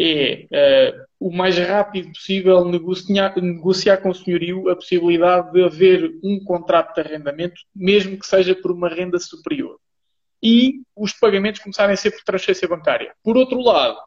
[0.00, 6.10] É uh, o mais rápido possível negociar, negociar com o senhorio a possibilidade de haver
[6.24, 9.78] um contrato de arrendamento, mesmo que seja por uma renda superior.
[10.42, 13.14] E os pagamentos começarem a ser por transferência bancária.
[13.22, 13.98] Por outro lado,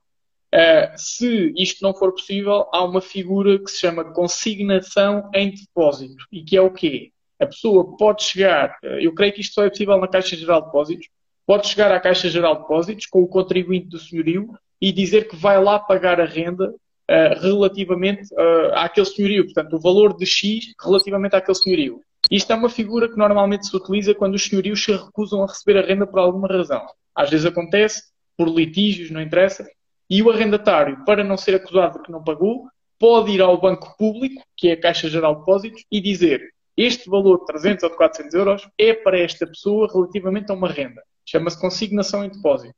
[0.56, 6.16] Uh, se isto não for possível, há uma figura que se chama consignação em depósito.
[6.32, 7.12] E que é o quê?
[7.38, 10.62] A pessoa pode chegar, uh, eu creio que isto só é possível na Caixa Geral
[10.62, 11.10] de Depósitos,
[11.46, 14.48] pode chegar à Caixa Geral de Depósitos com o contribuinte do senhorio
[14.82, 19.46] e dizer que vai lá pagar a renda uh, relativamente uh, àquele senhorio.
[19.46, 22.02] Portanto, o valor de X relativamente àquele senhorio.
[22.30, 25.78] Isto é uma figura que normalmente se utiliza quando os senhorios se recusam a receber
[25.78, 26.86] a renda por alguma razão.
[27.14, 28.04] Às vezes acontece,
[28.36, 29.66] por litígios, não interessa,
[30.10, 32.68] e o arrendatário, para não ser acusado de que não pagou,
[33.00, 36.42] pode ir ao banco público, que é a Caixa Geral de Depósitos, e dizer
[36.78, 40.68] este valor de 300 ou de 400 euros é para esta pessoa relativamente a uma
[40.68, 41.02] renda.
[41.26, 42.76] Chama-se consignação em depósito.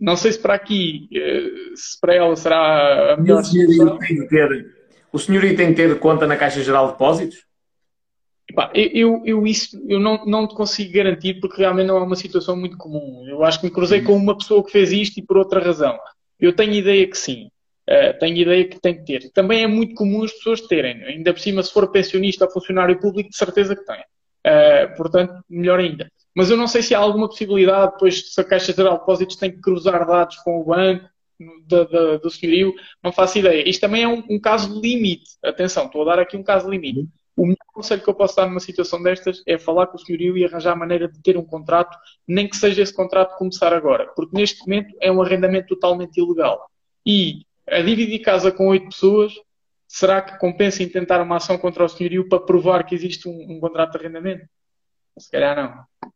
[0.00, 3.98] Não sei se para aqui, eh, se para ela será a melhor solução.
[5.12, 7.44] O senhorio tem que ter conta na Caixa Geral de Depósitos?
[8.48, 12.16] Epá, eu, eu, isso eu não, não te consigo garantir porque realmente não é uma
[12.16, 13.24] situação muito comum.
[13.28, 15.98] Eu acho que me cruzei com uma pessoa que fez isto e por outra razão.
[16.38, 17.48] Eu tenho ideia que sim.
[17.88, 19.30] Uh, tenho ideia que tem que ter.
[19.32, 21.02] Também é muito comum as pessoas terem.
[21.04, 24.00] Ainda por cima, se for pensionista ou funcionário público, de certeza que tem.
[24.00, 26.10] Uh, portanto, melhor ainda.
[26.34, 29.36] Mas eu não sei se há alguma possibilidade, depois, se a Caixa Geral de Depósitos
[29.36, 31.08] tem que cruzar dados com o banco
[31.66, 33.68] do, do, do senhorio, não faço ideia.
[33.68, 35.30] Isto também é um, um caso limite.
[35.42, 37.08] Atenção, estou a dar aqui um caso limite.
[37.36, 40.36] O melhor conselho que eu posso dar numa situação destas é falar com o senhorio
[40.36, 41.96] e arranjar a maneira de ter um contrato,
[42.28, 46.68] nem que seja esse contrato começar agora, porque neste momento é um arrendamento totalmente ilegal.
[47.06, 49.32] E a dividir casa com oito pessoas,
[49.88, 53.52] será que compensa em tentar uma ação contra o senhorio para provar que existe um,
[53.52, 54.46] um contrato de arrendamento?
[55.18, 56.10] Se calhar não.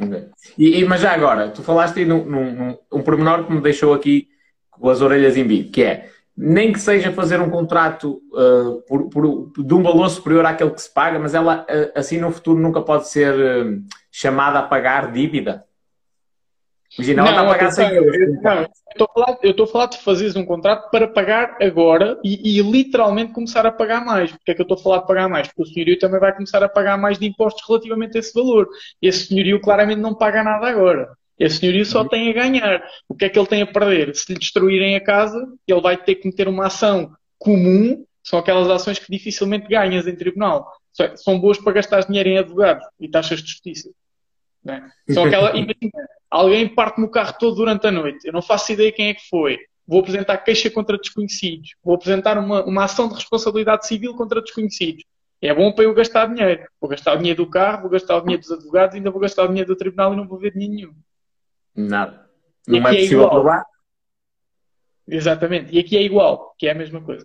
[0.00, 0.26] Okay.
[0.56, 3.60] E, e, mas já agora, tu falaste aí num, num, num, um pormenor que me
[3.60, 4.28] deixou aqui
[4.70, 6.08] com as orelhas em bico, que é
[6.40, 10.80] nem que seja fazer um contrato uh, por, por, de um valor superior àquele que
[10.80, 15.10] se paga, mas ela uh, assim no futuro nunca pode ser uh, chamada a pagar
[15.10, 15.64] dívida.
[16.96, 18.16] Imagina, ela não, está a pagar 100 euros.
[19.42, 23.66] Eu, estou a falar de fazeres um contrato para pagar agora e, e, literalmente começar
[23.66, 24.32] a pagar mais.
[24.32, 25.48] Porque é que eu estou a falar de pagar mais?
[25.48, 28.68] Porque o senhorio também vai começar a pagar mais de impostos relativamente a esse valor.
[29.02, 31.10] Esse senhorio claramente não paga nada agora.
[31.38, 32.08] Esse senhorio só uhum.
[32.08, 32.82] tem a ganhar.
[33.08, 34.14] O que é que ele tem a perder?
[34.16, 38.68] Se lhe destruírem a casa, ele vai ter que meter uma ação comum, são aquelas
[38.68, 40.70] ações que dificilmente ganhas em tribunal.
[41.16, 43.90] São boas para gastar dinheiro em advogados e taxas de justiça.
[44.66, 44.82] É?
[45.12, 48.92] São aquela, imagina, alguém parte-me o carro todo durante a noite, eu não faço ideia
[48.92, 49.58] quem é que foi.
[49.86, 51.70] Vou apresentar queixa contra desconhecidos.
[51.82, 55.02] Vou apresentar uma, uma ação de responsabilidade civil contra desconhecidos.
[55.40, 56.66] É bom para eu gastar dinheiro.
[56.80, 59.44] Vou gastar o dinheiro do carro, vou gastar o dinheiro dos advogados, ainda vou gastar
[59.44, 60.94] o dinheiro do tribunal e não vou ver dinheiro nenhum.
[61.74, 62.28] Nada.
[62.66, 63.64] Não é possível é provar?
[65.06, 65.74] Exatamente.
[65.74, 67.24] E aqui é igual, que é a mesma coisa.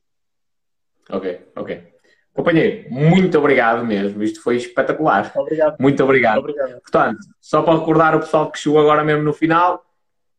[1.10, 1.93] Ok, ok.
[2.34, 4.24] Companheiro, muito obrigado mesmo.
[4.24, 5.32] Isto foi espetacular.
[5.36, 5.76] Obrigado.
[5.80, 6.40] Muito obrigado.
[6.40, 6.82] obrigado.
[6.82, 9.86] Portanto, só para recordar o pessoal que chegou agora mesmo no final,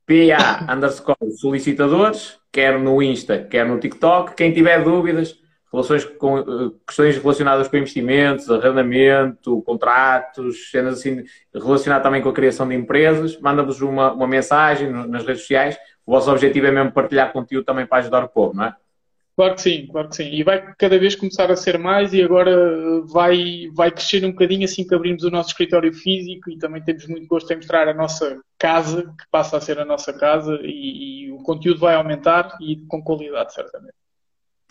[0.05, 4.34] PA underscore solicitadores, quer no Insta, quer no TikTok.
[4.34, 5.36] Quem tiver dúvidas,
[5.73, 11.23] relações com, eh, questões relacionadas com investimentos, arrendamento, contratos, cenas assim,
[11.55, 15.76] relacionadas também com a criação de empresas, manda-vos uma, uma mensagem nas redes sociais.
[16.05, 18.74] O vosso objetivo é mesmo partilhar conteúdo também para ajudar o povo, não é?
[19.36, 20.30] Claro que sim, claro que sim.
[20.32, 24.64] E vai cada vez começar a ser mais e agora vai, vai crescer um bocadinho
[24.64, 27.94] assim que abrimos o nosso escritório físico e também temos muito gosto em mostrar a
[27.94, 32.56] nossa casa, que passa a ser a nossa casa e, e o conteúdo vai aumentar
[32.60, 33.94] e com qualidade, certamente.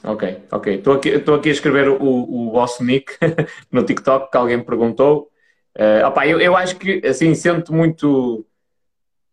[0.02, 0.76] Ok, ok.
[0.76, 3.18] Estou aqui, estou aqui a escrever o, o vosso nick
[3.70, 5.30] no TikTok que alguém me perguntou.
[5.78, 8.46] Uh, opa, eu, eu acho que, assim, sendo muito,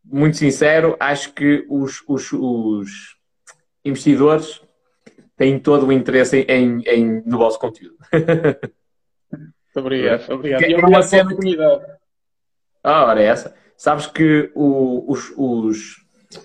[0.05, 3.17] muito sincero, acho que os, os, os
[3.85, 4.61] investidores
[5.41, 7.97] têm todo o interesse em, em, no vosso conteúdo.
[8.13, 8.73] Muito
[9.75, 10.61] obrigado, obrigado.
[10.61, 11.85] E obrigado pela oportunidade.
[12.85, 13.55] Ah, ora, é essa.
[13.75, 15.97] Sabes que o, os, os...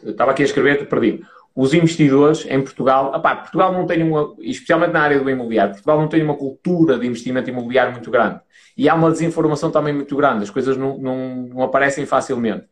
[0.06, 1.22] estava aqui a escrever, perdi
[1.54, 6.00] os investidores em Portugal, opá, Portugal não tem uma, especialmente na área do imobiliário, Portugal
[6.00, 8.40] não tem uma cultura de investimento imobiliário muito grande.
[8.78, 12.66] E há uma desinformação também muito grande, as coisas não, não, não aparecem facilmente.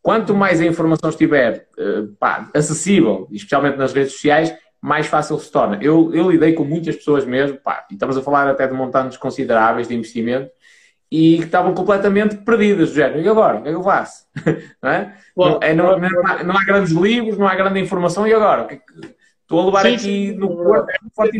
[0.00, 5.50] Quanto mais a informação estiver uh, pá, acessível, especialmente nas redes sociais, mais fácil se
[5.50, 5.78] torna.
[5.82, 9.16] Eu, eu lidei com muitas pessoas mesmo, pá, e estamos a falar até de montantes
[9.16, 10.50] consideráveis de investimento,
[11.10, 13.58] e que estavam completamente perdidas, do género, e agora?
[13.58, 14.26] O que é que eu faço?
[14.82, 15.16] não, é?
[15.36, 18.66] não, é, não, não, há, não, há, grandes livros, não há grande informação, e agora?
[18.72, 18.80] É
[19.42, 21.38] estou a levar sim, aqui sim, no corpo, é forte.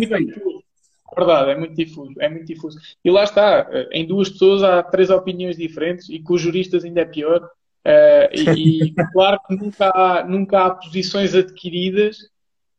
[1.17, 2.79] Verdade, é muito difuso, é muito difuso.
[3.05, 7.01] E lá está, em duas pessoas há três opiniões diferentes e com os juristas ainda
[7.01, 7.43] é pior.
[7.87, 12.19] Uh, e, e claro que nunca há, nunca há posições adquiridas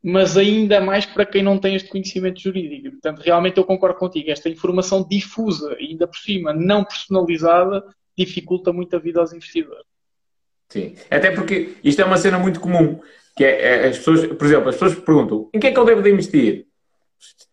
[0.03, 2.91] mas ainda mais para quem não tem este conhecimento jurídico.
[2.91, 4.29] Portanto, realmente eu concordo contigo.
[4.29, 7.83] Esta informação difusa, ainda por cima não personalizada,
[8.17, 9.85] dificulta muito a vida aos investidores.
[10.69, 12.99] Sim, até porque isto é uma cena muito comum,
[13.35, 15.85] que é, é as pessoas, por exemplo, as pessoas perguntam em que é que eu
[15.85, 16.65] devo de investir?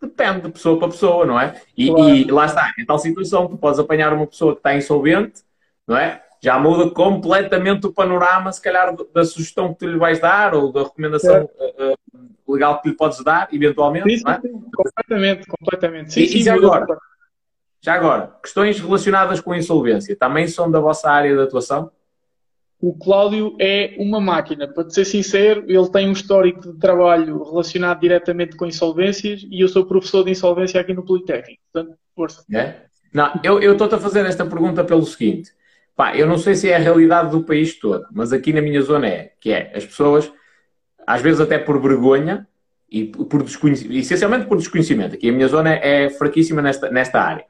[0.00, 1.60] Depende de pessoa para pessoa, não é?
[1.76, 2.08] E, claro.
[2.14, 5.42] e lá está, em tal situação, tu podes apanhar uma pessoa que está insolvente,
[5.86, 6.24] não é?
[6.44, 10.70] já muda completamente o panorama, se calhar, da sugestão que tu lhe vais dar ou
[10.70, 11.48] da recomendação
[12.54, 14.18] legal que lhe podes dar, eventualmente.
[14.18, 14.40] Sim, é?
[14.40, 16.12] sim, completamente, completamente.
[16.12, 16.86] Sim, e, sim, e já, agora,
[17.80, 21.90] já agora, questões relacionadas com a insolvência também são da vossa área de atuação?
[22.80, 28.00] O Cláudio é uma máquina, para ser sincero, ele tem um histórico de trabalho relacionado
[28.00, 31.62] diretamente com insolvências e eu sou professor de insolvência aqui no Politécnico.
[31.72, 32.44] Portanto, força.
[32.52, 32.82] É?
[33.12, 35.50] Não, eu estou-te a fazer esta pergunta pelo seguinte.
[35.96, 38.82] Pá, eu não sei se é a realidade do país todo, mas aqui na minha
[38.82, 40.30] zona é, que é, as pessoas,
[41.06, 42.46] às vezes até por vergonha,
[42.94, 47.44] e por desconhecimento, essencialmente por desconhecimento, aqui a minha zona é fraquíssima nesta, nesta área,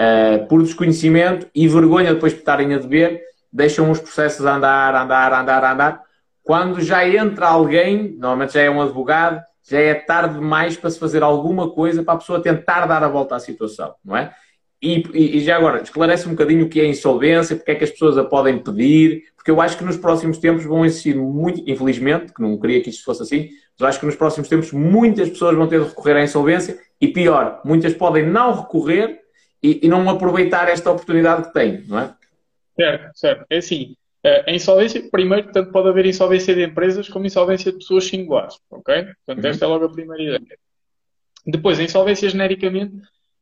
[0.00, 3.22] uh, por desconhecimento e vergonha depois de estarem a dever,
[3.52, 6.02] deixam os processos andar, andar, andar, andar.
[6.42, 10.98] Quando já entra alguém, normalmente já é um advogado, já é tarde demais para se
[10.98, 14.34] fazer alguma coisa para a pessoa tentar dar a volta à situação, não é?
[14.80, 17.90] E, e, já agora, esclarece um bocadinho o que é insolvência, porque é que as
[17.90, 22.32] pessoas a podem pedir, porque eu acho que nos próximos tempos vão existir muito, infelizmente,
[22.32, 25.56] que não queria que isto fosse assim, mas acho que nos próximos tempos muitas pessoas
[25.56, 29.20] vão ter de recorrer à insolvência e pior, muitas podem não recorrer
[29.60, 32.14] e, e não aproveitar esta oportunidade que têm, não é?
[32.76, 33.46] Certo, certo.
[33.50, 37.78] É assim, eh, a insolvência, primeiro, tanto pode haver insolvência de empresas como insolvência de
[37.78, 39.04] pessoas singulares, ok?
[39.26, 39.50] Portanto, uhum.
[39.50, 40.58] esta é logo a primeira ideia.
[41.46, 42.94] Depois, a insolvência, genericamente,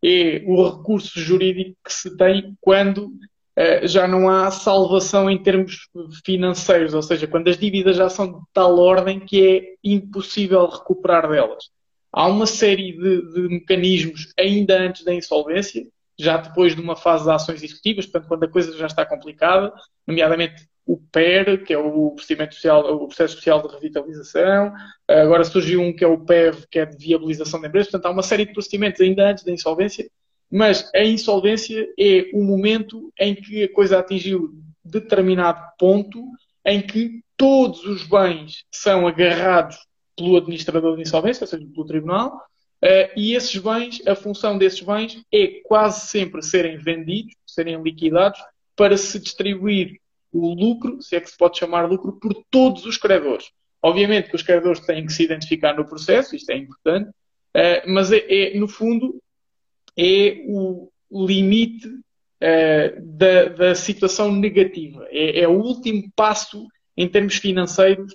[0.05, 5.89] é o recurso jurídico que se tem quando uh, já não há salvação em termos
[6.25, 11.29] financeiros, ou seja, quando as dívidas já são de tal ordem que é impossível recuperar
[11.29, 11.71] delas.
[12.13, 15.87] Há uma série de, de mecanismos ainda antes da insolvência
[16.19, 19.73] já depois de uma fase de ações executivas, portanto, quando a coisa já está complicada,
[20.07, 24.73] nomeadamente o PER, que é o procedimento social, o processo social de revitalização,
[25.09, 28.11] agora surgiu um que é o PEV, que é de viabilização da empresa, portanto, há
[28.11, 30.09] uma série de procedimentos ainda antes da insolvência,
[30.51, 34.55] mas a insolvência é o momento em que a coisa atingiu
[34.85, 36.25] determinado ponto
[36.65, 39.77] em que todos os bens são agarrados
[40.17, 42.41] pelo administrador de insolvência, ou seja, pelo tribunal,
[42.87, 48.39] Uh, e esses bens, a função desses bens é quase sempre serem vendidos, serem liquidados,
[48.77, 50.01] para se distribuir
[50.33, 53.51] o lucro, se é que se pode chamar lucro, por todos os credores.
[53.83, 58.13] Obviamente que os credores têm que se identificar no processo, isto é importante, uh, mas
[58.13, 59.21] é, é, no fundo
[59.97, 65.09] é o limite uh, da, da, situação negativa.
[65.11, 68.15] É, é, o último passo em termos financeiros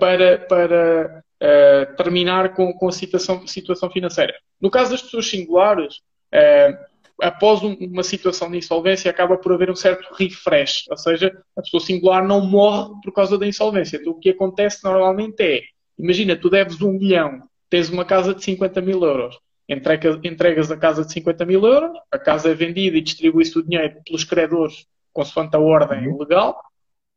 [0.00, 4.34] para, para uh, terminar com, com a situação, situação financeira.
[4.60, 5.96] No caso das pessoas singulares,
[6.34, 6.76] uh,
[7.20, 11.62] após um, uma situação de insolvência, acaba por haver um certo refresh, ou seja, a
[11.62, 13.96] pessoa singular não morre por causa da insolvência.
[13.96, 15.62] Então, o que acontece normalmente é,
[15.98, 20.76] imagina, tu deves um milhão, tens uma casa de 50 mil euros, entregas, entregas a
[20.76, 24.86] casa de 50 mil euros, a casa é vendida e distribui-se o dinheiro pelos credores
[25.12, 26.18] consoante a ordem uhum.
[26.18, 26.60] legal,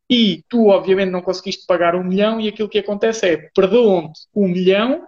[0.10, 4.48] e tu, obviamente, não conseguiste pagar um milhão, e aquilo que acontece é perdoam-te um
[4.48, 5.06] milhão,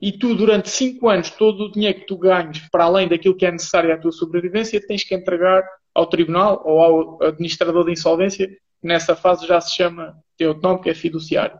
[0.00, 3.44] e tu, durante cinco anos, todo o dinheiro que tu ganhes, para além daquilo que
[3.44, 5.62] é necessário à tua sobrevivência, tens que entregar
[5.94, 10.80] ao tribunal ou ao administrador de insolvência, que nessa fase já se chama, outro nome,
[10.80, 11.58] que é fiduciário.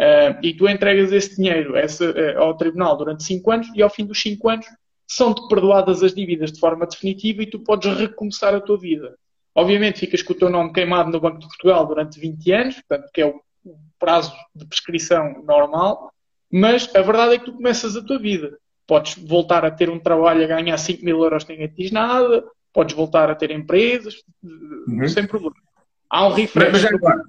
[0.00, 3.88] Uh, e tu entregas esse dinheiro esse, uh, ao tribunal durante cinco anos, e ao
[3.88, 4.66] fim dos cinco anos
[5.06, 9.16] são-te perdoadas as dívidas de forma definitiva e tu podes recomeçar a tua vida.
[9.56, 13.10] Obviamente ficas com o teu nome queimado no Banco de Portugal durante 20 anos, portanto,
[13.10, 13.40] que é o
[13.98, 16.12] prazo de prescrição normal,
[16.52, 18.58] mas a verdade é que tu começas a tua vida.
[18.86, 22.44] Podes voltar a ter um trabalho a ganhar 5 mil euros ninguém te diz nada,
[22.70, 25.08] podes voltar a ter empresas, uhum.
[25.08, 25.56] sem problema.
[26.10, 26.72] Há um refresh.
[26.72, 27.22] Mas, mas agora,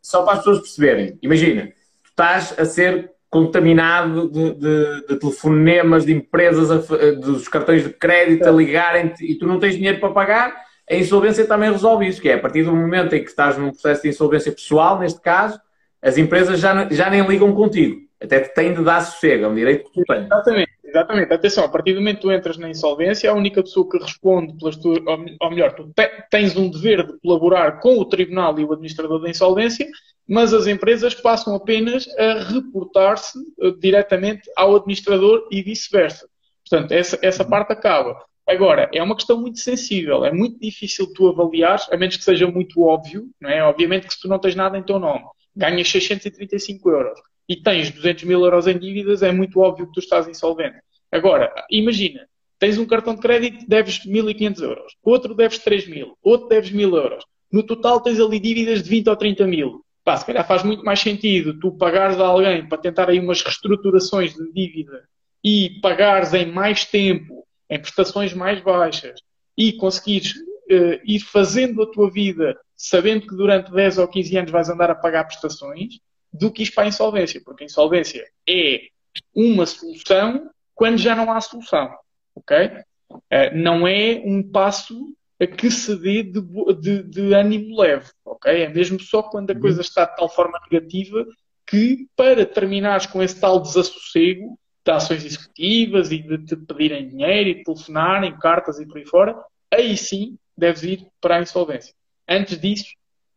[0.00, 1.66] só para as pessoas perceberem, imagina,
[2.02, 7.90] tu estás a ser contaminado de, de, de telefonemas de empresas, a, dos cartões de
[7.90, 12.20] crédito a ligarem-te e tu não tens dinheiro para pagar a insolvência também resolve isso,
[12.20, 15.20] que é a partir do momento em que estás num processo de insolvência pessoal, neste
[15.20, 15.58] caso,
[16.02, 18.02] as empresas já, já nem ligam contigo.
[18.20, 20.26] Até te têm de dar sossego, é um direito que tu tens.
[20.26, 21.32] Exatamente, exatamente.
[21.32, 24.54] Atenção, a partir do momento que tu entras na insolvência, a única pessoa que responde
[24.58, 24.98] pelas tuas.
[25.40, 25.90] Ou melhor, tu
[26.30, 29.86] tens um dever de colaborar com o tribunal e o administrador da insolvência,
[30.28, 36.26] mas as empresas passam apenas a reportar-se uh, diretamente ao administrador e vice-versa.
[36.68, 38.18] Portanto, essa, essa parte acaba.
[38.46, 42.46] Agora, é uma questão muito sensível, é muito difícil tu avaliar, a menos que seja
[42.46, 43.64] muito óbvio, não é?
[43.64, 45.24] Obviamente que se tu não tens nada em teu nome,
[45.56, 50.00] ganhas 635 euros e tens 200 mil euros em dívidas, é muito óbvio que tu
[50.00, 50.76] estás insolvente.
[51.10, 52.26] Agora, imagina,
[52.58, 56.96] tens um cartão de crédito, deves 1.500 euros, outro deves 3 mil, outro deves 1.000
[56.96, 57.24] euros.
[57.50, 59.84] No total tens ali dívidas de 20 ou 30 mil.
[60.04, 63.40] Pá, se calhar faz muito mais sentido tu pagares a alguém para tentar aí umas
[63.42, 65.08] reestruturações de dívida
[65.42, 69.20] e pagares em mais tempo em prestações mais baixas
[69.56, 74.50] e conseguires uh, ir fazendo a tua vida sabendo que durante 10 ou 15 anos
[74.50, 75.98] vais andar a pagar prestações,
[76.32, 78.88] do que ir para a insolvência, porque a insolvência é
[79.34, 81.94] uma solução quando já não há solução,
[82.34, 82.66] ok?
[83.10, 86.40] Uh, não é um passo a que se dê de,
[86.80, 88.62] de, de, ânimo leve, ok?
[88.62, 89.60] É mesmo só quando a uhum.
[89.60, 91.24] coisa está de tal forma negativa
[91.66, 97.48] que, para terminares com esse tal desassossego de ações executivas e de te pedirem dinheiro
[97.50, 99.36] e de telefonarem, cartas e por aí fora,
[99.72, 101.94] aí sim deves ir para a insolvência.
[102.28, 102.86] Antes disso,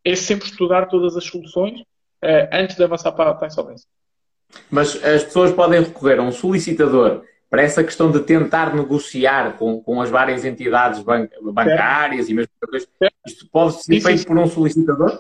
[0.04, 3.88] é sempre estudar todas as soluções uh, antes de avançar para, para a insolvência.
[4.70, 9.82] Mas as pessoas podem recorrer a um solicitador para essa questão de tentar negociar com,
[9.82, 12.32] com as várias entidades ban bancárias certo.
[12.32, 12.90] e mesmo coisas.
[13.26, 15.18] Isto pode ser feito por um solicitador?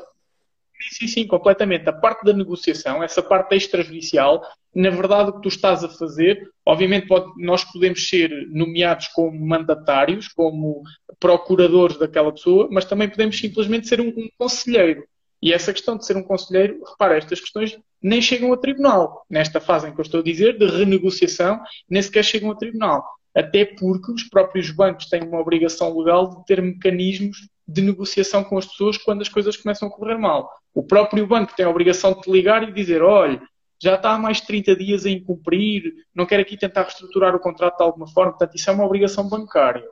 [0.79, 1.89] Sim, sim, completamente.
[1.89, 6.49] A parte da negociação, essa parte extrajudicial, na verdade, o que tu estás a fazer,
[6.65, 10.83] obviamente, pode, nós podemos ser nomeados como mandatários, como
[11.19, 15.03] procuradores daquela pessoa, mas também podemos simplesmente ser um, um conselheiro.
[15.41, 19.25] E essa questão de ser um conselheiro, repara, estas questões nem chegam a tribunal.
[19.29, 23.03] Nesta fase em que eu estou a dizer, de renegociação, nem sequer chegam a tribunal.
[23.35, 28.57] Até porque os próprios bancos têm uma obrigação legal de ter mecanismos de negociação com
[28.57, 30.49] as pessoas quando as coisas começam a correr mal.
[30.73, 33.41] O próprio banco tem a obrigação de te ligar e dizer: olha,
[33.81, 37.39] já está há mais de 30 dias a incumprir, não quero aqui tentar reestruturar o
[37.39, 38.31] contrato de alguma forma.
[38.31, 39.83] Portanto, isso é uma obrigação bancária.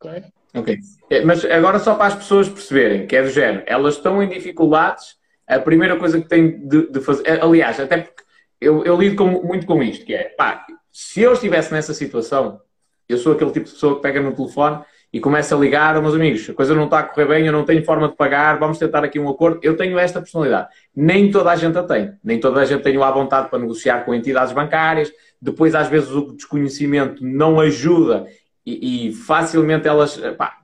[0.00, 0.24] Ok?
[0.54, 0.78] Ok.
[1.10, 4.28] É, mas agora só para as pessoas perceberem, que é do género, elas estão em
[4.28, 5.16] dificuldades,
[5.46, 8.22] a primeira coisa que têm de, de fazer, é, aliás, até porque
[8.60, 12.60] eu, eu lido com, muito com isto, que é, pá, se eu estivesse nessa situação,
[13.08, 16.02] eu sou aquele tipo de pessoa que pega no telefone e começa a ligar, oh,
[16.02, 18.58] meus amigos, a coisa não está a correr bem, eu não tenho forma de pagar,
[18.58, 19.58] vamos tentar aqui um acordo.
[19.62, 20.68] Eu tenho esta personalidade.
[20.94, 22.12] Nem toda a gente a tem.
[22.22, 25.10] Nem toda a gente tem a vontade para negociar com entidades bancárias.
[25.42, 28.26] Depois, às vezes, o desconhecimento não ajuda
[28.64, 30.58] e, e facilmente elas pá,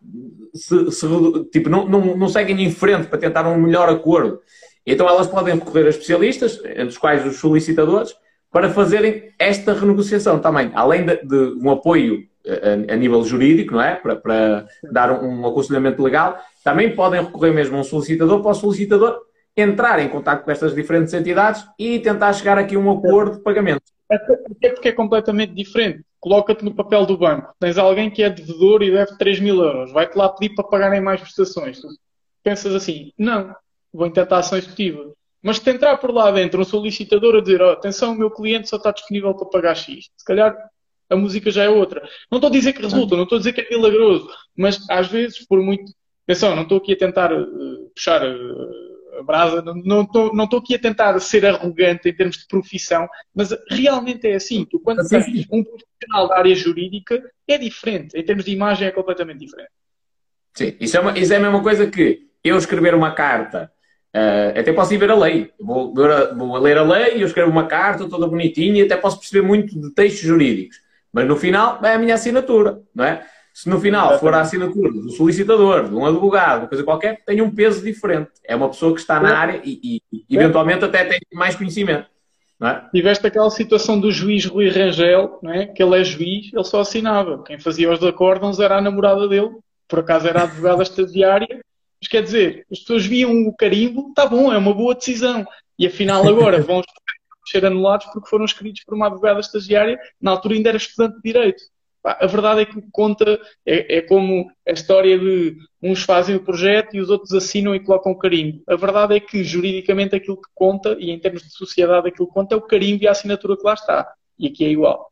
[0.54, 1.06] se, se,
[1.50, 4.40] tipo, não, não, não seguem em frente para tentar um melhor acordo.
[4.86, 8.14] Então elas podem recorrer a especialistas, entre os quais os solicitadores,
[8.52, 13.82] para fazerem esta renegociação também, além de, de um apoio a, a, nível jurídico, não
[13.82, 13.96] é?
[13.96, 18.52] Para, para dar um, um, aconselhamento legal, também podem recorrer mesmo a um solicitador para
[18.52, 19.20] o solicitador
[19.56, 23.42] entrar em contato com estas diferentes entidades e tentar chegar aqui a um acordo de
[23.42, 23.82] pagamento.
[24.10, 26.04] Até porque é completamente diferente.
[26.20, 27.52] Coloca-te no papel do banco.
[27.58, 29.92] Tens alguém que é devedor e deve 3 mil euros.
[29.92, 31.80] Vai-te lá pedir para pagarem mais prestações.
[31.80, 31.88] Tu
[32.42, 33.54] pensas assim, não,
[33.92, 35.12] vou intentar ação executiva.
[35.42, 38.68] Mas se entrar por lá dentro um solicitador a dizer, oh, atenção, o meu cliente
[38.68, 40.56] só está disponível para pagar X, se calhar
[41.08, 42.00] a música já é outra.
[42.30, 45.08] Não estou a dizer que resulta, não estou a dizer que é milagroso, mas às
[45.08, 45.92] vezes, por muito.
[46.28, 50.74] Atenção, não estou aqui a tentar uh, puxar uh, a brasa, não estou não aqui
[50.74, 54.64] a tentar ser arrogante em termos de profissão, mas realmente é assim.
[54.64, 58.18] Tu, quando tens um profissional da área jurídica, é diferente.
[58.18, 59.70] Em termos de imagem, é completamente diferente.
[60.52, 63.70] Sim, isso é, uma, isso é a mesma coisa que eu escrever uma carta
[64.16, 65.50] Uh, até posso ir ver a lei.
[65.60, 69.18] Vou, vou, ler a lei e eu escrevo uma carta toda bonitinha e até posso
[69.18, 70.80] perceber muito de textos jurídicos.
[71.16, 73.26] Mas no final é a minha assinatura, não é?
[73.54, 77.40] Se no final for a assinatura do solicitador, de um advogado, uma coisa qualquer, tem
[77.40, 78.32] um peso diferente.
[78.44, 82.06] É uma pessoa que está na área e, e, eventualmente até tem mais conhecimento.
[82.62, 82.82] É?
[82.94, 85.64] Tiveste aquela situação do juiz Rui Rangel, não é?
[85.64, 87.42] que ele é juiz, ele só assinava.
[87.44, 89.52] Quem fazia os acórdãos era a namorada dele,
[89.88, 91.48] por acaso era a advogada estagiária,
[91.98, 95.46] mas quer dizer, as pessoas viam o carimbo, está bom, é uma boa decisão.
[95.78, 96.82] E afinal agora vão
[97.50, 101.22] ser anulados porque foram escritos por uma advogada estagiária, na altura ainda era estudante de
[101.22, 101.62] Direito.
[102.04, 106.94] A verdade é que conta, é, é, como a história de uns fazem o projeto
[106.94, 108.62] e os outros assinam e colocam o carimbo.
[108.68, 112.34] A verdade é que, juridicamente, aquilo que conta, e em termos de sociedade, aquilo que
[112.34, 114.08] conta é o carimbo e a assinatura que lá está.
[114.38, 115.10] E aqui é igual.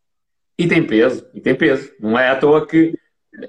[0.56, 1.92] E tem peso, e tem peso.
[1.98, 2.96] Não é à toa que,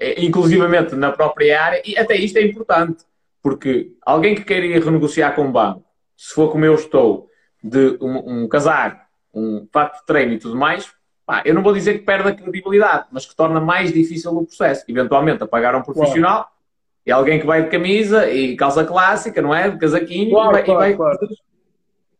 [0.00, 3.04] é, inclusivamente na própria área, e até isto é importante
[3.46, 5.84] porque alguém que queira ir renegociar com o banco,
[6.16, 7.28] se for como eu estou,
[7.66, 9.00] de um, um casaco,
[9.34, 10.90] um fato de treino e tudo mais,
[11.26, 14.46] pá, eu não vou dizer que perde a credibilidade, mas que torna mais difícil o
[14.46, 14.84] processo.
[14.88, 16.50] Eventualmente, a pagar um profissional claro.
[17.04, 19.68] e alguém que vai de camisa e calça clássica, não é?
[19.68, 21.18] De casaquinho, claro, e vai, claro, e vai claro.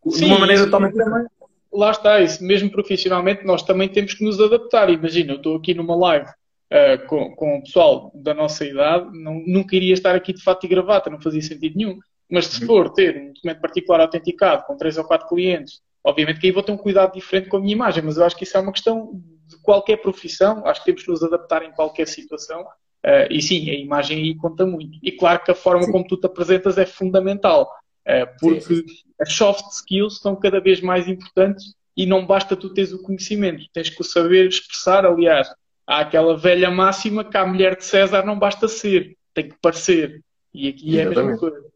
[0.05, 1.31] de Sim, uma maneira totalmente diferente.
[1.73, 4.89] Lá está, isso mesmo profissionalmente, nós também temos que nos adaptar.
[4.91, 9.42] Imagina, eu estou aqui numa live uh, com, com o pessoal da nossa idade, não,
[9.47, 11.99] nunca iria estar aqui de fato e gravata, não fazia sentido nenhum.
[12.30, 16.46] Mas se for ter um documento particular autenticado com três ou quatro clientes, obviamente que
[16.46, 18.56] aí vou ter um cuidado diferente com a minha imagem, mas eu acho que isso
[18.56, 22.62] é uma questão de qualquer profissão, acho que temos que nos adaptar em qualquer situação.
[23.05, 24.98] Uh, e sim, a imagem aí conta muito.
[25.00, 25.92] E claro que a forma sim.
[25.92, 27.70] como tu te apresentas é fundamental,
[28.08, 29.05] uh, porque sim, sim.
[29.20, 33.64] as soft skills estão cada vez mais importantes e não basta tu teres o conhecimento,
[33.72, 35.06] tens que o saber expressar.
[35.06, 35.48] Aliás,
[35.86, 40.20] há aquela velha máxima que a mulher de César não basta ser, tem que parecer.
[40.52, 41.18] E aqui Exatamente.
[41.18, 41.75] é a mesma coisa.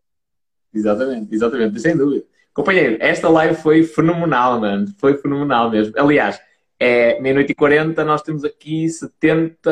[0.72, 2.24] Exatamente, exatamente, sem dúvida.
[2.52, 4.86] Companheiro, esta live foi fenomenal, mano.
[4.98, 5.94] Foi fenomenal mesmo.
[5.96, 6.40] Aliás,
[6.78, 9.70] é meia-noite e 40, nós temos aqui 70.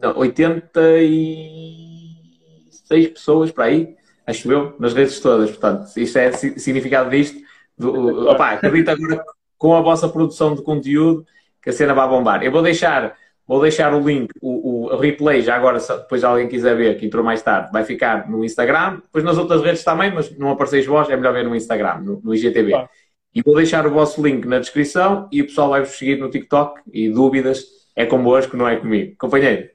[0.00, 5.50] Não, 86 pessoas para aí, acho eu, nas redes todas.
[5.50, 7.38] Portanto, isto é significado disto.
[7.76, 9.24] Do, opa, acredito agora
[9.58, 11.26] com a vossa produção de conteúdo
[11.62, 12.42] que a cena vai bombar.
[12.42, 16.48] Eu vou deixar Vou deixar o link, o, o, replay, já agora, se depois alguém
[16.48, 19.00] quiser ver, que entrou mais tarde, vai ficar no Instagram.
[19.02, 22.20] Depois nas outras redes também, mas não apareceis vós, é melhor ver no Instagram, no,
[22.22, 22.70] no IGTV.
[22.70, 22.88] Claro.
[23.34, 26.30] E vou deixar o vosso link na descrição e o pessoal vai vos seguir no
[26.30, 26.80] TikTok.
[26.90, 27.64] E dúvidas,
[27.94, 29.14] é convosco, não é comigo.
[29.18, 29.68] Companheiro,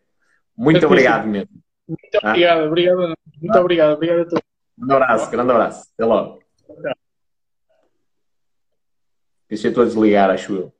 [0.58, 1.50] muito obrigado mesmo.
[1.88, 2.30] Muito ah?
[2.30, 2.98] obrigado, obrigado.
[2.98, 3.62] Muito ah?
[3.62, 4.44] obrigado, obrigado a todos.
[4.78, 5.90] Um abraço, grande abraço.
[5.94, 6.40] Até logo.
[9.50, 10.74] Deixa eu desligar, acho eu.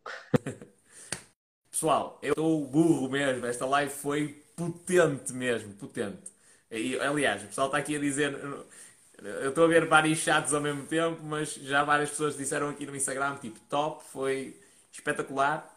[1.80, 3.46] Pessoal, eu estou burro mesmo.
[3.46, 6.30] Esta live foi potente mesmo, potente.
[6.70, 8.38] E, aliás, o pessoal está aqui a dizer.
[9.18, 12.86] Eu estou a ver vários chats ao mesmo tempo, mas já várias pessoas disseram aqui
[12.86, 14.60] no Instagram, tipo, top, foi
[14.92, 15.74] espetacular.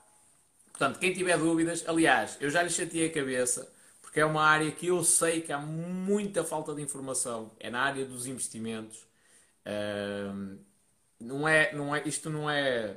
[0.72, 4.72] Portanto, quem tiver dúvidas, aliás, eu já lhe chateei a cabeça, porque é uma área
[4.72, 7.52] que eu sei que há muita falta de informação.
[7.60, 9.06] É na área dos investimentos.
[11.20, 12.96] Não é, não é, isto não é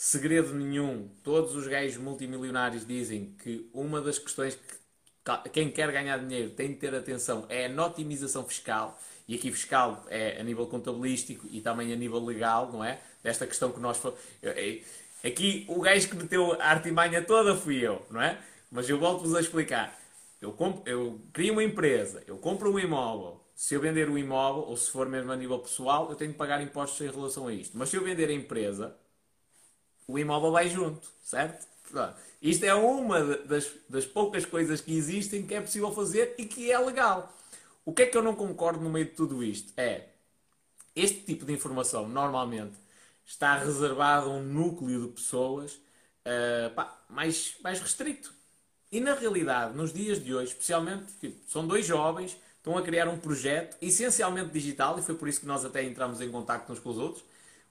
[0.00, 1.10] segredo nenhum.
[1.22, 6.68] Todos os gajos multimilionários dizem que uma das questões que quem quer ganhar dinheiro tem
[6.68, 8.98] de ter atenção é a otimização fiscal.
[9.28, 12.98] E aqui fiscal é a nível contabilístico e também a nível legal, não é?
[13.22, 14.00] Desta questão que nós.
[15.22, 18.40] Aqui o gajo que meteu a artimanha toda fui eu, não é?
[18.70, 20.00] Mas eu volto-vos a explicar.
[20.40, 23.44] Eu, compro, eu crio uma empresa, eu compro um imóvel.
[23.54, 26.38] Se eu vender o imóvel, ou se for mesmo a nível pessoal, eu tenho de
[26.38, 27.76] pagar impostos em relação a isto.
[27.76, 28.96] Mas se eu vender a empresa,
[30.10, 31.66] o imóvel vai junto, certo?
[32.40, 36.70] Isto é uma das, das poucas coisas que existem que é possível fazer e que
[36.70, 37.34] é legal.
[37.84, 39.72] O que é que eu não concordo no meio de tudo isto?
[39.76, 40.06] É
[40.94, 42.74] este tipo de informação normalmente
[43.24, 48.32] está reservado a um núcleo de pessoas uh, pá, mais, mais restrito.
[48.90, 51.12] E na realidade, nos dias de hoje, especialmente,
[51.46, 55.46] são dois jovens, estão a criar um projeto essencialmente digital, e foi por isso que
[55.46, 57.24] nós até entramos em contato uns com os outros,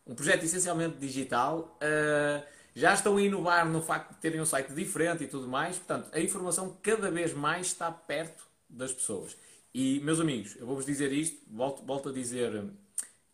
[0.10, 1.78] um projeto essencialmente digital.
[1.80, 2.44] Uh,
[2.76, 5.78] já estão a inovar no facto de terem um site diferente e tudo mais.
[5.78, 9.38] Portanto, a informação cada vez mais está perto das pessoas.
[9.72, 12.64] E, meus amigos, eu vou-vos dizer isto, volto, volto a dizer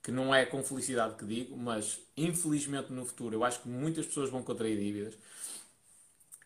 [0.04, 4.06] que não é com felicidade que digo, mas infelizmente no futuro eu acho que muitas
[4.06, 5.14] pessoas vão contrair dívidas.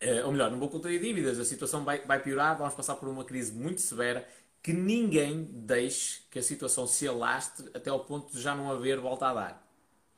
[0.00, 3.08] Uh, ou melhor, não vão contrair dívidas, a situação vai, vai piorar, vamos passar por
[3.08, 4.26] uma crise muito severa
[4.62, 8.98] que ninguém deixe que a situação se alastre até ao ponto de já não haver
[9.00, 9.69] volta a dar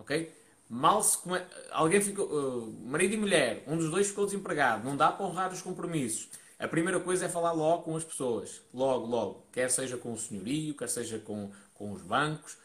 [0.02, 0.32] ok?
[0.68, 1.40] Mal se come...
[1.70, 5.52] alguém ficou, uh, marido e mulher, um dos dois ficou desempregado, não dá para honrar
[5.52, 6.28] os compromissos.
[6.58, 10.18] A primeira coisa é falar logo com as pessoas, logo, logo, quer seja com o
[10.18, 12.56] senhorio, quer seja com, com os bancos.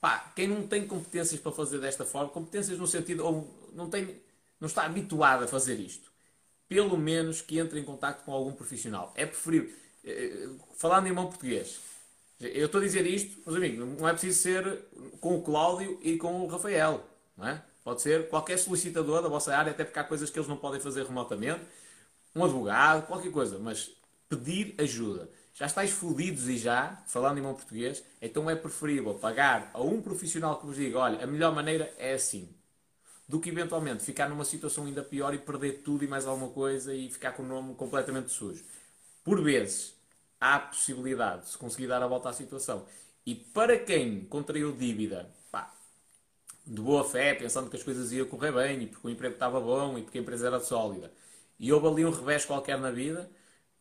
[0.00, 4.20] Pá, quem não tem competências para fazer desta forma, competências no sentido, ou não, tem,
[4.60, 6.12] não está habituado a fazer isto,
[6.68, 9.12] pelo menos que entre em contato com algum profissional.
[9.16, 11.80] É preferível, eh, falando em bom português,
[12.40, 14.84] eu estou a dizer isto, meus amigos, não é preciso ser
[15.20, 17.04] com o Cláudio e com o Rafael.
[17.36, 17.62] Não é?
[17.82, 20.80] Pode ser qualquer solicitador da vossa área, até porque há coisas que eles não podem
[20.80, 21.62] fazer remotamente.
[22.34, 23.58] Um advogado, qualquer coisa.
[23.58, 23.90] Mas
[24.28, 25.30] pedir ajuda.
[25.54, 30.02] Já estáis fodidos e já, falando em bom português, então é preferível pagar a um
[30.02, 32.48] profissional que vos diga: olha, a melhor maneira é assim.
[33.26, 36.94] Do que eventualmente ficar numa situação ainda pior e perder tudo e mais alguma coisa
[36.94, 38.64] e ficar com o nome completamente sujo.
[39.24, 39.95] Por vezes,
[40.40, 42.86] há possibilidade de se conseguir dar a volta à situação.
[43.24, 45.74] E para quem contraiu dívida, pá,
[46.66, 49.60] de boa fé, pensando que as coisas iam correr bem, e porque o emprego estava
[49.60, 51.12] bom, e porque a empresa era sólida,
[51.58, 53.30] e houve ali um revés qualquer na vida,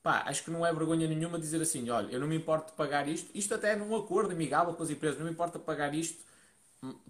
[0.04, 2.78] pá, acho que não é vergonha nenhuma dizer assim, olha, eu não me importo de
[2.78, 5.94] pagar isto, isto até é num acordo amigável com as empresas, não me importa pagar
[5.94, 6.24] isto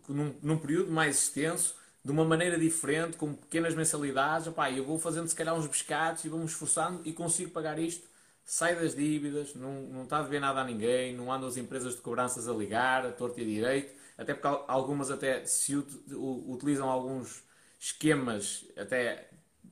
[0.08, 5.00] num, num período mais extenso, de uma maneira diferente, com pequenas mensalidades, pá, eu vou
[5.00, 8.08] fazendo se calhar uns pescados e vou-me esforçando e consigo pagar isto
[8.46, 11.96] sai das dívidas, não, não está a dever nada a ninguém, não andam as empresas
[11.96, 16.90] de cobranças a ligar, a torto e a direito, até porque algumas até se utilizam
[16.90, 17.44] alguns
[17.80, 19.28] esquemas, até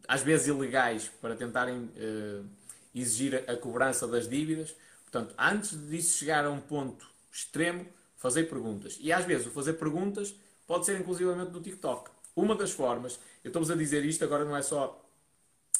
[0.07, 2.45] às vezes ilegais, para tentarem uh,
[2.93, 4.75] exigir a cobrança das dívidas.
[5.03, 7.85] Portanto, antes disso chegar a um ponto extremo,
[8.17, 8.97] fazer perguntas.
[8.99, 10.33] E às vezes o fazer perguntas
[10.65, 12.09] pode ser inclusivamente no TikTok.
[12.35, 14.99] Uma das formas, eu estou-vos a dizer isto agora não é só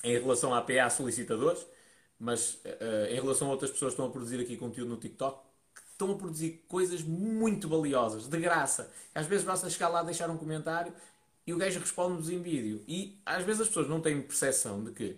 [0.04, 1.66] em relação à PA solicitadores,
[2.24, 5.42] mas uh, em relação a outras pessoas que estão a produzir aqui conteúdo no TikTok,
[5.92, 8.90] estão a produzir coisas muito valiosas, de graça.
[9.14, 10.94] Às vezes basta chegar lá, deixar um comentário
[11.46, 12.82] e o gajo responde-nos em vídeo.
[12.88, 15.18] E às vezes as pessoas não têm percepção de que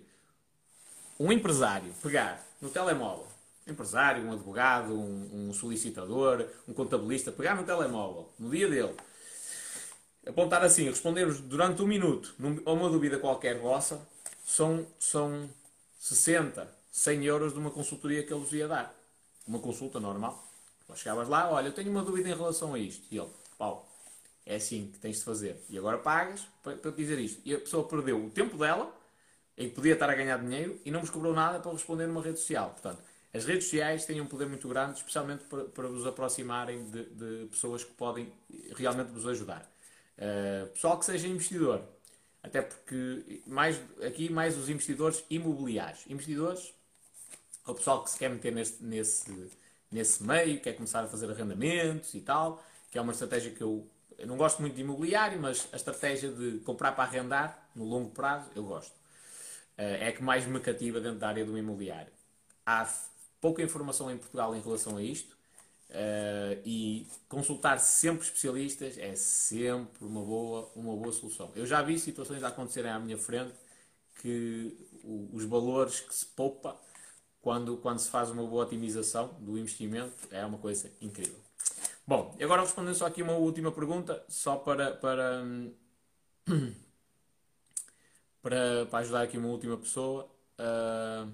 [1.16, 3.28] um empresário pegar no telemóvel,
[3.68, 8.96] um empresário, um advogado, um, um solicitador, um contabilista, pegar no telemóvel, no dia dele,
[10.26, 14.04] apontar assim, responder-vos durante um minuto a uma dúvida qualquer vossa,
[14.44, 15.48] são, são
[16.00, 18.94] 60, 100 euros de uma consultoria que ele vos ia dar.
[19.46, 20.42] Uma consulta normal.
[20.88, 23.06] Nós chegavas lá, olha, eu tenho uma dúvida em relação a isto.
[23.10, 23.86] E ele, pau,
[24.46, 25.62] é assim que tens de fazer.
[25.68, 27.42] E agora pagas para, para dizer isto.
[27.44, 28.90] E a pessoa perdeu o tempo dela,
[29.58, 32.22] em que podia estar a ganhar dinheiro, e não vos cobrou nada para responder numa
[32.22, 32.70] rede social.
[32.70, 33.02] Portanto,
[33.34, 37.46] as redes sociais têm um poder muito grande, especialmente para, para vos aproximarem de, de,
[37.50, 38.32] pessoas que podem
[38.74, 39.70] realmente vos ajudar.
[40.16, 41.82] Uh, pessoal que seja investidor,
[42.42, 46.06] até porque mais, aqui mais os investidores imobiliários.
[46.08, 46.72] Investidores,
[47.66, 49.50] o pessoal que se quer meter nesse, nesse,
[49.90, 53.88] nesse meio, quer começar a fazer arrendamentos e tal, que é uma estratégia que eu,
[54.18, 58.10] eu não gosto muito de imobiliário, mas a estratégia de comprar para arrendar no longo
[58.10, 58.92] prazo, eu gosto.
[59.78, 62.12] Uh, é a que mais me cativa dentro da área do imobiliário.
[62.64, 62.88] Há
[63.40, 65.36] pouca informação em Portugal em relação a isto.
[65.88, 71.52] Uh, e consultar sempre especialistas é sempre uma boa, uma boa solução.
[71.54, 73.54] Eu já vi situações a acontecerem à minha frente
[74.20, 74.76] que
[75.32, 76.76] os valores que se poupa
[77.46, 81.38] quando, quando se faz uma boa otimização do investimento é uma coisa incrível.
[82.04, 85.44] Bom, agora respondendo só aqui uma última pergunta, só para, para,
[88.42, 90.28] para, para ajudar aqui uma última pessoa.
[90.58, 91.30] Uh,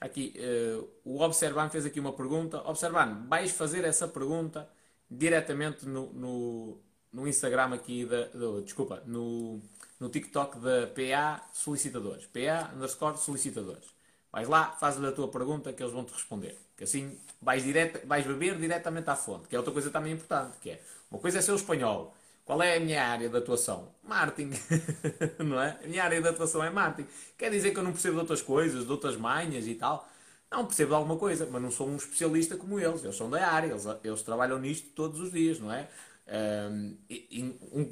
[0.00, 2.60] Aqui, uh, o Observan fez aqui uma pergunta.
[2.68, 4.68] Observan, vais fazer essa pergunta
[5.08, 6.80] diretamente no, no,
[7.12, 9.62] no Instagram aqui, da, do, desculpa, no,
[10.00, 12.26] no TikTok da PA Solicitadores.
[12.26, 14.01] PA underscore Solicitadores.
[14.32, 16.58] Vais lá, fazes a tua pergunta que eles vão te responder.
[16.76, 20.56] Que assim vais, direto, vais beber diretamente à fonte, que é outra coisa também importante,
[20.58, 20.80] que é
[21.10, 22.14] uma coisa é ser o espanhol.
[22.44, 23.94] Qual é a minha área de atuação?
[24.02, 24.50] Marketing,
[25.44, 25.78] não é?
[25.84, 27.08] A minha área de atuação é marketing.
[27.38, 30.08] Quer dizer que eu não percebo de outras coisas, de outras manhas e tal.
[30.50, 33.04] Não, percebo de alguma coisa, mas não sou um especialista como eles.
[33.04, 35.88] Eles são da área, eles, eles trabalham nisto todos os dias, não é?
[36.26, 36.96] Um,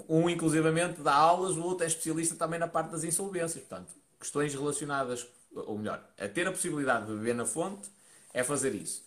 [0.09, 3.65] um, inclusivamente, dá aulas, o outro é especialista também na parte das insolvências.
[3.65, 7.89] Portanto, questões relacionadas, ou melhor, a ter a possibilidade de beber na fonte
[8.33, 9.05] é fazer isso.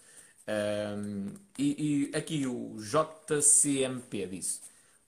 [0.47, 4.59] Um, e, e aqui o JCMP disse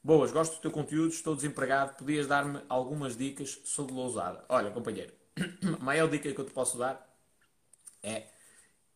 [0.01, 4.45] Boas, gosto do teu conteúdo, estou desempregado, podias dar-me algumas dicas sobre lousada.
[4.47, 5.11] Olha, companheiro,
[5.81, 7.03] a maior dica que eu te posso dar
[8.03, 8.27] é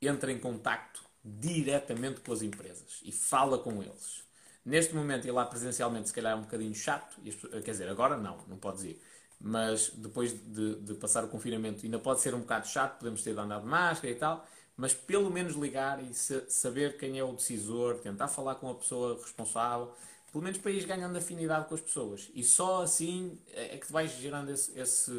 [0.01, 4.23] entre em contacto diretamente com as empresas e fala com eles.
[4.63, 7.19] Neste momento ir lá presencialmente se calhar é um bocadinho chato,
[7.63, 9.01] quer dizer, agora não, não podes ir.
[9.39, 13.33] Mas depois de, de passar o confinamento ainda pode ser um bocado chato, podemos ter
[13.33, 14.45] de andar de máscara e tal,
[14.75, 19.15] mas pelo menos ligar e saber quem é o decisor, tentar falar com a pessoa
[19.21, 19.93] responsável,
[20.31, 22.29] pelo menos para ir ganhando afinidade com as pessoas.
[22.33, 25.11] E só assim é que vais gerando esse, esse,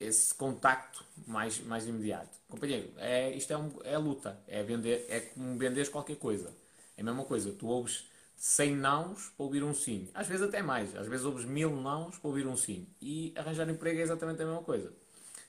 [0.00, 2.38] esse contacto mais, mais imediato.
[2.48, 6.52] Companheiro, é, isto é, um, é luta, é, vender, é como venderes qualquer coisa.
[6.96, 8.10] É a mesma coisa, tu ouves
[8.44, 10.08] 100 nãos para ouvir um sim.
[10.12, 12.88] Às vezes até mais, às vezes ouves mil nãos para ouvir um sim.
[13.00, 14.92] E arranjar emprego é exatamente a mesma coisa.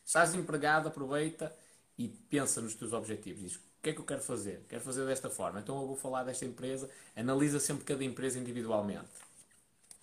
[0.06, 1.52] Estás empregado, aproveita
[1.98, 3.42] e pensa nos teus objetivos.
[3.42, 4.64] Diz, que é que eu quero fazer?
[4.70, 5.60] Quero fazer desta forma.
[5.60, 6.88] Então eu vou falar desta empresa.
[7.16, 9.10] Analisa sempre cada empresa individualmente.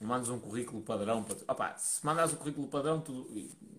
[0.01, 1.23] Não mandas um currículo padrão.
[1.23, 1.37] Para...
[1.47, 3.31] Opa, se mandas um currículo padrão, tu...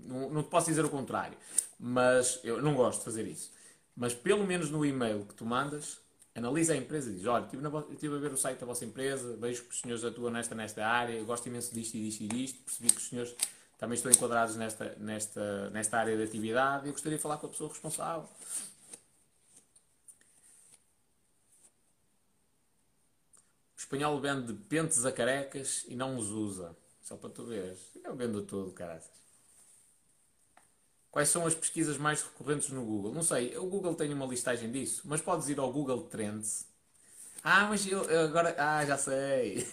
[0.06, 1.38] não, não te posso dizer o contrário.
[1.78, 3.52] Mas eu não gosto de fazer isso.
[3.94, 6.00] Mas pelo menos no e-mail que tu mandas,
[6.36, 8.86] analisa a empresa e diz: Olha, estive, na, estive a ver o site da vossa
[8.86, 12.22] empresa, vejo que os senhores atuam nesta, nesta área, eu gosto imenso disto e disto
[12.24, 13.36] e disto, percebi que os senhores
[13.78, 17.48] também estão enquadrados nesta, nesta, nesta área de atividade e eu gostaria de falar com
[17.48, 18.28] a pessoa responsável.
[23.92, 26.76] espanhol vende pentes a carecas e não os usa.
[27.02, 27.80] Só para tu veres.
[28.04, 29.21] Eu vendo tudo, caraças.
[31.12, 33.14] Quais são as pesquisas mais recorrentes no Google?
[33.14, 36.66] Não sei, o Google tem uma listagem disso, mas podes ir ao Google Trends.
[37.44, 38.56] Ah, mas eu agora.
[38.58, 39.66] Ah, já sei.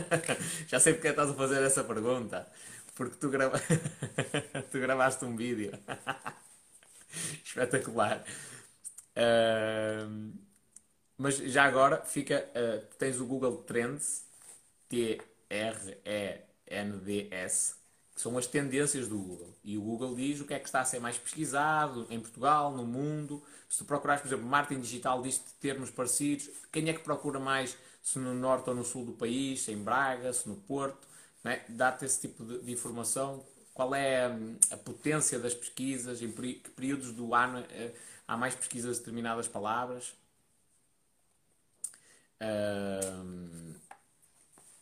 [0.66, 2.46] já sei porque estás a fazer essa pergunta.
[2.94, 3.58] Porque tu, grava...
[4.70, 5.72] tu gravaste um vídeo.
[7.44, 8.24] Espetacular.
[9.16, 10.32] Uh...
[11.16, 14.26] Mas já agora fica, uh, tens o Google Trends,
[14.88, 15.24] T-R-E-N-D-S,
[18.14, 19.54] que são as tendências do Google.
[19.64, 22.72] E o Google diz o que é que está a ser mais pesquisado em Portugal,
[22.72, 23.42] no mundo.
[23.68, 26.48] Se tu procurares, por exemplo, marketing digital, diz-te termos parecidos.
[26.70, 29.82] Quem é que procura mais, se no norte ou no sul do país, se em
[29.82, 31.08] Braga, se no Porto.
[31.44, 31.62] É?
[31.68, 33.44] Dá-te esse tipo de, de, informação.
[33.74, 37.94] Qual é a, hum, a, potência das pesquisas, em que períodos do ano uh,
[38.26, 40.14] há mais pesquisas de determinadas palavras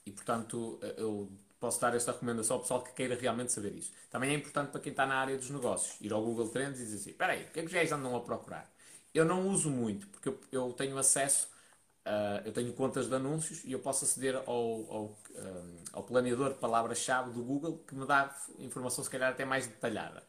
[0.05, 1.31] e portanto, eu
[1.63, 3.93] posso dar esta recomendação ao pessoal que queira realmente saber isso.
[4.11, 6.85] Também é importante para quem está na área dos negócios, ir ao Google Trends e
[6.85, 8.73] dizer assim: espera aí, o que é que os gajos andam a procurar?
[9.15, 11.49] eu não uso muito, porque eu, eu tenho acesso,
[12.07, 16.55] uh, eu tenho contas de anúncios e eu posso aceder ao, ao, um, ao planeador
[16.55, 20.23] de palavras-chave do Google que me dá informação, se calhar, até mais detalhada.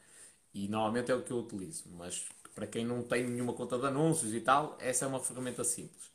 [0.53, 3.85] E normalmente é o que eu utilizo, mas para quem não tem nenhuma conta de
[3.87, 6.11] anúncios e tal, essa é uma ferramenta simples.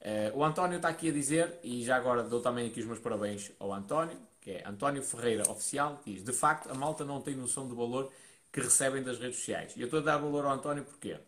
[0.00, 2.98] Uh, o António está aqui a dizer, e já agora dou também aqui os meus
[3.00, 4.18] parabéns ao António,
[4.48, 8.10] que é António Ferreira Oficial, diz: De facto, a malta não tem noção do valor
[8.50, 9.74] que recebem das redes sociais.
[9.76, 11.18] E eu estou a dar valor ao António porquê?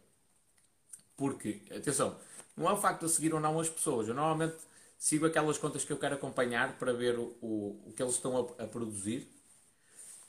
[1.18, 2.16] Porque, atenção,
[2.56, 4.08] não é o facto de seguir ou não as pessoas.
[4.08, 4.56] Eu normalmente
[4.98, 8.54] sigo aquelas contas que eu quero acompanhar para ver o, o, o que eles estão
[8.58, 9.30] a, a produzir.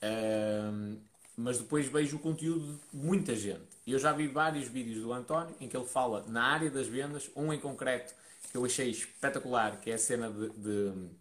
[0.03, 0.97] Um,
[1.37, 3.69] mas depois vejo o conteúdo de muita gente.
[3.87, 7.31] Eu já vi vários vídeos do António em que ele fala na área das vendas,
[7.37, 8.13] um em concreto
[8.51, 11.20] que eu achei espetacular, que é a cena de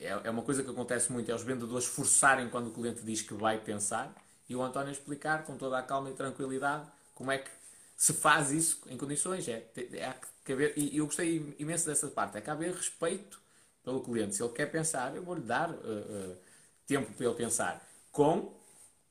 [0.00, 3.22] é, é uma coisa que acontece muito, é os vendedores forçarem quando o cliente diz
[3.22, 4.14] que vai pensar
[4.48, 7.50] e o António explicar com toda a calma e tranquilidade como é que
[7.96, 9.48] se faz isso em condições.
[9.48, 10.14] É, é,
[10.52, 13.40] haver, e eu gostei imenso dessa parte, é que haver respeito
[13.82, 14.36] pelo cliente.
[14.36, 16.36] Se ele quer pensar, eu vou-lhe dar uh, uh,
[16.86, 17.82] tempo para ele pensar.
[18.12, 18.52] Com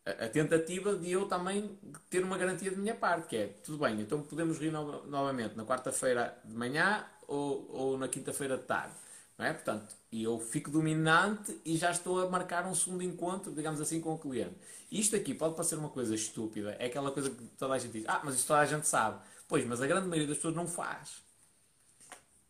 [0.06, 1.78] a, a, tentativa de eu também
[2.10, 5.56] ter uma garantia de minha parte, que é, tudo bem, então podemos rir no, novamente
[5.56, 8.94] na quarta-feira de manhã ou, ou na quinta-feira de tarde.
[9.38, 9.54] Não é?
[9.54, 14.00] Portanto, e eu fico dominante e já estou a marcar um segundo encontro, digamos assim,
[14.00, 14.56] com o cliente.
[14.92, 18.06] Isto aqui pode parecer uma coisa estúpida, é aquela coisa que toda a gente diz,
[18.08, 19.20] ah, mas isso toda a gente sabe.
[19.48, 21.24] Pois, mas a grande maioria das pessoas não faz.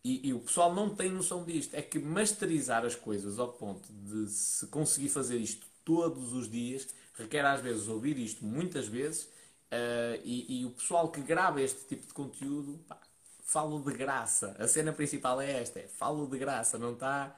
[0.04, 1.74] E, e, o pessoal não tem noção disto.
[1.74, 6.88] É que masterizar as coisas ao ponto de se conseguir fazer isto todos os dias
[7.16, 11.84] requer às vezes ouvir isto muitas vezes uh, e, e, o pessoal que grava este
[11.86, 13.00] tipo de conteúdo pá,
[13.46, 14.54] falo de graça.
[14.58, 17.34] A cena principal é esta: é falo de graça, não está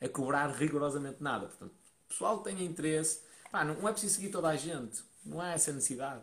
[0.00, 1.46] a cobrar rigorosamente nada.
[1.46, 3.20] Portanto, o pessoal tem interesse.
[3.50, 6.22] Pá, não, é preciso seguir toda a gente, não há essa necessidade.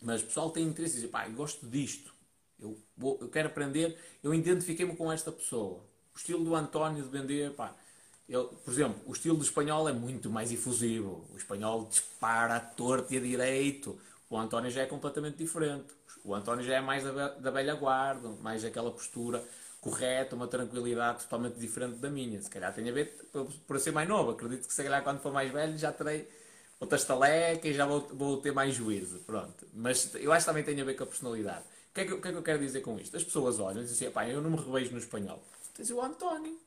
[0.00, 2.12] Mas o pessoal tem interesse diz: pá, eu gosto disto,
[2.60, 5.84] eu, vou, eu quero aprender, eu identifiquei-me com esta pessoa.
[6.14, 7.74] O estilo do António de vender, pá,
[8.28, 11.26] ele, por exemplo, o estilo do espanhol é muito mais efusivo.
[11.32, 13.98] O espanhol dispara a torto e a direito.
[14.28, 15.94] O António já é completamente diferente.
[16.24, 19.42] O António já é mais da, da velha guarda, mais aquela postura
[19.80, 22.40] correta, uma tranquilidade totalmente diferente da minha.
[22.40, 23.28] Se calhar tem a ver
[23.66, 24.30] por, ser mais novo.
[24.30, 26.28] Acredito que se calhar quando for mais velho já terei
[26.78, 29.18] outra estaleca e já vou, vou ter mais juízo.
[29.20, 29.66] Pronto.
[29.74, 31.64] Mas eu acho que também tem a ver com a personalidade.
[31.90, 33.16] O que, é que, que é que eu quero dizer com isto?
[33.16, 35.42] As pessoas olham e dizem assim, eu não me revejo no espanhol.
[35.74, 36.58] Tens o António.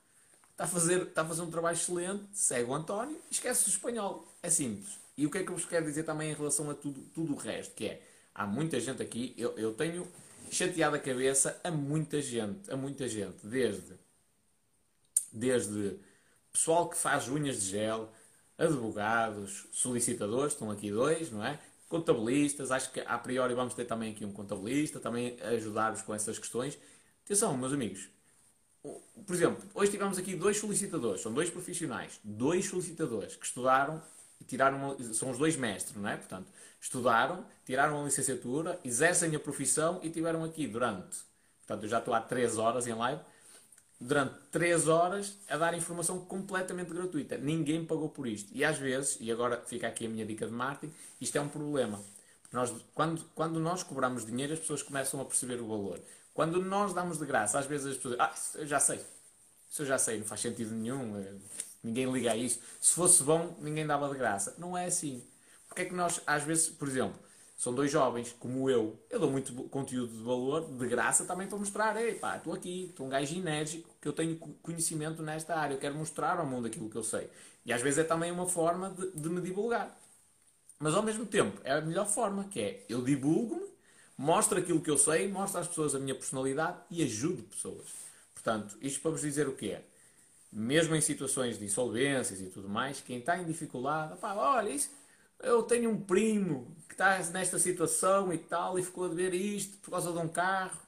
[0.51, 4.25] Está a, fazer, está a fazer um trabalho excelente, segue o António esquece o espanhol.
[4.42, 4.98] É simples.
[5.17, 7.34] E o que é que eu vos quero dizer também em relação a tudo, tudo
[7.34, 8.01] o resto, que é,
[8.35, 10.05] há muita gente aqui, eu, eu tenho
[10.51, 13.93] chateado a cabeça a muita gente, a muita gente, desde,
[15.31, 15.97] desde
[16.51, 18.11] pessoal que faz unhas de gel,
[18.57, 21.59] advogados, solicitadores, estão aqui dois, não é?
[21.88, 26.38] Contabilistas, acho que a priori vamos ter também aqui um contabilista, também ajudar-vos com essas
[26.38, 26.77] questões.
[27.23, 28.09] Atenção, meus amigos,
[28.81, 34.01] por exemplo, hoje tivemos aqui dois solicitadores, são dois profissionais, dois solicitadores que estudaram
[34.48, 36.17] tiraram uma, são os dois mestres, não é?
[36.17, 36.48] Portanto,
[36.80, 41.17] estudaram, tiraram a licenciatura, exercem a profissão e tiveram aqui durante,
[41.65, 43.22] portanto, eu já estou há 3 horas em live,
[43.99, 47.38] durante 3 horas a dar informação completamente gratuita.
[47.38, 48.51] Ninguém pagou por isto.
[48.53, 51.49] E às vezes, e agora fica aqui a minha dica de marketing, isto é um
[51.49, 52.01] problema.
[52.51, 55.99] Nós, quando, quando nós cobramos dinheiro, as pessoas começam a perceber o valor.
[56.33, 58.99] Quando nós damos de graça, às vezes as pessoas ah, eu já sei,
[59.69, 61.33] isso eu já sei, não faz sentido nenhum, eh,
[61.85, 62.59] ninguém liga a isso.
[62.81, 64.55] Se fosse bom, ninguém dava de graça.
[64.57, 65.23] Não é assim.
[65.67, 67.17] Porque é que nós, às vezes, por exemplo,
[67.57, 71.57] são dois jovens, como eu, eu dou muito conteúdo de valor, de graça, também para
[71.57, 75.73] mostrar, ei pá, estou aqui, estou um gajo enérgico, que eu tenho conhecimento nesta área,
[75.73, 77.30] eu quero mostrar ao mundo aquilo que eu sei.
[77.65, 79.97] E às vezes é também uma forma de, de me divulgar.
[80.80, 83.65] Mas ao mesmo tempo, é a melhor forma, que é, eu divulgo-me,
[84.17, 87.88] mostro aquilo que eu sei, mostro às pessoas a minha personalidade e ajudo pessoas.
[88.33, 89.85] Portanto, isto para vos dizer o que é
[90.51, 94.90] mesmo em situações de insolvências e tudo mais, quem está em dificuldade, pá, olha, isso,
[95.41, 99.77] eu tenho um primo que está nesta situação e tal, e ficou a ver isto
[99.77, 100.80] por causa de um carro.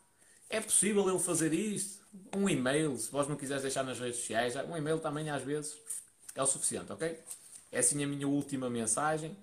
[0.50, 2.06] É possível ele fazer isto?
[2.36, 5.77] Um e-mail, se vós não quiseres deixar nas redes sociais, um e-mail também às vezes
[6.34, 7.19] é o suficiente, ok?
[7.72, 9.36] É assim a minha última mensagem.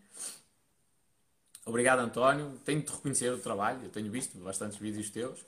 [1.67, 2.59] Obrigado, António.
[2.65, 5.41] Tenho de reconhecer o trabalho, eu tenho visto bastantes vídeos teus.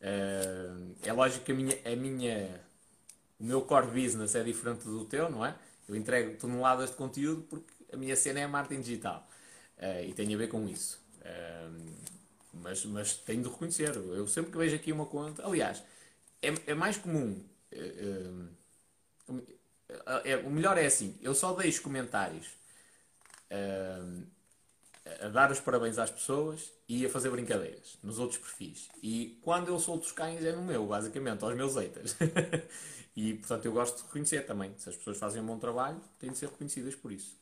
[0.00, 2.60] Uh, é lógico que a minha, a minha
[3.40, 5.56] o meu core business é diferente do teu, não é?
[5.88, 9.26] Eu entrego toneladas de conteúdo porque a minha cena é marketing digital
[9.78, 11.02] uh, e tem a ver com isso.
[11.20, 11.90] Uh,
[12.52, 15.82] mas, mas tenho de reconhecer, eu sempre que vejo aqui uma conta, aliás,
[16.42, 17.42] é, é mais comum.
[17.72, 18.48] Uh,
[20.24, 22.46] é, o melhor é assim, eu só deixo comentários.
[23.50, 28.88] a, a, dar os parabéns às pessoas e a fazer brincadeiras nos outros perfis.
[29.02, 32.16] E quando eu solto os cães é no meu, basicamente, aos meus haters.
[33.20, 34.72] e portanto eu gosto de reconhecer também.
[34.78, 37.36] Se as pessoas fazem um bom trabalho, têm de ser reconhecidas por isso.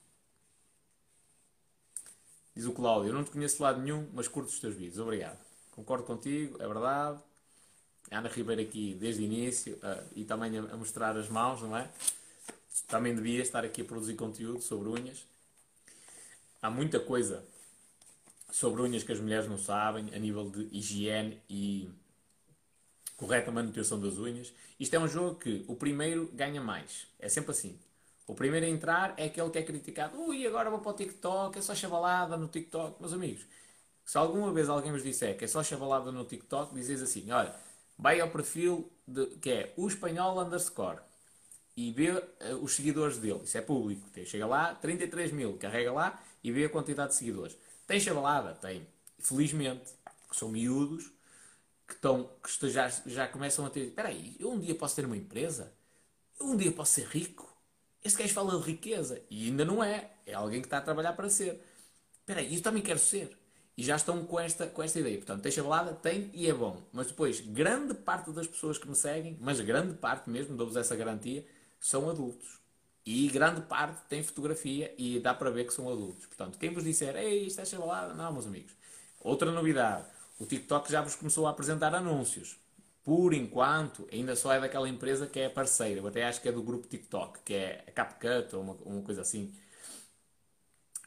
[2.56, 4.98] Diz o Cláudio, eu não te conheço de lado nenhum, mas curto os teus vídeos.
[4.98, 5.38] Obrigado.
[5.70, 7.20] Concordo contigo, é verdade.
[8.10, 11.76] Ana Ribeiro aqui desde o início uh, e também a, a, mostrar as mãos, não
[11.76, 11.88] é?
[12.88, 15.24] Também devia estar aqui a produzir conteúdo sobre unhas.
[16.60, 17.44] Há muita coisa
[18.50, 21.88] sobre unhas que as mulheres não sabem, a nível de higiene e
[23.18, 24.54] correta manutenção das unhas.
[24.80, 27.06] Isto é um jogo que o primeiro ganha mais.
[27.18, 27.78] É sempre assim.
[28.26, 30.18] O primeiro a entrar é aquele que é criticado.
[30.20, 33.00] Ui, agora vou para o TikTok, é só chavalada no TikTok.
[33.00, 33.44] Meus amigos,
[34.04, 37.54] se alguma vez alguém vos disser que é só chavalada no TikTok, dizes assim, olha,
[37.98, 41.00] vai ao perfil de, que é o espanhol underscore
[41.76, 42.22] e vê uh,
[42.62, 43.40] os seguidores dele.
[43.42, 44.08] Isso é público.
[44.26, 47.56] Chega lá, 33 mil, carrega lá e vê a quantidade de seguidores.
[47.86, 48.54] Tem chavalada?
[48.54, 48.86] Tem.
[49.18, 49.90] Felizmente,
[50.30, 51.10] que são miúdos
[51.88, 53.86] que, estão, que já, já começam a ter.
[53.86, 55.72] Espera aí, eu um dia posso ter uma empresa?
[56.38, 57.48] Eu um dia posso ser rico?
[58.04, 60.10] Este gajo fala de riqueza e ainda não é.
[60.26, 61.60] É alguém que está a trabalhar para ser.
[62.20, 63.36] Espera aí, eu também quero ser.
[63.76, 65.16] E já estão com esta, com esta ideia.
[65.16, 66.82] Portanto, tem chavalada, tem e é bom.
[66.92, 70.94] Mas depois, grande parte das pessoas que me seguem, mas grande parte mesmo, dou-vos essa
[70.94, 71.46] garantia,
[71.80, 72.58] são adultos.
[73.06, 76.26] E grande parte tem fotografia e dá para ver que são adultos.
[76.26, 78.76] Portanto, quem vos disser, ei, isto é chavalada, não, meus amigos.
[79.20, 80.06] Outra novidade,
[80.38, 82.56] o TikTok já vos começou a apresentar anúncios.
[83.04, 86.00] Por enquanto, ainda só é daquela empresa que é parceira.
[86.00, 89.02] Eu até acho que é do grupo TikTok, que é a CapCut ou uma, uma
[89.02, 89.52] coisa assim.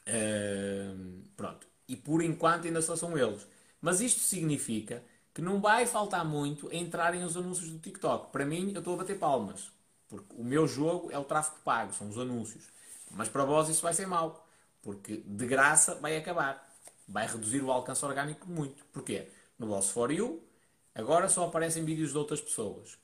[0.08, 1.66] Uh, pronto.
[1.88, 3.46] E por enquanto ainda só são eles.
[3.80, 5.02] Mas isto significa
[5.34, 8.30] que não vai faltar muito entrarem os anúncios do TikTok.
[8.32, 9.70] Para mim, eu estou a bater palmas.
[10.08, 12.64] Porque o meu jogo é o tráfego pago, são os anúncios.
[13.10, 14.46] Mas para vós isso vai ser mau.
[14.82, 16.71] Porque de graça vai acabar.
[17.08, 18.84] Vai reduzir o alcance orgânico muito.
[18.86, 19.28] Porquê?
[19.58, 20.42] No vosso For You,
[20.94, 22.98] agora só aparecem vídeos de outras pessoas.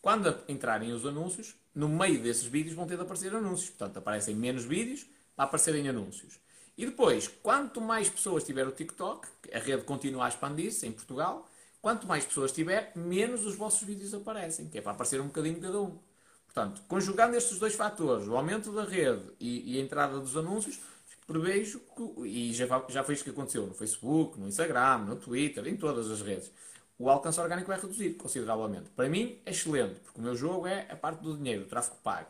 [0.00, 3.70] Quando entrarem os anúncios, no meio desses vídeos vão ter de aparecer anúncios.
[3.70, 6.38] Portanto, aparecem menos vídeos para aparecerem anúncios.
[6.76, 11.48] E depois, quanto mais pessoas tiver o TikTok, a rede continua a expandir-se em Portugal,
[11.82, 15.60] quanto mais pessoas tiver, menos os vossos vídeos aparecem, que é para aparecer um bocadinho
[15.60, 15.98] cada um.
[16.46, 20.80] Portanto, conjugando estes dois fatores, o aumento da rede e, e a entrada dos anúncios,
[21.28, 25.68] prevejo que, e já, já foi isso que aconteceu no Facebook, no Instagram, no Twitter,
[25.68, 26.50] em todas as redes,
[26.98, 28.90] o alcance orgânico vai reduzir consideravelmente.
[28.96, 31.96] Para mim é excelente, porque o meu jogo é a parte do dinheiro, o tráfego
[32.02, 32.28] pago.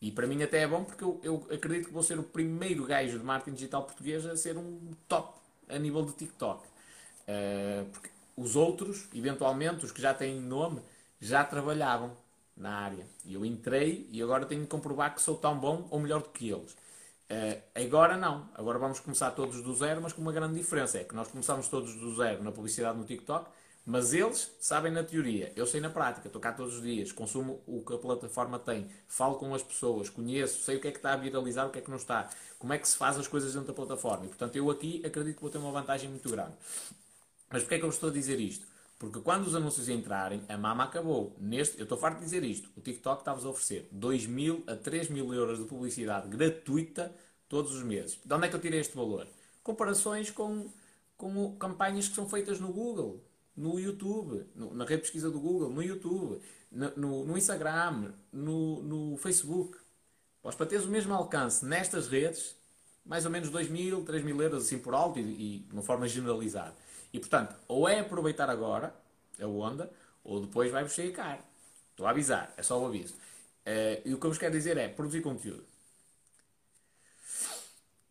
[0.00, 2.86] E para mim até é bom porque eu, eu acredito que vou ser o primeiro
[2.86, 6.66] gajo de marketing digital português a ser um top a nível de TikTok.
[6.66, 10.80] Uh, porque os outros, eventualmente, os que já têm nome,
[11.20, 12.16] já trabalhavam
[12.56, 13.06] na área.
[13.26, 16.30] E eu entrei e agora tenho de comprovar que sou tão bom ou melhor do
[16.30, 16.74] que eles.
[17.30, 18.48] Uh, agora não.
[18.54, 20.98] Agora vamos começar todos do zero, mas com uma grande diferença.
[20.98, 23.48] É que nós começamos todos do zero na publicidade no TikTok,
[23.86, 25.52] mas eles sabem na teoria.
[25.54, 26.26] Eu sei na prática.
[26.26, 30.08] Estou cá todos os dias, consumo o que a plataforma tem, falo com as pessoas,
[30.08, 32.28] conheço, sei o que é que está a viralizar, o que é que não está,
[32.58, 34.24] como é que se faz as coisas dentro da plataforma.
[34.24, 36.52] E, portanto, eu aqui acredito que vou ter uma vantagem muito grande.
[37.50, 38.66] Mas porquê é que eu estou a dizer isto?
[39.00, 41.34] Porque quando os anúncios entrarem, a mama acabou.
[41.40, 42.68] Neste, eu estou farto de dizer isto.
[42.76, 47.10] O TikTok está-vos a oferecer 2 mil a 3 mil euros de publicidade gratuita
[47.48, 48.20] todos os meses.
[48.22, 49.26] De onde é que eu tirei este valor?
[49.62, 50.70] Comparações com,
[51.16, 53.24] com campanhas que são feitas no Google,
[53.56, 56.38] no YouTube, no, na rede pesquisa do Google, no YouTube,
[56.70, 59.78] no, no, no Instagram, no, Facebook.
[60.42, 62.54] Pois para teres o mesmo alcance nestas redes,
[63.02, 65.82] mais ou menos 2 mil, 3 mil euros assim por alto e, e de uma
[65.82, 66.76] forma generalizada.
[67.12, 68.94] E portanto, ou é aproveitar agora
[69.40, 69.90] a onda,
[70.22, 71.42] ou depois vai-vos sair caro.
[71.90, 73.14] Estou a avisar, é só o aviso.
[73.14, 75.64] Uh, e o que eu vos quero dizer é produzir conteúdo.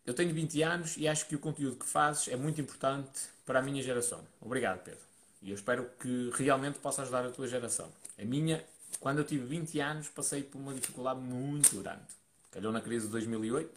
[0.04, 3.58] Eu tenho 20 anos e acho que o conteúdo que fazes é muito importante para
[3.58, 4.20] a minha geração.
[4.40, 5.00] Obrigado, Pedro.
[5.42, 7.90] E eu espero que realmente possa ajudar a tua geração.
[8.18, 8.64] A minha,
[8.98, 12.02] quando eu tive 20 anos, passei por uma dificuldade muito grande.
[12.50, 13.70] Calhou na crise de 2008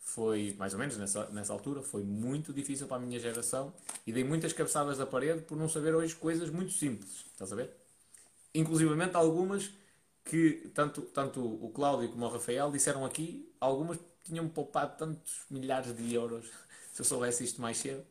[0.00, 3.72] foi, mais ou menos nessa, nessa altura, foi muito difícil para a minha geração
[4.06, 7.56] e dei muitas cabeçadas da parede por não saber hoje coisas muito simples, estás a
[7.56, 7.70] ver?
[8.54, 9.70] Inclusivamente algumas
[10.24, 15.94] que tanto, tanto o Cláudio como o Rafael disseram aqui, algumas tinham poupado tantos milhares
[15.96, 16.46] de euros
[16.92, 18.04] se eu soubesse isto mais cedo.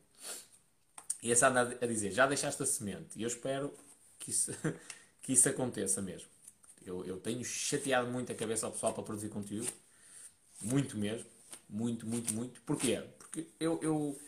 [1.22, 3.74] E essa anda a dizer, já deixaste a semente e eu espero
[4.18, 4.54] que isso,
[5.22, 6.30] que isso aconteça mesmo.
[6.86, 9.72] Eu, eu tenho chateado muito a cabeça ao pessoal para produzir conteúdo,
[10.62, 11.39] muito mesmo
[11.70, 12.62] muito, muito, muito.
[12.62, 13.02] Porquê?
[13.18, 14.20] Porque eu, eu,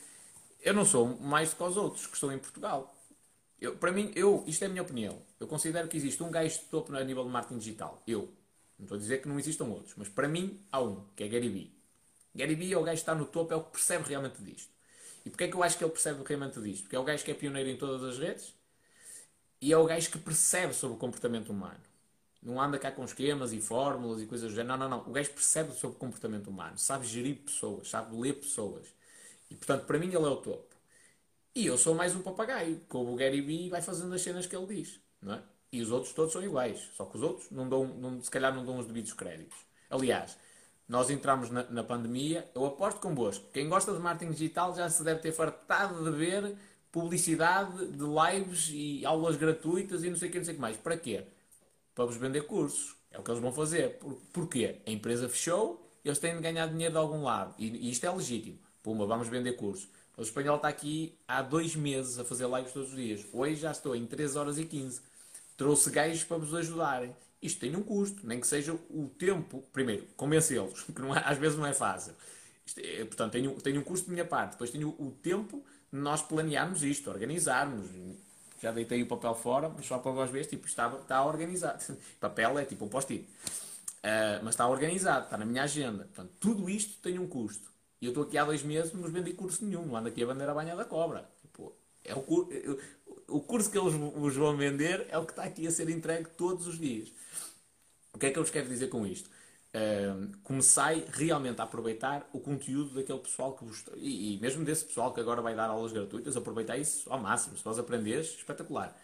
[0.61, 2.95] eu não sou mais do que os outros que estão em Portugal.
[3.59, 5.21] Eu, para mim, eu, isto é a minha opinião.
[5.39, 8.01] Eu considero que existe um gajo de topo a nível de marketing digital.
[8.07, 8.33] Eu.
[8.77, 11.27] Não estou a dizer que não existam outros, mas para mim há um, que é
[11.27, 11.71] Gary Vee.
[12.33, 14.71] Gary Vee é o gajo que está no topo, é o que percebe realmente disto.
[15.23, 16.83] E porquê é que eu acho que ele percebe realmente disto?
[16.83, 18.55] Porque é o gajo que é pioneiro em todas as redes
[19.61, 21.79] e é o gajo que percebe sobre o comportamento humano.
[22.41, 24.79] Não anda cá com esquemas e fórmulas e coisas do género.
[24.79, 25.09] Não, não, não.
[25.09, 28.87] O gajo percebe sobre comportamento humano, sabe gerir pessoas, sabe ler pessoas.
[29.49, 30.71] E portanto, para mim, ele é o topo.
[31.53, 34.55] E eu sou mais um papagaio, como o Gary Vee vai fazendo as cenas que
[34.55, 35.43] ele diz, não é?
[35.71, 38.53] E os outros todos são iguais, só que os outros não dão, não, se calhar
[38.53, 39.57] não dão os devidos créditos.
[39.89, 40.37] Aliás,
[40.87, 45.03] nós entramos na, na, pandemia, eu aposto convosco, quem gosta de marketing digital já se
[45.03, 46.55] deve ter fartado de ver
[46.91, 50.61] publicidade de lives e aulas gratuitas e não sei o que, não sei o que
[50.61, 50.77] mais.
[50.77, 51.25] Para quê?
[52.01, 52.95] Para vos vender cursos.
[53.11, 53.99] É o que eles vão fazer.
[53.99, 54.77] Por, porquê?
[54.88, 57.53] A empresa fechou, eles têm de ganhar dinheiro de algum lado.
[57.59, 58.57] E, e isto é legítimo.
[58.81, 59.88] Puma, vamos vender cursos.
[60.17, 63.23] O espanhol está aqui há dois meses a fazer lives todos os dias.
[63.31, 64.99] Hoje já estou em 3 horas e 15.
[65.55, 67.15] Trouxe gajos para vos ajudarem.
[67.39, 69.63] Isto tem um custo, nem que seja o tempo.
[69.71, 72.15] Primeiro, convencê-los, que não é, às vezes não é fácil.
[72.77, 74.53] É, portanto, tem, tem um custo de minha parte.
[74.53, 75.63] Depois tenho o tempo
[75.93, 77.88] de nós planearmos isto, organizarmos.
[78.61, 81.83] Já deitei o papel fora, mas só para vós verem, tipo, está, está organizado.
[82.19, 83.27] papel é tipo um post-it.
[84.03, 86.03] Uh, mas está organizado, está na minha agenda.
[86.03, 87.72] Portanto, tudo isto tem um custo.
[87.99, 90.23] E eu estou aqui há dois meses, não nos vendi curso nenhum, não ando aqui
[90.23, 91.27] a vender a banha da cobra.
[91.41, 91.73] Tipo,
[92.03, 92.51] é o, curso,
[93.27, 96.30] o curso que eles vos vão vender é o que está aqui a ser entregue
[96.38, 97.11] todos os dias.
[98.14, 99.30] O que é que eu vos quero dizer com isto?
[100.43, 103.83] Comecei realmente a aproveitar o conteúdo daquele pessoal que vos.
[103.95, 107.58] E, e, mesmo desse pessoal que agora vai dar aulas gratuitas, aproveitar isso ao máximo.
[107.58, 108.95] Se nós aprenderes, espetacular.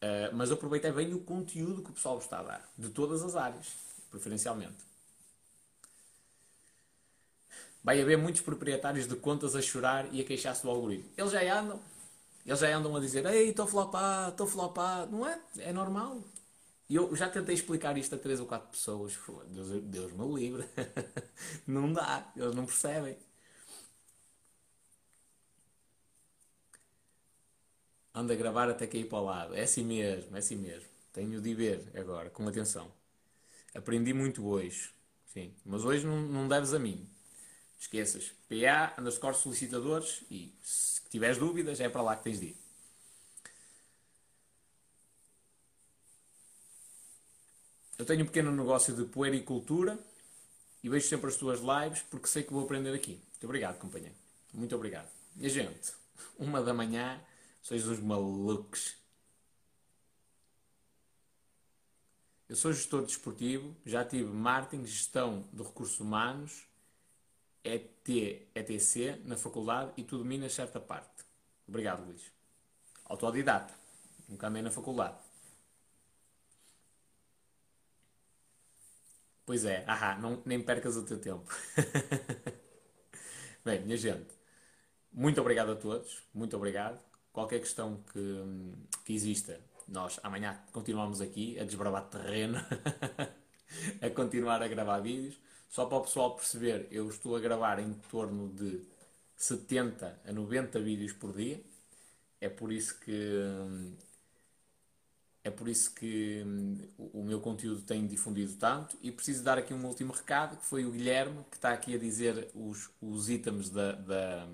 [0.00, 3.22] Uh, mas aproveitei bem o conteúdo que o pessoal vos está a dar, de todas
[3.22, 3.68] as áreas,
[4.10, 4.92] preferencialmente
[7.82, 11.10] vai haver muitos proprietários de contas a chorar e a queixar-se do algoritmo.
[11.16, 11.80] Eles já andam.
[12.44, 15.12] Eles já andam a dizer, ei, estou flopado, estou flopado.
[15.12, 15.38] Não é?
[15.58, 16.22] É normal.
[16.92, 19.18] E eu já tentei explicar isto a três ou quatro pessoas.
[19.48, 20.68] Deus, Deus me livre.
[21.66, 22.30] não dá.
[22.36, 23.16] Eles não percebem.
[28.14, 29.54] Anda a gravar até cair para o lado.
[29.54, 30.88] É assim mesmo, é assim mesmo.
[31.12, 32.90] Tenho de ver agora, com atenção.
[33.74, 34.90] Aprendi muito hoje.
[35.26, 35.54] Sim.
[35.64, 37.08] Mas hoje não, não deves a mim
[37.80, 38.32] esqueças.
[38.48, 42.61] PA underscore solicitadores e se tiveres dúvidas é para lá que tens de ir.
[48.02, 49.96] Eu tenho um pequeno negócio de puericultura
[50.82, 53.12] e vejo sempre as tuas lives porque sei que vou aprender aqui.
[53.12, 54.16] Muito obrigado, companheiro.
[54.52, 55.08] Muito obrigado.
[55.36, 55.92] E a gente,
[56.36, 57.20] uma da manhã,
[57.62, 58.96] sois uns malucos.
[62.48, 66.66] Eu sou gestor desportivo, já tive marketing, gestão de recursos humanos
[67.62, 68.08] ET,
[68.52, 71.24] ETC na faculdade e tu dominas certa parte.
[71.68, 72.32] Obrigado, Luís.
[73.04, 73.72] Autodidata.
[74.28, 75.18] Nunca andei na faculdade.
[79.52, 81.44] Pois é, ahá, não, nem percas o teu tempo.
[83.62, 84.34] Bem, minha gente,
[85.12, 86.98] muito obrigado a todos, muito obrigado.
[87.30, 88.72] Qualquer questão que,
[89.04, 92.56] que exista, nós amanhã continuamos aqui a desbravar terreno,
[94.00, 95.38] a continuar a gravar vídeos.
[95.68, 98.80] Só para o pessoal perceber, eu estou a gravar em torno de
[99.36, 101.60] 70 a 90 vídeos por dia.
[102.40, 103.12] É por isso que
[105.44, 106.44] é por isso que
[106.96, 110.84] o meu conteúdo tem difundido tanto e preciso dar aqui um último recado que foi
[110.84, 114.48] o Guilherme que está aqui a dizer os, os itens da, da,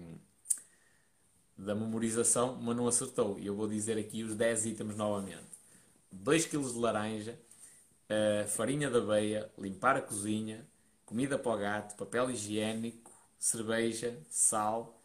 [1.58, 3.39] da memorização, mas não acertou.
[3.39, 5.47] E eu vou dizer aqui os 10 itens novamente.
[6.10, 7.39] 2 kg de laranja,
[8.08, 10.67] uh, farinha de aveia, limpar a cozinha,
[11.05, 14.99] comida para o gato, papel higiênico, cerveja, sal,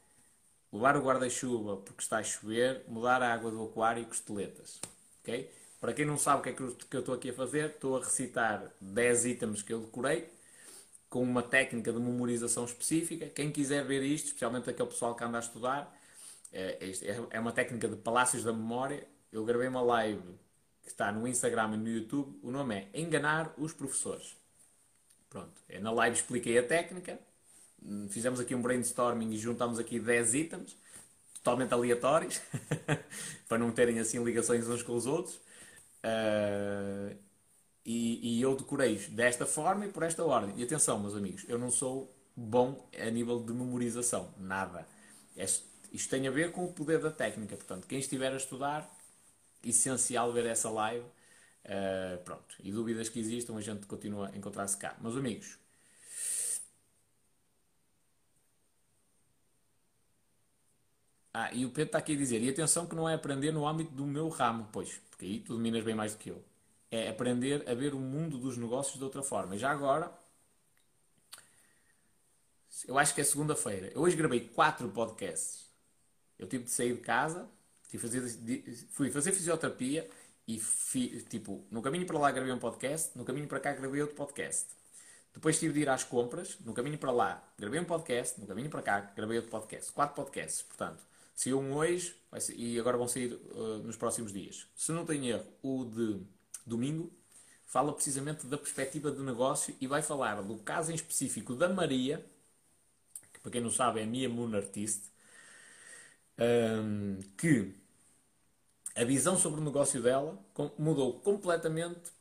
[0.72, 4.80] levar o guarda-chuva porque está a chover, mudar a água do aquário e costeletas.
[5.22, 5.52] Okay?
[5.84, 8.00] Para quem não sabe o que é que eu estou aqui a fazer, estou a
[8.00, 10.30] recitar 10 itens que eu decorei
[11.10, 13.28] com uma técnica de memorização específica.
[13.28, 15.94] Quem quiser ver isto, especialmente aquele pessoal que anda a estudar,
[16.54, 19.06] é, é, é uma técnica de palácios da memória.
[19.30, 20.24] Eu gravei uma live
[20.84, 22.40] que está no Instagram e no YouTube.
[22.42, 24.38] O nome é Enganar os Professores.
[25.30, 27.20] Pronto, eu na live expliquei a técnica,
[28.08, 30.78] fizemos aqui um brainstorming e juntámos aqui 10 itens,
[31.34, 32.40] totalmente aleatórios,
[33.50, 35.43] para não terem assim ligações uns com os outros.
[36.04, 37.16] Uh,
[37.86, 40.56] e, e, eu decorei desta forma e por esta ordem.
[40.58, 44.88] E atenção, meus amigos, eu não sou bom a nível de memorização, nada.
[45.36, 47.56] É, isto tem a ver com o poder da técnica.
[47.56, 48.90] Portanto, quem estiver a estudar,
[49.64, 51.06] essencial ver essa live
[51.64, 52.56] Uh, pronto.
[52.60, 54.96] E dúvidas que existam, a gente continua a encontrar-se cá.
[55.00, 55.58] Meus amigos,
[61.34, 63.68] Ah, e o Pedro está aqui a dizer, e atenção que não é aprender no
[63.68, 66.44] âmbito do meu ramo, pois, porque aí tu dominas bem mais do que eu.
[66.92, 69.56] É aprender a ver o mundo dos negócios de outra forma.
[69.56, 70.12] E já agora,
[72.88, 73.92] eu acho que é segunda-feira.
[73.96, 75.72] Eu hoje gravei quatro podcasts.
[76.38, 77.50] Eu tive de sair de casa,
[77.98, 78.22] fazer,
[78.92, 80.10] fui fazer fisioterapia
[80.48, 84.02] e fi, tipo, no caminho para lá gravei um podcast, no caminho para cá gravei
[84.02, 84.68] outro podcast.
[85.34, 88.70] Depois tive de ir às compras, no caminho para lá gravei um podcast, no caminho
[88.70, 89.92] para cá gravei outro podcast.
[89.92, 91.13] Quatro podcasts, portanto.
[91.36, 94.68] Saiu um hoje ser, e agora vão sair uh, nos próximos dias.
[94.76, 96.22] Se não tenho erro, o de
[96.66, 97.12] domingo
[97.66, 102.24] fala precisamente da perspectiva de negócio e vai falar do caso em específico da Maria,
[103.34, 105.02] que para quem não sabe é a Mia Moon Artist,
[106.38, 107.74] um, que
[108.96, 110.40] a visão sobre o negócio dela
[110.78, 112.12] mudou completamente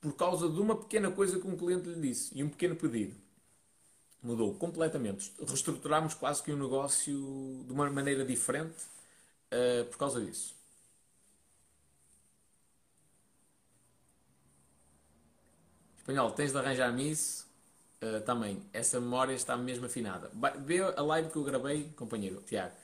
[0.00, 3.21] por causa de uma pequena coisa que um cliente lhe disse e um pequeno pedido.
[4.22, 5.32] Mudou completamente.
[5.38, 8.84] Reestruturámos quase que um negócio de uma maneira diferente
[9.52, 10.54] uh, por causa disso.
[15.98, 17.46] Espanhol, tens de arranjar-me isso
[18.02, 18.62] uh, também.
[18.72, 20.30] Essa memória está mesmo afinada.
[20.64, 22.74] Vê a live que eu gravei, companheiro, Tiago,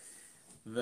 [0.64, 0.80] de,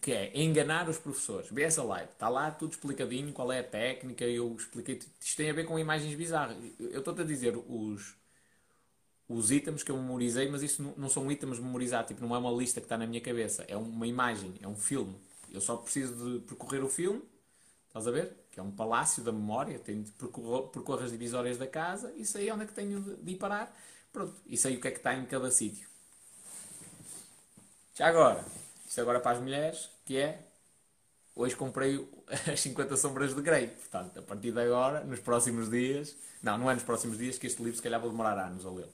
[0.00, 1.50] que é enganar os professores.
[1.50, 5.50] Vê essa live, está lá tudo explicadinho, qual é a técnica, eu expliquei, isto tem
[5.50, 6.56] a ver com imagens bizarras.
[6.78, 8.14] Eu estou-te a dizer os,
[9.28, 12.38] os itens que eu memorizei, mas isso não, não são itens memorizados, tipo, não é
[12.38, 15.16] uma lista que está na minha cabeça, é uma imagem, é um filme.
[15.52, 17.22] Eu só preciso de percorrer o filme,
[17.88, 18.36] estás a ver?
[18.50, 22.24] Que é um palácio da memória, tenho de percorrer, percorrer as divisórias da casa e
[22.24, 23.76] sei onde é que tenho de, de ir parar.
[24.12, 25.88] Pronto, e sei o que é que está em cada sítio.
[27.94, 28.44] Já agora,
[28.86, 30.40] isto agora para as mulheres, que é
[31.36, 32.08] hoje comprei
[32.50, 33.68] as 50 sombras de Grey.
[33.68, 37.46] Portanto, a partir de agora, nos próximos dias, não, não é nos próximos dias, que
[37.46, 38.92] este livro se calhar vou demorar anos a lê-lo.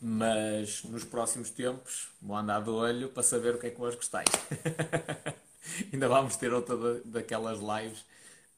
[0.00, 3.94] Mas nos próximos tempos vou andar de olho para saber o que é que vós
[3.94, 4.26] gostais.
[5.92, 8.00] Ainda vamos ter outra daquelas lives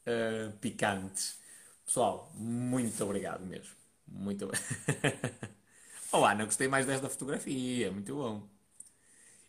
[0.06, 1.38] uh, picantes.
[1.86, 3.70] Pessoal, muito obrigado mesmo.
[4.06, 4.50] Muito.
[6.10, 8.57] Olá, não gostei mais desta fotografia, muito bom.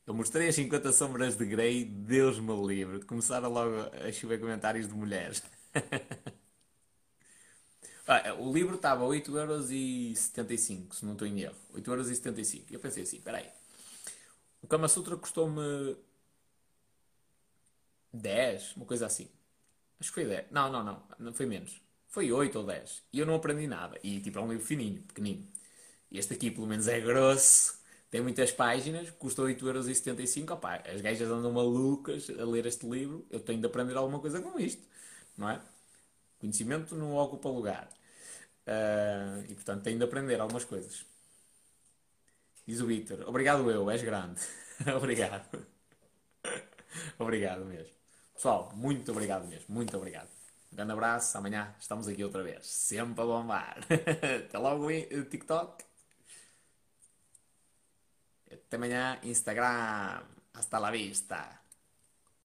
[0.09, 3.05] Eu mostrei as 50 sombras de Grey, Deus me livre.
[3.05, 5.43] Começaram logo a chover comentários de mulheres.
[8.07, 11.55] ah, o livro estava 8,75€, se não estou em erro.
[11.75, 12.71] 8,75€.
[12.71, 13.51] E eu pensei assim, peraí.
[14.63, 15.95] O Kama Sutra custou-me
[18.11, 19.29] 10, uma coisa assim.
[19.99, 20.47] Acho que foi 10.
[20.49, 21.03] Não, não, não.
[21.19, 21.79] Não foi menos.
[22.07, 23.03] Foi 8 ou 10.
[23.13, 23.99] E eu não aprendi nada.
[24.03, 25.47] E tipo, é um livro fininho, pequenino.
[26.11, 27.78] Este aqui, pelo menos, é grosso
[28.09, 30.51] tem muitas páginas, custa 8,75€.
[30.51, 33.25] Opá, as gajas andam malucas a ler este livro.
[33.29, 34.81] Eu tenho de aprender alguma coisa com isto,
[35.38, 35.61] não é?
[36.39, 37.89] Conhecimento não ocupa lugar.
[38.67, 41.05] Uh, e portanto tenho de aprender algumas coisas.
[42.67, 44.39] Diz o Victor: Obrigado, eu, és grande.
[44.97, 45.65] obrigado.
[47.17, 47.93] obrigado mesmo.
[48.33, 49.65] Pessoal, muito obrigado mesmo.
[49.69, 50.29] Muito obrigado.
[50.71, 51.38] Um grande abraço.
[51.38, 52.65] Amanhã estamos aqui outra vez.
[52.67, 53.79] Sempre a bombar.
[54.47, 54.88] Até logo,
[55.29, 55.89] TikTok.
[58.51, 60.23] Até amanhã, Instagram.
[60.53, 61.58] Hasta la vista.